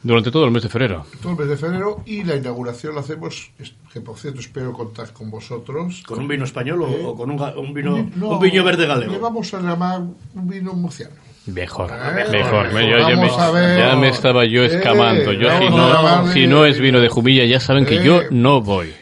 Durante 0.02 0.32
todo 0.32 0.46
el 0.46 0.52
mes 0.52 0.64
de 0.64 0.70
febrero. 0.70 1.06
Todo 1.22 1.34
el 1.34 1.38
mes 1.40 1.50
de 1.50 1.58
febrero 1.58 2.02
y 2.06 2.24
la 2.24 2.36
inauguración 2.38 2.96
la 2.96 3.02
hacemos, 3.02 3.52
que 3.92 4.00
por 4.02 4.18
cierto 4.18 4.40
espero 4.40 4.72
contar 4.74 5.12
con 5.12 5.30
vosotros. 5.30 6.04
¿Con 6.08 6.20
un 6.20 6.28
vino 6.28 6.46
español 6.46 6.82
o, 6.84 6.88
¿Eh? 6.90 7.02
o 7.06 7.16
con 7.16 7.30
un, 7.32 7.42
un 7.42 7.74
vino, 7.74 8.10
No, 8.16 8.30
un 8.30 8.40
viño 8.40 8.64
verde 8.64 8.84
Le 8.84 8.88
galego? 8.88 9.20
vamos 9.20 9.54
a 9.54 9.60
llamar 9.60 10.00
un 10.02 10.48
vino 10.50 10.72
murciano. 10.74 11.16
Mejor, 11.48 11.90
Eh, 11.92 12.26
mejor. 12.32 12.68
Me- 12.72 12.86
mejor. 12.86 13.00
yo- 13.02 13.10
ya, 13.10 13.96
me, 13.96 14.08
ya 14.08 14.08
estaba 14.10 14.46
yo 14.46 14.62
Eh, 14.64 14.68
escamando. 14.68 15.34
Yo, 15.34 15.50
si, 15.58 15.70
no, 15.70 16.28
si 16.34 16.48
no 16.48 16.66
es 16.66 16.80
vino 16.80 17.00
de 17.00 17.10
Jumilla, 17.10 17.44
ya 17.46 17.60
saben 17.60 17.86
que 17.86 17.96
Eh, 17.98 18.04
yo 18.04 18.22
no 18.30 18.62
voy. 18.62 18.94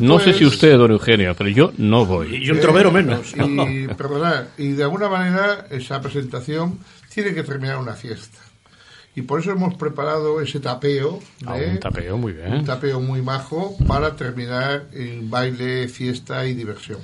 No 0.00 0.18
sé 0.18 0.24
si 0.24 0.40
Después- 0.40 0.42
usted, 0.54 0.76
don 0.76 0.90
Eugenio, 0.90 1.34
pero 1.38 1.50
yo 1.50 1.72
no 1.78 2.04
voy. 2.04 2.34
Y 2.44 2.50
un 2.50 2.58
trovero 2.60 2.90
menos. 2.90 3.32
Y, 3.36 3.86
perdonad, 3.88 4.44
y 4.58 4.72
de 4.72 4.82
alguna 4.82 5.08
manera 5.08 5.66
esa 5.70 6.00
presentación 6.00 6.80
tiene 7.14 7.32
que 7.32 7.44
terminar 7.44 7.78
una 7.78 7.92
fiesta. 7.92 8.38
Y 9.16 9.22
por 9.22 9.40
eso 9.40 9.52
hemos 9.52 9.74
preparado 9.74 10.40
ese 10.40 10.58
tapeo. 10.60 11.20
Ah, 11.46 11.58
¿eh? 11.58 11.70
un 11.72 11.80
tapeo, 11.80 12.18
muy 12.18 12.32
bien. 12.32 12.52
Un 12.52 12.64
tapeo 12.64 13.00
muy 13.00 13.22
majo 13.22 13.76
para 13.86 14.16
terminar 14.16 14.86
en 14.92 15.30
baile, 15.30 15.88
fiesta 15.88 16.46
y 16.46 16.54
diversión. 16.54 16.98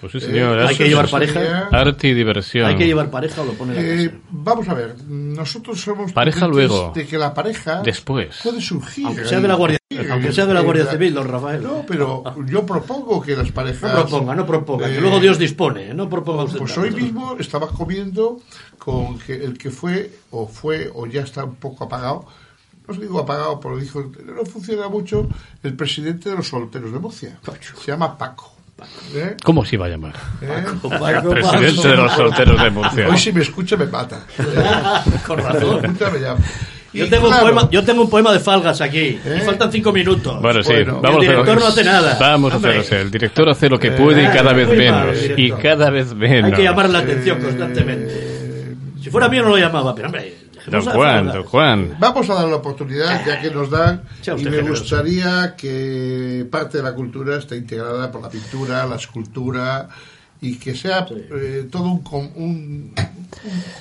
Pues 0.00 0.12
sí, 0.12 0.20
señor. 0.20 0.58
Eh, 0.60 0.66
¿Hay 0.68 0.76
que 0.76 0.88
llevar 0.88 1.08
sería- 1.08 1.32
pareja? 1.34 1.68
Arte 1.72 2.08
y 2.08 2.14
diversión. 2.14 2.66
¿Hay 2.66 2.76
que 2.76 2.86
llevar 2.86 3.10
pareja 3.10 3.42
o 3.42 3.44
lo 3.46 3.52
pone 3.54 3.74
la 3.74 3.80
Eh, 3.82 4.06
casa? 4.08 4.20
vamos 4.30 4.68
a 4.68 4.74
ver, 4.74 4.94
nosotros 5.08 5.80
somos 5.80 6.12
Pareja 6.12 6.40
conscientes 6.46 6.70
luego. 6.70 6.92
de 6.94 7.06
que 7.06 7.18
la 7.18 7.34
pareja 7.34 7.82
Después. 7.82 8.38
puede 8.42 8.60
surgir. 8.60 9.06
Aunque 9.06 9.24
sea 9.24 9.40
de 9.40 9.48
la 9.48 9.54
Guardia, 9.54 9.78
Sí, 9.90 9.98
aunque 10.10 10.32
sea 10.32 10.46
de 10.46 10.54
la 10.54 10.60
Guardia 10.60 10.84
eh, 10.84 10.88
Civil, 10.92 11.14
don 11.14 11.26
Rafael. 11.26 11.62
No, 11.62 11.84
pero 11.88 12.22
yo 12.46 12.64
propongo 12.64 13.20
que 13.20 13.34
las 13.36 13.50
parejas. 13.50 13.92
No 13.92 14.00
proponga, 14.06 14.34
no 14.36 14.46
proponga, 14.46 14.86
que 14.86 14.98
eh, 14.98 15.00
luego 15.00 15.18
Dios 15.18 15.38
dispone, 15.38 15.92
no 15.94 16.08
proponga 16.08 16.44
usted 16.44 16.58
Pues 16.58 16.76
hoy 16.78 16.90
mismo 16.92 17.36
estaba 17.38 17.66
comiendo 17.68 18.38
con 18.78 19.18
que 19.18 19.34
el 19.34 19.58
que 19.58 19.70
fue, 19.70 20.10
o 20.30 20.46
fue, 20.46 20.90
o 20.94 21.06
ya 21.06 21.22
está 21.22 21.42
un 21.44 21.56
poco 21.56 21.84
apagado. 21.84 22.26
No 22.86 22.94
os 22.94 23.00
digo 23.00 23.18
apagado, 23.18 23.58
pero 23.60 23.76
dijo, 23.76 24.00
no 24.24 24.44
funciona 24.46 24.88
mucho 24.88 25.28
el 25.62 25.74
presidente 25.74 26.30
de 26.30 26.36
los 26.36 26.48
solteros 26.48 26.92
de 26.92 26.98
Murcia. 26.98 27.38
Se 27.82 27.90
llama 27.90 28.16
Paco. 28.16 28.54
¿Eh? 29.14 29.36
¿Cómo 29.42 29.64
se 29.64 29.76
iba 29.76 29.86
a 29.86 29.88
llamar? 29.88 30.14
¿Eh? 30.40 30.48
Paco, 30.82 31.30
Presidente 31.30 31.76
Paco. 31.76 31.88
de 31.88 31.96
los 31.96 32.12
solteros 32.12 32.62
de 32.62 32.70
Murcia. 32.70 33.08
Hoy 33.08 33.18
si 33.18 33.32
me 33.32 33.42
escucha 33.42 33.76
me 33.76 33.86
mata. 33.86 34.20
Con 35.26 35.38
razón. 35.38 35.84
Escucha, 35.84 36.10
me 36.10 36.20
llama. 36.20 36.40
Y 36.92 36.98
Yo 37.00 37.08
tengo, 37.10 37.26
claro, 37.28 37.44
un 37.44 37.52
poema, 37.52 37.70
yo 37.70 37.84
tengo 37.84 38.02
un 38.02 38.10
poema 38.10 38.32
de 38.32 38.40
Falgas 38.40 38.80
aquí. 38.80 39.20
¿Eh? 39.22 39.42
faltan 39.44 39.70
cinco 39.70 39.92
minutos. 39.92 40.40
Bueno, 40.40 40.62
sí, 40.62 40.72
Bueno, 40.72 41.00
vamos 41.02 41.22
el 41.22 41.28
a 41.28 41.32
director 41.32 41.60
no 41.60 41.66
hace 41.66 41.84
nada. 41.84 42.16
Vamos 42.18 42.54
a 42.54 42.82
sí, 42.82 42.94
El 42.94 43.10
director 43.10 43.48
hace 43.50 43.68
lo 43.68 43.78
que 43.78 43.90
puede 43.90 44.22
y 44.22 44.26
cada 44.28 44.52
vez 44.52 44.68
menos. 44.68 45.16
Y 45.36 45.50
cada 45.52 45.90
vez 45.90 46.14
menos. 46.14 46.50
Hay 46.50 46.56
que 46.56 46.62
llamar 46.62 46.88
la 46.88 47.00
atención 47.00 47.40
constantemente. 47.40 48.74
Si 49.02 49.10
fuera 49.10 49.28
mío 49.28 49.42
no 49.42 49.50
lo 49.50 49.58
llamaba, 49.58 49.94
pero 49.94 50.08
hombre. 50.08 50.47
Don 50.66 50.82
Juan, 50.82 51.26
don 51.28 51.42
Juan. 51.44 51.96
Vamos 51.98 52.28
a 52.30 52.34
dar 52.34 52.48
la 52.48 52.56
oportunidad, 52.56 53.24
ya 53.26 53.40
que 53.40 53.50
nos 53.50 53.70
dan, 53.70 54.02
y 54.36 54.44
me 54.44 54.62
gustaría 54.62 55.54
que 55.56 56.46
parte 56.50 56.78
de 56.78 56.84
la 56.84 56.94
cultura 56.94 57.36
esté 57.38 57.56
integrada 57.56 58.10
por 58.10 58.22
la 58.22 58.28
pintura, 58.28 58.86
la 58.86 58.96
escultura, 58.96 59.88
y 60.40 60.56
que 60.56 60.74
sea 60.74 61.04
eh, 61.10 61.66
todo 61.70 61.84
un, 61.84 62.02
com- 62.04 62.30
un, 62.36 62.94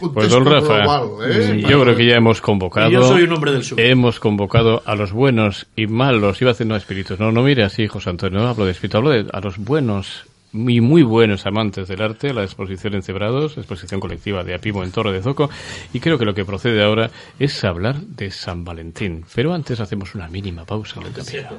un 0.01 0.13
Pues 0.13 0.29
don 0.31 0.43
Rafa, 0.43 0.79
global. 0.81 1.29
¿eh? 1.29 1.63
yo 1.67 1.81
creo 1.83 1.95
que 1.95 2.05
ya 2.07 2.15
hemos 2.15 2.41
convocado. 2.41 2.89
Yo 2.89 3.03
soy 3.03 3.23
un 3.23 3.33
hombre 3.33 3.51
del 3.51 3.63
sur. 3.63 3.79
Hemos 3.79 4.19
convocado 4.19 4.81
a 4.85 4.95
los 4.95 5.11
buenos 5.11 5.67
y 5.75 5.85
malos. 5.85 6.41
Iba 6.41 6.49
a 6.49 6.53
decir 6.53 6.65
no 6.65 6.75
espíritus. 6.75 7.19
No, 7.19 7.31
no 7.31 7.43
mire 7.43 7.63
así, 7.63 7.87
José 7.87 8.09
Antonio. 8.09 8.39
No 8.39 8.47
hablo 8.47 8.65
de 8.65 8.71
espíritu, 8.71 8.97
hablo 8.97 9.11
de 9.11 9.27
a 9.31 9.39
los 9.39 9.57
buenos 9.59 10.25
y 10.67 10.81
muy 10.81 11.03
buenos 11.03 11.45
amantes 11.45 11.88
del 11.88 12.01
arte, 12.01 12.34
la 12.34 12.43
exposición 12.43 12.95
en 12.95 13.03
Cebrados, 13.03 13.57
exposición 13.57 13.99
colectiva 13.99 14.43
de 14.43 14.55
Apimo 14.55 14.84
en 14.84 14.91
Torre 14.91 15.13
de 15.13 15.21
Zoco. 15.21 15.49
Y 15.93 15.99
creo 15.99 16.17
que 16.17 16.25
lo 16.25 16.34
que 16.34 16.45
procede 16.45 16.84
ahora 16.84 17.11
es 17.39 17.63
hablar 17.63 17.99
de 18.01 18.31
San 18.31 18.63
Valentín. 18.63 19.25
Pero 19.34 19.53
antes 19.53 19.79
hacemos 19.79 20.15
una 20.15 20.27
mínima 20.27 20.65
pausa 20.65 20.99
en 20.99 21.07
el 21.07 21.13
camino. 21.13 21.49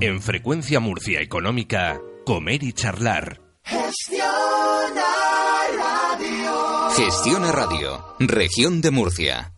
En 0.00 0.20
Frecuencia 0.20 0.80
Murcia 0.80 1.20
Económica, 1.20 2.00
comer 2.26 2.62
y 2.62 2.72
charlar. 2.72 3.40
Gestiona 3.62 5.02
radio. 5.78 6.90
Gestiona 6.96 7.52
Radio, 7.52 8.04
región 8.18 8.82
de 8.82 8.90
Murcia. 8.90 9.53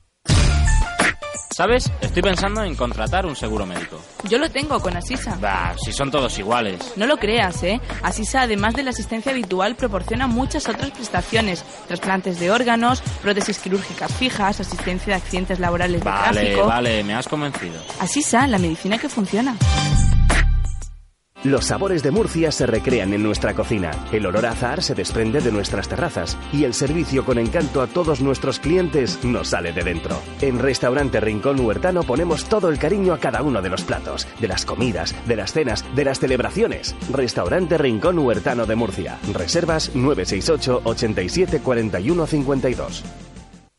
¿Sabes? 1.56 1.90
Estoy 2.02 2.20
pensando 2.20 2.62
en 2.64 2.74
contratar 2.74 3.24
un 3.24 3.34
seguro 3.34 3.64
médico. 3.64 3.98
Yo 4.28 4.36
lo 4.36 4.50
tengo 4.50 4.78
con 4.78 4.94
Asisa. 4.94 5.38
Bah, 5.40 5.74
si 5.82 5.90
son 5.90 6.10
todos 6.10 6.38
iguales. 6.38 6.92
No 6.96 7.06
lo 7.06 7.16
creas, 7.16 7.62
¿eh? 7.62 7.80
Asisa, 8.02 8.42
además 8.42 8.74
de 8.74 8.82
la 8.82 8.90
asistencia 8.90 9.32
habitual, 9.32 9.74
proporciona 9.74 10.26
muchas 10.26 10.68
otras 10.68 10.90
prestaciones. 10.90 11.64
Trasplantes 11.86 12.38
de 12.40 12.50
órganos, 12.50 13.00
prótesis 13.22 13.58
quirúrgicas 13.58 14.12
fijas, 14.12 14.60
asistencia 14.60 15.14
de 15.14 15.14
accidentes 15.14 15.58
laborales 15.58 16.04
de 16.04 16.10
Vale, 16.10 16.40
tráfico. 16.40 16.66
vale, 16.66 17.02
me 17.04 17.14
has 17.14 17.26
convencido. 17.26 17.80
Asisa, 18.00 18.46
la 18.46 18.58
medicina 18.58 18.98
que 18.98 19.08
funciona. 19.08 19.56
Los 21.44 21.66
sabores 21.66 22.02
de 22.02 22.10
Murcia 22.10 22.50
se 22.50 22.66
recrean 22.66 23.12
en 23.12 23.22
nuestra 23.22 23.54
cocina, 23.54 23.90
el 24.10 24.24
olor 24.26 24.46
a 24.46 24.52
azahar 24.52 24.82
se 24.82 24.94
desprende 24.94 25.40
de 25.40 25.52
nuestras 25.52 25.86
terrazas 25.86 26.36
y 26.52 26.64
el 26.64 26.72
servicio 26.72 27.24
con 27.24 27.38
encanto 27.38 27.82
a 27.82 27.86
todos 27.86 28.20
nuestros 28.20 28.58
clientes 28.58 29.22
nos 29.22 29.48
sale 29.48 29.72
de 29.72 29.84
dentro. 29.84 30.20
En 30.40 30.58
Restaurante 30.58 31.20
Rincón 31.20 31.60
Huertano 31.60 32.02
ponemos 32.02 32.46
todo 32.46 32.70
el 32.70 32.78
cariño 32.78 33.12
a 33.12 33.18
cada 33.18 33.42
uno 33.42 33.60
de 33.60 33.68
los 33.68 33.82
platos, 33.82 34.26
de 34.40 34.48
las 34.48 34.64
comidas, 34.64 35.14
de 35.26 35.36
las 35.36 35.52
cenas, 35.52 35.84
de 35.94 36.04
las 36.04 36.18
celebraciones. 36.18 36.96
Restaurante 37.12 37.76
Rincón 37.78 38.18
Huertano 38.18 38.66
de 38.66 38.74
Murcia. 38.74 39.18
Reservas 39.32 39.94
968 39.94 40.80
87 40.84 41.60
41 41.60 42.26
52. 42.26 43.04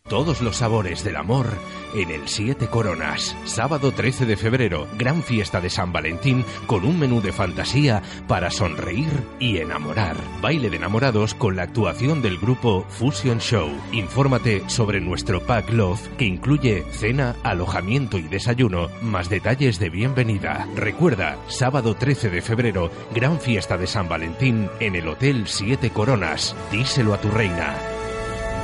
Todos 0.10 0.42
los 0.42 0.56
sabores 0.56 1.04
del 1.04 1.18
amor 1.18 1.48
en 1.94 2.10
el 2.12 2.30
Siete 2.30 2.68
Coronas. 2.68 3.36
Sábado 3.44 3.92
13 3.92 4.26
de 4.26 4.38
febrero, 4.38 4.88
gran 4.98 5.22
fiesta 5.22 5.60
de 5.60 5.70
San 5.70 5.92
Valentín 5.92 6.46
con 6.66 6.86
un 6.86 6.98
menú 6.98 7.22
de 7.22 7.34
fantasía 7.34 8.02
para 8.26 8.50
sonreír 8.50 9.10
y 9.40 9.58
enamorar. 9.58 10.16
Baile 10.42 10.70
de 10.70 10.78
enamorados 10.78 11.34
con 11.34 11.58
la 11.58 11.64
actuación 11.64 12.22
del 12.22 12.38
grupo 12.38 12.86
Fusion 12.88 13.40
Show. 13.40 13.70
Infórmate 13.92 14.70
sobre 14.70 15.02
nuestro 15.02 15.46
pack 15.46 15.72
Love 15.72 16.08
que 16.18 16.26
incluye 16.26 16.86
cena, 16.92 17.36
alojamiento 17.44 18.18
y 18.18 18.24
desayuno, 18.24 18.88
más 19.02 19.30
detalles 19.30 19.78
de 19.78 19.90
bienvenida. 19.90 20.70
Recuerda, 20.76 21.38
sábado 21.48 21.96
13 21.96 22.30
de 22.30 22.42
febrero, 22.42 22.92
gran 23.14 23.42
fiesta 23.42 23.78
de 23.78 23.88
San 23.88 24.08
Valentín 24.08 24.70
en 24.80 24.96
el 24.96 25.08
Hotel 25.10 25.48
Siete 25.48 25.90
Coronas. 25.90 26.56
Díselo 26.72 27.14
a 27.14 27.20
tu 27.20 27.30
reina. 27.30 27.76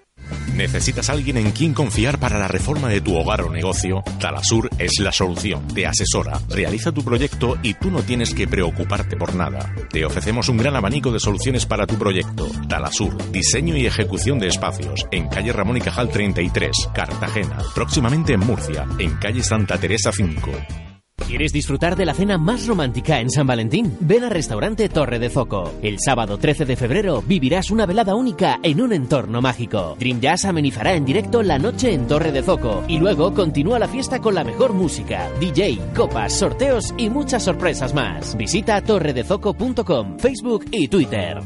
¿Necesitas 0.56 1.10
alguien 1.10 1.38
en 1.38 1.51
quien 1.51 1.73
confiar 1.73 2.19
para 2.19 2.38
la 2.38 2.47
reforma 2.47 2.89
de 2.89 3.01
tu 3.01 3.15
hogar 3.15 3.41
o 3.41 3.49
negocio? 3.49 4.03
Talasur 4.19 4.69
es 4.77 4.99
la 4.99 5.11
solución. 5.11 5.68
Te 5.69 5.85
asesora, 5.85 6.39
realiza 6.49 6.91
tu 6.91 7.03
proyecto 7.03 7.57
y 7.64 7.76
tú 7.76 7.91
no 7.91 8.01
tienes 8.01 8.34
que 8.34 8.47
preocuparte 8.47 9.15
por 9.15 9.35
nada. 9.35 9.73
Te 9.91 10.06
ofrecemos 10.06 10.49
un 10.49 10.57
gran 10.57 10.76
abanico 10.76 11.11
de 11.11 11.19
soluciones 11.19 11.65
para 11.65 11.88
tu 11.88 11.97
proyecto. 11.97 12.47
Talasur, 12.68 13.31
diseño 13.31 13.76
y 13.77 13.85
ejecución 13.85 14.39
de 14.39 14.47
espacios 14.47 15.06
en 15.11 15.27
calle 15.30 15.53
Ramón 15.53 15.77
y 15.77 15.81
Cajal 15.81 16.10
33, 16.10 16.72
Cartagena. 16.93 17.60
Próximamente 17.73 18.34
en 18.34 18.41
Murcia, 18.41 18.85
en 18.97 19.15
calle 19.18 19.43
Santa 19.43 19.77
Teresa 19.77 20.11
5. 20.11 20.89
¿Quieres 21.28 21.54
disfrutar 21.54 21.96
de 21.96 22.06
la 22.06 22.14
cena 22.14 22.38
más 22.38 22.68
romántica 22.68 23.20
en 23.20 23.30
San 23.30 23.48
Valentín? 23.48 23.98
Ven 24.00 24.24
al 24.24 24.32
restaurante 24.32 24.90
Torre 24.90 25.20
de 25.20 25.30
Zoco. 25.30 25.72
El 25.82 26.00
sábado 26.00 26.38
13 26.38 26.66
de 26.66 26.76
febrero 26.76 27.22
vivirás 27.26 27.72
una 27.72 27.86
velada 27.86 28.16
única 28.16 28.60
en 28.64 28.82
un 28.82 28.94
entorno 28.94 29.41
mágico. 29.41 29.96
Dream 30.00 30.20
Jazz 30.20 30.46
amenizará 30.46 30.94
en 30.94 31.06
directo 31.06 31.44
la 31.44 31.60
noche 31.60 31.94
en 31.94 32.08
Torre 32.08 32.32
de 32.32 32.44
Zoco 32.44 32.84
y 32.88 33.00
luego 33.00 33.34
continúa 33.34 33.80
la 33.80 33.88
fiesta 33.88 34.20
con 34.20 34.36
la 34.36 34.44
mejor 34.44 34.74
música, 34.74 35.30
DJ, 35.40 35.80
copas, 35.96 36.34
sorteos 36.34 36.94
y 36.98 37.10
muchas 37.10 37.44
sorpresas 37.44 37.94
más. 37.94 38.36
Visita 38.36 38.82
torredezoco.com, 38.82 40.18
Facebook 40.18 40.66
y 40.72 40.88
Twitter. 40.88 41.40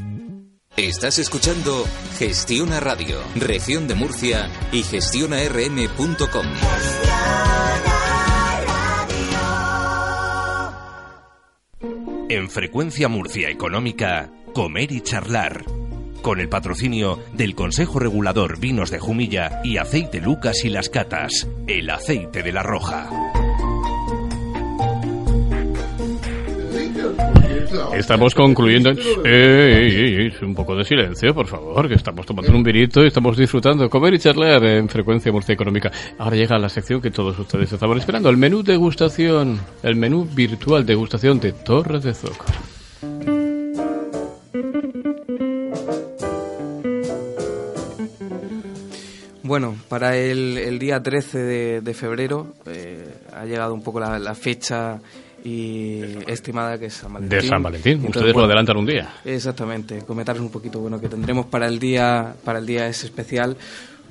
Estás 0.75 1.19
escuchando 1.19 1.85
Gestiona 2.17 2.79
Radio, 2.79 3.17
región 3.35 3.87
de 3.87 3.93
Murcia 3.93 4.49
y 4.71 4.81
gestionarm.com. 4.81 6.47
En 12.33 12.49
Frecuencia 12.49 13.07
Murcia 13.09 13.47
Económica, 13.51 14.31
Comer 14.55 14.91
y 14.91 15.01
Charlar. 15.01 15.65
Con 16.23 16.39
el 16.39 16.49
patrocinio 16.49 17.19
del 17.31 17.53
Consejo 17.53 17.99
Regulador 17.99 18.59
Vinos 18.59 18.89
de 18.89 18.97
Jumilla 18.97 19.61
y 19.63 19.77
Aceite 19.77 20.19
Lucas 20.19 20.65
y 20.65 20.69
Las 20.69 20.89
Catas, 20.89 21.47
el 21.67 21.91
aceite 21.91 22.41
de 22.41 22.51
la 22.51 22.63
Roja. 22.63 23.42
Estamos 27.95 28.35
concluyendo. 28.35 28.91
Eh, 29.23 30.31
un 30.41 30.55
poco 30.55 30.75
de 30.75 30.83
silencio, 30.83 31.33
por 31.33 31.47
favor, 31.47 31.87
que 31.87 31.95
estamos 31.95 32.25
tomando 32.25 32.51
un 32.55 32.63
vinito 32.63 33.03
y 33.03 33.07
estamos 33.07 33.37
disfrutando. 33.37 33.89
Comer 33.89 34.13
y 34.15 34.19
charlar 34.19 34.63
en 34.63 34.89
Frecuencia 34.89 35.31
Murcia 35.31 35.53
Económica. 35.53 35.91
Ahora 36.17 36.35
llega 36.35 36.57
la 36.57 36.69
sección 36.69 37.01
que 37.01 37.11
todos 37.11 37.37
ustedes 37.39 37.71
estaban 37.71 37.97
esperando: 37.97 38.29
el 38.29 38.37
menú 38.37 38.63
degustación, 38.63 39.59
el 39.81 39.95
menú 39.95 40.25
virtual 40.25 40.85
degustación 40.85 41.39
de 41.39 41.53
Torres 41.53 42.03
de 42.03 42.13
Zoco. 42.13 42.45
Bueno, 49.43 49.75
para 49.87 50.15
el, 50.15 50.79
día 50.79 51.03
13 51.03 51.81
de, 51.81 51.93
febrero 51.93 52.53
eh, 52.65 53.13
ha 53.35 53.45
llegado 53.45 53.73
un 53.73 53.83
poco 53.83 53.99
la 53.99 54.35
fecha 54.35 54.99
y 55.43 56.01
estimada 56.27 56.77
que 56.79 56.85
es 56.85 56.93
San 56.93 57.13
Valentín. 57.13 57.39
De 57.39 57.47
San 57.47 57.61
Valentín, 57.61 58.05
ustedes 58.05 58.33
lo 58.33 58.45
adelantan 58.45 58.77
un 58.77 58.85
día. 58.85 59.13
Exactamente, 59.25 59.99
comentaros 59.99 60.41
un 60.41 60.49
poquito, 60.49 60.79
bueno, 60.79 61.01
que 61.01 61.09
tendremos 61.09 61.47
para 61.47 61.67
el 61.67 61.79
día, 61.79 62.35
para 62.43 62.59
el 62.59 62.65
día 62.65 62.87
ese 62.87 63.07
especial, 63.07 63.57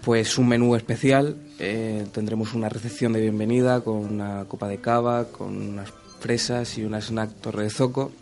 pues 0.02 0.36
un 0.36 0.48
menú 0.48 0.76
especial, 0.76 1.36
eh, 1.58 2.06
tendremos 2.12 2.54
una 2.54 2.68
recepción 2.68 3.12
de 3.12 3.20
bienvenida 3.20 3.80
con 3.80 3.96
una 3.96 4.44
copa 4.44 4.68
de 4.68 4.78
cava, 4.78 5.26
con 5.26 5.56
unas 5.56 5.92
fresas 6.20 6.76
y 6.76 6.84
una 6.84 7.00
snack 7.00 7.40
torre 7.40 7.64
de 7.64 7.70
zoco. 7.70 8.12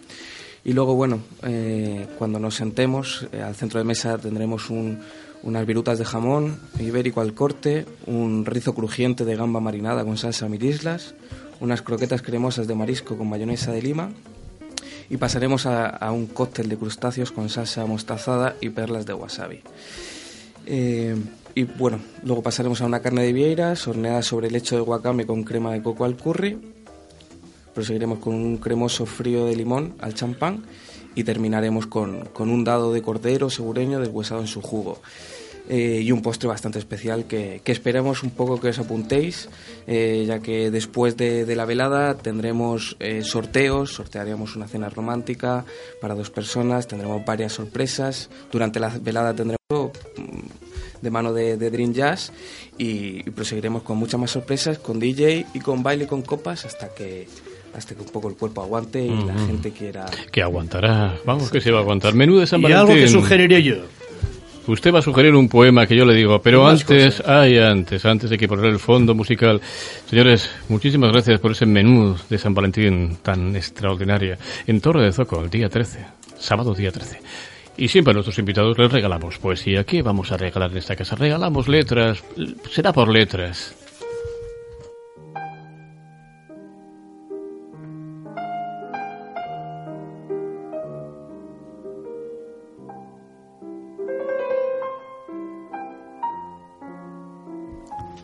Y 0.62 0.72
luego, 0.72 0.94
bueno, 0.94 1.20
eh, 1.42 2.06
cuando 2.18 2.38
nos 2.38 2.54
sentemos, 2.54 3.26
eh, 3.32 3.42
al 3.42 3.54
centro 3.56 3.78
de 3.78 3.84
mesa 3.84 4.18
tendremos 4.18 4.68
unas 4.68 5.66
virutas 5.66 5.98
de 5.98 6.04
jamón 6.04 6.60
ibérico 6.78 7.22
al 7.22 7.32
corte, 7.32 7.86
un 8.06 8.44
rizo 8.44 8.74
crujiente 8.74 9.24
de 9.24 9.36
gamba 9.36 9.60
marinada 9.60 10.04
con 10.04 10.18
salsa 10.18 10.48
mirislas, 10.48 11.14
unas 11.60 11.82
croquetas 11.82 12.22
cremosas 12.22 12.66
de 12.66 12.74
marisco 12.74 13.16
con 13.16 13.28
mayonesa 13.28 13.72
de 13.72 13.82
lima 13.82 14.10
y 15.08 15.16
pasaremos 15.16 15.66
a, 15.66 16.10
un 16.12 16.26
cóctel 16.26 16.68
de 16.68 16.76
crustáceos 16.76 17.32
con 17.32 17.48
salsa 17.48 17.84
mostazada 17.84 18.56
y 18.60 18.70
perlas 18.70 19.06
de 19.06 19.12
wasabi. 19.12 19.60
Eh, 20.66 21.16
y 21.54 21.64
bueno, 21.64 22.00
luego 22.22 22.42
pasaremos 22.42 22.80
a 22.80 22.86
una 22.86 23.00
carne 23.00 23.22
de 23.22 23.32
vieiras 23.32 23.88
horneada 23.88 24.22
sobre 24.22 24.50
lecho 24.50 24.76
de 24.76 24.82
guacame 24.82 25.26
con 25.26 25.42
crema 25.42 25.72
de 25.72 25.82
coco 25.82 26.04
al 26.04 26.16
curry. 26.16 26.58
Proseguiremos 27.74 28.20
con 28.20 28.34
un 28.34 28.58
cremoso 28.58 29.04
frío 29.04 29.46
de 29.46 29.56
limón 29.56 29.94
al 30.00 30.14
champán 30.14 30.64
y 31.16 31.24
terminaremos 31.24 31.86
con, 31.86 32.26
con 32.26 32.48
un 32.50 32.62
dado 32.62 32.92
de 32.92 33.02
cordero 33.02 33.50
segureño 33.50 33.98
deshuesado 33.98 34.40
en 34.40 34.46
su 34.46 34.62
jugo. 34.62 35.00
Eh, 35.72 36.00
y 36.02 36.10
un 36.10 36.20
postre 36.20 36.48
bastante 36.48 36.80
especial 36.80 37.26
que, 37.26 37.62
esperemos 37.64 38.24
un 38.24 38.30
poco 38.30 38.58
que 38.58 38.70
os 38.70 38.78
apuntéis, 38.80 39.48
eh, 39.86 40.24
ya 40.26 40.40
que 40.40 40.68
después 40.68 41.16
de, 41.16 41.46
la 41.54 41.64
velada 41.64 42.18
tendremos 42.18 42.96
eh, 42.98 43.22
sorteos, 43.22 43.92
sortearíamos 43.94 44.56
una 44.56 44.66
cena 44.66 44.88
romántica 44.88 45.64
para 46.00 46.16
dos 46.16 46.28
personas, 46.28 46.88
tendremos 46.88 47.24
varias 47.24 47.52
sorpresas, 47.52 48.30
durante 48.50 48.80
la 48.80 48.88
velada 48.88 49.32
tendremos 49.32 49.60
mm, 49.70 51.02
de 51.02 51.10
mano 51.10 51.32
de, 51.32 51.56
Dream 51.56 51.92
Jazz 51.92 52.32
y, 52.76 53.22
proseguiremos 53.30 53.84
con 53.84 53.96
muchas 53.96 54.18
más 54.18 54.32
sorpresas, 54.32 54.80
con 54.80 54.98
DJ 54.98 55.46
y 55.54 55.60
con 55.60 55.84
baile 55.84 56.08
con 56.08 56.22
copas 56.22 56.64
hasta 56.64 56.92
que 56.92 57.28
hasta 57.72 57.94
que 57.94 58.00
un 58.02 58.08
poco 58.08 58.28
el 58.28 58.34
cuerpo 58.34 58.62
aguante 58.62 59.00
y 59.00 59.24
la 59.24 59.38
gente 59.46 59.70
quiera... 59.70 60.06
Que 60.32 60.42
aguantará, 60.42 61.16
vamos 61.24 61.52
que 61.52 61.60
se 61.60 61.70
va 61.70 61.78
a 61.78 61.82
aguantar. 61.82 62.14
Menú 62.14 62.38
de 62.38 62.48
San 62.48 62.60
Valentín. 62.60 62.88
Y 62.88 62.90
algo 62.90 63.04
que 63.04 63.08
sugeriría 63.08 63.60
yo. 63.60 63.84
Usted 64.70 64.94
va 64.94 65.00
a 65.00 65.02
sugerir 65.02 65.34
un 65.34 65.48
poema 65.48 65.84
que 65.84 65.96
yo 65.96 66.04
le 66.04 66.14
digo, 66.14 66.40
pero 66.40 66.68
antes, 66.68 67.20
ay, 67.26 67.58
antes, 67.58 68.04
antes 68.04 68.30
de 68.30 68.38
que 68.38 68.46
poner 68.46 68.66
el 68.66 68.78
fondo 68.78 69.16
musical. 69.16 69.60
Señores, 70.06 70.48
muchísimas 70.68 71.10
gracias 71.10 71.40
por 71.40 71.50
ese 71.50 71.66
menú 71.66 72.16
de 72.28 72.38
San 72.38 72.54
Valentín 72.54 73.18
tan 73.20 73.56
extraordinaria. 73.56 74.38
En 74.68 74.80
Torre 74.80 75.04
de 75.04 75.12
Zoco, 75.12 75.40
el 75.40 75.50
día 75.50 75.68
13, 75.68 76.06
sábado 76.38 76.72
día 76.72 76.92
13. 76.92 77.20
Y 77.78 77.88
siempre 77.88 78.12
a 78.12 78.14
nuestros 78.14 78.38
invitados 78.38 78.78
les 78.78 78.92
regalamos 78.92 79.38
poesía. 79.38 79.82
¿Qué 79.82 80.02
vamos 80.02 80.30
a 80.30 80.36
regalar 80.36 80.70
en 80.70 80.76
esta 80.76 80.94
casa? 80.94 81.16
Regalamos 81.16 81.66
letras. 81.66 82.22
Será 82.70 82.92
por 82.92 83.08
letras. 83.08 83.74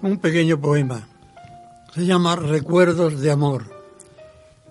Un 0.06 0.18
pequeño 0.18 0.60
poema. 0.60 1.08
Se 1.92 2.06
llama 2.06 2.36
Recuerdos 2.36 3.20
de 3.20 3.28
Amor. 3.28 3.64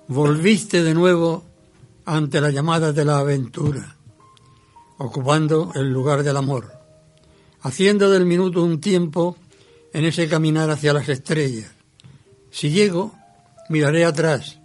Volviste 0.07 0.81
de 0.81 0.93
nuevo 0.93 1.43
ante 2.05 2.39
la 2.39 2.51
llamada 2.51 2.93
de 2.93 3.03
la 3.03 3.17
aventura, 3.17 3.97
ocupando 4.97 5.73
el 5.75 5.91
lugar 5.91 6.23
del 6.23 6.37
amor, 6.37 6.71
haciendo 7.63 8.09
del 8.09 8.25
minuto 8.25 8.63
un 8.63 8.79
tiempo 8.79 9.35
en 9.91 10.05
ese 10.05 10.29
caminar 10.29 10.69
hacia 10.69 10.93
las 10.93 11.09
estrellas. 11.09 11.69
Si 12.49 12.69
llego, 12.69 13.13
miraré 13.67 14.05
atrás, 14.05 14.61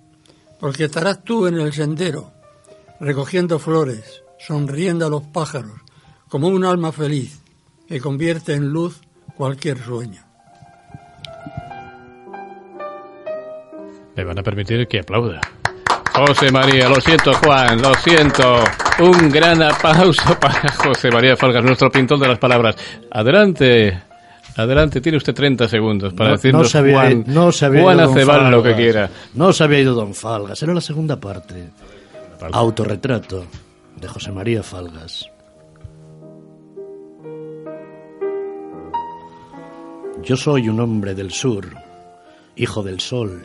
porque 0.60 0.84
estarás 0.84 1.24
tú 1.24 1.48
en 1.48 1.56
el 1.56 1.72
sendero, 1.72 2.30
recogiendo 3.00 3.58
flores, 3.58 4.22
sonriendo 4.38 5.04
a 5.04 5.10
los 5.10 5.24
pájaros, 5.24 5.80
como 6.28 6.46
un 6.46 6.64
alma 6.64 6.92
feliz 6.92 7.40
que 7.88 8.00
convierte 8.00 8.54
en 8.54 8.68
luz 8.68 9.00
cualquier 9.36 9.82
sueño. 9.84 10.29
Me 14.16 14.24
van 14.24 14.38
a 14.38 14.42
permitir 14.42 14.86
que 14.86 15.00
aplauda. 15.00 15.40
José 16.14 16.50
María, 16.50 16.88
lo 16.88 17.00
siento 17.00 17.32
Juan, 17.34 17.80
lo 17.80 17.94
siento. 17.94 18.64
Un 18.98 19.30
gran 19.30 19.62
aplauso 19.62 20.38
para 20.40 20.68
José 20.72 21.10
María 21.10 21.36
Falgas, 21.36 21.64
nuestro 21.64 21.90
pintor 21.90 22.18
de 22.18 22.28
las 22.28 22.38
palabras. 22.38 22.76
Adelante, 23.10 24.02
adelante, 24.56 25.00
tiene 25.00 25.18
usted 25.18 25.34
30 25.34 25.68
segundos 25.68 26.12
para 26.12 26.32
decirnos 26.32 26.74
no 26.74 26.92
Juan, 26.92 27.24
no 27.26 27.52
sabía 27.52 27.82
Juan 27.82 27.96
ido 27.96 28.06
don 28.08 28.18
Aceval 28.18 28.50
lo 28.50 28.62
que 28.62 28.74
quiera. 28.74 29.10
No 29.34 29.52
se 29.52 29.64
había 29.64 29.80
ido 29.80 29.94
don 29.94 30.14
Falgas, 30.14 30.62
era 30.62 30.74
la 30.74 30.80
segunda 30.80 31.18
parte. 31.18 31.70
Autorretrato 32.52 33.46
de 33.96 34.08
José 34.08 34.32
María 34.32 34.62
Falgas. 34.62 35.30
Yo 40.22 40.36
soy 40.36 40.68
un 40.68 40.80
hombre 40.80 41.14
del 41.14 41.30
sur, 41.30 41.66
hijo 42.56 42.82
del 42.82 43.00
sol, 43.00 43.42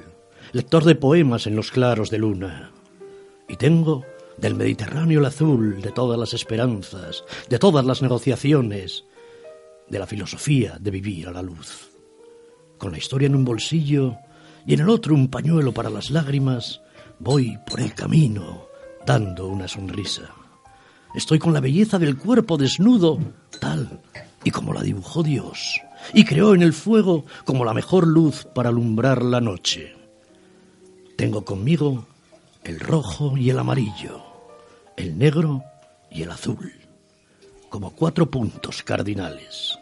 lector 0.56 0.86
de 0.86 0.96
poemas 0.96 1.48
en 1.48 1.56
los 1.58 1.70
claros 1.70 2.10
de 2.10 2.18
luna. 2.18 2.72
Y 3.50 3.58
tengo 3.58 4.06
del 4.38 4.56
Mediterráneo 4.56 5.20
el 5.20 5.26
azul, 5.26 5.82
de 5.82 5.92
todas 5.92 6.18
las 6.18 6.34
esperanzas, 6.34 7.26
de 7.50 7.60
todas 7.60 7.86
las 7.86 8.02
negociaciones, 8.02 9.04
de 9.90 10.00
la 10.00 10.08
filosofía 10.08 10.78
de 10.80 10.92
vivir 10.92 11.28
a 11.28 11.34
la 11.34 11.42
luz. 11.42 11.90
Con 12.78 12.94
la 12.94 12.98
historia 12.98 13.26
en 13.26 13.36
un 13.36 13.44
bolsillo 13.44 14.16
y 14.66 14.76
en 14.76 14.80
el 14.80 14.88
otro 14.88 15.14
un 15.14 15.28
pañuelo 15.28 15.74
para 15.74 15.90
las 15.90 16.10
lágrimas, 16.10 16.80
voy 17.20 17.60
por 17.70 17.82
el 17.82 17.94
camino 17.94 18.68
dando 19.06 19.50
una 19.50 19.68
sonrisa. 19.68 20.34
Estoy 21.14 21.38
con 21.38 21.52
la 21.52 21.60
belleza 21.60 22.00
del 22.00 22.18
cuerpo 22.18 22.56
desnudo, 22.56 23.20
tal 23.60 24.00
y 24.46 24.52
como 24.52 24.72
la 24.72 24.84
dibujó 24.84 25.22
Dios, 25.22 25.82
y 26.14 26.24
creó 26.24 26.56
en 26.56 26.62
el 26.62 26.72
fuego 26.72 27.26
como 27.44 27.66
la 27.66 27.74
mejor 27.74 28.08
luz 28.08 28.48
para 28.56 28.70
alumbrar 28.70 29.22
la 29.22 29.42
noche. 29.42 30.05
Tengo 31.16 31.46
conmigo 31.46 32.06
el 32.64 32.80
rojo 32.80 33.38
y 33.38 33.50
el 33.50 33.60
amarillo, 33.60 34.22
el 34.98 35.18
negro 35.18 35.64
y 36.12 36.24
el 36.24 36.32
azul, 36.32 36.74
como 37.70 37.92
cuatro 37.92 38.30
puntos 38.30 38.84
cardinales, 38.84 39.78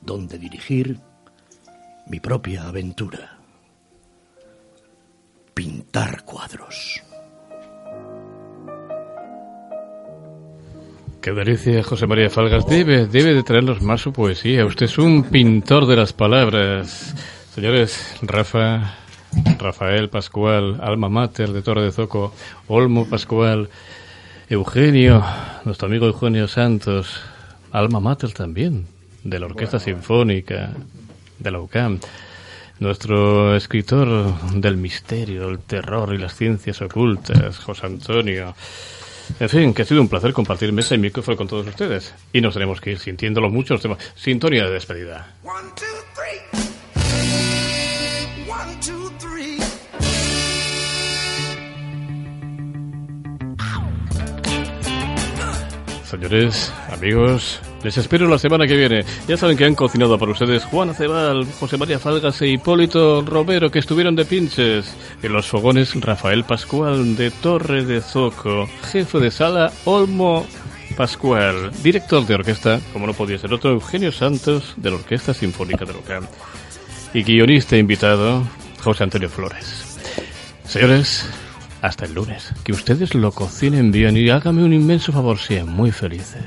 donde 0.00 0.38
dirigir 0.38 0.98
mi 2.06 2.18
propia 2.18 2.66
aventura. 2.66 3.38
Pintar 5.54 6.24
cuadros. 6.24 7.02
Qué 11.20 11.32
delicia, 11.32 11.82
José 11.82 12.06
María 12.06 12.30
Falgas. 12.30 12.66
Debe, 12.66 13.06
debe 13.06 13.34
de 13.34 13.42
traernos 13.42 13.82
más 13.82 14.00
su 14.00 14.12
poesía. 14.12 14.64
Usted 14.64 14.86
es 14.86 14.96
un 14.96 15.24
pintor 15.24 15.86
de 15.86 15.96
las 15.96 16.14
palabras. 16.14 17.14
Señores, 17.54 18.16
Rafa, 18.22 18.94
Rafael 19.58 20.08
Pascual, 20.08 20.80
Alma 20.82 21.08
Mater 21.08 21.50
de 21.52 21.62
Torre 21.62 21.82
de 21.82 21.92
Zoco, 21.92 22.34
Olmo 22.68 23.08
Pascual, 23.08 23.68
Eugenio, 24.48 25.24
nuestro 25.64 25.86
amigo 25.86 26.06
Eugenio 26.06 26.48
Santos, 26.48 27.20
Alma 27.72 28.00
Mater 28.00 28.32
también, 28.32 28.86
de 29.22 29.38
la 29.38 29.46
Orquesta 29.46 29.78
Sinfónica, 29.78 30.70
de 31.38 31.50
la 31.50 31.60
UCAM. 31.60 32.00
Nuestro 32.80 33.54
escritor 33.54 34.34
del 34.54 34.78
misterio, 34.78 35.50
el 35.50 35.58
terror 35.58 36.14
y 36.14 36.18
las 36.18 36.34
ciencias 36.34 36.80
ocultas, 36.80 37.58
José 37.58 37.86
Antonio. 37.86 38.54
En 39.38 39.48
fin, 39.48 39.74
que 39.74 39.82
ha 39.82 39.84
sido 39.84 40.00
un 40.00 40.08
placer 40.08 40.32
compartir 40.32 40.72
mesa 40.72 40.94
y 40.94 40.98
micrófono 40.98 41.36
con 41.36 41.46
todos 41.46 41.66
ustedes. 41.66 42.14
Y 42.32 42.40
nos 42.40 42.54
tenemos 42.54 42.80
que 42.80 42.92
ir 42.92 42.98
sintiéndolo 42.98 43.50
mucho. 43.50 43.74
Nos 43.74 43.82
tenemos- 43.82 44.02
Sintonía 44.16 44.64
de 44.64 44.70
despedida. 44.72 45.34
One, 45.44 45.68
two, 45.76 46.69
Señores, 56.10 56.72
amigos, 56.90 57.60
les 57.84 57.96
espero 57.96 58.26
la 58.26 58.36
semana 58.36 58.66
que 58.66 58.76
viene. 58.76 59.04
Ya 59.28 59.36
saben 59.36 59.56
que 59.56 59.64
han 59.64 59.76
cocinado 59.76 60.18
para 60.18 60.32
ustedes 60.32 60.64
Juan 60.64 60.90
Acebal, 60.90 61.46
José 61.60 61.76
María 61.76 62.00
Falgas 62.00 62.42
e 62.42 62.48
Hipólito 62.48 63.22
Romero, 63.22 63.70
que 63.70 63.78
estuvieron 63.78 64.16
de 64.16 64.24
pinches. 64.24 64.92
En 65.22 65.32
los 65.32 65.46
fogones, 65.46 65.94
Rafael 66.00 66.42
Pascual, 66.42 67.14
de 67.14 67.30
Torre 67.30 67.84
de 67.84 68.00
Zoco. 68.00 68.68
Jefe 68.90 69.20
de 69.20 69.30
sala, 69.30 69.72
Olmo 69.84 70.48
Pascual. 70.96 71.70
Director 71.80 72.26
de 72.26 72.34
orquesta, 72.34 72.80
como 72.92 73.06
no 73.06 73.14
podía 73.14 73.38
ser 73.38 73.54
otro, 73.54 73.70
Eugenio 73.70 74.10
Santos, 74.10 74.74
de 74.78 74.90
la 74.90 74.96
Orquesta 74.96 75.32
Sinfónica 75.32 75.84
de 75.84 75.92
Locam. 75.92 76.26
Y 77.14 77.22
guionista 77.22 77.76
invitado, 77.76 78.42
José 78.82 79.04
Antonio 79.04 79.28
Flores. 79.28 79.96
Señores, 80.64 81.24
hasta 81.82 82.04
el 82.04 82.14
lunes. 82.14 82.52
Que 82.64 82.72
ustedes 82.72 83.14
lo 83.14 83.32
cocinen 83.32 83.92
bien 83.92 84.16
y 84.16 84.28
hágame 84.30 84.64
un 84.64 84.72
inmenso 84.72 85.12
favor, 85.12 85.38
sean 85.38 85.68
muy 85.68 85.90
felices. 85.90 86.44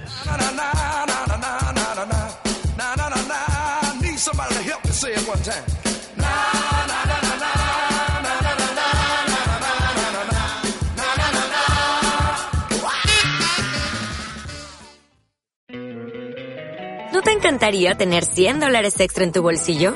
¿No 17.11 17.22
te 17.22 17.31
encantaría 17.31 17.95
tener 17.95 18.26
100 18.26 18.60
dólares 18.60 18.99
extra 18.99 19.23
en 19.23 19.31
tu 19.31 19.41
bolsillo? 19.41 19.95